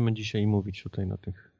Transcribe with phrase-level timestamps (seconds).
[0.00, 1.52] my będziemy dzisiaj mówić tutaj na tych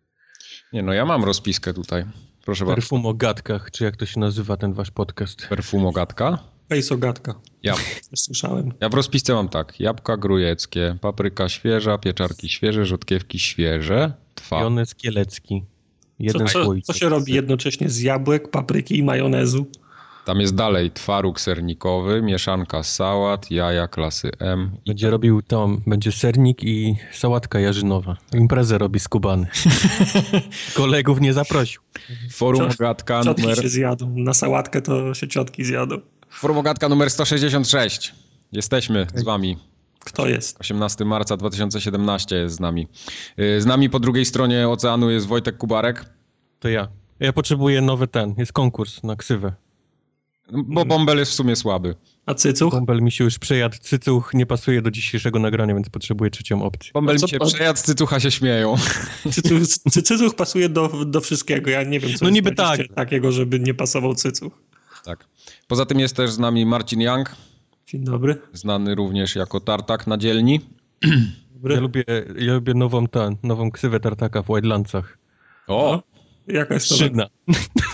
[0.72, 2.04] Nie no, ja mam rozpiskę tutaj.
[2.44, 2.76] Proszę bardzo.
[2.76, 5.46] perfumogatkach, czy jak to się nazywa ten wasz podcast?
[5.48, 6.38] Perfumogatka.
[6.68, 7.34] Pejsogatka.
[7.62, 7.74] Ja,
[8.10, 8.72] Też słyszałem.
[8.80, 9.80] ja w rozpisce mam tak.
[9.80, 14.60] Jabłka grujeckie, papryka świeża, pieczarki świeże, rzodkiewki świeże, dwa.
[14.62, 15.62] Jones Kielecki.
[15.62, 16.84] Co, Jeden co, słoik.
[16.84, 19.66] co się robi jednocześnie z jabłek, papryki i majonezu?
[20.24, 24.70] Tam jest dalej twaróg sernikowy, mieszanka sałat, jaja klasy M.
[24.84, 28.16] I Będzie robił tam, będzie sernik i sałatka jarzynowa.
[28.34, 29.46] Imprezę robi skubany.
[30.74, 31.82] Kolegów nie zaprosił.
[32.32, 34.14] Forumogatka Ciotki numer, się zjadą.
[34.16, 35.96] Na sałatkę to się ciotki zjadą.
[36.30, 38.14] forumogatka numer 166.
[38.52, 39.56] Jesteśmy z wami.
[40.04, 40.60] Kto jest?
[40.60, 42.86] 18 marca 2017 jest z nami.
[43.38, 46.04] Y, Z nami po drugiej stronie oceanu jest Wojtek Kubarek,
[46.60, 46.88] To ja.
[47.20, 48.34] Ja potrzebuję nowy ten.
[48.38, 49.52] Jest konkurs na ksywę.
[50.52, 51.94] Bo Bąbel jest w sumie słaby.
[52.26, 52.72] A cycuch?
[52.72, 53.76] Bąbel mi się już przejadł.
[53.80, 56.90] Cycuch nie pasuje do dzisiejszego nagrania, więc potrzebuję trzecią opcję.
[56.94, 58.74] Bąbel mi się pan- przejadł, z cycucha się śmieją.
[59.32, 61.70] Cycuch, cy- cycuch pasuje do, do wszystkiego.
[61.70, 62.80] Ja nie wiem, co No jest niby tak.
[62.94, 64.52] takiego, żeby nie pasował cycuch.
[65.04, 65.26] Tak.
[65.68, 67.36] Poza tym jest też z nami Marcin Young,
[67.86, 68.36] Dzień dobry.
[68.52, 70.60] znany również jako Tartak na dzielni.
[71.54, 71.74] dobry.
[71.74, 72.04] Ja lubię,
[72.38, 75.18] ja lubię nową, ten, nową ksywę tartaka w Wildlandsach.
[75.66, 76.02] O!
[76.52, 76.94] Jaka jest to?
[76.94, 77.26] Szyna.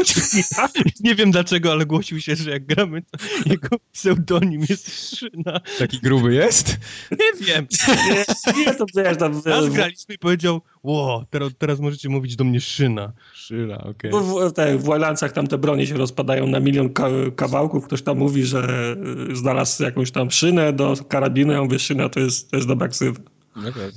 [1.04, 3.18] nie wiem dlaczego, ale głosił się, że jak gramy, to
[3.50, 5.60] jego pseudonim jest Szyna.
[5.78, 6.76] Taki gruby jest?
[7.10, 7.66] Nie wiem.
[7.98, 12.44] Nie, nie, to wiesz, tam, Raz graliśmy i powiedział, ło, teraz, teraz możecie mówić do
[12.44, 13.12] mnie Szyna.
[13.34, 14.10] Szyla, okej.
[14.10, 17.86] w, w, te, w Wildlandsach tam te bronie się rozpadają na milion ka kawałków.
[17.86, 18.96] Ktoś tam mówi, że
[19.30, 21.52] y, znalazł jakąś tam szynę do karabinu.
[21.52, 23.20] Ja mówię, szyna to jest, to jest dobra ksywa.
[23.56, 23.92] Okay.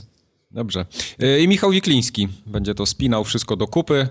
[0.51, 0.85] Dobrze.
[1.23, 4.07] Y, I Michał Wikliński będzie to spinał wszystko do kupy,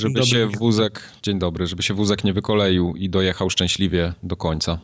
[0.00, 4.36] żeby dobry, się wózek, dzień dobry, żeby się wózek nie wykoleił i dojechał szczęśliwie do
[4.36, 4.78] końca.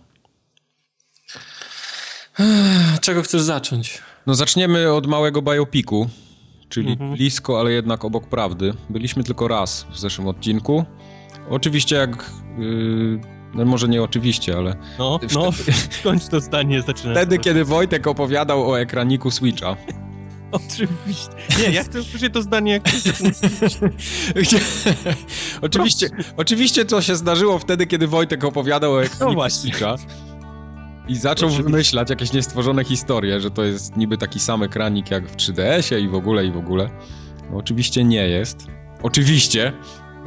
[3.01, 4.03] Czego chcesz zacząć?
[4.27, 6.09] No zaczniemy od małego biopiku,
[6.69, 7.15] czyli Mhm.
[7.15, 8.75] blisko, ale jednak obok prawdy.
[8.91, 10.85] Byliśmy tylko raz w zeszłym odcinku.
[11.51, 12.31] Oczywiście jak...
[12.59, 13.21] Yy,
[13.55, 15.51] no może nie oczywiście, ale No, no,
[15.91, 17.13] skończ to zdanie, zaczyna.
[17.15, 19.77] wtedy, kiedy Wojtek opowiadał o ekraniku Switcha.
[20.53, 21.33] Oczywiście.
[21.59, 22.83] Nie, ja chcę usłyszeć to zdanie, jak
[25.63, 29.73] oczywiście, oczywiście to się zdarzyło wtedy, kiedy Wojtek opowiadał o ekraniku No właśnie.
[31.09, 31.71] I zaczął Oczywiście.
[31.71, 36.09] wymyślać jakieś niestworzone historie, że to jest niby taki sam ekranik jak w 3DS-ie i
[36.09, 36.91] w ogóle, i w ogóle.
[37.51, 38.67] No, oczywiście nie jest.
[39.03, 39.73] Oczywiście.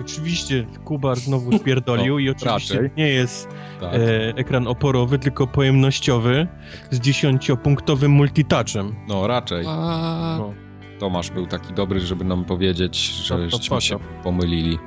[0.01, 2.89] Oczywiście Kubar znowu spierdolił No, i oczywiście raczej.
[2.97, 3.47] nie jest
[3.81, 3.93] Tak.
[3.93, 3.97] e,
[4.35, 6.47] ekran oporowy, tylko pojemnościowy
[6.91, 8.95] z dziesięciopunktowym multitouchem.
[9.07, 9.65] No raczej.
[9.65, 10.53] No.
[10.99, 14.77] Tomasz był taki dobry, żeby nam powiedzieć, że to żeśmy się pomylili.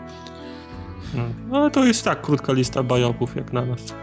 [1.49, 3.95] No, ale to jest tak krótka lista bajopów jak na nas.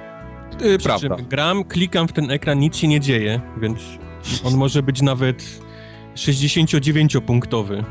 [0.61, 1.15] Yy, prawda.
[1.15, 3.79] czym gram, klikam w ten ekran, nic się nie dzieje, więc
[4.43, 5.61] on może być nawet
[6.15, 7.83] 69-punktowy.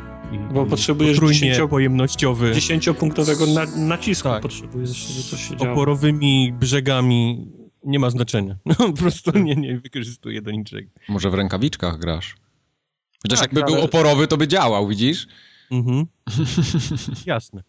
[0.54, 4.42] Bo potrzebujesz potrójnie 10 pojemnościowy, 10-punktowego na, nacisku Tak.
[4.42, 5.72] potrzebujesz, żeby coś się działo.
[5.72, 7.46] oporowymi brzegami.
[7.84, 8.56] Nie ma znaczenia.
[8.66, 10.90] No, po prostu nie, nie wykorzystuję do niczego.
[11.08, 12.36] Może w rękawiczkach grasz?
[13.22, 15.26] Chociaż Tak, jakby był ale- oporowy, to by działał, widzisz?
[15.70, 16.06] Mhm.
[17.26, 17.62] Jasne.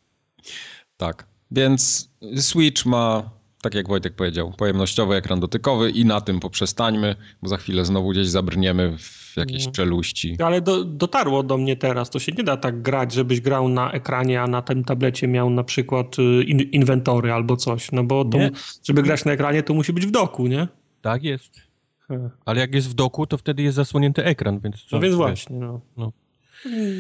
[0.98, 1.28] Tak.
[1.52, 3.30] Więc Switch ma,
[3.62, 8.10] tak jak Wojtek powiedział, pojemnościowy ekran dotykowy i na tym poprzestańmy, bo za chwilę znowu
[8.10, 9.74] gdzieś zabrniemy w jakieś Mm.
[9.74, 10.38] czeluści.
[10.44, 13.92] Ale do, dotarło do mnie teraz, to się nie da tak grać, żebyś grał na
[13.92, 18.26] ekranie, a na tym tablecie miał na przykład y, in, inwentory albo coś, no bo
[18.26, 18.52] to, Nie.
[18.88, 20.68] żeby grać na ekranie, to musi być w doku, nie?
[21.02, 21.62] Tak jest.
[22.08, 22.30] Hmm.
[22.46, 24.96] Ale jak jest w doku, to wtedy jest zasłonięty ekran, więc co?
[24.96, 25.82] No więc właśnie, no.
[25.98, 26.12] no.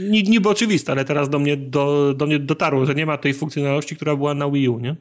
[0.09, 3.33] Ni- Niby oczywiste, ale teraz do mnie, do, do mnie dotarło, że nie ma tej
[3.33, 4.95] funkcjonalności, która była na Wii U, nie?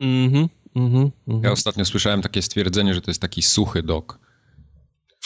[0.00, 1.52] Mhm, mhm, Ja mhm.
[1.52, 4.18] ostatnio słyszałem takie stwierdzenie, że to jest taki suchy dok.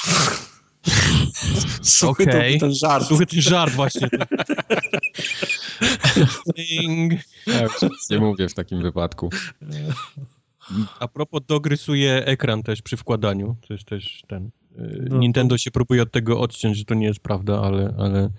[1.83, 3.07] Suchy to był ten żart.
[3.07, 4.09] Słuchaj, ten żart właśnie.
[6.57, 7.13] Ding.
[7.47, 7.67] Ja
[8.11, 9.31] nie mówię w takim wypadku.
[11.01, 13.57] A propos, dogrysuje ekran też przy wkładaniu.
[13.69, 14.51] To jest też ten...
[14.79, 17.95] y, No, Nintendo się próbuje od tego odciąć, że to nie jest prawda, ale...
[17.99, 18.31] ale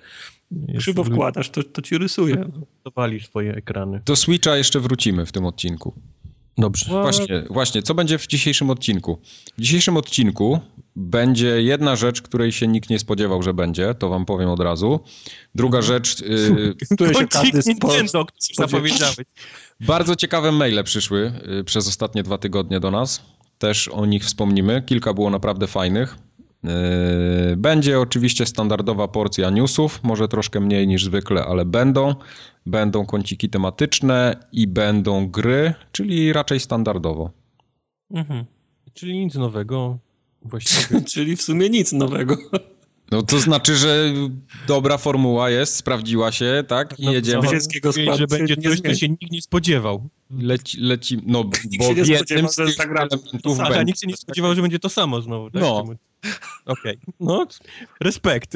[0.77, 2.45] Krzywo wkładasz, to, to ci rysuje.
[2.85, 4.01] Dawali swoje ekrany.
[4.05, 5.93] Do Switcha jeszcze wrócimy w tym odcinku.
[6.57, 6.86] Dobrze.
[6.86, 9.18] Właśnie, właśnie, co będzie w dzisiejszym odcinku?
[9.57, 10.59] W dzisiejszym odcinku
[10.95, 15.00] będzie jedna rzecz, której się nikt nie spodziewał, że będzie, to wam powiem od razu.
[15.56, 17.59] Druga rzecz, y, Które się każdy.
[17.65, 19.15] Nintendo, który zapowiedziałeś.
[19.80, 23.21] bardzo ciekawe maile przyszły y, przez ostatnie dwa tygodnie do nas.
[23.57, 24.83] Też o nich wspomnimy.
[24.86, 26.18] Kilka było naprawdę fajnych.
[26.65, 32.15] Y, Będzie oczywiście standardowa porcja newsów, może troszkę mniej niż zwykle, ale będą.
[32.65, 37.31] Będą kąciki tematyczne i będą gry, czyli raczej standardowo.
[38.11, 38.45] Mhm.
[38.93, 39.97] Czyli nic nowego
[40.41, 41.01] właściwie.
[41.13, 42.37] Czyli w sumie nic nowego.
[43.11, 44.13] No to znaczy, że
[44.67, 46.99] dobra formuła jest, sprawdziła się, tak?
[46.99, 47.43] I No, jedziemy.
[47.43, 50.09] Mówili, składu że będzie nie coś, się nikt nie spodziewał.
[50.39, 52.51] Leci, leci, no bo się nie spodziewał,
[53.55, 53.83] że Aha, będzie.
[53.83, 55.61] nikt się nie spodziewał, że będzie to samo znowu, tak?
[55.61, 55.85] No.
[56.65, 57.47] Okej, no,
[58.01, 58.53] respekt.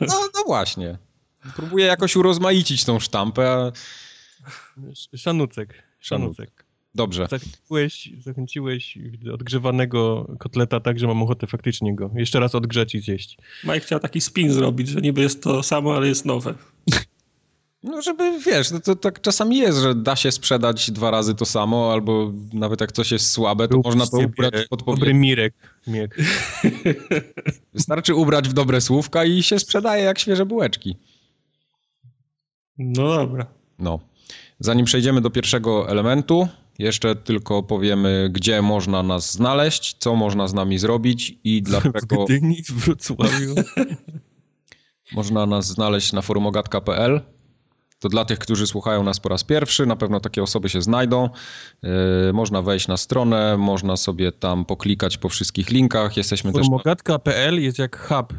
[0.00, 0.98] No, no właśnie.
[1.56, 3.72] Próbuję jakoś urozmaicić tą sztampę, a...
[5.16, 6.64] Szanucek, szanucek.
[6.94, 7.26] Dobrze.
[7.30, 8.98] Zachęciłeś, zachęciłeś
[9.32, 13.38] odgrzewanego kotleta tak, że mam ochotę faktycznie go jeszcze raz odgrzeć i zjeść.
[13.64, 16.54] Mike chciał taki spin zrobić, że niby jest to samo, ale jest nowe.
[17.82, 21.44] No żeby, wiesz, no to tak czasami jest, że da się sprzedać dwa razy to
[21.44, 25.54] samo, albo nawet jak coś jest słabe, to można to ubrać w Dobry mirek,
[25.86, 26.16] miek.
[27.74, 30.96] Wystarczy ubrać w dobre słówka i się sprzedaje jak świeże bułeczki.
[32.78, 33.46] No dobra.
[33.78, 34.00] No.
[34.58, 36.48] Zanim przejdziemy do pierwszego elementu,
[36.78, 42.24] jeszcze tylko powiemy, gdzie można nas znaleźć, co można z nami zrobić i W dlaczego
[42.24, 43.54] Gdyni, w Wrocławiu.
[45.12, 47.20] można nas znaleźć na forumogatka.pl.
[48.00, 51.28] To dla tych, którzy słuchają nas po raz pierwszy, na pewno takie osoby się znajdą.
[51.82, 51.90] Yy,
[52.32, 56.16] można wejść na stronę, można sobie tam poklikać po wszystkich linkach.
[56.16, 56.52] Jesteśmy.
[56.52, 56.58] Na...
[56.58, 58.34] Formogatka.pl jest jak hub,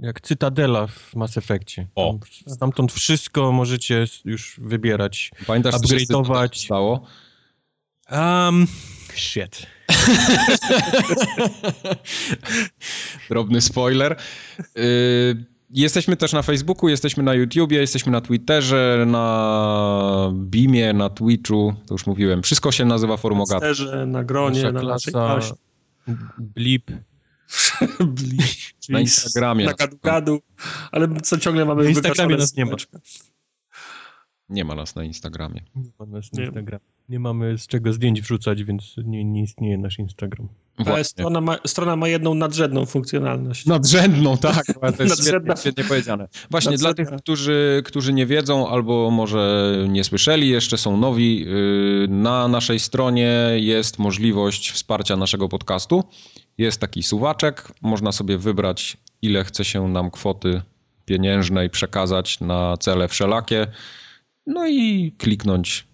[0.00, 1.86] jak cytadela w Mass Effectie.
[1.94, 2.12] O.
[2.12, 2.20] Tam,
[2.54, 5.30] stamtąd wszystko możecie już wybierać.
[5.46, 6.64] Pamiętasz, co się upgrade'ować.
[6.64, 7.02] stało?
[8.10, 8.66] Um,
[9.14, 9.66] shit.
[13.30, 14.16] Drobny spoiler.
[14.76, 21.74] Yy, Jesteśmy też na Facebooku, jesteśmy na YouTubie, jesteśmy na Twitterze, na Beamie, na Twitchu.
[21.86, 22.42] To już mówiłem.
[22.42, 23.58] Wszystko się nazywa Formogatka.
[23.74, 25.52] Sterze, na gronie, Nasza na naszej klasie.
[26.38, 26.90] blip.
[28.00, 29.64] Bli- Na Instagramie.
[29.64, 30.38] Na gadu-gadu.
[30.92, 32.72] Ale co ciągle mamy Na Instagramie nas nie ma.
[34.50, 35.60] Nie ma nas na Instagramie.
[35.76, 36.44] Nie ma nas Nie.
[36.44, 36.80] Instagram.
[37.08, 40.48] Nie mamy z czego zdjęć wrzucać, więc nie, nie istnieje nasz Instagram.
[41.02, 43.66] Strona ma, strona ma jedną nadrzędną funkcjonalność.
[43.66, 44.66] Nadrzędną, tak.
[44.96, 46.28] To jest świetnie, świetnie powiedziane.
[46.50, 47.16] Właśnie dla Nadrzędna.
[47.16, 52.78] tych, którzy, którzy nie wiedzą albo może nie słyszeli, jeszcze są nowi, yy, na naszej
[52.78, 56.04] stronie jest możliwość wsparcia naszego podcastu.
[56.58, 60.62] Jest taki suwaczek, można sobie wybrać ile chce się nam kwoty
[61.04, 63.66] pieniężnej przekazać na cele wszelakie.
[64.48, 65.88] No i kliknąć.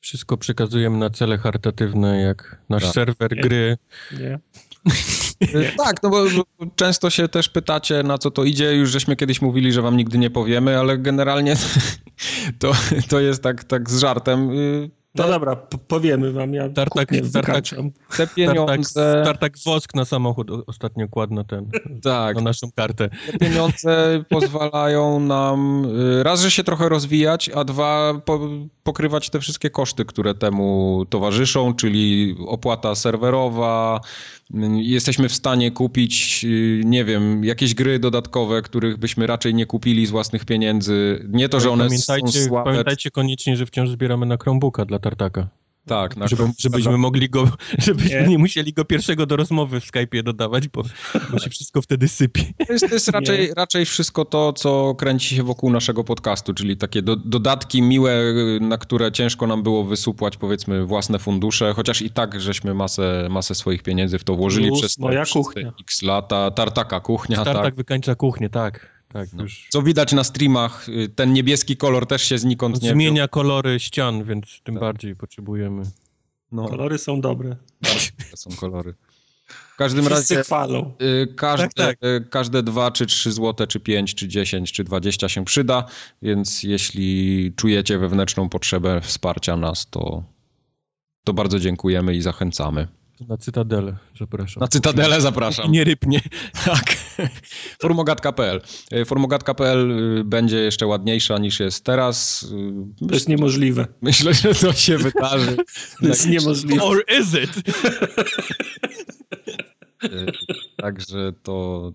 [0.00, 2.92] Wszystko przekazujemy na cele charytatywne, jak nasz Tak.
[2.92, 3.42] serwer Nie.
[3.42, 3.76] gry.
[4.18, 4.38] Nie?
[5.84, 6.24] Tak, no bo
[6.58, 8.74] bo często się też pytacie, na co to idzie.
[8.74, 11.56] Już żeśmy kiedyś mówili, że wam nigdy nie powiemy, ale generalnie
[12.58, 12.72] to,
[13.08, 14.50] to jest tak, tak z żartem.
[15.14, 15.56] No dobra,
[15.88, 16.54] powiemy wam.
[16.54, 17.74] Ja Tartak- tartak-.
[18.16, 21.70] Te pieniądze, tartak wosk na samochód ostatnio kładł na ten,
[22.02, 23.08] tak, na naszą kartę.
[23.08, 28.40] te pieniądze pozwalają nam y, raz, że się trochę rozwijać, a dwa, po,
[28.82, 34.00] pokrywać te wszystkie koszty, które temu towarzyszą, czyli opłata serwerowa.
[34.76, 40.06] Jesteśmy w stanie kupić, y, nie wiem, jakieś gry dodatkowe, których byśmy raczej nie kupili
[40.06, 41.26] z własnych pieniędzy.
[41.28, 42.70] Nie to, że one są pamiętajcie, słabe.
[42.70, 45.48] pamiętajcie koniecznie, że wciąż zbieramy na Chromebooka dla Tartaka.
[45.86, 47.48] Tak, na Żeby, żebyśmy mogli go,
[47.78, 48.28] żebyśmy Nie.
[48.28, 48.38] nie.
[48.38, 50.82] musieli go pierwszego do rozmowy w Skype'ie dodawać, bo,
[51.32, 52.42] bo się wszystko wtedy sypie.
[52.66, 56.76] To jest, to jest raczej, raczej wszystko to, co kręci się wokół naszego podcastu, czyli
[56.76, 58.22] takie do, dodatki miłe,
[58.60, 63.54] na które ciężko nam było wysupłać, powiedzmy, własne fundusze, chociaż i tak żeśmy masę, masę
[63.54, 65.72] swoich pieniędzy w to włożyli Plus przez moja przez kuchnia.
[65.80, 66.50] x lata.
[66.50, 67.74] Tartaka kuchnia, Tartak tak.
[67.74, 68.93] wykańcza kuchnię, tak.
[69.14, 73.28] Tak już Co widać na streamach, y, ten niebieski kolor też się znikąd nie zmienia
[73.28, 74.80] kolory ścian, więc tym Tak.
[74.82, 75.82] bardziej potrzebujemy.
[76.52, 77.56] No, Kolory są dobre.
[78.30, 78.94] to są kolory.
[79.74, 80.44] W każdym Wszyscy razie...
[80.44, 80.92] chwalą.
[81.02, 85.28] Y, Każde, Tak, y, każde 2 czy 3 złote, czy 5, czy 10, czy 20
[85.28, 85.84] się przyda,
[86.22, 90.22] więc jeśli czujecie wewnętrzną potrzebę wsparcia nas, to,
[91.24, 92.88] to bardzo dziękujemy i zachęcamy.
[93.20, 94.60] Na Cytadelę, zapraszam.
[94.60, 95.72] Na Cytadelę zapraszam.
[95.72, 96.20] nie rypnie.
[96.64, 96.96] Tak.
[97.82, 98.60] Formogatka.pl.
[98.92, 102.42] Y, Formogatka.pl y, będzie jeszcze ładniejsza niż jest teraz.
[103.02, 103.86] Y, To jest niemożliwe.
[104.02, 105.56] Myślę, że to się wydarzy.
[106.00, 106.82] To jest niemożliwe.
[106.82, 107.68] Or is it?
[110.04, 110.32] Y,
[110.82, 111.92] Także to,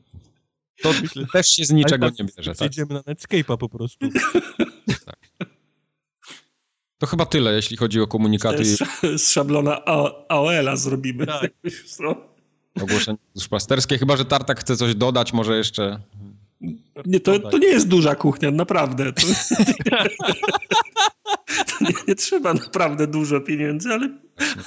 [0.82, 0.94] to
[1.34, 2.52] też się z niczego nie tak bierze.
[2.52, 2.56] Tak?
[2.56, 4.08] Przejdziemy na Netscape'a po prostu.
[7.00, 8.80] To chyba tyle, jeśli chodzi o komunikaty Z,
[9.18, 9.86] z szablona
[10.28, 11.26] AOL-a zrobimy.
[11.26, 11.52] Tak.
[12.84, 13.98] ogłoszenie duszpasterskie.
[13.98, 16.00] Chyba, że Tartak chce coś dodać, może jeszcze.
[17.06, 19.14] Nie, to, to nie jest duża kuchnia, naprawdę.
[19.14, 19.22] To,
[21.70, 24.10] to nie, nie trzeba naprawdę dużo pieniędzy, ale,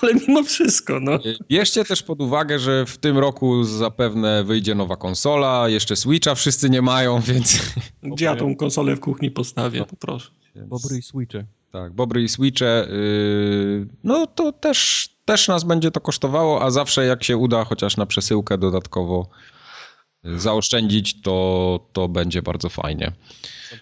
[0.02, 1.18] ale mimo wszystko, no.
[1.48, 6.70] Bierzcie też pod uwagę, że w tym roku zapewne wyjdzie nowa konsola, jeszcze Switcha wszyscy
[6.70, 7.60] nie mają, więc...
[8.02, 10.30] Gdzie ja tą konsolę w kuchni postawię, to proszę.
[10.66, 11.44] Bobry i switche.
[11.72, 17.06] Tak, Bobry i Switche, yy, no to też, też nas będzie to kosztowało, a zawsze
[17.06, 19.28] jak się uda chociaż na przesyłkę dodatkowo,
[20.24, 23.12] zaoszczędzić, to, to będzie bardzo fajnie.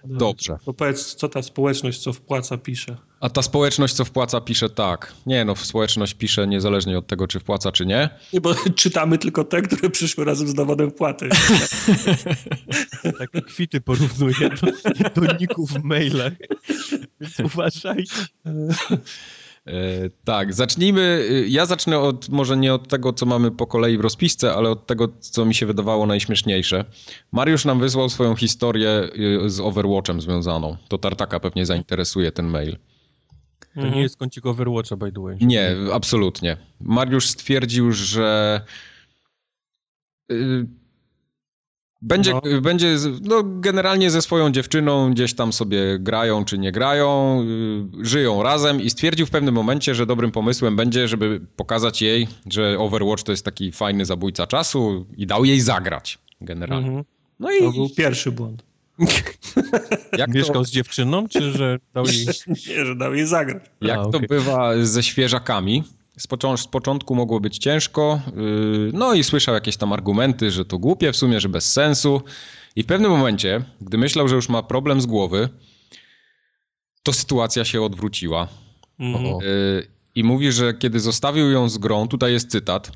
[0.04, 0.59] Dobrze.
[0.64, 2.97] To powiedz, co ta społeczność, co wpłaca, pisze.
[3.20, 5.12] A ta społeczność, co wpłaca, pisze tak.
[5.26, 8.09] Nie no, społeczność pisze niezależnie od tego, czy wpłaca, czy nie.
[8.32, 11.28] Nie, bo czytamy tylko te, które przyszły razem z dowodem wpłaty.
[13.18, 14.50] Takie kwity porównuję
[15.14, 16.32] do, do ników w mailach.
[17.20, 18.26] Więc uważajcie.
[19.71, 21.29] E, tak, zacznijmy.
[21.49, 24.87] Ja zacznę od może nie od tego, co mamy po kolei w rozpisce, ale od
[24.87, 26.85] tego, co mi się wydawało najśmieszniejsze.
[27.33, 29.09] Mariusz nam wysłał swoją historię
[29.45, 30.77] y, z Overwatchem związaną.
[30.89, 32.77] To Tartaka pewnie zainteresuje ten mail.
[33.75, 35.37] To nie jest kącik Overwatcha, by the way.
[35.41, 36.57] Nie, absolutnie.
[36.81, 38.61] Mariusz stwierdził, że
[40.33, 40.67] y,
[42.02, 42.61] będzie, no.
[42.61, 47.42] będzie no, generalnie ze swoją dziewczyną gdzieś tam sobie grają czy nie grają,
[47.99, 52.28] yy, żyją razem i stwierdził w pewnym momencie, że dobrym pomysłem będzie, żeby pokazać jej,
[52.50, 56.88] że Overwatch to jest taki fajny zabójca czasu i dał jej zagrać generalnie.
[56.88, 57.04] Mhm.
[57.40, 57.59] No i...
[57.59, 58.62] To był pierwszy błąd.
[60.19, 60.64] Jak Mieszkał to...
[60.64, 62.26] z dziewczyną, czy że dał jej...
[62.69, 63.62] nie, że dał jej zagrać.
[63.80, 64.21] Jak A, okay.
[64.21, 65.85] to bywa ze świeżakami,
[66.21, 66.29] z,
[66.61, 71.12] z początku mogło być ciężko, yy, no i słyszał jakieś tam argumenty, że to głupie
[71.12, 72.23] w sumie, że bez sensu.
[72.77, 75.49] I w pewnym momencie, gdy myślał, że już ma problem z głowy,
[77.03, 78.49] to sytuacja się odwróciła.
[78.99, 79.25] Mhm.
[79.25, 82.93] Yy, I mówi, że kiedy zostawił ją z grą, tutaj jest cytat,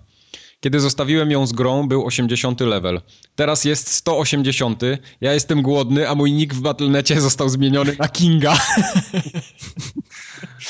[0.61, 3.01] kiedy zostawiłem ją z grą, był 80 level.
[3.37, 4.83] Teraz jest 180.
[5.21, 8.59] Ja jestem głodny, a mój nick w Battle.necie został zmieniony na Kinga.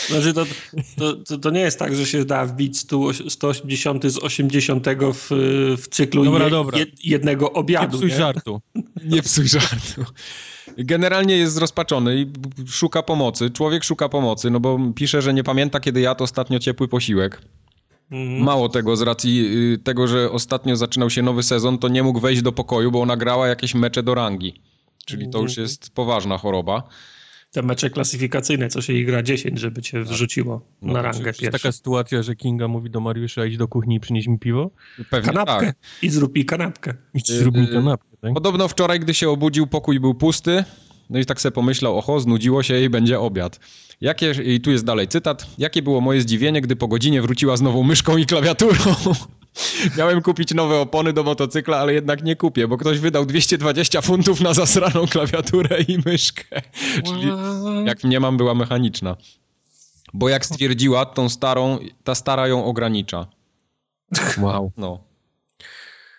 [0.09, 0.47] Znaczy to,
[0.97, 2.79] to, to, to, nie jest tak, że się da wbić
[3.29, 5.29] 180 z 80 w,
[5.79, 6.79] w cyklu dobra, je, dobra.
[7.05, 7.97] jednego obiadu.
[7.97, 8.17] Nie psuj nie?
[8.17, 8.61] żartu.
[9.05, 10.05] Nie psuj żartu.
[10.79, 12.27] Generalnie jest zrozpaczony i
[12.69, 13.51] szuka pomocy.
[13.51, 17.43] Człowiek szuka pomocy, no bo pisze, że nie pamięta, kiedy jadł ostatnio ciepły posiłek.
[18.11, 18.43] Mhm.
[18.43, 22.21] Mało tego, z racji y, tego, że ostatnio zaczynał się nowy sezon, to nie mógł
[22.21, 24.63] wejść do pokoju, bo ona grała jakieś mecze do rangi.
[25.07, 25.65] Czyli to już mhm.
[25.65, 26.83] jest poważna choroba
[27.55, 30.09] te mecze klasyfikacyjne, co się ich gra 10, żeby cię tak.
[30.09, 31.51] wrzuciło no, na rangę pierwszą.
[31.51, 34.71] taka sytuacja, że Kinga mówi do Mariusza idź do kuchni i przynieś mi piwo?
[35.11, 35.67] Pewnie kanapkę.
[35.67, 35.77] Tak.
[36.03, 36.95] I zrób mi kanapkę.
[37.15, 38.35] I zrób mi kanapkę, tak?
[38.35, 40.65] Podobno wczoraj, gdy się obudził, pokój był pusty,
[41.11, 43.61] no i tak sobie pomyślał, oho, znudziło się i będzie obiad.
[44.01, 45.47] Jakie, I tu jest dalej cytat.
[45.59, 48.75] Jakie było moje zdziwienie, gdy po godzinie wróciła znowu myszką i klawiaturą.
[49.99, 54.41] Miałem kupić nowe opony do motocykla, ale jednak nie kupię, bo ktoś wydał 220 funtów
[54.41, 56.63] na zasraną klawiaturę i myszkę.
[57.05, 57.33] Czyli
[57.85, 59.17] jak nie mam, była mechaniczna.
[60.15, 63.27] Bo jak stwierdziła, tą starą, ta stara ją ogranicza.
[64.39, 64.73] Wow.
[64.77, 65.05] No.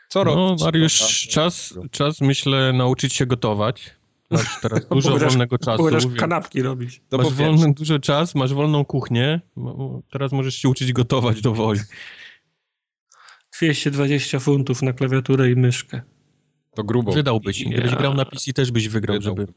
[0.09, 0.63] Co no, robić?
[0.63, 3.95] Mariusz, czas, czas myślę nauczyć się gotować.
[4.31, 5.83] Masz teraz dużo wolnego czasu.
[5.83, 7.01] Możesz kanapki robić.
[7.11, 9.41] masz wolny, dużo czas, masz wolną kuchnię.
[10.11, 11.79] Teraz możesz się uczyć gotować do woli.
[13.61, 16.01] 220 funtów na klawiaturę i myszkę.
[16.75, 17.11] To grubo.
[17.11, 17.63] Wydałbyś.
[17.63, 17.97] Gdybyś ja.
[17.97, 19.47] grał na PC, też byś wygrał, żeby,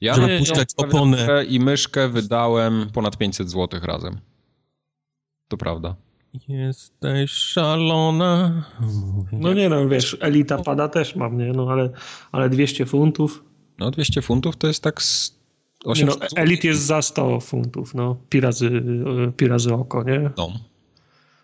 [0.00, 1.44] ja żeby puszczać oponę.
[1.48, 4.20] i myszkę wydałem ponad 500 zł razem.
[5.48, 5.96] To prawda.
[6.48, 8.64] Jesteś szalona.
[9.32, 11.52] No nie no, wiesz, Elita pada też mam, nie?
[11.52, 11.90] No ale,
[12.32, 13.44] ale 200 funtów.
[13.78, 15.00] No 200 funtów to jest tak
[15.84, 18.16] 800 no, Elit jest za 100 funtów, no.
[18.28, 18.82] Pi razy,
[19.36, 20.30] pi razy oko, nie?
[20.36, 20.52] No.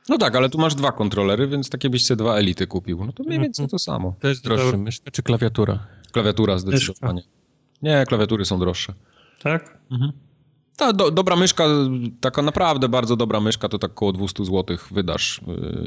[0.08, 3.04] No tak, ale tu masz dwa kontrolery, więc takie byś sobie dwa elity kupił.
[3.04, 4.14] No to mniej więcej to samo.
[4.20, 5.78] To jest droższe, myszka czy klawiatura?
[6.12, 7.22] Klawiatura zdecydowanie.
[7.82, 8.94] Nie, klawiatury są droższe.
[9.42, 9.78] Tak?
[9.90, 10.12] Mhm.
[10.76, 11.64] Ta do, dobra myszka,
[12.20, 15.38] taka naprawdę bardzo dobra myszka, to tak około 200 zł wydasz.
[15.38, 15.42] Y,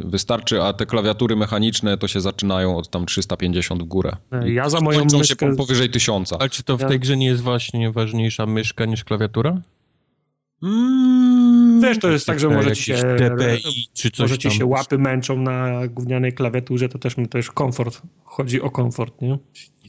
[0.05, 4.15] wystarczy, a te klawiatury mechaniczne to się zaczynają od tam 350 w górę.
[4.45, 5.45] Ja za moją myszkę...
[5.49, 6.33] się powyżej 1000.
[6.33, 9.61] Ale czy to w tej grze nie jest właśnie ważniejsza myszka niż klawiatura?
[10.63, 11.16] Mm,
[11.87, 14.97] Wiesz, to jest tak, że może ci się, DPI, czy coś może ci się łapy
[14.97, 18.01] męczą na gównianej klawiaturze, to też, to już komfort.
[18.23, 19.37] Chodzi o komfort, nie?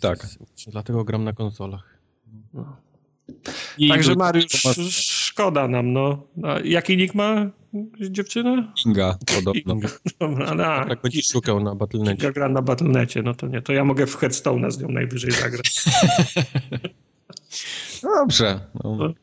[0.00, 0.26] Tak.
[0.67, 1.99] Dlatego gram na konsolach.
[2.55, 2.76] No.
[3.88, 4.47] Także Mariusz,
[4.90, 6.23] szkoda nam, no.
[6.43, 7.50] A jaki nick ma
[8.11, 8.73] dziewczyna?
[8.87, 9.75] Inga, podobno.
[9.75, 9.88] Inga.
[10.21, 12.12] Dobra, no, tak będziesz szukał na Battle.necie.
[12.12, 13.62] Inga gra na Battle.necie, no to nie.
[13.62, 15.85] To ja mogę w Headstone z nią najwyżej zagrać.
[18.02, 18.61] Dobrze.
[18.85, 19.14] No.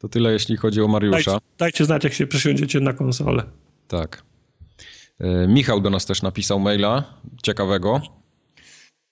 [0.00, 1.30] To tyle, jeśli chodzi o Mariusza.
[1.30, 3.42] Dajcie, dajcie znać, jak się przesiądziecie na konsolę.
[3.88, 4.22] Tak.
[5.18, 7.04] E, Michał do nas też napisał maila
[7.42, 8.00] ciekawego.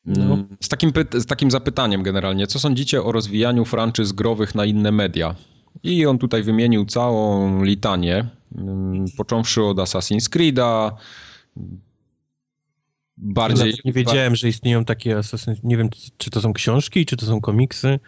[0.04, 0.24] No.
[0.24, 2.46] Mm, z, takim z takim zapytaniem generalnie.
[2.46, 5.34] Co sądzicie o rozwijaniu franczyz growych na inne media?
[5.82, 8.28] I on tutaj wymienił całą litanię,
[8.58, 10.90] mm, począwszy od Assassin's Creed'a,
[13.16, 13.74] bardziej...
[13.84, 15.56] nie wiedziałem, że istnieją takie Assassin's...
[15.62, 17.98] Nie wiem, czy to są książki, czy to są komiksy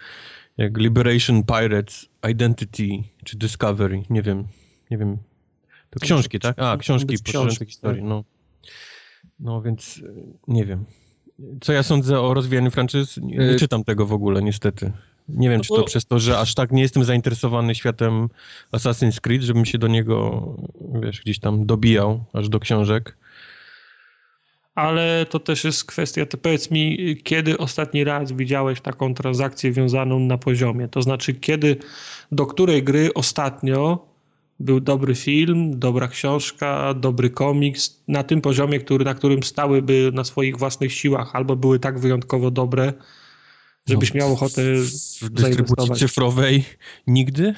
[0.60, 2.88] jak Liberation Pirates, Identity
[3.24, 4.44] czy Discovery, nie wiem,
[4.90, 5.18] nie wiem.
[5.90, 6.58] To książki, tak?
[6.58, 8.08] A, książki poszerzające historii, tak.
[8.08, 8.24] no.
[9.40, 10.12] No więc e,
[10.48, 10.84] nie wiem.
[11.60, 13.16] co ja sądzę o rozwijaniu franczyz?
[13.16, 14.92] Nie, nie Y- czytam tego w ogóle, niestety.
[15.28, 18.28] Nie wiem, czy to przez to, że aż tak nie jestem zainteresowany światem
[18.72, 20.46] Assassin's Creed, żebym się do niego,
[21.02, 23.16] wiesz, gdzieś tam dobijał, aż do książek.
[24.74, 30.18] Ale to też jest kwestia, to powiedz mi, kiedy ostatni raz widziałeś taką transakcję wiązaną
[30.18, 30.88] na poziomie?
[30.88, 31.76] To znaczy, kiedy,
[32.32, 34.10] do której gry ostatnio
[34.60, 40.24] był dobry film, dobra książka, dobry komiks na tym poziomie, który, na którym stałyby na
[40.24, 42.92] swoich własnych siłach, albo były tak wyjątkowo dobre,
[43.86, 44.62] żebyś No, miał ochotę
[45.22, 46.64] W dystrybucji cyfrowej
[47.06, 47.54] nigdy?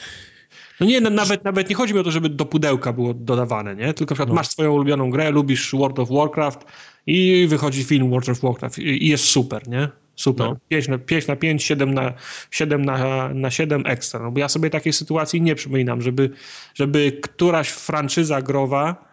[0.80, 3.94] No nie, nawet, nawet nie chodzi mi o to, żeby do pudełka było dodawane, nie?
[3.94, 4.34] Tylko na przykład No.
[4.34, 6.64] masz swoją ulubioną grę, lubisz World of Warcraft
[7.06, 9.88] i wychodzi film World of Warcraft i i jest super, nie?
[10.16, 10.46] Super.
[10.46, 10.56] No.
[10.68, 12.12] 5 na 5, na 5 7 na
[12.50, 14.20] 7 na, na 7 ekstra.
[14.22, 16.30] No bo ja sobie takiej sytuacji nie przypominam, żeby,
[16.74, 19.04] żeby któraś franczyza growa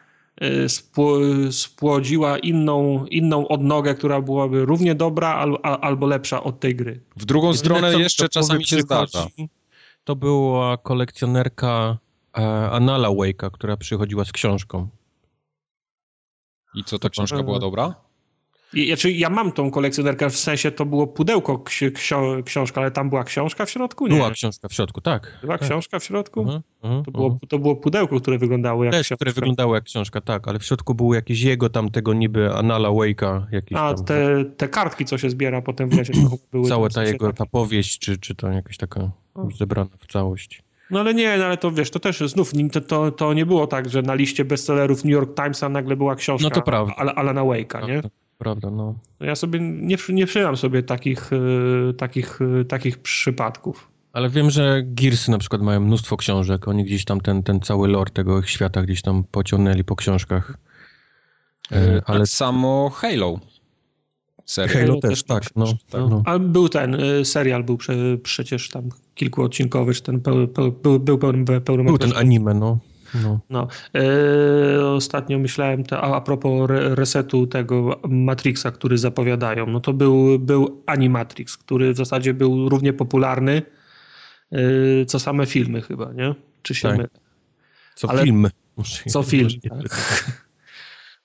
[0.44, 6.60] y, spło- spłodziła inną, inną odnogę, która byłaby równie dobra al, al, albo lepsza od
[6.60, 7.00] tej gry.
[7.18, 9.28] W drugą Jedyne, stronę co jeszcze czasami się zdarza.
[10.10, 11.98] To była kolekcjonerka
[12.38, 14.88] e, Anala Wake'a, która przychodziła z książką.
[16.76, 17.94] I co, ta książka była dobra?
[18.74, 22.92] I, znaczy, ja mam tą kolekcjonerkę, w sensie to było pudełko ksi, ksio, książka, ale
[22.92, 24.08] tam była książka w środku?
[24.08, 24.16] Nie.
[24.16, 25.38] Była książka w środku, tak.
[25.42, 25.68] Była tak.
[25.68, 26.40] książka w środku?
[26.42, 27.40] Mhm, mhm, To, było, mhm.
[27.50, 29.16] to było pudełko, które wyglądało jak Też, książka.
[29.16, 32.90] które wyglądało jak książka, tak, ale w środku był jakiś jego tam tego niby Anala
[32.90, 36.70] Wake'a, jakiś A tam, te, te kartki, co się zbiera potem w chyba były...
[36.70, 39.48] cała ta jego ta powieść, czy, czy to jakaś taka O.
[39.58, 40.64] zebrana w całość.
[40.92, 43.46] No ale nie, no ale to wiesz, to też znów nie- to, to, to nie
[43.46, 46.94] było tak, że na liście bestsellerów New York Timesa nagle była książka No to prawda.
[46.98, 48.02] Al- Alana Wake'a, nie?
[48.40, 48.96] Prawda, no.
[49.20, 53.92] No ja sobie nie, nie przyjmam sobie takich, y, takich, y, takich przypadków.
[54.14, 57.88] Ale wiem, że Gearsy na przykład mają mnóstwo książek, oni gdzieś tam ten, ten cały
[57.88, 60.58] lore tego ich świata gdzieś tam pociągnęli po książkach.
[61.72, 63.40] E, ale Tak samo Halo.
[64.46, 64.74] Serio.
[64.74, 65.66] Halo Halo też, też tak, no.
[65.66, 66.02] tak.
[66.10, 66.24] no.
[66.26, 71.00] Ale był ten, y, serial był prze, przecież tam kilkuodcinkowy, czy ten peł, peł, był,
[71.00, 72.80] był pełny, pełny Był ten anime, no.
[73.24, 73.40] No.
[73.50, 79.80] No, e, ostatnio myślałem, te, a, a propos re, resetu tego Matrixa, który zapowiadają, no
[79.80, 83.62] to był, był Animatrix, który w zasadzie był równie popularny,
[84.52, 84.60] e,
[85.06, 86.36] co same filmy chyba, nie?
[86.62, 86.98] Czy się Tak.
[86.98, 87.10] mylę?
[87.96, 88.50] Co Ale- filmy.
[88.78, 89.80] Muszę- Co film, tak.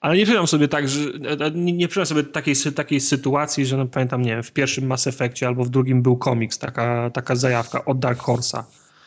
[0.01, 1.01] Ale nie przyznam sobie tak, że
[1.41, 5.07] e, nie, nie sobie takiej, takiej sytuacji, że no, pamiętam, nie wiem, w pierwszym Mass
[5.07, 8.63] Effectie albo w drugim był komiks, taka, taka zajawka od Dark Horse'a.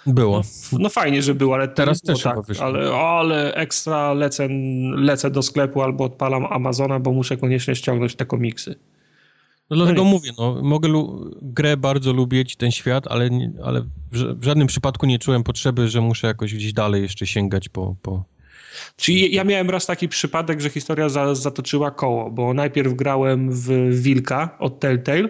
[0.08, 0.42] Było.
[0.72, 4.48] No fajnie, że był, ale Teraz było też tak, ale, ale ekstra lecę,
[4.96, 8.76] lecę do sklepu albo odpalam Amazona, bo muszę koniecznie ściągnąć te komiksy.
[9.70, 10.10] No dlatego nie.
[10.10, 10.90] mówię, no, mogę
[11.42, 16.02] grę bardzo lubić, ten świat, ale, nie- ale w żadnym przypadku nie czułem potrzeby, że
[16.02, 17.96] muszę jakoś gdzieś dalej jeszcze sięgać po...
[18.02, 18.24] po...
[18.96, 23.70] Czyli ja miałem raz taki przypadek, że historia za, zatoczyła koło, bo najpierw grałem w
[24.02, 25.30] Wilka od Telltale,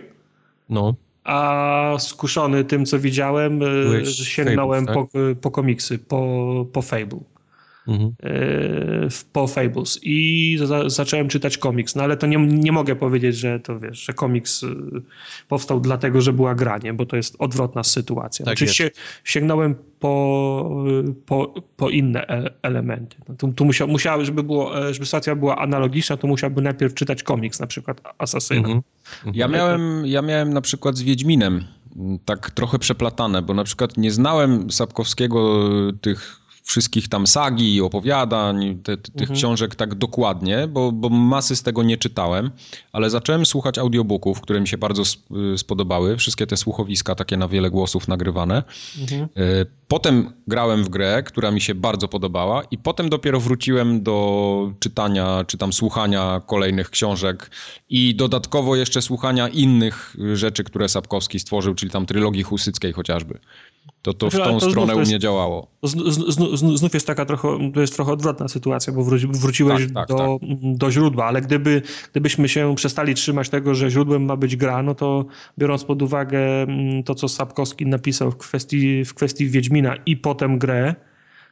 [0.70, 0.96] No,
[1.28, 7.20] a skuszony tym, co widziałem, y, Byłeś sięgnąłem Fables, po, po komiksy, po, po Fable.
[7.88, 8.16] Mhm.
[9.10, 13.36] w- po Fables i za, zacząłem czytać komiks, no ale to nie, nie mogę powiedzieć,
[13.38, 14.68] że to wiesz, że komiks y,
[15.48, 18.46] powstał dlatego, że była granie, bo to jest odwrotna sytuacja.
[18.46, 18.92] Tak Oczywiście
[19.24, 20.84] sięgnąłem po,
[21.26, 23.18] po, po inne e- elementy.
[23.30, 26.94] No, tu tu musiał, musiała, żeby, było, e, żeby sytuacja była analogiczna, to musiałbym najpierw
[26.94, 28.60] czytać komiks, na przykład Asasyna.
[28.60, 28.82] Mhm.
[29.34, 31.64] Ja miałem, ja miałem na przykład z Wiedźminem
[32.26, 35.60] tak trochę przeplatane, bo na przykład nie znałem Sapkowskiego
[36.02, 41.64] tych wszystkich tam sagi, opowiadań, te, te, tych książek tak dokładnie, bo, bo masy z
[41.64, 42.52] tego nie czytałem,
[42.92, 47.48] ale zacząłem słuchać audiobooków, które mi się bardzo sp- spodobały, wszystkie te słuchowiska takie na
[47.48, 48.64] wiele głosów nagrywane.
[49.02, 49.22] Mhm.
[49.22, 49.28] E,
[49.88, 55.44] Potem grałem w grę, która mi się bardzo podobała i potem dopiero wróciłem do czytania,
[55.48, 57.52] czy tam słuchania kolejnych książek
[57.90, 63.40] i dodatkowo jeszcze słuchania innych rzeczy, które Sapkowski stworzył, czyli tam trylogii husyckiej chociażby.
[64.02, 65.68] To, to w Znaczy, tą to stronę u jest- mnie działało.
[65.84, 65.92] Z,
[66.36, 70.18] z, znów jest taka trochę, to jest trochę odwrotna sytuacja, bo wróci, wróciłeś Tak, tak,
[70.18, 74.84] do, do źródła, ale gdyby, gdybyśmy się przestali trzymać tego, że źródłem ma być gra,
[74.84, 75.26] no to
[75.60, 80.60] biorąc pod uwagę mm, to, co Sapkowski napisał w kwestii, w kwestii Wiedźmina i potem
[80.60, 80.96] grę,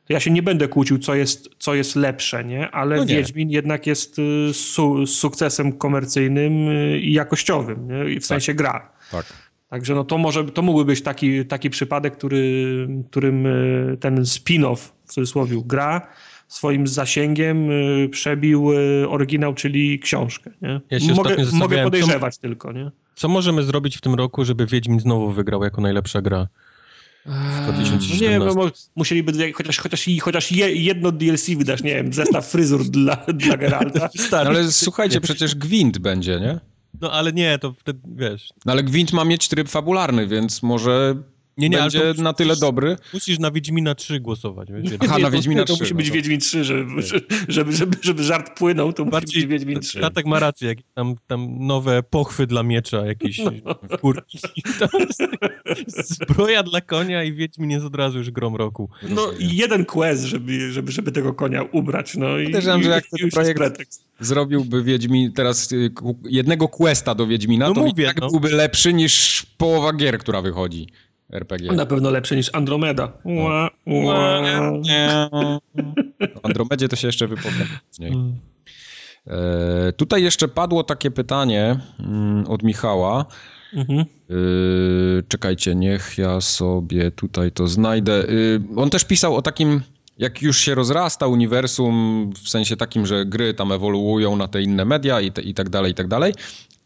[0.08, 2.72] to ja się nie będę kłócił, co jest, co jest lepsze, nie?
[2.72, 3.16] Ale No nie.
[3.16, 8.20] Wiedźmin jednak jest y, su, sukcesem komercyjnym y, i jakościowym, nie?
[8.20, 8.92] W sensie gra.
[9.12, 9.26] Tak.
[9.76, 14.78] Także no to może, to mógłby być taki, taki przypadek, który, którym y, ten spin-off,
[15.06, 16.08] w cudzysłowie, gra
[16.48, 20.52] swoim zasięgiem y, przebił y, oryginał, czyli książkę.
[20.62, 20.82] Nie?
[20.92, 22.92] Ja się mogę, mogę podejrzewać tylko, nie?
[23.16, 26.48] Co możemy zrobić w tym roku, żeby Wiedźmin znowu wygrał jako najlepsza gra?
[27.26, 28.30] W 2017.
[28.30, 33.16] Nie, no, musieliby chociaż, chociaż, chociaż je, jedno DLC wydać, nie wiem, zestaw fryzur dla,
[33.44, 34.10] dla Geralta.
[34.32, 36.75] No ale słuchajcie, przecież Gwint będzie, nie?
[37.02, 38.50] No ale nie, to wtedy, wiesz...
[38.66, 41.16] No ale Gwint ma mieć tryb fabularny, więc może
[41.58, 42.98] nie, nie, będzie na tyle dobry.
[43.14, 44.70] Musisz na Wiedźmina 3 głosować.
[44.72, 44.92] Wiesz?
[45.00, 45.74] Aha, na Wiedźmina 3.
[45.74, 46.14] To musi być no.
[46.14, 47.02] Wiedźmin 3, żeby,
[47.48, 50.00] żeby, żeby, żeby, żart płynął, to Bardziej musi być Wiedźmin 3.
[50.00, 53.76] Tatek ma rację, jak tam, tam nowe pochwy dla miecza, jakieś no.
[53.98, 54.40] kurki.
[55.88, 58.90] Zbroja dla konia i Wiedźmin jest od razu już grom roku.
[59.10, 62.16] No i jeden quest, żeby, żeby, żeby tego konia ubrać.
[62.16, 65.92] No i, Podejrzewam, że jak ten projekt zrobiłby Wiedźmin teraz y,
[66.30, 68.30] jednego questa do Wiedźmina, no to mówię, tak no.
[68.30, 70.88] byłby lepszy niż połowa gier, która wychodzi.
[71.30, 71.72] RPG.
[71.72, 73.12] Na pewno lepsze niż Andromeda.
[73.24, 74.42] Ła, ła.
[76.36, 77.68] O Andromedzie to się jeszcze wypowiem.
[78.00, 78.40] Hmm.
[79.28, 83.26] E, tutaj jeszcze padło takie pytanie mm, od Michała.
[83.74, 84.00] Mhm.
[84.00, 84.06] E,
[85.28, 88.14] czekajcie, niech ja sobie tutaj to znajdę.
[88.14, 88.26] E,
[88.76, 89.82] on też pisał o takim,
[90.18, 94.86] jak już się rozrasta uniwersum, w sensie takim, że gry tam ewoluują na te inne
[94.86, 96.34] media i, te, i tak dalej, i tak dalej,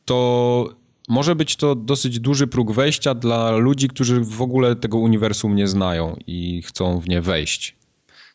[0.05, 0.69] to
[1.09, 5.67] może być to dosyć duży próg wejścia dla ludzi, którzy w ogóle tego uniwersum nie
[5.67, 7.75] znają i chcą w nie wejść.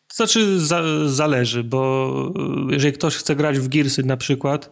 [0.09, 2.11] To znaczy za, zależy, bo
[2.71, 4.71] jeżeli ktoś chce grać w Gearsy na przykład,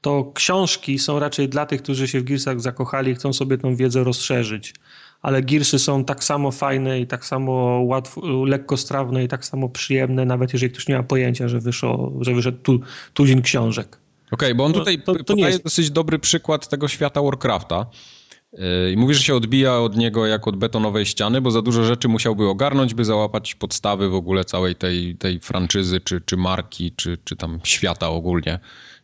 [0.00, 3.76] to książki są raczej dla tych, którzy się w Gearsach zakochali i chcą sobie tą
[3.76, 4.74] wiedzę rozszerzyć.
[5.22, 7.52] Ale Gearsy są tak samo fajne i tak samo
[7.84, 12.34] łatwo, lekkostrawne i tak samo przyjemne, nawet jeżeli ktoś nie ma pojęcia, że, wyszło, że
[12.34, 12.80] wyszedł tu,
[13.14, 14.03] tuzin książek.
[14.34, 15.64] Okej, okay, bo on tutaj to, to, to podaje jest...
[15.64, 17.86] dosyć dobry przykład tego świata Warcrafta.
[18.52, 21.84] Yy, I mówi, że się odbija od niego jak od betonowej ściany, bo za dużo
[21.84, 26.92] rzeczy musiałby ogarnąć, by załapać podstawy w ogóle całej tej, tej franczyzy, czy, czy marki,
[26.96, 28.58] czy, czy tam świata ogólnie.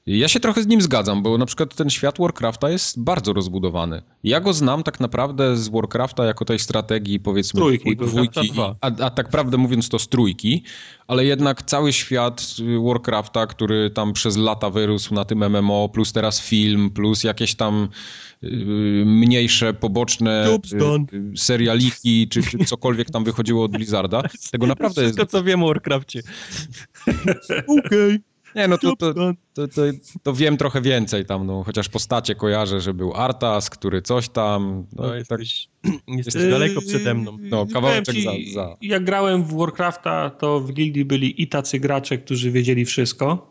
[0.06, 4.02] Ja się trochę z nim zgadzam, bo na przykład ten świat Warcrafta jest bardzo rozbudowany.
[4.24, 9.10] Ja go znam tak naprawdę z Warcrafta jako tej strategii powiedzmy trójki, dwójki, a, a
[9.10, 10.64] tak prawdę mówiąc to z trójki,
[11.06, 12.46] ale jednak cały świat
[12.86, 17.88] Warcrafta, który tam przez lata wyrósł na tym MMO, plus teraz film, plus jakieś tam
[18.42, 18.50] yy,
[19.06, 25.32] mniejsze, poboczne yy, serialiki, czy, czy, cokolwiek tam wychodziło od Blizzarda, tego naprawdę Wszystko, jest...
[25.32, 26.22] co wiem o Warcrafcie.
[27.66, 27.78] Okej.
[27.88, 28.30] Okay.
[28.56, 29.82] Nie, no to, to, to, to,
[30.22, 34.86] to wiem trochę więcej tam, no, chociaż postacie kojarzę, że był Artas, który coś tam.
[34.92, 35.92] No, no jesteś, tak...
[36.08, 37.38] jesteś daleko przede mną.
[37.40, 38.76] No, kawałeczek ci, za, za.
[38.82, 43.50] Jak grałem w Warcrafta, to w gildii byli i tacy gracze, którzy wiedzieli wszystko.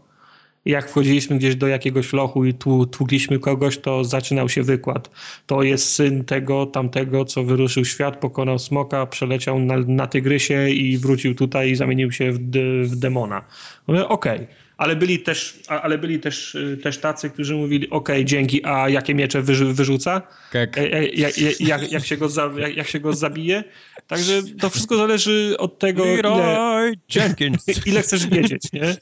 [0.66, 5.10] Jak wchodziliśmy gdzieś do jakiegoś lochu i tu tługliśmy kogoś, to zaczynał się wykład.
[5.46, 10.98] To jest syn tego, tamtego, co wyruszył świat, pokonał smoka, przeleciał na, na tygrysie i
[10.98, 12.40] wrócił tutaj i zamienił się w,
[12.84, 13.46] w demona.
[13.88, 14.36] Okej.
[14.36, 14.48] Okay
[14.80, 19.16] ale byli też, ale byli też, y, też tacy, którzy mówili, ok, dzięki, a jakie
[19.16, 20.22] miecze wyrzuca?
[20.56, 23.64] E, e, jak, jak, jak, się go za, jak, jak, się go zabije?
[24.08, 28.96] Także to wszystko zależy od tego, ile, ile chcesz wiedzieć, nie?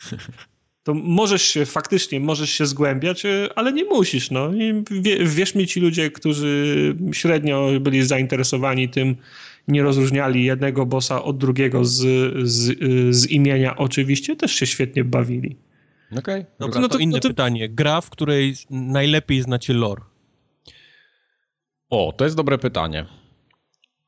[0.84, 4.32] to możesz się faktycznie, możesz się zgłębiać, y, ale nie musisz.
[4.32, 4.54] No.
[4.54, 4.84] I
[5.26, 9.16] wierz mi, ci ludzie, którzy średnio byli zainteresowani tym,
[9.68, 11.98] nie rozróżniali jednego bossa od drugiego z,
[12.50, 15.56] z, y, z imienia, oczywiście też się świetnie bawili.
[16.12, 16.42] Okej.
[16.42, 16.46] Okay.
[16.60, 17.28] Dobra, no to, to inne to...
[17.28, 17.70] pytanie.
[17.70, 20.02] Gra, w której najlepiej znacie lore.
[21.90, 23.06] O, to jest dobre pytanie.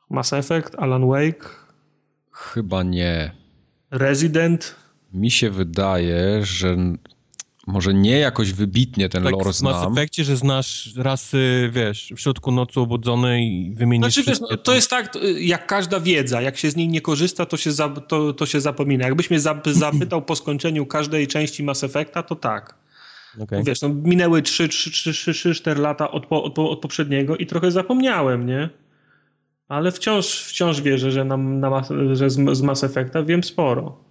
[0.09, 1.49] Mass Effect, Alan Wake?
[2.31, 3.31] Chyba nie.
[3.91, 4.75] Resident?
[5.13, 6.77] Mi się wydaje, że
[7.69, 9.73] może nie jakoś wybitnie ten tak, lore znam.
[9.73, 14.57] Mass Effectie, że znasz rasy, wiesz, w środku nocy obudzone i wymienisz znaczy, wiesz, no,
[14.57, 17.89] to jest tak, jak każda wiedza, jak się z niej nie korzysta, to się, za,
[17.89, 19.05] to, to się zapomina.
[19.05, 19.39] Jakbyś mnie
[19.85, 22.75] zapytał po skończeniu każdej części Mass Effecta, to tak.
[23.39, 23.63] Okay.
[23.63, 28.69] Wiesz, no, minęły 3-4 lata od, po, od, od, poprzedniego i trochę zapomniałem, nie?
[29.67, 34.03] Ale wciąż, wciąż wierzę, że, na, na, że z, z Mass Effecta wiem sporo.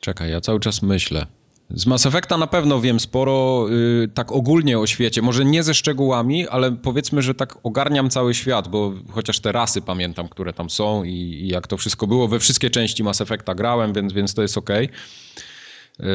[0.00, 1.26] Czekaj, ja cały czas myślę.
[1.70, 5.74] Z Mass Effecta na pewno wiem sporo, yy, tak ogólnie o świecie, może nie ze
[5.74, 10.70] szczegółami, ale powiedzmy, że tak ogarniam cały świat, bo chociaż te rasy pamiętam, które tam
[10.70, 14.34] są i, i jak to wszystko było, we wszystkie części Mass Effecta grałem, więc, więc
[14.34, 14.70] to jest ok.
[14.70, 16.06] Yy,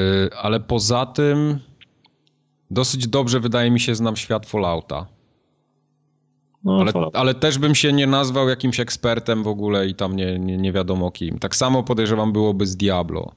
[0.41, 1.59] ale poza tym
[2.71, 5.07] dosyć dobrze wydaje mi się znam świat Fallouta.
[6.63, 10.39] No, ale, ale, też bym się nie nazwał jakimś ekspertem w ogóle i tam nie,
[10.39, 11.39] nie, nie wiadomo kim.
[11.39, 13.31] Tak samo podejrzewam byłoby z Diablo.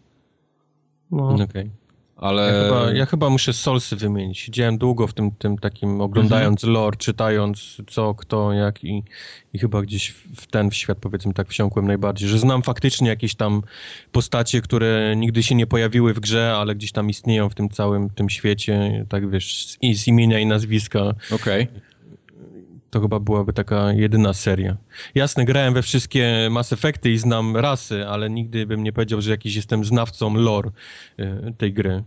[1.11, 1.29] No.
[1.29, 1.45] Okej.
[1.45, 1.84] Okay.
[2.17, 2.43] Ale...
[2.43, 4.39] Ja chyba, ja chyba muszę Solsy wymienić.
[4.39, 6.73] Siedziałem długo w tym, tym takim, oglądając mhm.
[6.73, 9.03] lore, czytając co, kto, jak i,
[9.53, 13.35] i chyba gdzieś w ten w świat powiedzmy tak wsiąkłem najbardziej, że znam faktycznie jakieś
[13.35, 13.63] tam
[14.13, 18.11] postacie, które nigdy się nie pojawiły w grze, ale gdzieś tam istnieją w tym całym
[18.11, 21.01] tym świecie, tak wiesz, z, z imienia i nazwiska.
[21.31, 21.63] Okej.
[21.63, 21.94] Okay
[22.95, 24.77] to chyba byłaby taka jedyna seria.
[25.15, 29.31] Jasne, grałem we wszystkie Mass Effecty i znam rasy, ale nigdy bym nie powiedział, że
[29.31, 30.71] jakiś jestem znawcą lore
[31.21, 32.03] y, tej gry.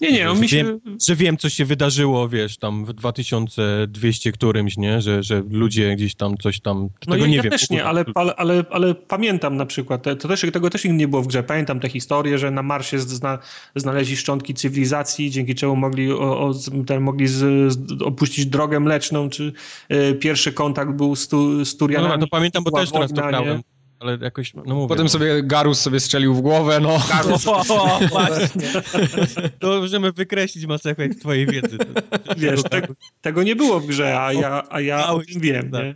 [0.00, 0.56] Nie, nie, on mi się...
[0.56, 5.00] Wiem, że wiem, co się wydarzyło, wiesz, tam w 2200 którymś, nie?
[5.00, 6.88] Że, że ludzie gdzieś tam coś tam...
[7.06, 7.52] No tego ja, nie ja wiem.
[7.52, 11.08] też nie, ale, ale, ale, ale pamiętam na przykład, to też, tego też nigdy nie
[11.08, 13.38] było w grze, pamiętam tę historię, że na Marsie zna,
[13.76, 16.52] znaleźli szczątki cywilizacji, dzięki czemu mogli, o, o,
[16.86, 19.52] ten, mogli z, opuścić drogę mleczną, czy
[19.92, 22.10] y, pierwszy kontakt był z, tu, z Turianami.
[22.10, 23.62] No, no, to pamiętam, bo też teraz to grałem
[24.00, 24.88] ale jakoś, no mówię.
[24.88, 25.08] Potem no.
[25.08, 26.98] sobie Garus sobie strzelił w głowę, no.
[27.08, 27.46] Garus.
[27.46, 28.68] O, o, właśnie.
[29.60, 31.78] to możemy wykreślić Mass Effect twojej wiedzy.
[32.36, 32.82] Wiesz, te,
[33.20, 35.84] tego nie było w grze, a ja, a ja o tym wiem, tak.
[35.84, 35.94] nie?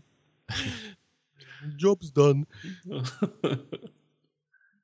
[1.85, 2.43] Job's done.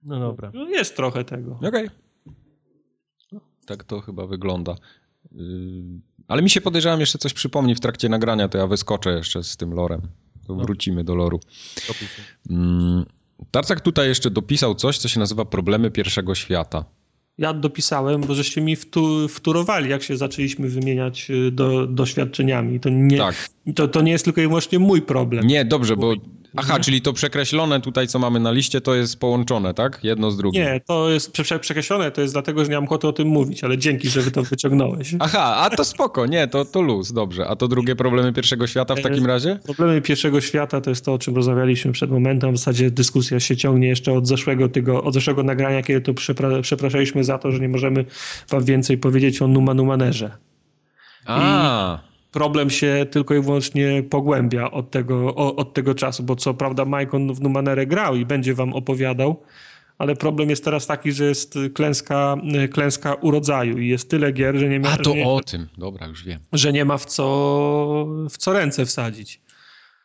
[0.02, 0.50] No dobra.
[0.54, 1.52] No jest trochę tego.
[1.52, 1.68] Okej.
[1.68, 1.90] Okay.
[3.66, 4.74] Tak to chyba wygląda.
[5.32, 5.44] Yy,
[6.28, 9.56] ale mi się podejrzewam jeszcze coś przypomni w trakcie nagrania, to ja wyskoczę jeszcze z
[9.56, 10.00] tym lorem.
[10.56, 11.40] Wrócimy do loru.
[12.50, 13.04] Mm,
[13.50, 16.84] Tarcak tutaj jeszcze dopisał coś, co się nazywa problemy pierwszego świata.
[17.38, 22.80] Ja dopisałem, bo żeście mi wtu, wtórowali, jak się zaczęliśmy wymieniać y, do, doświadczeniami.
[22.80, 23.48] To nie, tak.
[23.74, 25.46] To, to nie jest tylko i wyłącznie mój problem.
[25.46, 26.14] Nie, dobrze, bo
[26.56, 26.82] Aha, mhm.
[26.82, 30.04] czyli to przekreślone tutaj, co mamy na liście, to jest połączone, tak?
[30.04, 30.62] Jedno z drugim.
[30.62, 33.64] Nie, to jest prze przekreślone, to jest dlatego, że nie mam ochoty o tym mówić,
[33.64, 35.14] ale dzięki, że wy to wyciągnąłeś.
[35.18, 37.48] Aha, a to spoko, nie, to, to luz, dobrze.
[37.48, 39.58] A to drugie problemy pierwszego świata w takim razie?
[39.64, 42.54] Problemy pierwszego świata to jest to, o czym rozmawialiśmy przed momentem.
[42.54, 46.62] W zasadzie dyskusja się ciągnie jeszcze od zeszłego, tego, od zeszłego nagrania, kiedy to przepra
[46.62, 48.04] przepraszaliśmy za to, że nie możemy
[48.48, 50.30] wam więcej powiedzieć o Numa Numanerze.
[51.26, 51.98] A.
[52.06, 56.84] I problem się tylko i wyłącznie pogłębia od tego, od tego czasu, bo co prawda
[56.84, 59.42] Majkon w Numanerę grał i będzie wam opowiadał,
[59.98, 62.36] ale problem jest teraz taki, że jest klęska,
[62.72, 64.88] klęska urodzaju i jest tyle gier, że nie ma...
[64.88, 66.40] A to nie, o tym, dobra, już wiem.
[66.52, 69.40] Że nie ma w co, w co ręce wsadzić.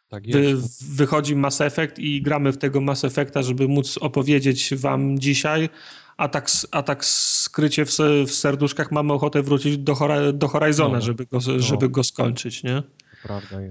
[0.10, 0.56] Tak Wy,
[0.92, 5.70] wychodzi Mass Effect i gramy w tego Mass Effecta, żeby móc opowiedzieć wam dzisiaj
[6.18, 7.92] a tak, a tak skrycie w,
[8.28, 9.96] w serduszkach mamy ochotę wrócić do,
[10.34, 11.60] do Horizona, no, żeby, go, no.
[11.60, 12.84] żeby go skończyć, nie?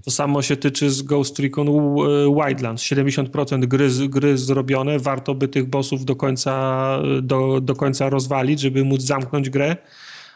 [0.05, 1.67] To samo się tyczy z Ghost Recon
[2.35, 2.83] Wildlands.
[2.83, 8.85] 70% gry, gry zrobione, warto by tych bossów do końca, do, do końca rozwalić, żeby
[8.85, 9.77] móc zamknąć grę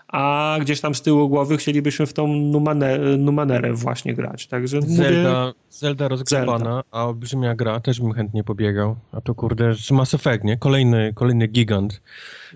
[0.08, 4.46] a gdzieś tam z tyłu głowy chcielibyśmy w tą numanerę, numanerę właśnie grać.
[4.46, 5.54] Także Zelda, mówię...
[5.70, 6.82] Zelda rozgrzebana, Zelda.
[6.90, 8.96] a olbrzymia gra, też bym chętnie pobiegał.
[9.12, 10.56] A to kurde, Mass Effect, nie?
[10.56, 12.02] Kolejny, kolejny gigant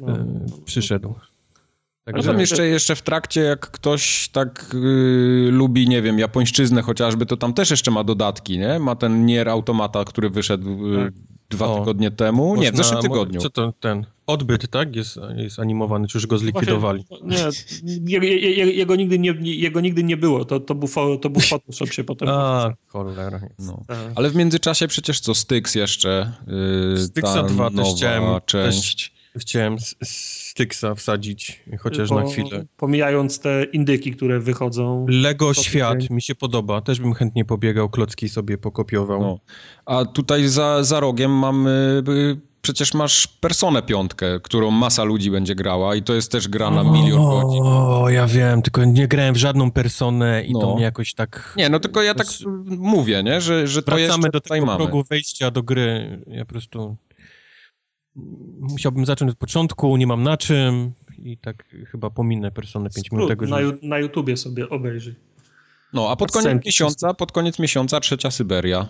[0.01, 0.17] no.
[0.17, 0.19] y,
[0.65, 1.15] przyszedł.
[2.05, 2.31] Także...
[2.31, 7.27] A tam jeszcze, jeszcze w trakcie, jak ktoś tak yy, lubi, nie wiem, japońszczyznę chociażby,
[7.27, 8.79] to tam też jeszcze ma dodatki, nie?
[8.79, 11.15] Ma ten Nier Automata, który wyszedł yy, tak.
[11.51, 12.49] Dwa o, tygodnie temu.
[12.49, 13.41] Można, nie, w zeszłym tygodniu.
[13.41, 14.07] Co to ten?
[14.27, 14.97] Odbyt, tak?
[14.97, 17.05] Jest, jest animowany, czy już go zlikwidowali?
[17.09, 18.19] Właśnie, nie,
[18.67, 20.45] jego, nigdy nie, jego nigdy nie było.
[20.45, 22.29] To, to, był, to był Photoshop się potem...
[22.33, 23.41] A, cholera.
[23.59, 23.85] No.
[24.15, 26.33] Ale w międzyczasie przecież co, Styx jeszcze.
[26.93, 28.41] Yy, Styxa 2 też chciałem...
[28.47, 29.11] Część.
[29.11, 29.77] Też Chciałem
[30.53, 32.65] Styxa wsadzić, chociaż po, na chwilę.
[32.77, 35.07] Pomijając te indyki, które wychodzą.
[35.09, 36.81] Lego Świat mi się podoba.
[36.81, 39.21] Też bym chętnie pobiegał, klocki sobie pokopiował.
[39.21, 39.39] No.
[39.87, 42.03] A tutaj za, za rogiem mamy...
[42.63, 46.85] Przecież masz Personę piątkę, którą masa ludzi będzie grała i to jest też gra na
[46.85, 47.63] milion godzin.
[47.65, 50.61] O, ja wiem, tylko nie grałem w żadną Personę i no.
[50.61, 51.55] to mnie jakoś tak...
[51.57, 52.27] Nie, no tylko ja tak
[52.67, 53.41] mówię, nie?
[53.41, 54.79] Że, że to jest do tego mamy.
[54.85, 56.23] progu wejścia do gry.
[56.27, 56.97] Ja po prostu
[58.61, 63.29] musiałbym zacząć od początku, nie mam na czym i tak chyba pominę Personę 5 minut
[63.29, 65.15] tego, na, na YouTubie sobie obejrzyj.
[65.93, 68.89] No, a pod koniec miesiąca, pod koniec miesiąca trzecia Syberia.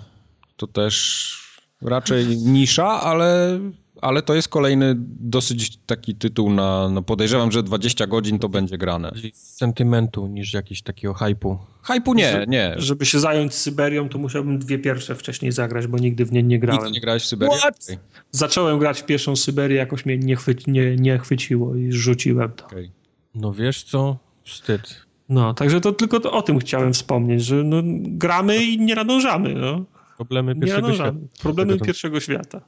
[0.57, 1.37] To też
[1.83, 3.61] raczej nisza, ale
[4.03, 8.79] ale to jest kolejny dosyć taki tytuł na, no podejrzewam, że 20 godzin to będzie
[8.79, 9.13] grane.
[9.33, 11.59] Sentymentu niż jakiś takiego hypu.
[11.83, 12.75] Hypu nie, nie.
[12.77, 16.59] Żeby się zająć Syberią, to musiałbym dwie pierwsze wcześniej zagrać, bo nigdy w nie nie
[16.59, 16.83] grałem.
[16.83, 17.57] Nigdy nie grałeś w Syberię?
[17.59, 17.99] Okay.
[18.31, 22.67] Zacząłem grać w pierwszą Syberię, jakoś mnie nie, chwyci, nie, nie chwyciło i rzuciłem to.
[22.67, 22.91] Okay.
[23.35, 24.17] No wiesz co?
[24.45, 25.07] Wstyd.
[25.29, 29.55] No, także to tylko to, o tym chciałem wspomnieć, że no, gramy i nie nadążamy.
[29.55, 29.85] No.
[30.17, 31.19] Problemy pierwszego świata.
[31.43, 32.61] Problemy pierwszego świata.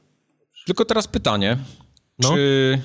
[0.66, 1.56] Tylko teraz pytanie.
[2.18, 2.34] No.
[2.34, 2.78] Czy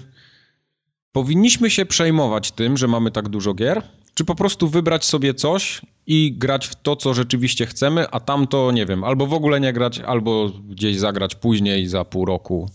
[1.12, 3.82] powinniśmy się przejmować tym, że mamy tak dużo gier?
[4.14, 8.72] Czy po prostu wybrać sobie coś i grać w to, co rzeczywiście chcemy, a tamto,
[8.72, 12.70] nie wiem, albo w ogóle nie grać, albo gdzieś zagrać później za pół roku?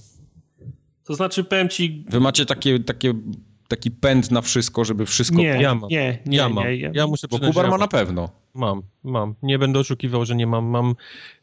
[1.04, 2.04] To znaczy, powiem ci.
[2.08, 3.14] Wy macie takie, takie
[3.68, 5.36] taki pęd na wszystko, żeby wszystko...
[5.36, 5.90] Nie, ja mam.
[5.90, 6.64] Nie, nie, ja mam.
[6.64, 8.28] Nie, ja, ja muszę Bo Kubar ma na pewno.
[8.54, 9.34] Mam, mam.
[9.42, 10.64] Nie będę oszukiwał, że nie mam.
[10.64, 10.94] Mam,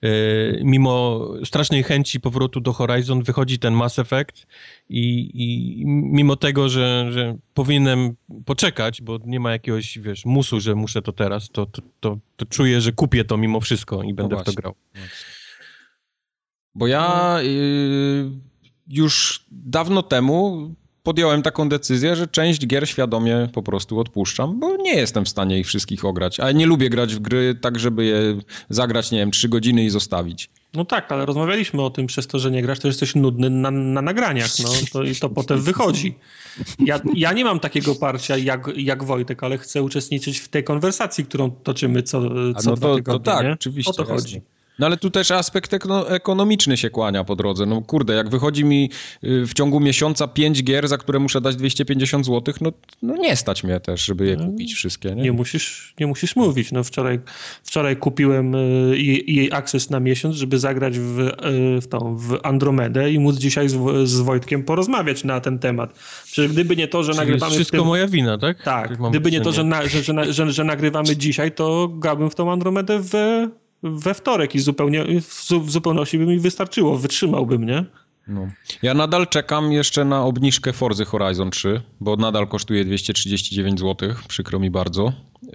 [0.01, 4.47] yy, mimo strasznej chęci powrotu do Horizon, wychodzi ten Mass Effect
[4.89, 10.75] i, i mimo tego, że, że powinienem poczekać, bo nie ma jakiegoś, wiesz, musu, że
[10.75, 14.35] muszę to teraz, to, to, to, to czuję, że kupię to mimo wszystko i będę
[14.35, 14.75] no w to grał.
[16.75, 18.31] Bo ja yy,
[18.87, 24.95] już dawno temu podjąłem taką decyzję, że część gier świadomie po prostu odpuszczam, bo nie
[24.95, 26.39] jestem w stanie ich wszystkich ograć.
[26.39, 29.89] A nie lubię grać w gry tak, żeby je zagrać, nie wiem, trzy godziny i
[29.89, 30.49] zostawić.
[30.73, 33.71] No tak, ale rozmawialiśmy o tym przez to, że nie grasz, to jesteś nudny na,
[33.71, 36.15] na nagraniach, no to, i to potem wychodzi.
[36.79, 41.25] Ja, ja nie mam takiego parcia jak, jak Wojtek, ale chcę uczestniczyć w tej konwersacji,
[41.25, 43.51] którą toczymy co, co no to, dwa tygodnie, to tak, nie?
[43.51, 43.91] oczywiście.
[43.91, 44.35] O to chodzi.
[44.35, 44.60] Jasne.
[44.79, 45.75] No ale tu też aspekt
[46.07, 47.65] ekonomiczny się kłania po drodze.
[47.65, 48.89] No kurde, jak wychodzi mi
[49.23, 53.35] y, w ciągu miesiąca pięć gier, za które muszę dać 250 zł, no, no nie
[53.35, 55.09] stać mnie też, żeby je kupić wszystkie.
[55.09, 56.71] Nie, nie musisz, nie musisz mówić.
[56.71, 57.19] No wczoraj,
[57.63, 63.11] wczoraj kupiłem y, jej Access na miesiąc, żeby zagrać w, y, w, tą, w Andromedę
[63.11, 65.93] i móc dzisiaj z, z Wojtkiem porozmawiać na ten temat.
[66.25, 67.55] Przecież gdyby nie to, że Czyli nagrywamy...
[67.55, 67.85] wszystko tym...
[67.85, 68.63] moja wina, tak?
[68.63, 72.35] Tak, gdyby nie to, że, na, że, że, że, że nagrywamy dzisiaj, to grałbym w
[72.35, 73.11] tą Andromedę w
[73.83, 77.85] we wtorek i zupełnie, w zupełności by mi wystarczyło, wytrzymałbym, nie?
[78.27, 78.47] No.
[78.81, 84.59] Ja nadal czekam jeszcze na obniżkę Forzy Horizon 3, bo nadal kosztuje 239 zł, przykro
[84.59, 85.13] mi bardzo.
[85.43, 85.51] Yy,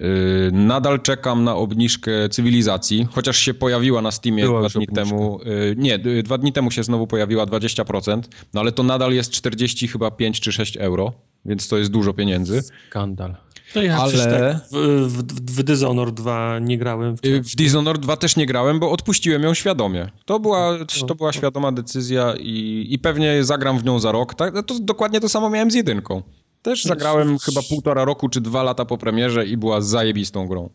[0.51, 5.03] nadal czekam na obniżkę cywilizacji, chociaż się pojawiła na Steamie Była dwa dni obniżka.
[5.03, 5.39] temu.
[5.45, 8.21] Yy, nie, dwa dni temu się znowu pojawiła 20%,
[8.53, 11.13] no ale to nadal jest 40 chyba 5 czy 6 euro,
[11.45, 12.61] więc to jest dużo pieniędzy.
[12.89, 13.35] Skandal.
[13.75, 14.75] No ja ale tak w,
[15.07, 17.15] w, w Dishonor 2 nie grałem.
[17.15, 20.09] W, w Dishonor 2 też nie grałem, bo odpuściłem ją świadomie.
[20.25, 20.77] To była,
[21.07, 24.35] to była świadoma decyzja i, i pewnie zagram w nią za rok.
[24.35, 24.53] Tak?
[24.65, 26.23] To dokładnie to samo miałem z jedynką.
[26.61, 30.69] Też zagrałem chyba półtora roku czy dwa lata po premierze i była zajebistą grą.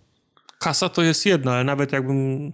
[0.58, 2.52] Kasa to jest jedna, ale nawet jakbym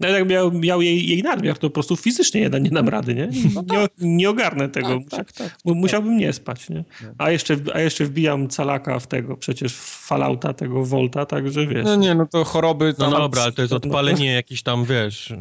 [0.00, 3.14] no jak miał, miał jej, jej nadmiar, to po prostu fizycznie nie, nie dam rady,
[3.14, 3.30] nie?
[3.54, 3.78] No tak.
[3.98, 4.88] nie, nie ogarnę tego.
[4.88, 6.84] Tak, Musia, tak, tak, musiałbym nie spać, nie?
[7.18, 11.84] A jeszcze, a jeszcze wbijam calaka w tego, przecież w Fallouta, tego Volta, także wiesz.
[11.84, 12.94] No nie, no to choroby...
[12.98, 15.34] No, no dobra, ale to jest odpalenie no, jakiś tam, wiesz,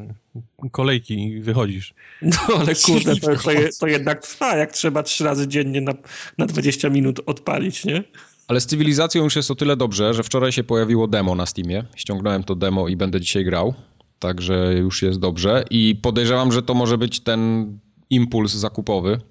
[0.72, 1.94] kolejki i wychodzisz.
[2.22, 5.94] No ale kurde, to, to, to jednak trwa, jak trzeba trzy razy dziennie na,
[6.38, 8.04] na 20 minut odpalić, nie?
[8.48, 11.84] Ale z cywilizacją już jest o tyle dobrze, że wczoraj się pojawiło demo na Steamie.
[11.96, 13.74] Ściągnąłem to demo i będę dzisiaj grał
[14.20, 15.64] także już jest dobrze.
[15.70, 17.72] I podejrzewam, że to może być ten
[18.10, 19.22] impuls zakupowy,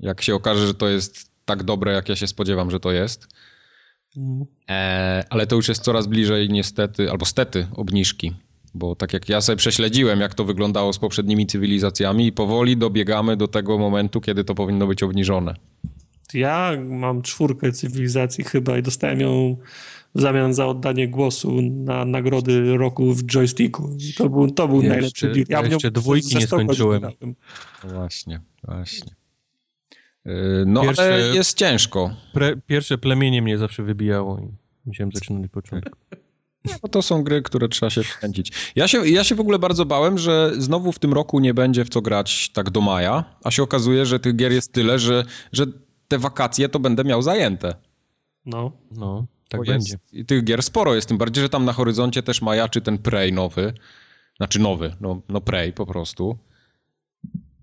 [0.00, 3.28] jak się okaże, że to jest tak dobre, jak ja się spodziewam, że to jest.
[4.68, 8.32] E, ale to już jest coraz bliżej niestety, albo stety obniżki,
[8.74, 13.36] bo tak jak ja sobie prześledziłem, jak to wyglądało z poprzednimi cywilizacjami i powoli dobiegamy
[13.36, 15.54] do tego momentu, kiedy to powinno być obniżone.
[16.34, 19.56] Ja mam czwórkę cywilizacji chyba i dostałem ją
[20.14, 23.96] w zamian za oddanie głosu na nagrody roku w joysticku.
[24.16, 25.46] To był, to był jeszcze, najlepszy deal.
[25.48, 27.02] Ja, jeszcze dwójki nie skończyłem.
[27.84, 29.14] No właśnie, właśnie.
[30.24, 32.10] Yy, no pierwsze, ale jest ciężko.
[32.32, 34.48] Pre, pierwsze plemienie mnie zawsze wybijało i
[34.86, 35.98] musiałem zaczynać od początku.
[36.82, 38.52] No to są gry, które trzeba się wkręcić.
[38.76, 41.84] Ja się, ja się w ogóle bardzo bałem, że znowu w tym roku nie będzie
[41.84, 45.24] w co grać tak do maja, a się okazuje, że tych gier jest tyle, że,
[45.52, 45.66] że
[46.08, 47.74] te wakacje to będę miał zajęte.
[48.46, 48.72] No.
[48.90, 49.26] No.
[49.58, 49.96] Tak Bo będzie.
[50.12, 53.32] I tych gier sporo jest, tym bardziej, że tam na horyzoncie też majaczy ten Prey
[53.32, 53.72] nowy.
[54.36, 56.38] Znaczy nowy, no, no Prey po prostu.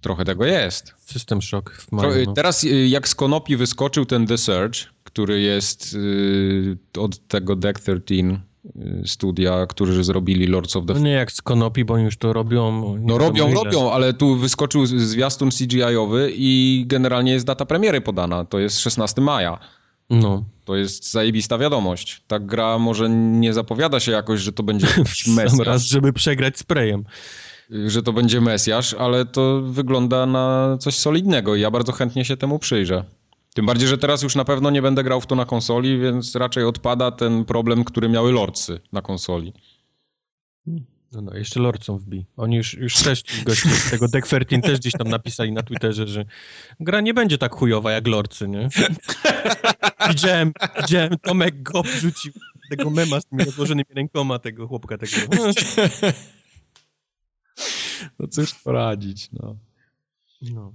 [0.01, 0.93] Trochę tego jest.
[0.97, 2.33] System Shock w maju, no.
[2.33, 7.79] Teraz y, jak z Konopi wyskoczył ten The Surge, który jest yy, od tego Deck
[7.79, 8.41] 13
[8.75, 10.93] y, studia, którzy zrobili Lords of the...
[10.93, 12.95] No nie jak z Konopi, bo już to robią.
[12.99, 18.45] No robią, robią, ale tu wyskoczył zwiastun CGI-owy i generalnie jest data premiery podana.
[18.45, 19.59] To jest 16 maja.
[20.11, 20.43] No.
[20.65, 22.21] To jest zajebista wiadomość.
[22.27, 24.87] Ta gra może nie zapowiada się jakoś, że to będzie
[25.27, 25.67] Mesjasz.
[25.67, 27.03] raz, żeby przegrać sprayem.
[27.87, 32.37] Że to będzie Mesjasz, ale to wygląda na coś solidnego i ja bardzo chętnie się
[32.37, 33.03] temu przyjrzę.
[33.53, 36.35] Tym bardziej, że teraz już na pewno nie będę grał w to na konsoli, więc
[36.35, 39.53] raczej odpada ten problem, który miały lordsy na konsoli.
[41.11, 42.25] No, no, jeszcze Lordcom wbi.
[42.37, 46.25] Oni już, już też goście z tego 13 też gdzieś tam napisali na Twitterze, że
[46.79, 48.69] gra nie będzie tak chujowa jak Lordcy, nie?
[50.09, 52.33] widziałem, widziałem, Tomek go wrzucił
[52.69, 55.15] tego mema z tymi rozłożonymi rękoma tego chłopka tego.
[58.19, 59.55] no cóż poradzić, no.
[60.41, 60.73] No.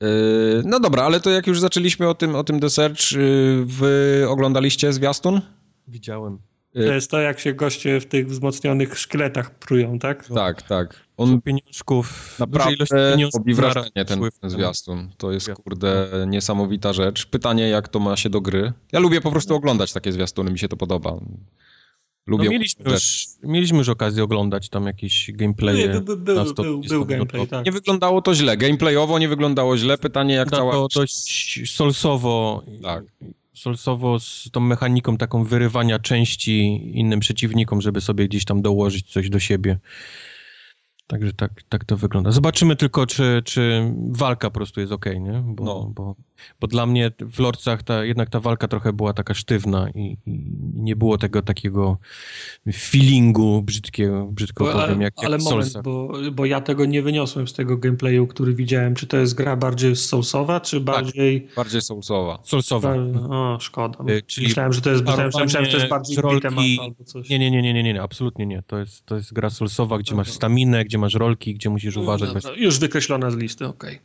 [0.00, 3.64] Yy, no dobra, ale to jak już zaczęliśmy o tym, o tym The Search, yy,
[3.66, 5.40] wy oglądaliście zwiastun?
[5.88, 6.38] Widziałem.
[6.74, 10.26] To jest to, jak się goście w tych wzmocnionych szkieletach prują, tak?
[10.26, 11.08] Tak, tak.
[11.16, 12.84] On pieniążków, naprawdę
[13.34, 15.10] robi wrażenie ten, ten zwiastun.
[15.16, 17.26] To jest, kurde, niesamowita rzecz.
[17.26, 18.72] Pytanie, jak to ma się do gry.
[18.92, 21.20] Ja lubię po prostu oglądać takie zwiastuny, mi się to podoba.
[22.26, 25.88] Lubię no mieliśmy, już, mieliśmy już okazję oglądać tam jakieś gameplaye.
[25.88, 27.66] Był, był, był, był gameplay, tak.
[27.66, 28.56] Nie wyglądało to źle.
[28.56, 29.98] Gameplayowo nie wyglądało źle.
[29.98, 30.72] Pytanie, jak cała...
[30.72, 32.62] To dość solsowo.
[32.82, 33.04] Tak.
[33.58, 36.66] Solsowo z tą mechaniką taką wyrywania części
[36.98, 39.78] innym przeciwnikom, żeby sobie gdzieś tam dołożyć coś do siebie.
[41.08, 42.30] Także tak, tak to wygląda.
[42.30, 45.42] Zobaczymy tylko, czy, czy walka po prostu jest ok, nie?
[45.46, 45.92] Bo, no.
[45.94, 46.16] bo,
[46.60, 50.52] bo dla mnie w Lordcach ta, jednak ta walka trochę była taka sztywna i, i
[50.74, 51.98] nie było tego takiego
[52.72, 57.48] feelingu brzydkiego, brzydko bo, powiem, jak, ale jak moment, bo, bo ja tego nie wyniosłem
[57.48, 58.94] z tego gameplayu, który widziałem.
[58.94, 61.42] Czy to jest gra bardziej soulsowa, czy bardziej...
[61.42, 62.38] Tak, bardziej soulsowa.
[62.44, 62.94] Soulsowa.
[63.30, 64.12] O, szkoda.
[64.12, 66.78] Y, czyli myślałem, że to jest, myślałem, myślałem, że to jest bardziej rolki...
[66.80, 67.28] albo coś.
[67.28, 68.62] Nie, nie, nie, nie, nie, nie, absolutnie nie.
[68.66, 72.02] To jest, to jest gra soulsowa, gdzie masz staminę, gdzie masz rolki, gdzie musisz no,
[72.02, 72.44] uważać.
[72.44, 73.98] No, już wykreślona z listy, okej.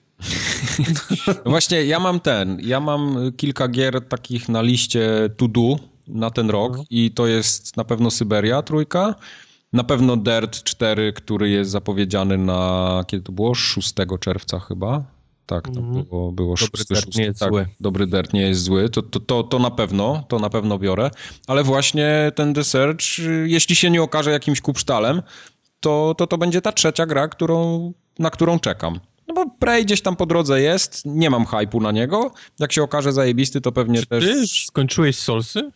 [1.23, 1.35] Okay.
[1.45, 5.75] właśnie, ja mam ten, ja mam kilka gier takich na liście to do
[6.07, 6.83] na ten rok no.
[6.89, 9.15] i to jest na pewno Syberia trójka,
[9.73, 13.55] na pewno Dirt 4, który jest zapowiedziany na, kiedy to było?
[13.55, 15.03] 6 czerwca chyba.
[15.45, 16.03] Tak, to mm.
[16.03, 17.67] było, było Dobry 6, dirt 6, nie jest tak, zły.
[17.79, 21.11] Dobry dirt nie jest zły, to, to, to, to na pewno, to na pewno biorę,
[21.47, 23.03] ale właśnie ten The Search,
[23.45, 25.21] jeśli się nie okaże jakimś kupsztalem,
[25.83, 28.99] to, to to będzie ta trzecia gra, którą, na którą czekam.
[29.27, 32.31] No bo Prey gdzieś tam po drodze jest, nie mam hypu na niego.
[32.59, 34.23] Jak się okaże zajebisty, to pewnie Czy też...
[34.23, 35.71] ty skończyłeś Solsy?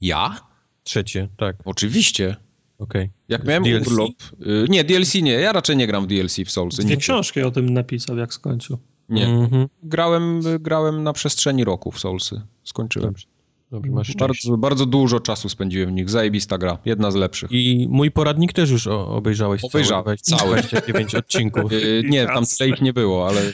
[0.00, 0.40] Ja?
[0.82, 1.56] Trzecie, tak.
[1.64, 2.36] Oczywiście.
[2.78, 3.02] Okej.
[3.02, 3.14] Okay.
[3.28, 3.86] Jak miałem DLC?
[3.86, 4.10] urlop...
[4.46, 5.32] Y, nie, DLC nie.
[5.32, 6.82] Ja raczej nie gram w DLC w Soulsy.
[6.82, 8.78] Dwie książki o tym napisał, jak skończył.
[9.08, 9.26] Nie.
[9.26, 9.68] Mm -hmm.
[9.82, 12.40] Grałem, grałem na przestrzeni roku w Soulsy.
[12.64, 13.08] Skończyłem.
[13.08, 13.26] Dobrze.
[13.70, 16.10] Dobrze, masz bardzo, bardzo dużo czasu spędziłem w nich.
[16.10, 16.78] Zajebista gra.
[16.84, 17.52] Jedna z lepszych.
[17.52, 20.16] I mój poradnik też już obejrzałeś Obejrzałem.
[20.16, 20.56] Cały.
[20.56, 21.72] 29 odcinków.
[21.72, 23.52] Yy, nie, tam tyle ich nie było, ale...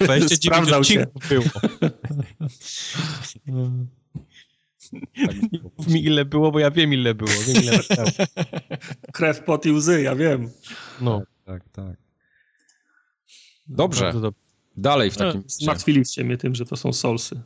[0.00, 1.44] 29 odcinków było.
[5.52, 7.30] Nie mów mi ile było, bo ja wiem ile było.
[7.46, 7.78] Wiem, ile
[9.12, 10.50] Krew, pot i łzy, ja wiem.
[11.00, 11.22] No.
[11.44, 11.96] Tak, tak.
[13.66, 14.12] Dobrze.
[14.76, 17.40] Dalej w takim no, Zmartwiliście mnie tym, że to są solsy.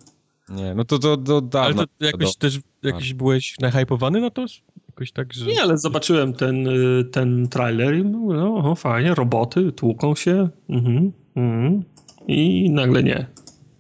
[0.49, 1.77] Nie, no to do, do dawna.
[1.77, 3.17] Ale to jakoś też jakiś tak.
[3.17, 4.47] byłeś nahypowany na to?
[4.89, 5.47] Jakoś tak, że...
[5.47, 10.49] Nie, ale zobaczyłem ten, y, ten trailer i mówię, no oho, fajnie, roboty tłuką się
[10.69, 11.83] mhm, mhm.
[12.29, 13.27] i nagle nie,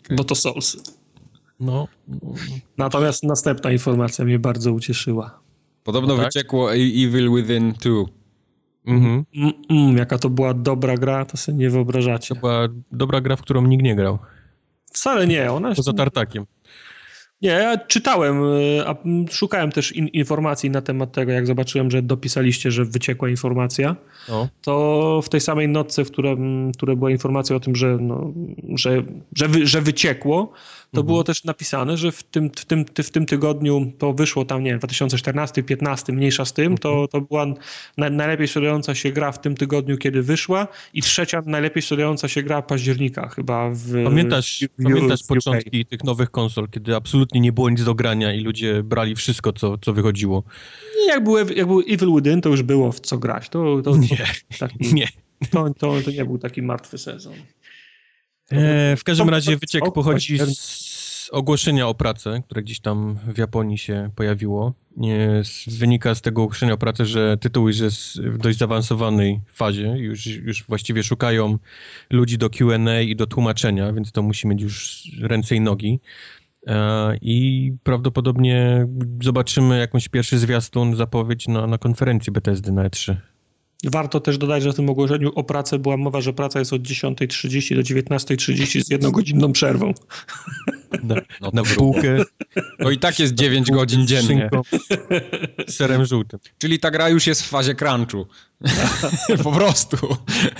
[0.04, 0.16] okay.
[0.16, 0.78] bo to Soulsy.
[1.60, 1.88] No.
[2.78, 5.40] Natomiast następna informacja mnie bardzo ucieszyła.
[5.84, 6.26] Podobno no tak?
[6.26, 7.92] wyciekło Evil Within 2.
[8.86, 9.24] Mhm.
[9.36, 12.34] Mm, mm, jaka to była dobra gra, to sobie nie wyobrażacie.
[12.34, 14.18] To była dobra gra, w którą nikt nie grał.
[14.86, 15.74] Wcale nie, ona...
[15.74, 16.44] Poza tartakiem.
[17.44, 18.94] Nie, ja czytałem, y, a
[19.30, 23.96] szukałem też in, informacji na temat tego, jak zobaczyłem, że dopisaliście, że wyciekła informacja,
[24.28, 24.48] no.
[24.62, 26.36] to w tej samej notce, w której,
[26.76, 28.32] która była informacja o tym, że, no,
[28.74, 29.02] że,
[29.36, 30.52] że, wy, że wyciekło,
[30.94, 31.06] to mhm.
[31.06, 34.70] było też napisane, że w tym, w, tym, w tym tygodniu to wyszło tam, nie
[34.70, 36.78] wiem, 2014-15, mniejsza z tym, mhm.
[36.78, 37.46] to, to była
[37.98, 42.42] na, najlepiej sprzedająca się gra w tym tygodniu, kiedy wyszła i trzecia najlepiej sprzedająca się
[42.42, 47.52] gra października chyba w Pamiętasz, w, pamiętasz w początki tych nowych konsol, kiedy absolutnie nie
[47.52, 50.42] było nic do grania i ludzie brali wszystko, co, co wychodziło?
[51.08, 53.48] Jak był, jak był Evil Within, to już było w co grać.
[53.48, 54.26] To, to, nie,
[54.58, 55.08] taki, nie.
[55.50, 57.34] To, to, to nie był taki martwy sezon.
[58.50, 60.83] E, w każdym razie wyciek pochodzi z
[61.30, 64.74] ogłoszenia o pracę, które gdzieś tam w Japonii się pojawiło.
[65.66, 69.94] Wynika z tego ogłoszenia o pracę, że tytuł już jest w dość zaawansowanej fazie.
[69.98, 71.58] Już, już właściwie szukają
[72.10, 76.00] ludzi do Q&A i do tłumaczenia, więc to musi mieć już ręce i nogi.
[76.66, 78.86] E, I prawdopodobnie
[79.22, 83.16] zobaczymy jakąś pierwszy zwiastun, zapowiedź na, na konferencji Bethesdy na E3.
[83.90, 86.82] Warto też dodać, że w tym ogłoszeniu o pracę była mowa, że praca jest od
[86.82, 89.94] 10.30 do 19.30 z jednogodzinną przerwą.
[91.02, 92.24] Na, no na bułkę.
[92.78, 94.50] No i tak jest 9 godzin dziennie.
[95.68, 96.40] Serem żółtym.
[96.58, 98.26] Czyli ta gra już jest w fazie crunchu.
[99.44, 99.96] po prostu.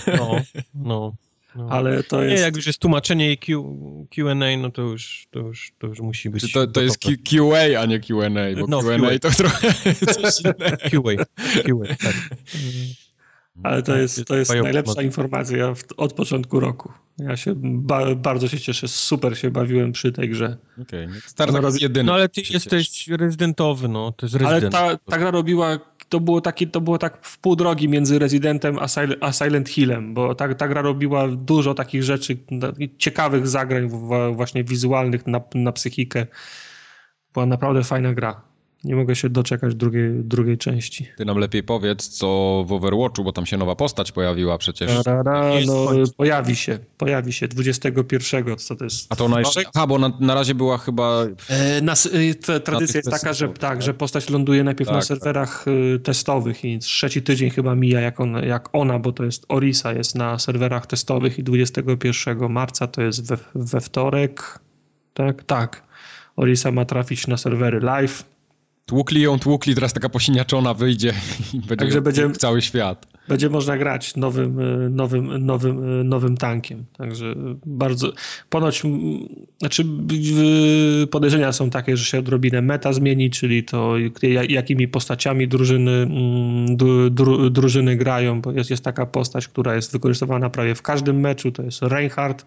[0.06, 0.40] No,
[0.74, 1.14] no.
[1.56, 1.68] No.
[1.70, 2.36] Ale to jest...
[2.36, 3.38] Nie, jak już jest tłumaczenie i
[4.14, 6.52] Q&A, no to już, to, już, to już musi być...
[6.52, 9.74] to, to jest QA, a nie Q&A, bo no, Q&A to trochę
[10.14, 10.42] coś
[10.90, 11.24] QA,
[11.64, 12.14] QA, tak.
[13.62, 16.92] Ale to jest, to jest najlepsza informacja od początku roku.
[17.18, 20.56] Ja się ba bardzo się cieszę, super się bawiłem przy tej grze.
[20.82, 21.62] Okej, okay.
[21.62, 22.04] no, jedyny.
[22.04, 24.74] No ale ty jesteś rezydentowy, no, to jest rezydent.
[24.74, 25.78] Ale ta, ta gra robiła,
[26.08, 29.68] to było, taki, to było tak w pół drogi między Rezydentem a, Sil a Silent
[29.68, 32.36] Hillem, bo ta, ta gra robiła dużo takich rzeczy,
[32.98, 33.88] ciekawych zagrań
[34.32, 36.26] właśnie wizualnych na, na psychikę.
[37.34, 38.53] Była naprawdę fajna gra.
[38.84, 41.08] Nie mogę się doczekać drugiej, drugiej części.
[41.16, 42.26] Ty nam lepiej powiedz, co
[42.68, 44.90] w Overwatchu, bo tam się nowa postać pojawiła przecież.
[45.66, 49.12] no, pojawi się, pojawi się 21, co to jest?
[49.12, 51.24] A to ona jeszcze, aha, bo na, na razie była chyba...
[51.48, 51.92] E, na,
[52.48, 56.04] e, tradycja jest taka, że tak, że postać ląduje najpierw tak, na serwerach tak.
[56.04, 60.14] testowych i trzeci tydzień chyba mija jak, on, jak ona, bo to jest Orisa, jest
[60.14, 64.58] na serwerach testowych i 21 marca to jest we, we wtorek,
[65.14, 65.44] tak?
[65.44, 65.84] Tak.
[66.36, 68.33] Orisa ma trafić na serwery live
[68.86, 71.08] Tłukli ją, tłukli, teraz taka posiniaczona wyjdzie
[71.54, 73.06] i będzie, Także będzie cały świat.
[73.28, 76.84] Będzie można grać nowym, e, nowym, nowym, e, nowym tankiem.
[76.98, 77.34] Także
[77.66, 78.12] bardzo.
[78.50, 78.82] Ponoć,
[79.58, 79.84] znaczy
[81.10, 83.94] podejrzenia są takie, że się odrobinę meta zmieni, czyli to
[84.48, 86.08] jakimi postaciami drużyny,
[87.10, 91.52] dru, drużyny grają, bo jest, jest taka postać, która jest wykorzystywana prawie w każdym meczu,
[91.52, 92.46] to jest Reinhardt,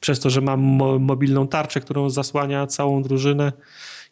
[0.00, 3.52] przez to, że ma mobilną tarczę, którą zasłania całą drużynę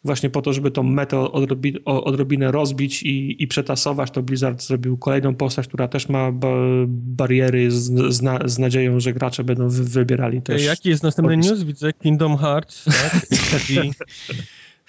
[0.03, 4.97] właśnie po to, żeby tą metę odrobi, odrobinę rozbić i, i przetasować, to Blizzard zrobił
[4.97, 6.47] kolejną postać, która też ma ba
[6.87, 10.63] bariery z, z, na, z, nadzieją, że gracze będą wy, wybierali też.
[10.63, 11.63] Jaki jest następny news?
[11.63, 13.25] Widzę Kingdom Hearts, tak?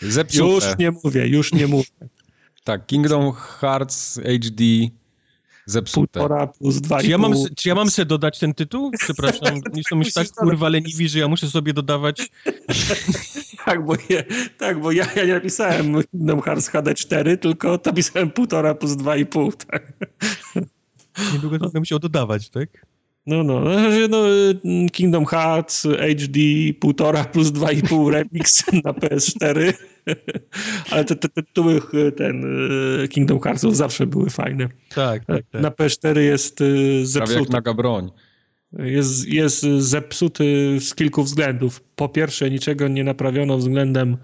[0.01, 0.67] Zepsute.
[0.67, 1.85] Już nie mówię, już nie mówię.
[2.65, 4.65] tak, Kingdom Hearts HD
[5.67, 6.21] zepsute.
[6.21, 8.91] Półtora plus dwa czy ja, mam, czy ja mam sobie dodać ten tytuł?
[8.99, 12.31] Przepraszam, nie są już tak kurwa leniwi, że ja muszę sobie dodawać...
[13.65, 14.25] tak, bo, je,
[14.59, 19.27] tak, bo ja, ja nie napisałem Kingdom Hearts HD4, tylko napisałem półtora plus dwa i
[19.27, 19.93] pół, tak.
[21.33, 22.87] Niedługo to będę musiał dodawać, tak?
[23.27, 24.19] No, no, no,
[24.65, 26.41] no Kingdom Hearts HD
[26.81, 29.73] półtora plus dwa i pół remix na PS4.
[30.91, 31.81] Ale te, te tytuły
[32.17, 32.45] ten
[33.05, 34.69] e, Kingdom Heartsów zawsze były fajne.
[34.95, 35.63] Tak, tak, tak.
[35.63, 36.59] Na PS4 jest
[37.03, 37.27] zepsuty.
[37.27, 38.11] Prawie jak naga broń.
[38.79, 41.81] Jest, jest zepsuty z kilku względów.
[41.97, 44.17] Po pierwsze, niczego nie naprawiono względem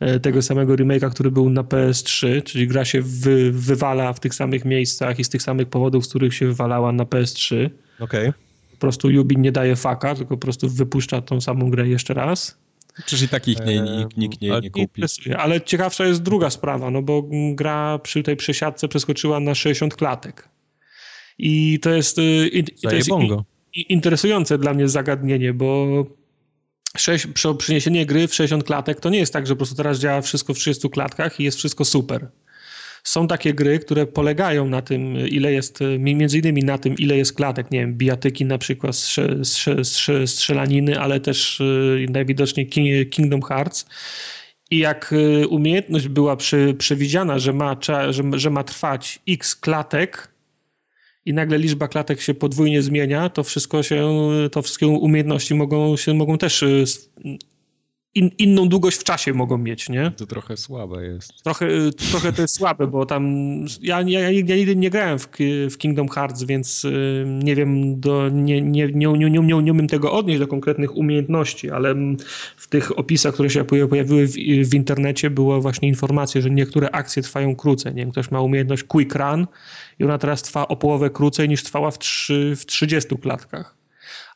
[0.00, 4.34] e, tego samego remake'a, który był na PS3, czyli gra się wy, wywala w tych
[4.34, 7.70] samych miejscach i z tych samych powodów, z których się wywalała na PS3.
[8.00, 8.28] Okej.
[8.28, 8.32] Okay.
[8.70, 12.58] Po prostu Ubi nie daje faka, tylko po prostu wypuszcza tą samą grę jeszcze raz.
[13.06, 15.02] Przecież i takich nie, nikt, nikt nie, nie kupi.
[15.38, 17.22] Ale ciekawsza jest druga sprawa, no bo
[17.54, 20.48] gra przy tej przesiadce przeskoczyła na 60 klatek.
[21.38, 23.08] I to jest, y, i, to jest
[23.74, 25.86] i, interesujące dla mnie zagadnienie, bo
[26.96, 27.26] 6,
[27.58, 30.54] przyniesienie gry w 60 klatek to nie jest tak, że po prostu teraz działa wszystko
[30.54, 32.28] w 30 klatkach i jest wszystko super.
[33.08, 37.32] Są takie gry, które polegają na tym, ile jest, między innymi na tym, ile jest
[37.32, 38.96] klatek, nie wiem, bijatyki na przykład,
[40.26, 42.68] strzelaniny, ale też y, najwidoczniej
[43.10, 43.86] Kingdom Hearts.
[44.70, 46.36] I jak y, umiejętność była
[46.78, 47.76] przewidziana, że ma,
[48.32, 50.28] że, ma trwać x klatek,
[51.24, 54.08] i nagle liczba klatek się podwójnie zmienia, to wszystko się,
[54.52, 56.64] to wszystkie umiejętności mogą się, mogą też
[58.14, 60.10] in, inną długość w czasie mogą mieć, nie?
[60.16, 61.42] To trochę słabe jest.
[61.42, 61.68] Trochę,
[62.10, 63.24] trochę to jest słabe, bo tam
[63.82, 65.28] ja, ja, ja nigdy nie grałem w,
[65.70, 69.86] w Kingdom Hearts, więc y, nie wiem, do, nie, nie, nie, nie, nie, nie umiem
[69.86, 71.94] tego odnieść do konkretnych umiejętności, ale
[72.56, 74.32] w tych opisach, które się pojawiły w,
[74.70, 77.94] w internecie była właśnie informacja, że niektóre akcje trwają krócej.
[77.94, 79.46] Nie wiem, ktoś ma umiejętność Quick Run
[79.98, 83.77] i ona teraz trwa o połowę krócej niż trwała w, 3, w 30 klatkach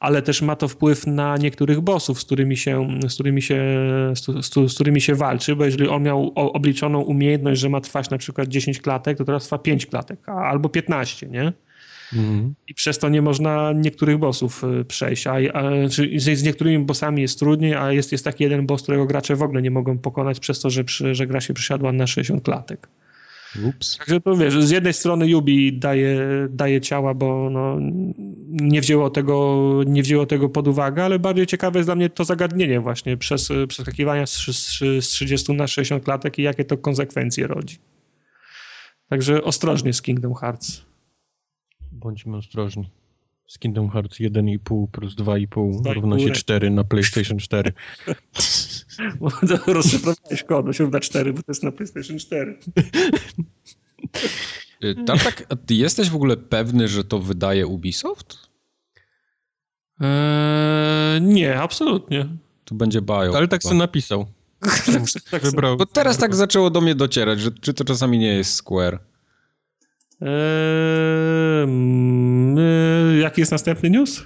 [0.02, 3.62] ale też ma to wpływ na niektórych bossów, z którymi się, z którymi się,
[4.14, 8.18] z, z, którymi się walczy, bo jeżeli on miał obliczoną umiejętność, że ma trwać na
[8.18, 11.52] przykład 10 klatek, to teraz trwa 5 klatek, albo 15, nie?
[12.12, 12.54] Mhm.
[12.68, 15.26] I przez to nie można niektórych bossów y, przejść.
[15.26, 15.62] A, a,
[16.16, 19.62] z niektórymi bossami jest trudniej, a jest, jest taki jeden boss, którego gracze w ogóle
[19.62, 22.88] nie mogą pokonać przez to, że, że gra się przysiadła na 60 klatek.
[23.64, 23.96] Ups.
[23.98, 27.76] Także to wiesz, z jednej strony Yubi daje, daje ciała, bo no,
[28.48, 32.24] nie, wzięło tego, nie wzięło tego pod uwagę, ale bardziej ciekawe jest dla mnie to
[32.24, 37.46] zagadnienie właśnie przez przeskakiwania z, z, z 30 na 60 klatek i jakie to konsekwencje
[37.46, 37.78] rodzi.
[39.08, 40.82] Także ostrożnie z Kingdom Hearts.
[41.92, 43.01] Bądźmy ostrożni.
[43.46, 47.72] Z Kingdom Hearts 1,5 plus 2,5 równa się 4 na PlayStation 4.
[49.66, 52.58] Rozszyfrowałeś kod, się równa 4, bo to jest na PlayStation 4.
[54.84, 58.36] Y, Tartak, a ty jesteś w ogóle pewny, że to wydaje Ubisoft?
[60.00, 62.28] Eee, nie, absolutnie.
[62.64, 63.36] To będzie Bio.
[63.36, 64.26] Ale tak sobie napisał.
[65.30, 65.76] tak Wybrał.
[65.76, 68.98] Bo teraz tak zaczęło do mnie docierać, że czy to czasami nie jest Square.
[70.22, 74.20] Eee, my, jaki jest następny news?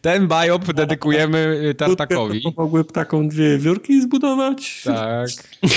[0.00, 2.42] Ten biop dedykujemy y, Tartakowi.
[2.56, 4.82] Mogły taką dwie wiórki zbudować?
[4.84, 5.28] Tak.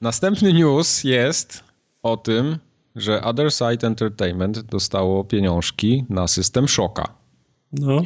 [0.00, 1.64] Następny news jest
[2.02, 2.58] o tym,
[2.96, 7.14] że Other Side Entertainment dostało pieniążki na system Shocka.
[7.72, 8.02] No.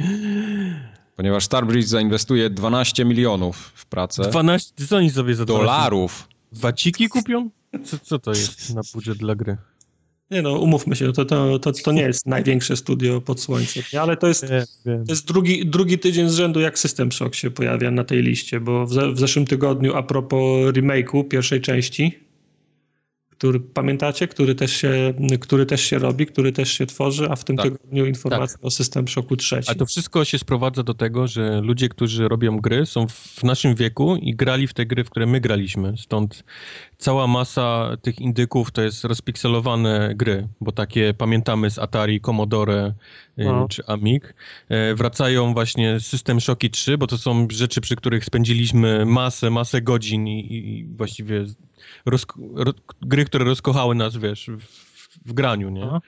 [1.16, 4.30] Ponieważ Starbridge zainwestuje 12 milionów w pracę.
[4.30, 4.86] 12?
[4.86, 6.28] Co oni sobie za Dolarów.
[6.60, 7.50] Waciki kupią?
[7.84, 9.56] Co, co to jest na budżet dla gry?
[10.30, 14.16] Nie no, umówmy się, to, to, to, to nie jest największe studio pod słońcem, ale
[14.16, 14.46] to jest,
[14.84, 18.60] to jest drugi, drugi tydzień z rzędu, jak System Shock się pojawia na tej liście,
[18.60, 22.18] bo w, w zeszłym tygodniu a propos remake'u pierwszej części,
[23.44, 27.44] który pamiętacie, który też, się, który też się robi, który też się tworzy, a w
[27.44, 27.64] tym tak.
[27.64, 28.66] tygodniu informacja tak.
[28.66, 29.60] o System Shocku 3.
[29.66, 33.74] A to wszystko się sprowadza do tego, że ludzie, którzy robią gry, są w naszym
[33.74, 35.94] wieku i grali w te gry, w które my graliśmy.
[35.96, 36.44] Stąd
[36.98, 42.94] cała masa tych indyków to jest rozpikselowane gry, bo takie pamiętamy z Atari, Commodore
[43.38, 43.68] y, no.
[43.68, 44.34] czy Amig.
[44.68, 49.82] E, wracają właśnie System Shocki 3, bo to są rzeczy, przy których spędziliśmy masę, masę
[49.82, 51.44] godzin i, i właściwie
[53.02, 55.84] gry, które rozkochały nas, wiesz, w, w graniu, nie?
[55.84, 56.00] Aha.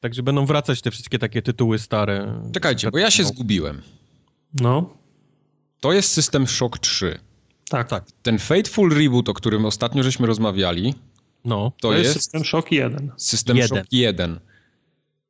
[0.00, 2.42] Także będą wracać te wszystkie takie tytuły stare.
[2.52, 3.82] Czekajcie, bo ja się zgubiłem.
[4.60, 4.96] No.
[5.80, 7.18] To jest System Shock 3.
[7.68, 8.04] Tak, tak.
[8.22, 10.94] Ten Fateful Reboot, o którym ostatnio żeśmy rozmawiali,
[11.44, 13.12] no, to, to jest, jest System Shock 1.
[13.16, 13.78] System 1.
[13.78, 14.40] Shock 1.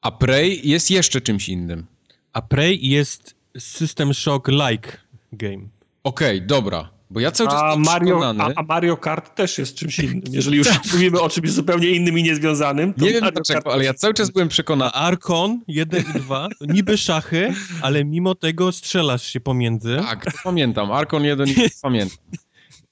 [0.00, 1.86] A Prey jest jeszcze czymś innym.
[2.32, 4.98] A Prey jest System Shock like
[5.32, 5.68] game.
[6.02, 6.95] Okej, okay, dobra.
[7.10, 10.22] Bo ja cały czas a Mario, a, a, Mario Kart też jest czymś innym.
[10.32, 13.94] Jeżeli już mówimy o czymś zupełnie innym i niezwiązanym, to Nie wiem dlaczego, ale ja
[13.94, 14.90] cały czas byłem przekonany.
[14.90, 19.96] Arkon 1 i 2, niby szachy, ale mimo tego strzelasz się pomiędzy.
[19.96, 20.92] Tak, to pamiętam.
[20.92, 22.18] Arkon 1 i 2 pamiętam.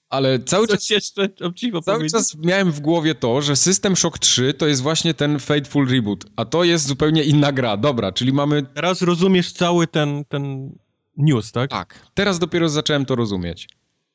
[0.08, 1.28] Ale cały czas, jeszcze
[1.84, 5.88] cały czas miałem w głowie to, że System Shock 3 to jest właśnie ten Fateful
[5.88, 7.76] Reboot, a to jest zupełnie inna gra.
[7.76, 8.62] Dobra, czyli mamy...
[8.62, 10.72] Teraz rozumiesz cały ten, ten
[11.16, 11.70] news, tak?
[11.70, 13.68] Tak, teraz dopiero zacząłem to rozumieć.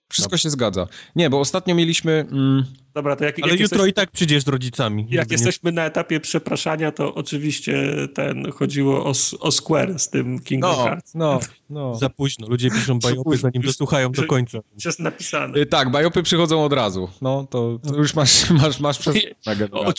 [0.09, 0.87] Wszystko się zgadza.
[1.15, 2.25] Nie, bo ostatnio mieliśmy...
[2.31, 2.65] Mm...
[2.93, 3.91] Dobra, to jak, Ale jak jutro jesteś...
[3.91, 5.07] i tak przyjdziesz z rodzicami.
[5.09, 5.75] Jak jesteśmy nie...
[5.75, 11.15] na etapie przepraszania, to oczywiście ten chodziło o, o Square z tym Kingdom no, Hearts.
[11.15, 11.39] No,
[11.69, 11.95] no.
[11.95, 12.47] Za późno.
[12.47, 14.59] Ludzie piszą bajopy, zanim dosłuchają do końca.
[14.75, 15.57] Już jest napisane.
[15.59, 17.09] Y, tak, bajopy przychodzą od razu.
[17.21, 19.15] No, to, to już masz, masz, masz przez...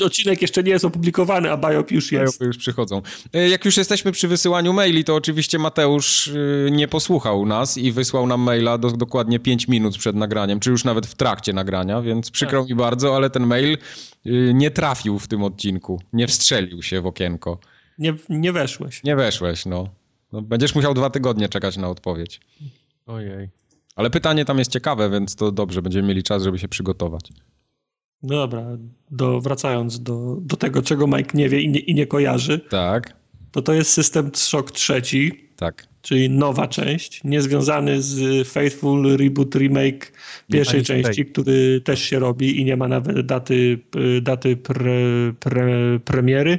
[0.05, 2.25] Odcinek jeszcze nie jest opublikowany, a bajop już jest.
[2.25, 3.03] Bajopy już przychodzą.
[3.37, 7.93] Y, jak już jesteśmy przy wysyłaniu maili, to oczywiście Mateusz y, nie posłuchał nas i
[7.93, 12.03] wysłał nam maila do, dokładnie 5 minut przed nagraniem, czy już nawet w trakcie nagrania,
[12.03, 12.71] więc przykro tak.
[12.71, 13.79] mi bardzo, ale ten mail
[14.27, 16.01] y, nie trafił w tym odcinku.
[16.13, 17.59] Nie wstrzelił się w okienko.
[17.99, 19.05] Nie, nie weszłeś.
[19.05, 19.89] Nie weszłeś, no.
[20.33, 20.43] no.
[20.43, 22.41] Będziesz musiał dwa tygodnie czekać na odpowiedź.
[23.07, 23.49] Ojej.
[23.97, 27.33] Ale pytanie tam jest ciekawe, więc to dobrze, będziemy mieli czas, żeby się przygotować.
[28.23, 28.67] No dobra,
[29.11, 32.59] do, wracając do, do tego, czego Mike nie wie i nie, i nie kojarzy.
[32.59, 33.20] Tak.
[33.53, 35.49] To to jest system Shock trzeci.
[35.57, 40.13] Tak czyli nowa część, niezwiązany z Faithful Reboot Remake
[40.53, 43.79] pierwszej części, który też się robi i nie ma nawet daty,
[44.23, 44.93] daty pre,
[45.41, 46.59] pre, premiery.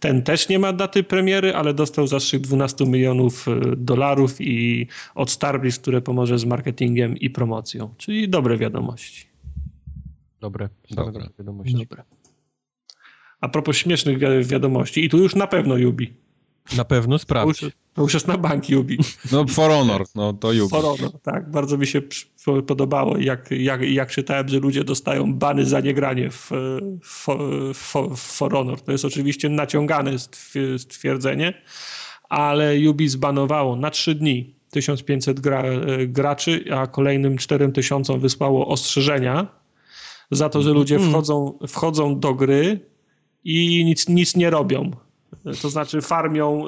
[0.00, 5.30] Ten też nie ma daty premiery, ale dostał zastrzyk 12 milionów e, dolarów i od
[5.30, 9.26] Starbreeze, które pomoże z marketingiem i promocją, czyli dobre wiadomości.
[10.40, 11.76] Dobre, dobre, dobre wiadomości.
[11.76, 12.04] Dobre.
[13.40, 16.19] A propos śmiesznych wiadomości, i tu już na pewno Yubi.
[16.76, 17.64] Na pewno sprawdź.
[17.94, 18.98] To już jest na bank Yubi.
[19.32, 20.70] No For Honor, no to Yubi.
[20.70, 21.50] For Honor, tak.
[21.50, 22.02] Bardzo mi się
[22.66, 26.50] podobało, jak, jak, jak czytałem, że ludzie dostają bany za niegranie w,
[27.02, 27.26] w,
[27.74, 28.80] w, w For Honor.
[28.80, 30.12] To jest oczywiście naciągane
[30.78, 31.62] stwierdzenie,
[32.28, 35.62] ale Yubi zbanowało na trzy dni 1500 gra,
[36.06, 39.46] graczy, a kolejnym 4000 wysłało ostrzeżenia
[40.30, 41.12] za to, że ludzie mhm.
[41.12, 42.80] wchodzą, wchodzą do gry
[43.44, 44.90] i nic, nic nie robią
[45.62, 46.64] to znaczy farmią,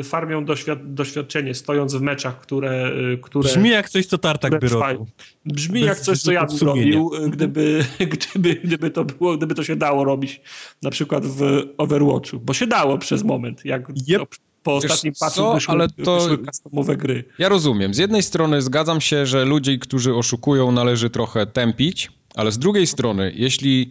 [0.00, 2.92] y, farmią doświad doświadczenie, stojąc w meczach, które...
[3.14, 5.06] Y, które Brzmi jak coś, co Tartak by robił.
[5.46, 9.54] Brzmi Bez, jak coś, co ja bym robił, y, gdyby, gdyby, gdyby, to było, gdyby
[9.54, 10.40] to się dało robić
[10.82, 14.22] na przykład w Overwatchu, bo się dało przez moment, jak yep.
[14.62, 16.20] po ostatnim patchu wyszły, ale to...
[16.20, 17.24] wyszły customowe gry.
[17.38, 17.94] Ja rozumiem.
[17.94, 22.86] Z jednej strony zgadzam się, że ludzi, którzy oszukują należy trochę tępić, ale z drugiej
[22.86, 23.90] strony, jeśli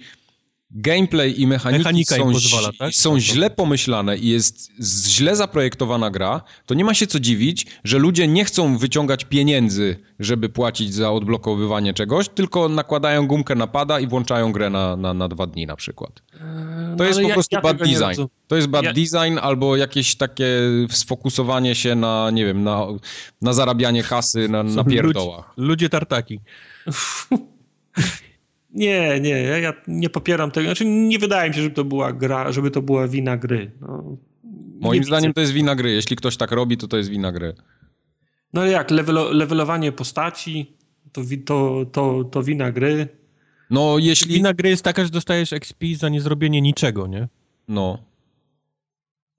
[0.73, 2.93] gameplay i mechaniki Mechanika są, pozwala, tak?
[2.93, 4.71] są źle pomyślane i jest
[5.07, 9.99] źle zaprojektowana gra, to nie ma się co dziwić, że ludzie nie chcą wyciągać pieniędzy,
[10.19, 15.13] żeby płacić za odblokowywanie czegoś, tylko nakładają gumkę na pada i włączają grę na, na,
[15.13, 16.21] na dwa dni na przykład.
[16.33, 16.39] Eee,
[16.97, 18.27] to no, jest po ja, prostu ja bad design.
[18.47, 18.93] To jest bad ja...
[18.93, 20.47] design albo jakieś takie
[20.89, 22.87] sfokusowanie się na, nie wiem, na,
[23.41, 25.53] na zarabianie kasy na, na pierdołach.
[25.57, 26.39] Ludzie, ludzie tartaki.
[28.73, 30.67] Nie, nie, ja nie popieram tego.
[30.67, 33.71] Znaczy, nie wydaje mi się, żeby to była gra, żeby to była wina gry.
[33.81, 34.17] No,
[34.79, 35.33] Moim zdaniem widzę.
[35.33, 35.91] to jest wina gry.
[35.91, 37.53] Jeśli ktoś tak robi, to to jest wina gry.
[38.53, 40.77] No jak, levelo, levelowanie postaci,
[41.11, 43.07] to, to, to, to wina gry.
[43.69, 44.33] No jeśli...
[44.33, 47.27] Wina gry jest taka, że dostajesz XP za niezrobienie niczego, nie?
[47.67, 47.97] No.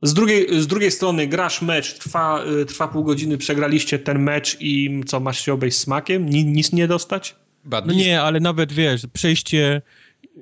[0.03, 4.57] Z drugiej, z drugiej strony grasz mecz, trwa, y, trwa pół godziny, przegraliście ten mecz
[4.61, 6.28] i co, masz się obejść smakiem?
[6.28, 7.37] Nic nie dostać?
[7.65, 9.83] No nie, ale nawet wiesz, przejście,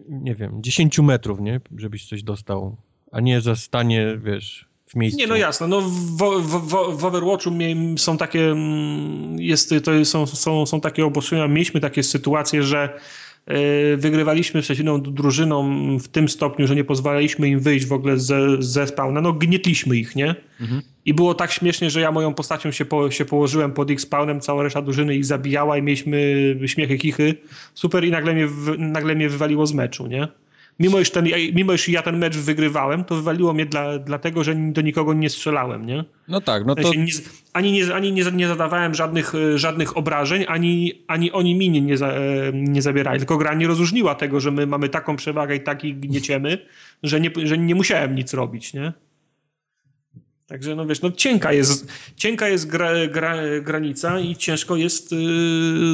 [0.09, 1.61] nie wiem, 10 metrów, nie?
[1.77, 2.77] Żebyś coś dostał,
[3.13, 5.21] a nie za stanie, wiesz, w miejscu.
[5.21, 5.69] Nie, no jasne.
[5.69, 7.51] No w, w, w, w Overwatchu
[7.97, 11.49] są takie, mm, jest, to są, są, są takie obostrzenia.
[11.49, 13.01] Mieliśmy takie sytuacje, że
[13.47, 15.69] E, wygrywaliśmy przeciwną drużyną
[15.99, 19.21] w tym stopniu, że nie pozwalaliśmy im wyjść w ogóle ze, ze spawna.
[19.21, 20.35] No gnietliśmy ich, nie?
[20.61, 20.83] Mhm.
[21.05, 24.41] I było tak śmiesznie, że ja moją postacią się, po, się położyłem pod ich spawnem,
[24.41, 27.35] cała reszta drużyny ich zabijała i mieliśmy śmiechy, kichy.
[27.75, 30.29] Super i nagle mnie, nagle mnie wywaliło z meczu, nie?
[30.79, 34.55] Mimo iż, ten, mimo iż ja ten mecz wygrywałem, to wywaliło mnie dla, dlatego, że
[34.55, 36.05] do nikogo nie strzelałem, nie?
[36.29, 36.95] No tak, no to...
[36.95, 37.07] Nie,
[37.53, 41.97] ani nie, ani nie, nie zadawałem żadnych, żadnych obrażeń, ani, ani oni mi nie, nie,
[41.97, 42.13] za,
[42.53, 43.19] nie zabierali.
[43.19, 46.67] Tylko gra nie rozróżniła tego, że my mamy taką przewagę i taki gnieciemy,
[47.03, 48.93] że nie, że nie musiałem nic robić, nie?
[50.51, 55.19] Także no wiesz, no cienka jest, cienka jest gra, gra, granica i ciężko jest yy,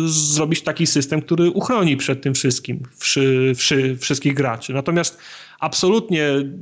[0.09, 4.73] zrobić taki system, który uchroni przed tym wszystkim wszy, wszy, wszystkich graczy.
[4.73, 5.19] Natomiast
[5.61, 6.53] absolutnie mm,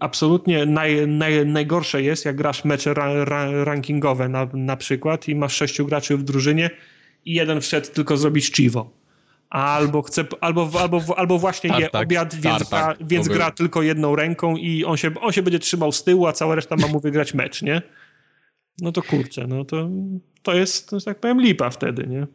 [0.00, 5.34] absolutnie naj, naj, najgorsze jest, jak grasz mecze ra, ra, rankingowe na, na przykład i
[5.34, 6.70] masz sześciu graczy w drużynie
[7.24, 8.97] i jeden wszedł tylko zrobić chivo
[9.50, 14.56] albo chce, albo, albo, albo właśnie je obiad, więc, gra, więc gra tylko jedną ręką
[14.56, 17.34] i on się, on się będzie trzymał z tyłu, a cała reszta ma mu wygrać
[17.34, 17.82] mecz, nie?
[18.80, 19.88] No to kurczę, no to,
[20.42, 22.26] to jest, to, tak powiem, lipa wtedy, nie?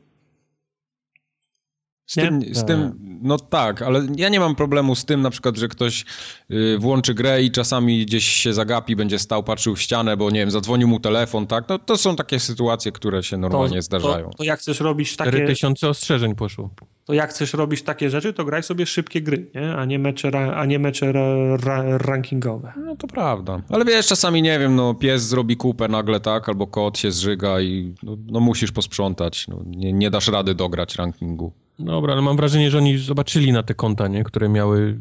[2.05, 5.57] Z tym, z tym, no tak, ale ja nie mam problemu z tym na przykład,
[5.57, 6.05] że ktoś
[6.51, 10.39] y, włączy grę i czasami gdzieś się zagapi, będzie stał, patrzył w ścianę, bo nie
[10.39, 11.69] wiem, zadzwonił mu telefon, tak?
[11.69, 14.29] No to są takie sytuacje, które się normalnie to, zdarzają.
[14.29, 15.31] To, to, jak chcesz robić takie...
[15.31, 16.69] 4000 ostrzeżeń poszło.
[17.05, 19.75] To jak chcesz robić takie rzeczy, to graj sobie szybkie gry, nie?
[19.75, 22.73] A nie mecze, a nie mecze ra, ra, rankingowe.
[22.77, 23.61] No to prawda.
[23.69, 26.49] Ale wiesz, czasami nie wiem, no pies zrobi kupę nagle, tak?
[26.49, 29.47] Albo kot się zżyga i no, no musisz posprzątać.
[29.47, 31.53] No, nie, nie dasz rady dograć rankingu.
[31.79, 34.23] Dobra, ale mam wrażenie, że oni zobaczyli na te konta, nie?
[34.23, 34.99] które miały,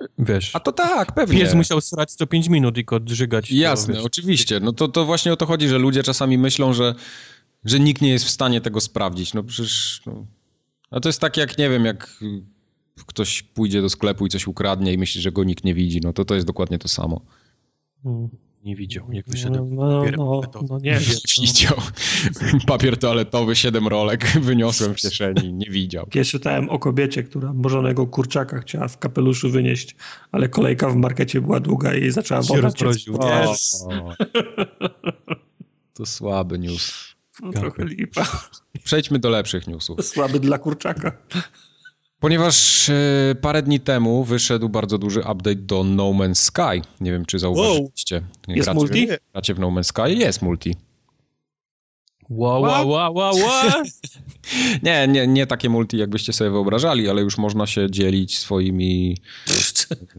[0.00, 0.56] e, wiesz...
[0.56, 1.40] A to tak, pewnie.
[1.40, 3.10] Pies musiał strać co 5 minut i kod.
[3.50, 4.60] Jasne, to, oczywiście.
[4.60, 6.94] No to, to właśnie o to chodzi, że ludzie czasami myślą, że,
[7.64, 9.34] że nikt nie jest w stanie tego sprawdzić.
[9.34, 10.02] No przecież...
[10.06, 10.26] No.
[10.90, 12.22] A to jest tak jak, nie wiem, jak
[13.06, 16.00] ktoś pójdzie do sklepu i coś ukradnie i myśli, że go nikt nie widzi.
[16.00, 17.20] No to to jest dokładnie to samo.
[18.02, 18.28] Hmm
[18.64, 19.66] nie widział, jak wyszedł.
[19.70, 21.18] No, no, no, no nie wiem.
[21.42, 21.76] Widział.
[22.66, 26.06] Papier toaletowy, siedem rolek wyniosłem w kieszeni, nie widział.
[26.06, 29.96] Kiedyś czytałem o kobiecie, która morzonego kurczaka chciała w kapeluszu wynieść,
[30.32, 33.18] ale kolejka w markecie była długa i zaczęła się rozproził.
[35.94, 37.14] To słaby news.
[37.42, 38.40] No, trochę lipa.
[38.84, 40.06] Przejdźmy do lepszych newsów.
[40.06, 41.18] Słaby dla kurczaka.
[42.22, 42.94] Ponieważ e,
[43.40, 46.88] parę dni temu wyszedł bardzo duży update do No Man's Sky.
[47.00, 48.14] Nie wiem, czy zauważyliście.
[48.14, 48.56] Wow.
[48.56, 49.08] Jest gracie, multi?
[49.32, 50.14] Gracie w No Man's Sky?
[50.14, 50.76] Jest multi.
[52.36, 53.82] Wow, wow, wow, wow, wow.
[54.82, 59.16] nie, nie, nie takie multi, jakbyście sobie wyobrażali, ale już można się dzielić swoimi...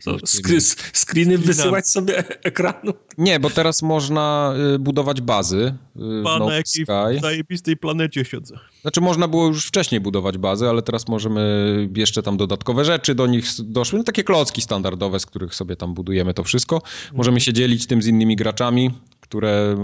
[0.94, 2.94] screeny wysyłać sobie ekranu?
[3.18, 5.76] Nie, bo teraz można y, budować bazy.
[5.96, 8.60] Y, Pan, na jakiej w zajebistej planecie siedzę.
[8.82, 13.28] Znaczy można było już wcześniej budować bazy, ale teraz możemy jeszcze tam dodatkowe rzeczy do
[13.28, 13.98] nich doszły.
[13.98, 16.82] No, takie klocki standardowe, z których sobie tam budujemy to wszystko.
[17.14, 19.84] Możemy się dzielić tym z innymi graczami, które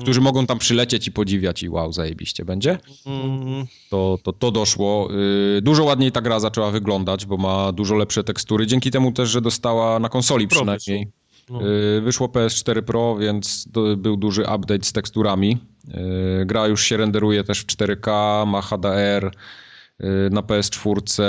[0.00, 2.78] którzy mogą tam przylecieć i podziwiać i wow, zajebiście będzie.
[3.06, 3.66] Mm.
[3.90, 5.08] To, to, to doszło.
[5.58, 8.66] Y, dużo ładniej ta gra zaczęła wyglądać, bo ma dużo lepsze tekstury.
[8.66, 11.08] Dzięki temu też, że dostała na konsoli przynajmniej.
[11.50, 11.60] No.
[11.68, 15.58] Y, wyszło PS4 Pro, więc był duży update z teksturami.
[16.42, 19.30] Y, gra już się renderuje też w 4K, ma HDR
[20.30, 21.22] na PS4.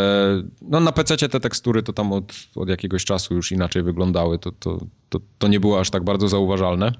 [0.61, 4.39] No na PC te tekstury to tam od, od jakiegoś czasu już inaczej wyglądały.
[4.39, 4.77] To, to,
[5.09, 6.93] to, to nie było aż tak bardzo zauważalne.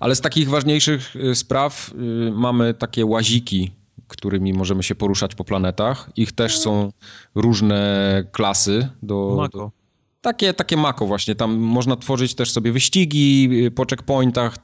[0.00, 1.92] Ale z takich ważniejszych y, spraw
[2.28, 3.70] y, mamy takie łaziki,
[4.08, 6.10] którymi możemy się poruszać po planetach.
[6.16, 6.92] Ich też są
[7.34, 9.34] różne klasy do.
[9.36, 9.58] Mako.
[9.58, 9.70] Do,
[10.20, 11.34] takie, takie mako właśnie.
[11.34, 14.56] Tam można tworzyć też sobie wyścigi y, po checkpointach.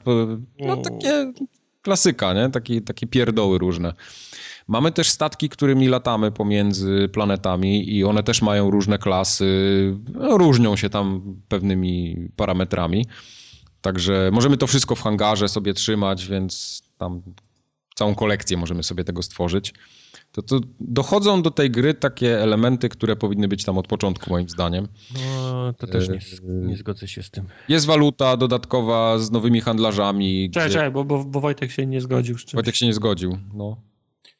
[0.59, 1.33] No takie
[1.81, 2.49] klasyka, nie?
[2.49, 3.93] Takie, takie pierdoły różne.
[4.67, 9.45] Mamy też statki, którymi latamy pomiędzy planetami i one też mają różne klasy.
[10.13, 13.05] No, różnią się tam pewnymi parametrami.
[13.85, 17.21] Także możemy to wszystko w hangarze sobie trzymać, więc tam
[17.95, 19.73] całą kolekcję możemy sobie tego stworzyć.
[20.31, 24.49] To, to dochodzą do tej gry takie elementy, które powinny być tam od początku, moim
[24.49, 24.87] zdaniem.
[25.13, 27.47] No, to też nie, nie zgodzę się z tym.
[27.69, 30.49] Jest waluta dodatkowa z nowymi handlarzami.
[30.51, 30.73] Czekaj, gdzie...
[30.73, 32.35] czekaj, bo, bo, bo Wojtek się nie zgodził.
[32.53, 33.77] Wojtek się nie zgodził, no.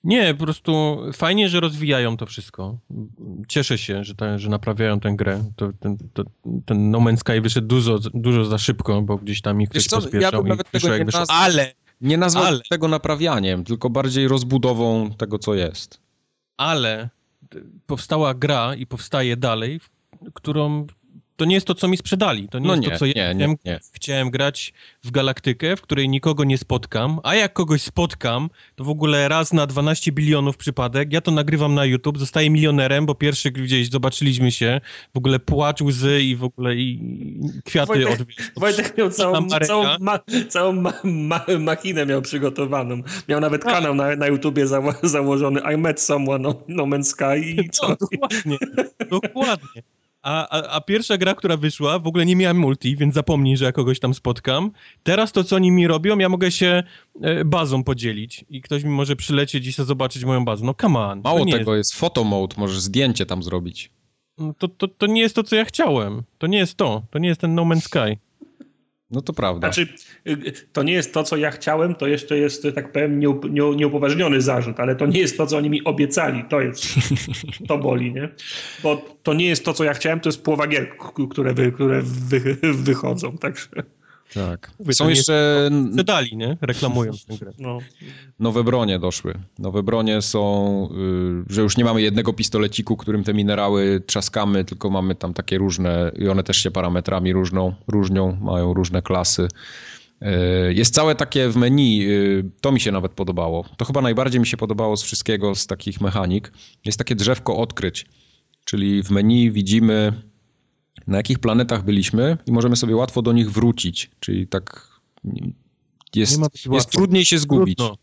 [0.04, 2.78] Nie, po prostu fajnie, że rozwijają to wszystko.
[3.48, 5.44] Cieszę się, że, ta, że naprawiają tę grę.
[5.56, 6.24] To, ten, to,
[6.66, 10.22] ten No Man's Sky wyszedł dużo, dużo za szybko, bo gdzieś tam ich ktoś pospieszał
[10.22, 11.74] ja bym nawet tego nie wyszło, ale...
[12.02, 16.02] Nie nazwał ale, tego naprawianiem, tylko bardziej rozbudową tego, co jest.
[16.58, 17.10] Ale
[17.86, 19.80] powstała gra i powstaje dalej,
[20.34, 20.88] którą
[21.36, 22.50] to nie jest to, co mi sprzedali.
[22.50, 23.80] To nie no jest nie, to, co ja nie, nie, nie.
[23.92, 24.74] chciałem grać
[25.04, 29.54] w galaktykę, w której nikogo nie spotkam, a jak kogoś spotkam, to w ogóle raz
[29.54, 34.52] na 12 bilionów przypadek, ja to nagrywam na YouTube, zostaję milionerem, bo pierwszy gdzieś zobaczyliśmy
[34.52, 34.82] się,
[35.14, 37.00] w ogóle płacz, łzy i w ogóle i
[37.66, 38.28] kwiaty Wojtek, od...
[38.62, 40.20] Wojtek miał całą, całą, ma,
[40.50, 43.02] całą ma, ma, machinę miał przygotowaną.
[43.28, 43.74] Miał nawet tak.
[43.74, 47.88] kanał na, na YouTubie zało, założony I met someone no, no Man's Sky i co?
[47.90, 48.58] No, dokładnie,
[49.10, 49.95] dokładnie.
[50.26, 53.66] A, a, a, pierwsza gra, która wyszła, w ogóle nie miałem multi, więc zapomnij, że
[53.66, 54.72] ja kogoś tam spotkam.
[55.04, 56.84] Teraz to, co oni mi robią, ja mogę się
[57.22, 60.66] e, bazą podzielić i ktoś mi może przylecieć i sobie zobaczyć moją bazę.
[60.66, 61.22] No come on.
[61.24, 63.92] Mało tego, jest, jest photo mode, możesz zdjęcie tam zrobić.
[64.38, 66.24] No, to, to, to nie jest to, co ja chciałem.
[66.38, 67.02] To nie jest to.
[67.12, 68.18] To nie jest ten No Man's Sky.
[69.16, 69.68] No to prawda.
[69.68, 69.88] Znaczy,
[70.28, 73.20] y, to nie jest to, co ja chciałem, to jeszcze jest, tak powiem,
[73.76, 76.44] nieupoważniony zarzut, ale to nie jest to, co oni mi obiecali.
[76.50, 76.86] To jest,
[77.68, 78.30] to boli, nie?
[78.84, 80.98] Bo to nie jest to, co ja chciałem, to jest połowa gier,
[81.30, 83.68] które, wy, które wy, wychodzą, także...
[84.34, 84.72] Tak.
[84.92, 85.70] Są jeszcze...
[86.06, 86.58] Dali, nie?
[86.62, 87.52] Reklamując tę grę.
[87.60, 87.80] No.
[88.40, 89.34] Nowe bronie doszły.
[89.60, 90.90] Nowe bronie są,
[91.50, 95.58] y, że już nie mamy jednego pistoleciku, którym te minerały trzaskamy, tylko mamy tam takie
[95.58, 99.48] różne i one też się parametrami różną, różnią, mają różne klasy.
[100.22, 103.66] Y, jest całe takie w menu, y, to mi się nawet podobało.
[103.78, 106.52] To chyba najbardziej mi się podobało z wszystkiego, z takich mechanik.
[106.86, 108.06] Jest takie drzewko odkryć,
[108.66, 110.14] czyli w menu widzimy
[111.08, 114.12] na jakich planetach byliśmy i możemy sobie łatwo do nich wrócić.
[114.20, 114.88] Czyli tak
[116.16, 116.40] jest,
[116.72, 117.78] jest trudniej się zgubić.
[117.78, 117.98] Trudno.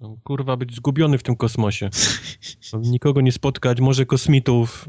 [0.00, 1.90] No, kurwa, być zgubiony w tym kosmosie.
[2.80, 4.88] Nikogo nie spotkać, może kosmitów.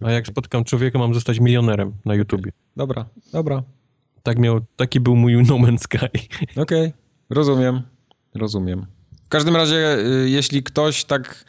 [0.00, 2.52] A jak spotkam człowieka, mam zostać milionerem na YouTubie.
[2.76, 3.62] Dobra, dobra.
[4.22, 5.96] Tak miał, taki był mój No Man's Sky.
[5.96, 6.92] Okej, okay.
[7.30, 7.82] rozumiem,
[8.34, 8.86] rozumiem.
[9.26, 11.44] W każdym razie, y, jeśli ktoś tak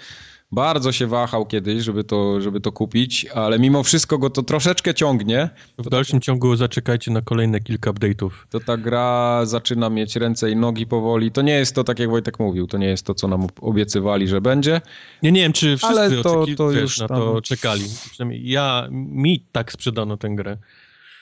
[0.52, 4.94] bardzo się wahał kiedyś, żeby to, żeby to kupić, ale mimo wszystko go to troszeczkę
[4.94, 5.50] ciągnie.
[5.78, 8.30] W dalszym ciągu zaczekajcie na kolejne kilka update'ów.
[8.50, 11.32] To ta gra zaczyna mieć ręce i nogi powoli.
[11.32, 14.28] To nie jest to, tak jak Wojtek mówił, to nie jest to, co nam obiecywali,
[14.28, 14.82] że będzie.
[15.24, 17.86] Nie, nie wiem, czy wszyscy ale to, to już na to czekali.
[18.12, 20.58] Przynajmniej ja, mi tak sprzedano tę grę.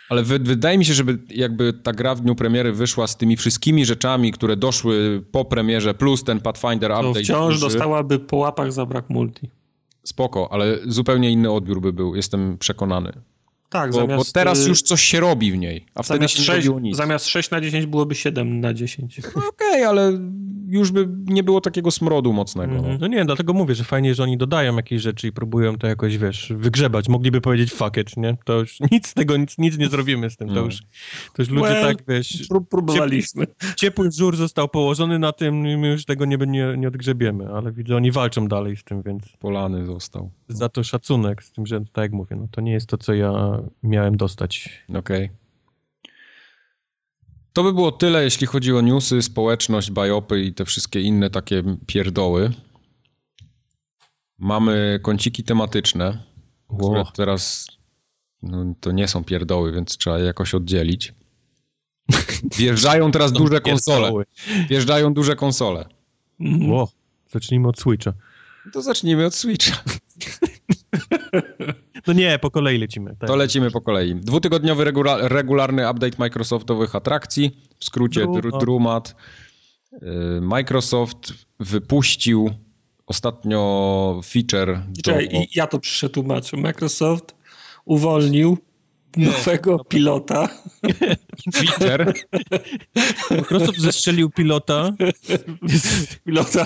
[0.10, 3.86] Ale wydaje mi się, żeby jakby ta gra w dniu premiery wyszła z tymi wszystkimi
[3.86, 7.24] rzeczami, które doszły po premierze, plus ten Pathfinder to update.
[7.24, 7.66] wciąż duży.
[7.66, 9.50] dostałaby po łapach za brak multi.
[10.04, 13.14] Spoko, ale zupełnie inny odbiór by był, jestem przekonany.
[13.70, 14.28] Tak, bo, zamiast...
[14.28, 16.98] bo teraz y, już coś się robi w niej, a wtedy się 6, nie nic.
[16.98, 19.20] Zamiast 6 na 10 byłoby 7 na 10.
[19.24, 20.20] No Okej, okay, ale
[20.68, 22.74] już by nie było takiego smrodu mocnego.
[22.74, 22.90] Mm -hmm.
[22.90, 22.98] no.
[23.00, 23.08] no.
[23.08, 26.54] nie, dlatego mówię, że fajnie, że oni dodają jakieś rzeczy i próbują to jakoś, wiesz,
[26.56, 27.10] wygrzebać.
[27.10, 28.38] Mogliby powiedzieć fuck it, nie?
[28.46, 30.48] To już nic z tego, nic, nic nie zrobimy z tym.
[30.48, 30.66] To mm.
[30.66, 30.82] już,
[31.34, 32.48] to już ludzie well, tak, wiesz...
[32.70, 33.48] Próbowaliśmy.
[33.48, 37.50] Ciepły, ciepły wzór został położony na tym i my już tego nie, nie, nie odgrzebiemy,
[37.50, 39.24] ale widzę, oni walczą dalej z tym, więc...
[39.40, 40.32] Polany został.
[40.48, 43.14] Za to szacunek, z tym, że tak jak mówię, no to nie jest to, co
[43.14, 44.84] ja miałem dostać dostać.
[44.90, 45.26] Okej.
[45.26, 45.47] Okay.
[47.58, 51.64] To by było tyle, jeśli chodzi o newsy, społeczność, bajopy i te wszystkie inne takie
[51.88, 52.52] pierdoły.
[54.38, 56.24] Mamy kąciki tematyczne,
[56.70, 56.80] wow.
[56.80, 57.68] które teraz
[58.42, 61.14] no, to nie są pierdoły, więc trzeba je jakoś oddzielić.
[62.58, 64.12] Wjeżdżają teraz duże konsole.
[64.70, 65.86] Wjeżdżają duże konsole.
[66.68, 66.88] Wow.
[67.32, 68.14] Zacznijmy od Switcha.
[68.74, 69.84] To zacznijmy od Switcha.
[72.08, 73.16] No nie, po kolei lecimy.
[73.20, 73.30] Tak.
[73.30, 74.16] To lecimy po kolei.
[74.16, 78.28] Dwutygodniowy regula regularny update Microsoftowych atrakcji, w skrócie
[78.60, 79.16] Drumat.
[79.94, 82.50] Y, Microsoft wypuścił
[83.06, 84.82] ostatnio feature.
[85.04, 85.40] Czekaj, do...
[85.56, 86.58] ja to przetłumaczę.
[86.58, 87.36] Microsoft
[87.86, 88.58] uwolnił
[89.18, 90.50] nowego pilota.
[91.54, 92.14] Twitter.
[93.32, 94.94] Microsoft zestrzelił pilota.
[96.26, 96.66] Pilota,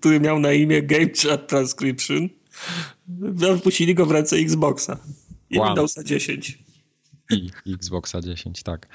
[0.00, 2.28] który miał na imię Game Chat Transcription.
[3.58, 4.98] Wpuścili go w ręce Xboxa
[5.50, 5.66] i wow.
[5.68, 6.58] Windowsa 10.
[7.30, 8.88] I Xboxa 10, tak.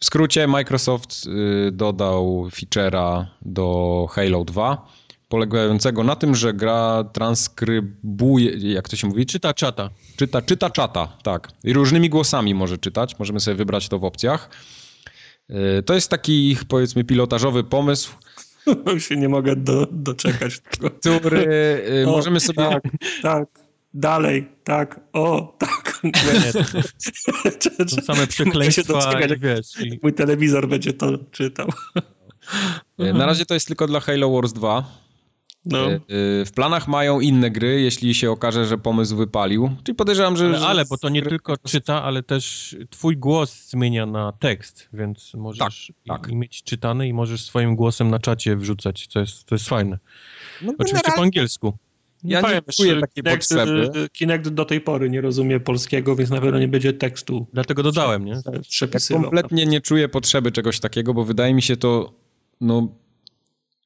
[0.00, 4.88] W skrócie Microsoft y, dodał feature'a do Halo 2
[5.28, 9.26] polegającego na tym, że gra transkrybuje, jak to się mówi?
[9.26, 9.90] Czyta czata.
[10.16, 11.48] Czyta, czyta czata, tak.
[11.64, 14.50] I różnymi głosami może czytać, możemy sobie wybrać to w opcjach.
[15.50, 18.12] Y, to jest taki, powiedzmy, pilotażowy pomysł,
[18.98, 20.60] się nie mogę do, doczekać.
[21.20, 21.38] Który
[22.02, 22.62] y, o, możemy sobie...
[22.62, 22.82] Tak,
[23.22, 23.48] tak,
[23.94, 25.88] dalej, tak, o, tak.
[27.78, 29.80] To same przekleństwa i wiesz.
[29.80, 30.00] I...
[30.02, 31.68] Mój telewizor będzie to czytał.
[33.00, 35.07] Y, na razie to jest tylko dla Halo Wars 2.
[35.68, 35.90] No.
[35.90, 36.00] Y,
[36.44, 39.70] w planach mają inne gry, jeśli się okaże, że pomysł wypalił.
[39.84, 40.46] Czyli podejrzewam, że...
[40.46, 45.34] Ale, ale bo to nie tylko czyta, ale też twój głos zmienia na tekst, więc
[45.34, 46.32] możesz tak, tak.
[46.32, 49.98] mieć czytany i możesz swoim głosem na czacie wrzucać, co jest, to jest fajne.
[50.62, 51.74] No, Oczywiście po angielsku.
[52.24, 54.08] Ja nie czuję takiej Kinect, potrzeby.
[54.12, 57.46] Kinect do tej pory nie rozumie polskiego, więc na pewno nie będzie tekstu.
[57.52, 58.40] Dlatego dodałem, nie?
[58.68, 59.22] Przepisywał.
[59.22, 62.12] Ja kompletnie nie czuję potrzeby czegoś takiego, bo wydaje mi się to,
[62.60, 62.88] no,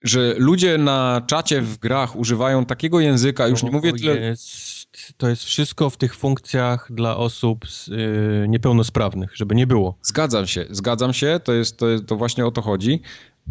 [0.03, 4.21] że ludzie na czacie w grach używają takiego języka, już nie mówię tyle...
[4.21, 4.83] Jest,
[5.17, 9.99] to jest wszystko w tych funkcjach dla osób z, yy, niepełnosprawnych, żeby nie było.
[10.03, 13.03] Zgadzam się, zgadzam się, to, jest, to, to właśnie o to chodzi,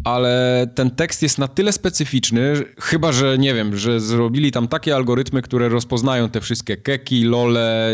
[0.04, 4.96] ale ten tekst jest na tyle specyficzny, chyba że nie wiem, że zrobili tam takie
[4.96, 7.92] algorytmy, które rozpoznają te wszystkie keki, lole,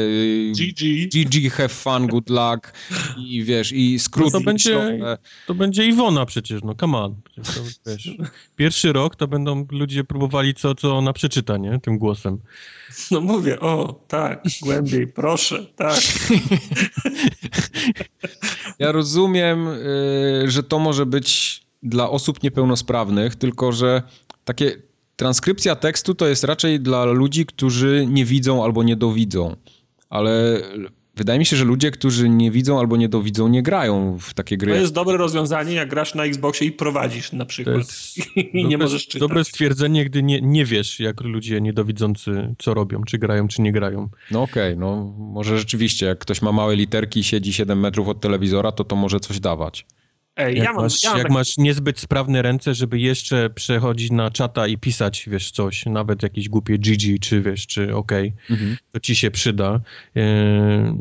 [0.59, 2.72] GG, GG have fun, good luck
[3.18, 4.30] i wiesz, i skróty.
[4.32, 4.99] No to, będzie,
[5.46, 7.14] to będzie Iwona przecież, no come on.
[7.36, 7.42] To,
[7.86, 8.11] wiesz,
[8.57, 11.80] pierwszy rok to będą ludzie próbowali co, co ona przeczyta, nie?
[11.80, 12.38] Tym głosem.
[13.11, 16.01] No mówię, o tak, głębiej, proszę, tak.
[18.78, 24.03] Ja rozumiem, y, że to może być dla osób niepełnosprawnych, tylko że
[24.45, 24.76] takie
[25.16, 29.57] transkrypcja tekstu to jest raczej dla ludzi, którzy nie widzą albo nie dowidzą.
[30.11, 30.62] Ale
[31.18, 34.57] wydaje mi się, że ludzie, którzy nie widzą albo nie dowidzą, nie grają w takie
[34.57, 34.72] gry.
[34.72, 37.83] To jest dobre rozwiązanie, jak grasz na Xboxie i prowadzisz na przykład.
[38.55, 39.20] I nie możesz czytać.
[39.20, 43.72] Dobre stwierdzenie, gdy nie, nie wiesz, jak ludzie niedowidzący co robią, czy grają, czy nie
[43.72, 44.09] grają.
[44.31, 48.09] No okej, okay, no może rzeczywiście, jak ktoś ma małe literki i siedzi 7 metrów
[48.09, 49.87] od telewizora, to to może coś dawać.
[50.39, 51.32] Ej, jak, ja mam, masz, ja jak tak...
[51.32, 56.49] masz niezbyt sprawne ręce, żeby jeszcze przechodzić na czata i pisać, wiesz, coś, nawet jakieś
[56.49, 58.12] głupie GG, czy wiesz, czy OK,
[58.51, 58.76] mhm.
[58.93, 59.80] to ci się przyda.
[60.16, 60.99] E,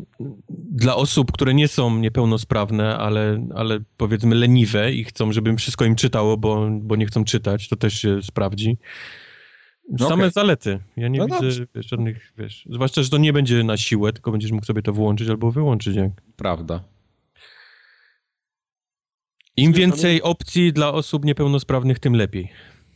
[0.72, 5.96] dla osób, które nie są niepełnosprawne, ale, ale powiedzmy leniwe i chcą, żebym wszystko im
[5.96, 8.78] czytało, bo, bo nie chcą czytać, to też się sprawdzi.
[9.90, 10.32] No Same okay.
[10.32, 10.80] zalety.
[10.98, 14.32] Ja nie no widzę wiesz, żadnych, wiesz, zwłaszcza, że to nie będzie na siłę, tylko
[14.32, 15.96] będziesz mógł sobie to włączyć albo wyłączyć.
[15.96, 16.12] Jak.
[16.36, 16.84] Prawda.
[19.58, 22.50] Im więcej opcji dla osób niepełnosprawnych, tym lepiej.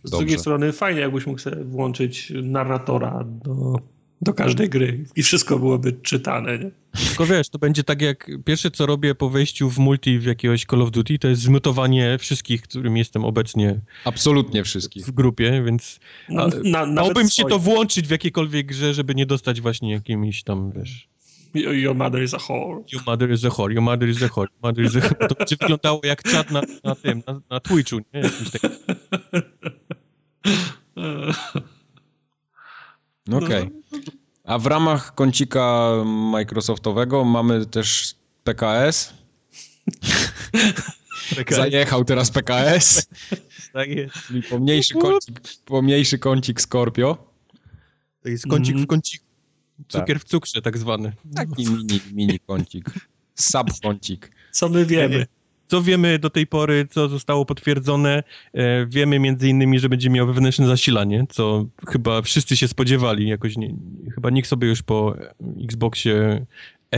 [0.03, 0.25] Z Dobrze.
[0.25, 3.79] drugiej strony fajnie, jakbyś mógł sobie włączyć narratora do,
[4.21, 6.59] do każdej gry i wszystko byłoby czytane.
[6.59, 6.71] Nie?
[7.07, 10.65] Tylko wiesz, to będzie tak jak pierwsze co robię po wejściu w multi w jakiegoś
[10.65, 13.81] Call of Duty, to jest zmutowanie wszystkich, którym jestem obecnie.
[14.05, 15.05] Absolutnie wszystkich.
[15.05, 15.99] W grupie, więc
[16.29, 20.71] no, na, dałbym się to włączyć w jakiejkolwiek grze, żeby nie dostać właśnie jakimiś tam,
[20.71, 21.07] wiesz...
[21.53, 22.83] Your mother is a whore.
[22.87, 25.27] Your mother is a whore, your mother is a whore, your mother is a whore.
[25.27, 28.19] To będzie wyglądało jak czat na, na tym, na, na Twitchu, nie?
[28.19, 28.69] Jakimś takim.
[33.27, 33.61] No okej.
[33.61, 33.71] Okay.
[34.43, 39.13] A w ramach kącika Microsoftowego mamy też PKS.
[41.35, 41.57] PKS.
[41.57, 43.07] Zajechał teraz PKS.
[43.73, 44.27] tak jest.
[44.27, 47.31] Czyli pomniejszy kącik, pomniejszy kącik Scorpio.
[48.23, 48.85] To jest kącik mm.
[48.85, 49.30] w kąciku.
[49.87, 50.25] Cukier tak.
[50.27, 51.11] w cukrze tak zwany.
[51.35, 52.85] Taki mini, mini kącik.
[53.35, 54.31] Sub kącik.
[54.51, 55.25] Co my wiemy?
[55.67, 58.23] Co wiemy do tej pory, co zostało potwierdzone?
[58.53, 63.27] E, wiemy między innymi, że będzie miał wewnętrzne zasilanie, co chyba wszyscy się spodziewali.
[63.27, 63.75] Jakoś nie,
[64.15, 65.15] chyba nikt sobie już po
[65.63, 66.45] Xboxie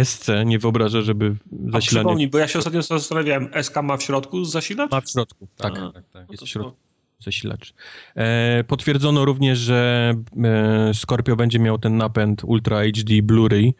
[0.03, 1.75] SC nie wyobraża, żeby zasilanie...
[1.75, 4.91] A przypomnij, bo ja się ostatnio zastanawiałem, SK ma w środku zasilacz?
[4.91, 5.75] Ma w środku, tak.
[5.75, 6.31] tak, tak, tak.
[6.31, 6.77] Jest w środku
[7.23, 7.73] zasilacz.
[8.15, 10.13] E, potwierdzono również, że
[10.43, 13.73] e, Scorpio będzie miał ten napęd Ultra HD Blu-ray,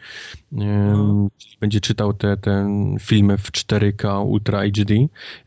[0.58, 1.28] e,
[1.60, 2.68] będzie czytał te, te
[3.00, 4.94] filmy w 4K Ultra HD.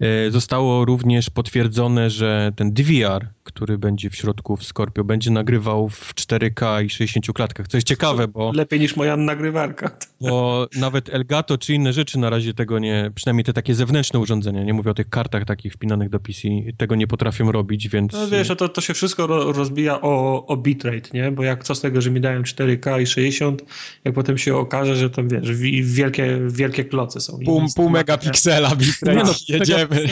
[0.01, 5.89] E, zostało również potwierdzone, że ten DVR, który będzie w środku w Scorpio, będzie nagrywał
[5.89, 8.53] w 4K i 60 klatkach, co jest ciekawe, bo...
[8.55, 9.91] Lepiej niż moja nagrywarka.
[10.21, 14.65] Bo nawet Elgato czy inne rzeczy na razie tego nie, przynajmniej te takie zewnętrzne urządzenia,
[14.65, 18.13] nie mówię o tych kartach takich wpinanych do PC, tego nie potrafią robić, więc...
[18.13, 21.33] No wiesz, to, to się wszystko rozbija o, o bitrate, nie?
[21.33, 23.63] Bo jak co z tego, że mi dają 4K i 60,
[24.05, 27.39] jak potem się okaże, że tam wiesz, wielkie, wielkie kloce są.
[27.45, 30.09] Pół, pół megapiksela bitrate, no, jedziemy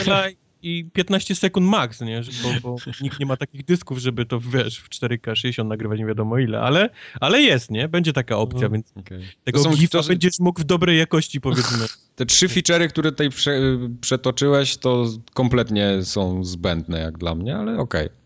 [0.65, 2.21] i 15 sekund max, nie?
[2.43, 6.05] Bo, bo, nikt nie ma takich dysków, żeby to, wiesz, w 4K 60 nagrywać nie
[6.05, 6.89] wiadomo ile, ale,
[7.19, 7.87] ale jest, nie?
[7.87, 9.21] Będzie taka opcja, no, więc okay.
[9.43, 11.85] tego to GIFa to, będziesz mógł w dobrej jakości, powiedzmy.
[12.15, 13.59] Te trzy feature'y, które tutaj prze,
[14.01, 18.05] przetoczyłeś, to kompletnie są zbędne jak dla mnie, ale okej.
[18.05, 18.24] Okay.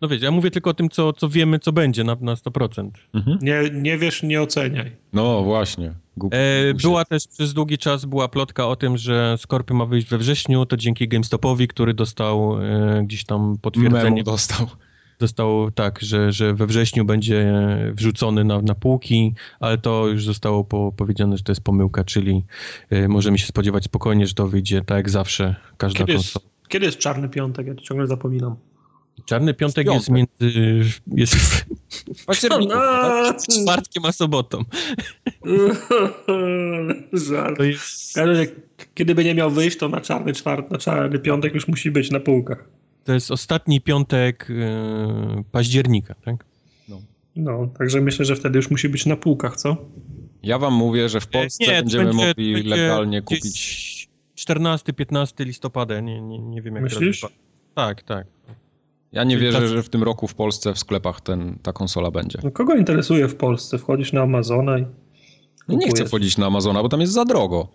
[0.00, 2.90] No wiecie, ja mówię tylko o tym, co, co wiemy, co będzie na, na 100%.
[3.14, 3.38] Mhm.
[3.42, 4.96] Nie, nie wiesz, nie oceniaj.
[5.12, 5.94] No właśnie.
[6.30, 10.18] E, była też przez długi czas była plotka o tym, że Scorpio ma wyjść we
[10.18, 14.10] wrześniu, to dzięki GameStopowi, który dostał e, gdzieś tam potwierdzenie.
[14.10, 14.66] Memo dostał.
[15.18, 17.54] Dostał tak, że, że we wrześniu będzie
[17.92, 22.44] wrzucony na, na półki, ale to już zostało po, powiedziane, że to jest pomyłka, czyli
[22.90, 26.44] e, możemy się spodziewać spokojnie, że to wyjdzie tak jak zawsze, każda kiedy konsola.
[26.44, 27.66] Jest, kiedy jest Czarny Piątek?
[27.66, 28.56] Ja to ciągle zapominam.
[29.24, 30.80] Czarny piątek, jest między...
[31.06, 31.34] Jest
[32.16, 33.36] w październiku, tak?
[33.62, 34.62] czwartkiem a sobotą.
[37.12, 37.60] Żart.
[37.60, 38.18] Jest...
[38.94, 42.10] Kiedy by nie miał wyjść, to na czarny czwartek, na czarny piątek już musi być
[42.10, 42.68] na półkach.
[43.04, 46.44] To jest ostatni piątek yy, października, tak?
[46.88, 47.00] No.
[47.36, 49.76] No, także myślę, że wtedy już musi być na półkach, co?
[50.42, 54.08] Ja wam mówię, że w Polsce nie, będziemy będzie, mogli będzie legalnie kupić.
[54.36, 57.20] 14-15 listopada, nie, nie, nie wiem jak Myślisz?
[57.20, 57.36] Teraz...
[57.74, 58.26] Tak, tak.
[59.12, 62.10] Ja nie Czyli wierzę, że w tym roku w Polsce w sklepach ten, ta konsola
[62.10, 62.38] będzie.
[62.44, 63.78] No kogo interesuje w Polsce?
[63.78, 64.86] Wchodzisz na Amazona i.
[65.68, 67.68] No nie chcę wchodzić na Amazona, bo tam jest za drogo.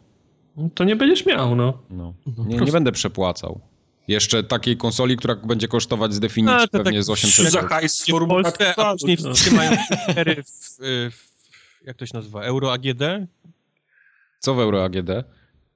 [0.58, 1.78] No to nie będziesz miał, no.
[1.90, 2.14] no.
[2.38, 3.60] no nie, nie będę przepłacał.
[4.08, 8.06] Jeszcze takiej konsoli, która będzie kosztować z definicji A, pewnie tak z 800 Za hajs
[8.08, 9.34] w Polsce, a później no.
[9.34, 10.78] trzymają w,
[11.12, 11.32] w,
[11.86, 13.02] jak to się nazywa, Euro AGD?
[14.40, 15.10] Co w Euro AGD?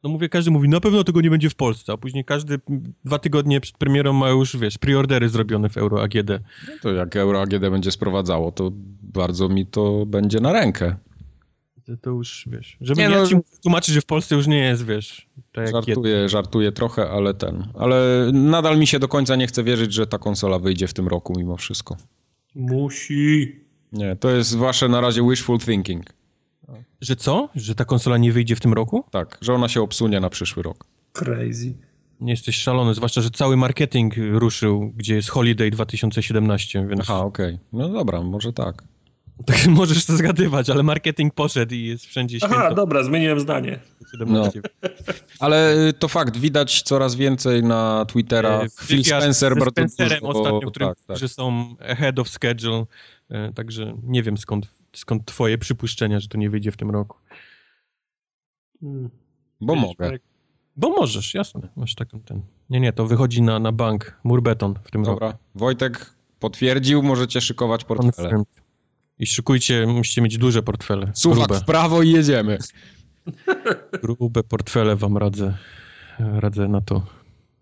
[0.05, 2.59] No mówię, każdy mówi, na pewno tego nie będzie w Polsce, a później każdy
[3.05, 6.29] dwa tygodnie przed premierą ma już, wiesz, preordery zrobione w Euro AGD.
[6.29, 8.71] No to jak Euro AGD będzie sprowadzało, to
[9.03, 10.95] bardzo mi to będzie na rękę.
[11.85, 14.85] To, to już, wiesz, żeby nie, no, ci tłumaczyć, że w Polsce już nie jest,
[14.85, 15.27] wiesz.
[15.51, 19.93] Tak żartuję, żartuję trochę, ale ten, ale nadal mi się do końca nie chce wierzyć,
[19.93, 21.97] że ta konsola wyjdzie w tym roku mimo wszystko.
[22.55, 23.59] Musi.
[23.91, 26.05] Nie, to jest wasze na razie wishful thinking.
[27.01, 27.49] Że co?
[27.55, 29.03] Że ta konsola nie wyjdzie w tym roku?
[29.11, 30.85] Tak, że ona się obsunie na przyszły rok.
[31.13, 31.73] Crazy.
[32.19, 37.01] Nie jesteś szalony, zwłaszcza, że cały marketing ruszył, gdzie jest Holiday 2017, więc...
[37.01, 37.53] Aha, okej.
[37.53, 37.59] Okay.
[37.73, 38.83] No dobra, może tak.
[39.45, 42.55] Tak możesz to zgadywać, ale marketing poszedł i jest wszędzie święto.
[42.55, 43.79] Aha, dobra, zmieniłem zdanie.
[44.27, 44.51] No.
[45.39, 48.71] Ale y, to fakt, widać coraz więcej na Twitterach.
[48.85, 50.27] Phil Spencer bardzo dużo...
[50.27, 51.17] ostatnio, którym, tak, tak.
[51.17, 52.85] że są ahead of schedule,
[53.31, 57.17] y, także nie wiem skąd, skąd twoje przypuszczenia, że to nie wyjdzie w tym roku.
[58.81, 59.09] Hmm.
[59.61, 60.19] Bo mogę.
[60.77, 61.69] Bo możesz, jasne.
[61.75, 62.41] Masz taką ten...
[62.69, 65.27] Nie, nie, to wychodzi na, na bank, murbeton w tym Dobra.
[65.27, 65.39] roku.
[65.55, 68.43] Wojtek potwierdził, możecie szykować portfele.
[69.19, 71.11] I szykujcie, musicie mieć duże portfele.
[71.13, 72.57] Słuchaj, w prawo i jedziemy.
[74.03, 75.57] Grube portfele wam radzę.
[76.19, 77.05] Radzę na to.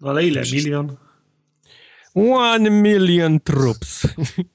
[0.02, 0.42] Ale ile?
[0.54, 0.96] Milion?
[2.16, 4.08] One million troops.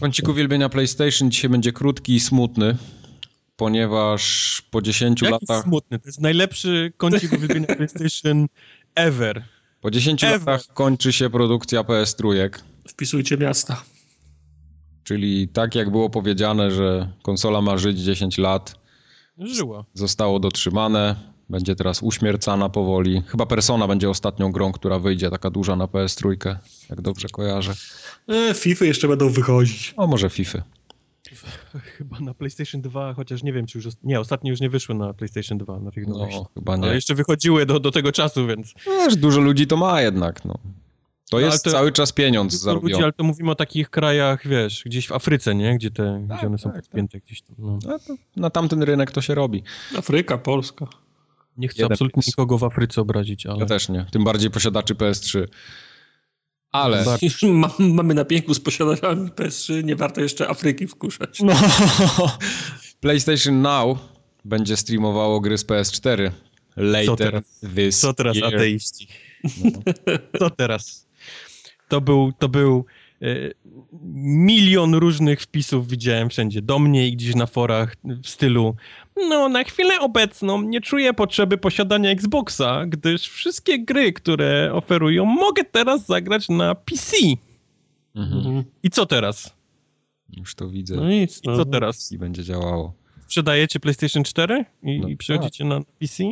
[0.00, 2.76] Kącik uwielbienia PlayStation dzisiaj będzie krótki i smutny,
[3.56, 5.64] ponieważ po 10 Jaki latach...
[5.64, 5.98] smutny?
[5.98, 8.46] To jest najlepszy kącik uwielbienia PlayStation
[8.94, 9.44] ever.
[9.80, 10.38] Po 10 ever.
[10.38, 12.50] latach kończy się produkcja PS3.
[12.88, 13.82] Wpisujcie miasta.
[15.04, 18.74] Czyli tak jak było powiedziane, że konsola ma żyć 10 lat.
[19.38, 19.84] Żyła.
[19.94, 21.16] Zostało dotrzymane.
[21.50, 23.22] Będzie teraz uśmiercana powoli.
[23.26, 26.56] Chyba Persona będzie ostatnią grą, która wyjdzie taka duża na PS3,
[26.90, 27.74] jak dobrze kojarzę.
[28.28, 29.94] E, FIFA jeszcze będą wychodzić.
[29.96, 30.62] O, może FIFA.
[31.98, 33.86] Chyba na PlayStation 2, chociaż nie wiem, czy już.
[34.02, 36.84] Nie, ostatnie już nie wyszły na PlayStation 2, na tych No, chyba nie.
[36.84, 38.74] Ale jeszcze wychodziły do, do tego czasu, więc.
[38.86, 40.58] Wiesz, dużo ludzi to ma jednak, no.
[41.30, 42.92] To no, jest to, cały czas pieniądz zarobiony.
[42.92, 45.74] Ludzi, ale to mówimy o takich krajach, wiesz, gdzieś w Afryce, nie?
[45.74, 47.22] Gdzie, te, tak, gdzie one są tak, podpięte tak.
[47.22, 47.56] gdzieś tam.
[47.58, 47.78] No.
[47.84, 47.98] No
[48.36, 49.62] na tamten rynek to się robi.
[49.96, 50.86] Afryka, Polska.
[51.56, 53.58] Nie chcę Jeden absolutnie nikogo w Afryce obrazić, ale...
[53.58, 54.06] Ja też nie.
[54.10, 55.46] Tym bardziej posiadaczy PS3.
[56.72, 57.04] Ale...
[57.78, 61.40] Mamy na pięku z posiadaczami PS3, nie warto jeszcze Afryki wkuszać.
[61.40, 61.54] No.
[63.00, 63.98] PlayStation Now
[64.44, 66.30] będzie streamowało gry z PS4.
[66.76, 67.44] Later Co teraz,
[67.74, 68.54] this Co teraz year.
[68.54, 69.08] ateiści?
[69.64, 69.82] No.
[70.38, 71.08] Co teraz?
[71.88, 72.84] To był, to był
[74.14, 78.74] milion różnych wpisów widziałem wszędzie, do mnie i gdzieś na forach w stylu
[79.28, 85.64] no na chwilę obecną nie czuję potrzeby posiadania Xboxa, gdyż wszystkie gry, które oferują mogę
[85.64, 87.16] teraz zagrać na PC.
[88.14, 88.64] Mhm.
[88.82, 89.54] I co teraz?
[90.36, 90.96] Już to widzę.
[90.96, 91.54] No nic, no.
[91.54, 92.12] I co teraz?
[92.12, 92.94] I będzie działało.
[93.26, 95.68] Sprzedajecie PlayStation 4 i, no, i przechodzicie tak.
[95.68, 96.24] na PC?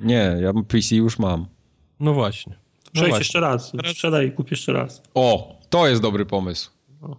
[0.00, 1.46] Nie, ja PC już mam.
[2.00, 2.52] No właśnie.
[2.84, 3.72] No Przejdź jeszcze raz.
[3.90, 5.02] Sprzedaj i kup jeszcze raz.
[5.14, 6.70] O, to jest dobry pomysł.
[7.02, 7.16] No.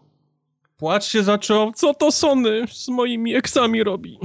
[0.77, 1.71] Płacz się zaczął.
[1.71, 4.19] Co to Sony z moimi eksami robi?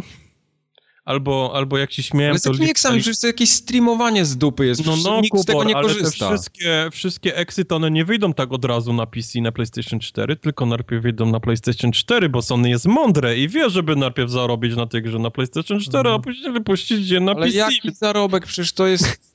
[1.05, 2.31] Albo, albo jak się śmiałem...
[2.31, 3.01] Ale z jakimi eksami?
[3.01, 4.87] Przecież to jakieś streamowanie z dupy jest.
[4.87, 6.29] No, no, nikt Kubor, z tego nie korzysta.
[6.29, 10.37] Wszystkie, wszystkie eksy to one nie wyjdą tak od razu na PC na PlayStation 4,
[10.37, 14.77] tylko najpierw wyjdą na PlayStation 4, bo Sony jest mądre i wie, żeby najpierw zarobić
[14.77, 16.17] na tej grze na PlayStation 4, mhm.
[16.17, 17.65] a później wypuścić je na ale PC.
[17.65, 18.47] Ale jaki zarobek?
[18.47, 19.28] Przecież to jest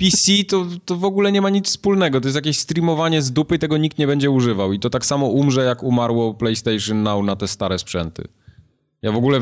[0.00, 2.20] PC to, to w ogóle nie ma nic wspólnego.
[2.20, 4.72] To jest jakieś streamowanie z dupy i tego nikt nie będzie używał.
[4.72, 8.28] I to tak samo umrze, jak umarło PlayStation Now na te stare sprzęty.
[9.02, 9.40] Ja w ogóle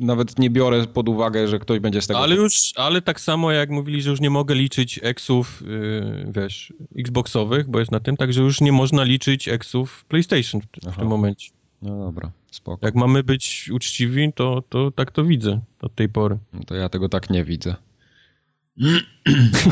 [0.00, 2.20] nawet nie biorę pod uwagę, że ktoś będzie z tego...
[2.20, 6.72] Ale już, ale tak samo jak mówili, że już nie mogę liczyć eksów, yy, wiesz,
[6.98, 11.08] xboxowych, bo jest na tym, także już nie można liczyć eksów PlayStation w, w tym
[11.08, 11.50] momencie.
[11.82, 12.86] No dobra, spoko.
[12.86, 16.38] Jak mamy być uczciwi, to, to tak to widzę od tej pory.
[16.52, 17.76] No to ja tego tak nie widzę.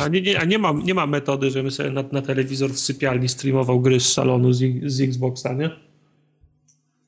[0.00, 2.78] A nie, nie, a nie, ma, nie ma metody, żebym sobie na, na telewizor w
[2.78, 5.70] sypialni streamował gry z salonu z, z Xboxa, nie?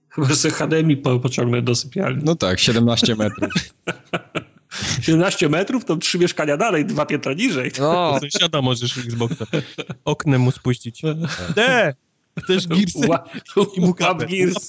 [0.08, 2.22] Chyba, że HDMI po, pociągnę do sypialni.
[2.24, 3.52] No tak, 17 metrów.
[5.02, 7.70] 17 metrów to trzy mieszkania dalej, dwa piętra niżej.
[7.80, 9.46] No, sąsiada możesz Xboxa
[10.04, 11.02] oknem mu spuścić.
[11.56, 11.94] D!
[12.46, 13.08] Też Gearsy
[13.76, 13.80] i
[14.28, 14.68] Gears.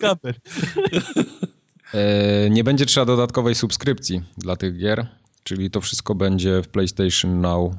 [1.93, 5.07] E, nie będzie trzeba dodatkowej subskrypcji dla tych gier,
[5.49, 7.73] czyli to wszystko będzie w PlayStation Now.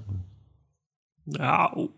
[1.41, 1.89] Au.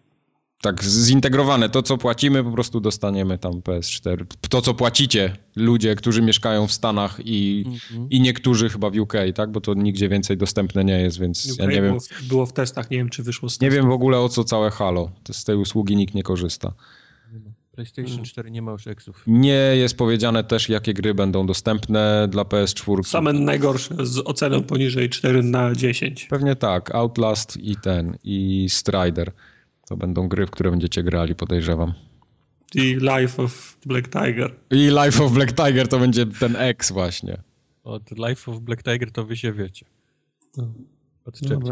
[0.62, 1.68] Tak, zintegrowane.
[1.68, 4.24] To, co płacimy, po prostu dostaniemy tam PS4.
[4.48, 8.06] To, co płacicie ludzie, którzy mieszkają w Stanach i, mm-hmm.
[8.10, 9.52] i niektórzy chyba w UK, tak?
[9.52, 12.28] Bo to nigdzie więcej dostępne nie jest, więc UK ja nie było, wiem.
[12.28, 14.70] Było w testach, nie wiem, czy wyszło z Nie wiem w ogóle o co całe
[14.70, 15.10] Halo.
[15.32, 16.72] Z tej usługi nikt nie korzysta.
[17.72, 19.22] PlayStation 4 nie ma już eksów.
[19.26, 23.02] Nie jest powiedziane też, jakie gry będą dostępne dla PS4.
[23.04, 26.26] Same najgorsze z oceną poniżej 4 na 10.
[26.30, 26.94] Pewnie tak.
[26.94, 29.32] Outlast i ten, i Strider.
[29.88, 31.94] To będą gry, w które będziecie grali, podejrzewam.
[32.74, 34.54] I Life of Black Tiger.
[34.70, 37.42] I Life of Black Tiger to będzie ten X właśnie.
[37.84, 39.86] Od Life of Black Tiger to wy się wiecie.
[40.56, 40.72] No.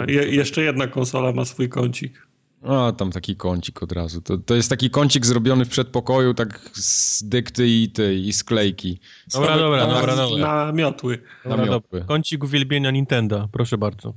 [0.08, 2.29] Je, jeszcze jedna konsola ma swój kącik.
[2.62, 4.20] A, tam taki kącik od razu.
[4.20, 9.00] To, to jest taki kącik zrobiony w przedpokoju, tak z dykty i ty, i sklejki.
[9.32, 10.66] Dobra, dobra, na, dobra, dobra.
[10.66, 11.18] Na miotły.
[11.44, 12.04] Dobra, na miotły.
[12.04, 14.14] Kącik uwielbienia Nintendo, proszę bardzo.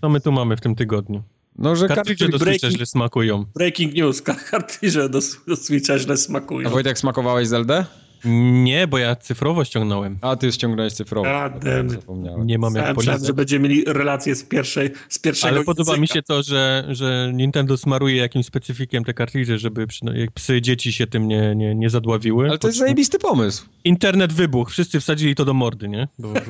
[0.00, 1.22] Co my tu mamy w tym tygodniu?
[1.58, 3.44] No, że kartridże do Switcha źle smakują.
[3.54, 6.68] Breaking news, kartridże do, do Switcha źle smakują.
[6.68, 7.84] A Wojtek, smakowałeś Zeldę?
[8.24, 10.18] Nie, bo ja cyfrowo ściągnąłem.
[10.20, 11.28] A, ty ściągnąłeś cyfrowo.
[11.28, 11.50] A,
[11.86, 12.46] Zapomniałem.
[12.46, 13.26] Nie mam jak policzyć.
[13.26, 17.30] że będziemy mieli relacje z, pierwszej, z pierwszego Ale podoba mi się to, że, że
[17.34, 19.86] Nintendo smaruje jakimś specyfikiem te kartridże, żeby
[20.34, 22.48] psy dzieci się tym nie, nie, nie zadławiły.
[22.48, 23.66] Ale to jest zajebisty pomysł.
[23.84, 26.08] Internet wybuch, wszyscy wsadzili to do mordy, nie?
[26.18, 26.32] Bo...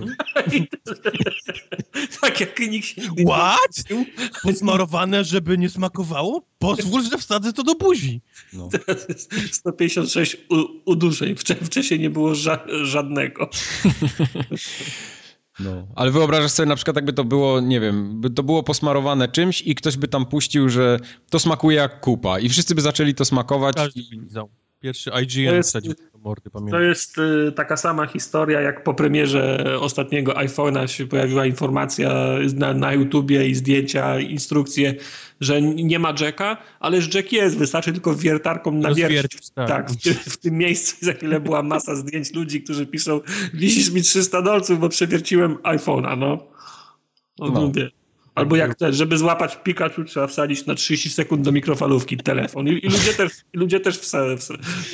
[2.20, 4.00] tak jak nikt się What?
[4.42, 6.42] Posmarowane, żeby nie smakowało?
[6.58, 8.20] Pozwól, że wsadzę to do buzi.
[8.52, 8.68] No.
[9.50, 10.36] 156
[10.84, 11.34] uduszeń.
[11.70, 13.48] Wcześniej nie było ża żadnego.
[15.60, 19.28] No, ale wyobrażasz sobie na przykład, jakby to było, nie wiem, by to było posmarowane
[19.28, 20.98] czymś i ktoś by tam puścił, że
[21.30, 23.76] to smakuje jak kupa i wszyscy by zaczęli to smakować.
[23.76, 24.20] Każdy i...
[24.84, 26.80] Pierwszy IGN wsadził do mordy, pamiętam.
[26.80, 32.14] To jest y, taka sama historia, jak po premierze ostatniego iPhone'a się pojawiła informacja
[32.54, 34.94] na, na YouTubie i zdjęcia, instrukcje,
[35.40, 39.50] że nie ma jacka, ale że jack jest, wystarczy tylko wiertarką nawiercić.
[39.50, 43.20] Tak, tak w, tym, w tym miejscu za chwilę była masa zdjęć ludzi, którzy piszą
[43.54, 46.46] wisisz mi 300 dolców, bo przewierciłem iPhone'a, no.
[47.38, 47.60] No, no.
[47.60, 47.90] Mówię.
[48.34, 52.68] Albo jak też, żeby złapać Pikachu, trzeba wsadzić na 30 sekund do mikrofalówki telefon.
[52.68, 54.24] I, i ludzie też, ludzie też wsa,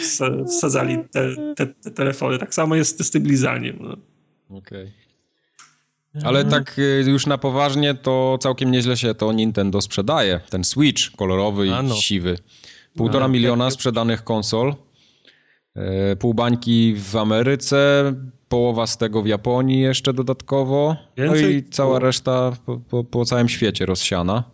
[0.03, 2.39] wsa, wsadzali te, te, te, telefony.
[2.39, 3.79] Tak samo jest z tym lizaniem.
[3.81, 3.97] No.
[4.59, 4.93] Okej.
[6.15, 6.29] Okay.
[6.29, 10.41] Ale tak y, już na poważnie, to całkiem nieźle się to Nintendo sprzedaje.
[10.51, 11.95] Ten Switch kolorowy i no.
[11.95, 12.39] siwy.
[12.97, 14.75] Półtora miliona sprzedanych konsol.
[15.77, 18.12] E, pół bańki w Ameryce,
[18.51, 21.43] połowa z tego w Japonii jeszcze dodatkowo, Więcej?
[21.43, 24.44] no i cała reszta po, po, po całym świecie rozsiana.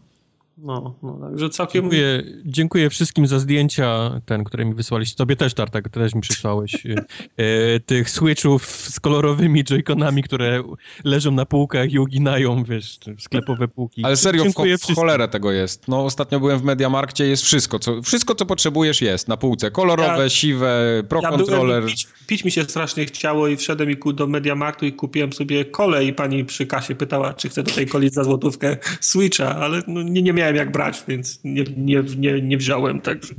[0.59, 1.83] No, no także całkiem...
[1.83, 5.17] Dziękuję, dziękuję wszystkim za zdjęcia, ten, które mi wysłaliście.
[5.17, 6.87] Tobie też, Tartak, też mi przysłałeś.
[6.87, 7.05] E,
[7.37, 10.63] e, tych switchów z kolorowymi joyconami, które
[11.05, 14.05] leżą na półkach i uginają, wiesz, sklepowe półki.
[14.05, 15.89] Ale serio, dziękuję w, w cholerę tego jest.
[15.89, 19.71] No, ostatnio byłem w Mediamarkcie, jest wszystko, co, wszystko, co potrzebujesz jest na półce.
[19.71, 21.81] Kolorowe, ja, siwe, Pro ja Controller.
[21.81, 25.65] Byłem, pić, pić, mi się strasznie chciało i wszedłem i do Mediamarktu i kupiłem sobie
[25.65, 29.83] kolę i pani przy kasie pytała, czy chcę do tej koli za złotówkę Switcha, ale
[29.87, 33.01] no, nie, nie miałem miałem jak brać, więc nie, nie, nie, nie wziąłem.
[33.01, 33.35] Także.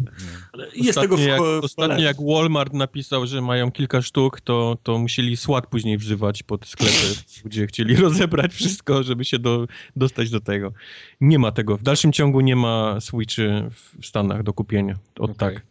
[0.53, 4.41] Ale jest ostatnio, tego w, jak, w ostatnio jak Walmart napisał, że mają kilka sztuk,
[4.41, 7.15] to, to musieli SWAT później wzywać pod sklepy,
[7.45, 10.73] gdzie chcieli rozebrać wszystko, żeby się do, dostać do tego.
[11.21, 11.77] Nie ma tego.
[11.77, 13.69] W dalszym ciągu nie ma Switchy
[13.99, 14.95] w Stanach do kupienia.
[15.19, 15.53] Od okay.
[15.53, 15.65] tak.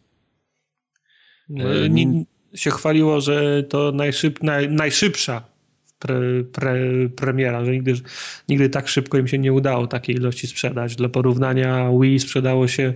[1.49, 5.56] E, nie, się chwaliło, że to najszyb, naj, najszybsza
[5.99, 6.75] pre, pre,
[7.15, 7.93] premiera, że nigdy,
[8.49, 10.95] nigdy tak szybko im się nie udało takiej ilości sprzedać.
[10.95, 12.93] Dla porównania Wii sprzedało się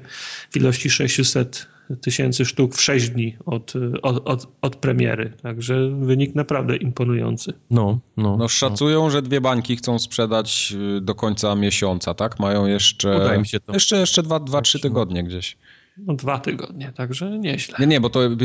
[0.52, 1.68] w ilości 600
[2.02, 5.34] tysięcy sztuk w 6 dni od, od, od, od, premiery.
[5.42, 7.54] Także wynik naprawdę imponujący.
[7.70, 9.10] No, no, no szacują, no.
[9.10, 12.40] że dwie bańki chcą sprzedać y, do końca miesiąca, tak?
[12.40, 13.16] Mają jeszcze...
[13.16, 13.74] Uda im się to.
[13.74, 15.58] Jeszcze, jeszcze dwa, dwa trzy tygodnie gdzieś.
[15.98, 17.78] No dwa tygodnie, także nieźle.
[17.80, 18.38] Nie, nie, bo to y,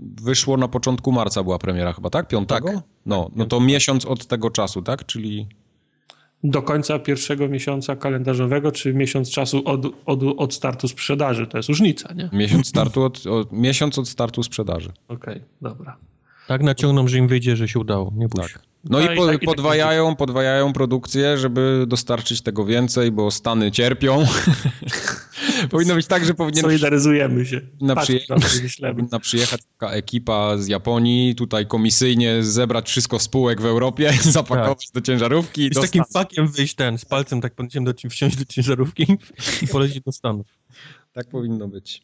[0.00, 2.28] wyszło na początku marca była premiera chyba, tak?
[2.28, 2.68] Piątego?
[2.68, 2.82] Tak.
[3.06, 5.06] No, no to miesiąc od tego czasu, tak?
[5.06, 5.46] Czyli...
[6.44, 11.46] Do końca pierwszego miesiąca kalendarzowego, czy miesiąc czasu od, od, od startu sprzedaży.
[11.46, 12.30] To jest różnica, nie?
[12.32, 14.92] Miesiąc, startu od, od miesiąc od startu sprzedaży.
[15.08, 15.96] Okej, okay, dobra.
[16.48, 18.12] Tak naciągną, że im wyjdzie, że się udało.
[18.16, 18.62] Nie bój tak.
[18.84, 23.70] No, no i, po, tak, podwajają, tak podwajają produkcję, żeby dostarczyć tego więcej, bo Stany
[23.70, 24.24] cierpią.
[25.70, 26.62] Powinno być tak, że powinien...
[26.62, 27.60] Solidaryzujemy się.
[27.80, 28.20] Na, przyje...
[28.80, 34.94] powinna przyjechać taka ekipa z Japonii, tutaj komisyjnie zebrać wszystko spółek w Europie, zapakować tak.
[34.94, 35.66] do ciężarówki.
[35.66, 39.06] I z takim fakiem wyjść ten, z palcem tak będziemy do, wsiąść do ciężarówki
[39.62, 40.46] i polecieć do Stanów.
[41.12, 42.02] Tak powinno być.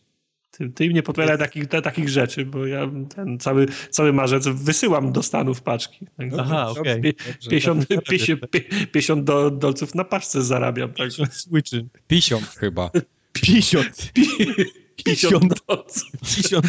[0.51, 5.23] Ty, ty nie podpowiadaj takich, takich rzeczy, bo ja ten cały, cały marzec wysyłam do
[5.23, 6.07] Stanów paczki.
[6.17, 6.99] Tak, Aha, okej.
[6.99, 7.15] Okay.
[7.51, 8.41] 50, 50,
[8.93, 10.89] 50 do, dolców na paczce zarabiam.
[10.89, 10.97] Tak.
[10.97, 11.87] 50 switchy.
[12.07, 12.91] 50 chyba.
[13.41, 14.13] 50.
[14.97, 16.11] 50 dolców.
[16.37, 16.67] 50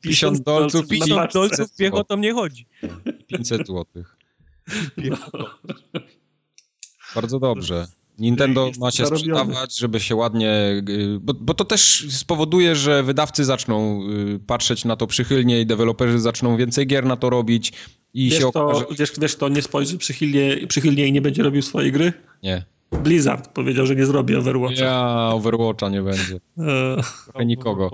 [0.00, 2.66] 50 dolców, 50 dolców piechotą nie chodzi.
[3.26, 4.16] 500 złotych.
[7.14, 7.86] Bardzo dobrze.
[8.18, 10.82] Nintendo ma się sprzedawać, żeby się ładnie.
[10.88, 15.66] Y, bo, bo, to też spowoduje, że wydawcy zaczną y, patrzeć na to przychylnie i
[15.66, 17.72] deweloperzy zaczną więcej gier na to robić.
[18.14, 18.84] I wiesz, się okaże...
[18.84, 22.12] to, wiesz, wiesz, to nie spojrzy przychylnie, przychylnie i nie będzie robił swojej gry?
[22.42, 22.64] Nie.
[22.92, 24.84] Blizzard powiedział, że nie zrobi Overwatcha.
[24.84, 26.40] Ja, Overwatcha nie będzie.
[26.58, 26.96] E.
[27.24, 27.90] Trochę nikogo.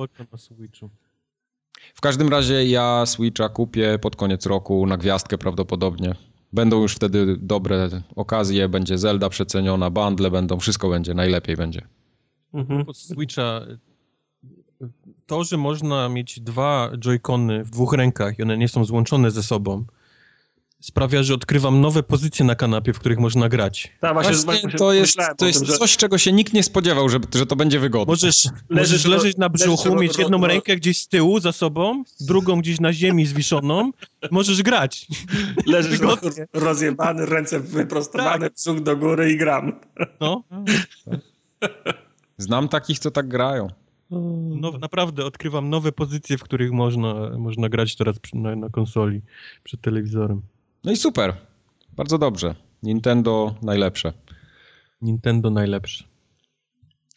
[1.94, 6.14] W każdym razie ja Switcha kupię pod koniec roku na gwiazdkę prawdopodobnie.
[6.52, 11.82] Będą już wtedy dobre okazje, będzie Zelda przeceniona, bundle będą, wszystko będzie, najlepiej będzie.
[12.55, 12.85] Mhm.
[12.94, 13.60] Switcha
[15.27, 19.43] to, że można mieć dwa joycony w dwóch rękach i one nie są złączone ze
[19.43, 19.85] sobą,
[20.83, 23.93] sprawia, że odkrywam nowe pozycje na kanapie, w których można grać.
[24.01, 25.79] Tak, właśnie, właśnie, właśnie to jest, to jest tym, że...
[25.79, 28.13] coś, czego się nikt nie spodziewał, że, że to będzie wygodne.
[28.13, 32.61] Możesz, możesz leżeć na brzuchu, leżysz, mieć jedną rękę gdzieś z tyłu za sobą, drugą
[32.61, 33.91] gdzieś na ziemi zwiszoną,
[34.31, 35.07] możesz grać.
[35.67, 36.01] Leżysz
[36.53, 38.55] rozjebany, ręce wyprostowane, tak.
[38.55, 39.81] brzuch do góry i gram.
[40.21, 40.43] No.
[42.39, 43.69] Znam takich, co tak grają.
[44.61, 49.23] No, naprawdę odkrywam nowe pozycje, w których można, można grać teraz na, na konsoli,
[49.65, 50.43] przed telewizorem.
[50.85, 51.37] No i super.
[51.97, 52.55] Bardzo dobrze.
[52.83, 54.13] Nintendo najlepsze.
[55.03, 56.05] Nintendo najlepsze.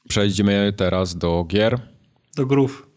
[0.09, 1.79] Przejdziemy teraz do gier.
[2.35, 2.89] Do grów.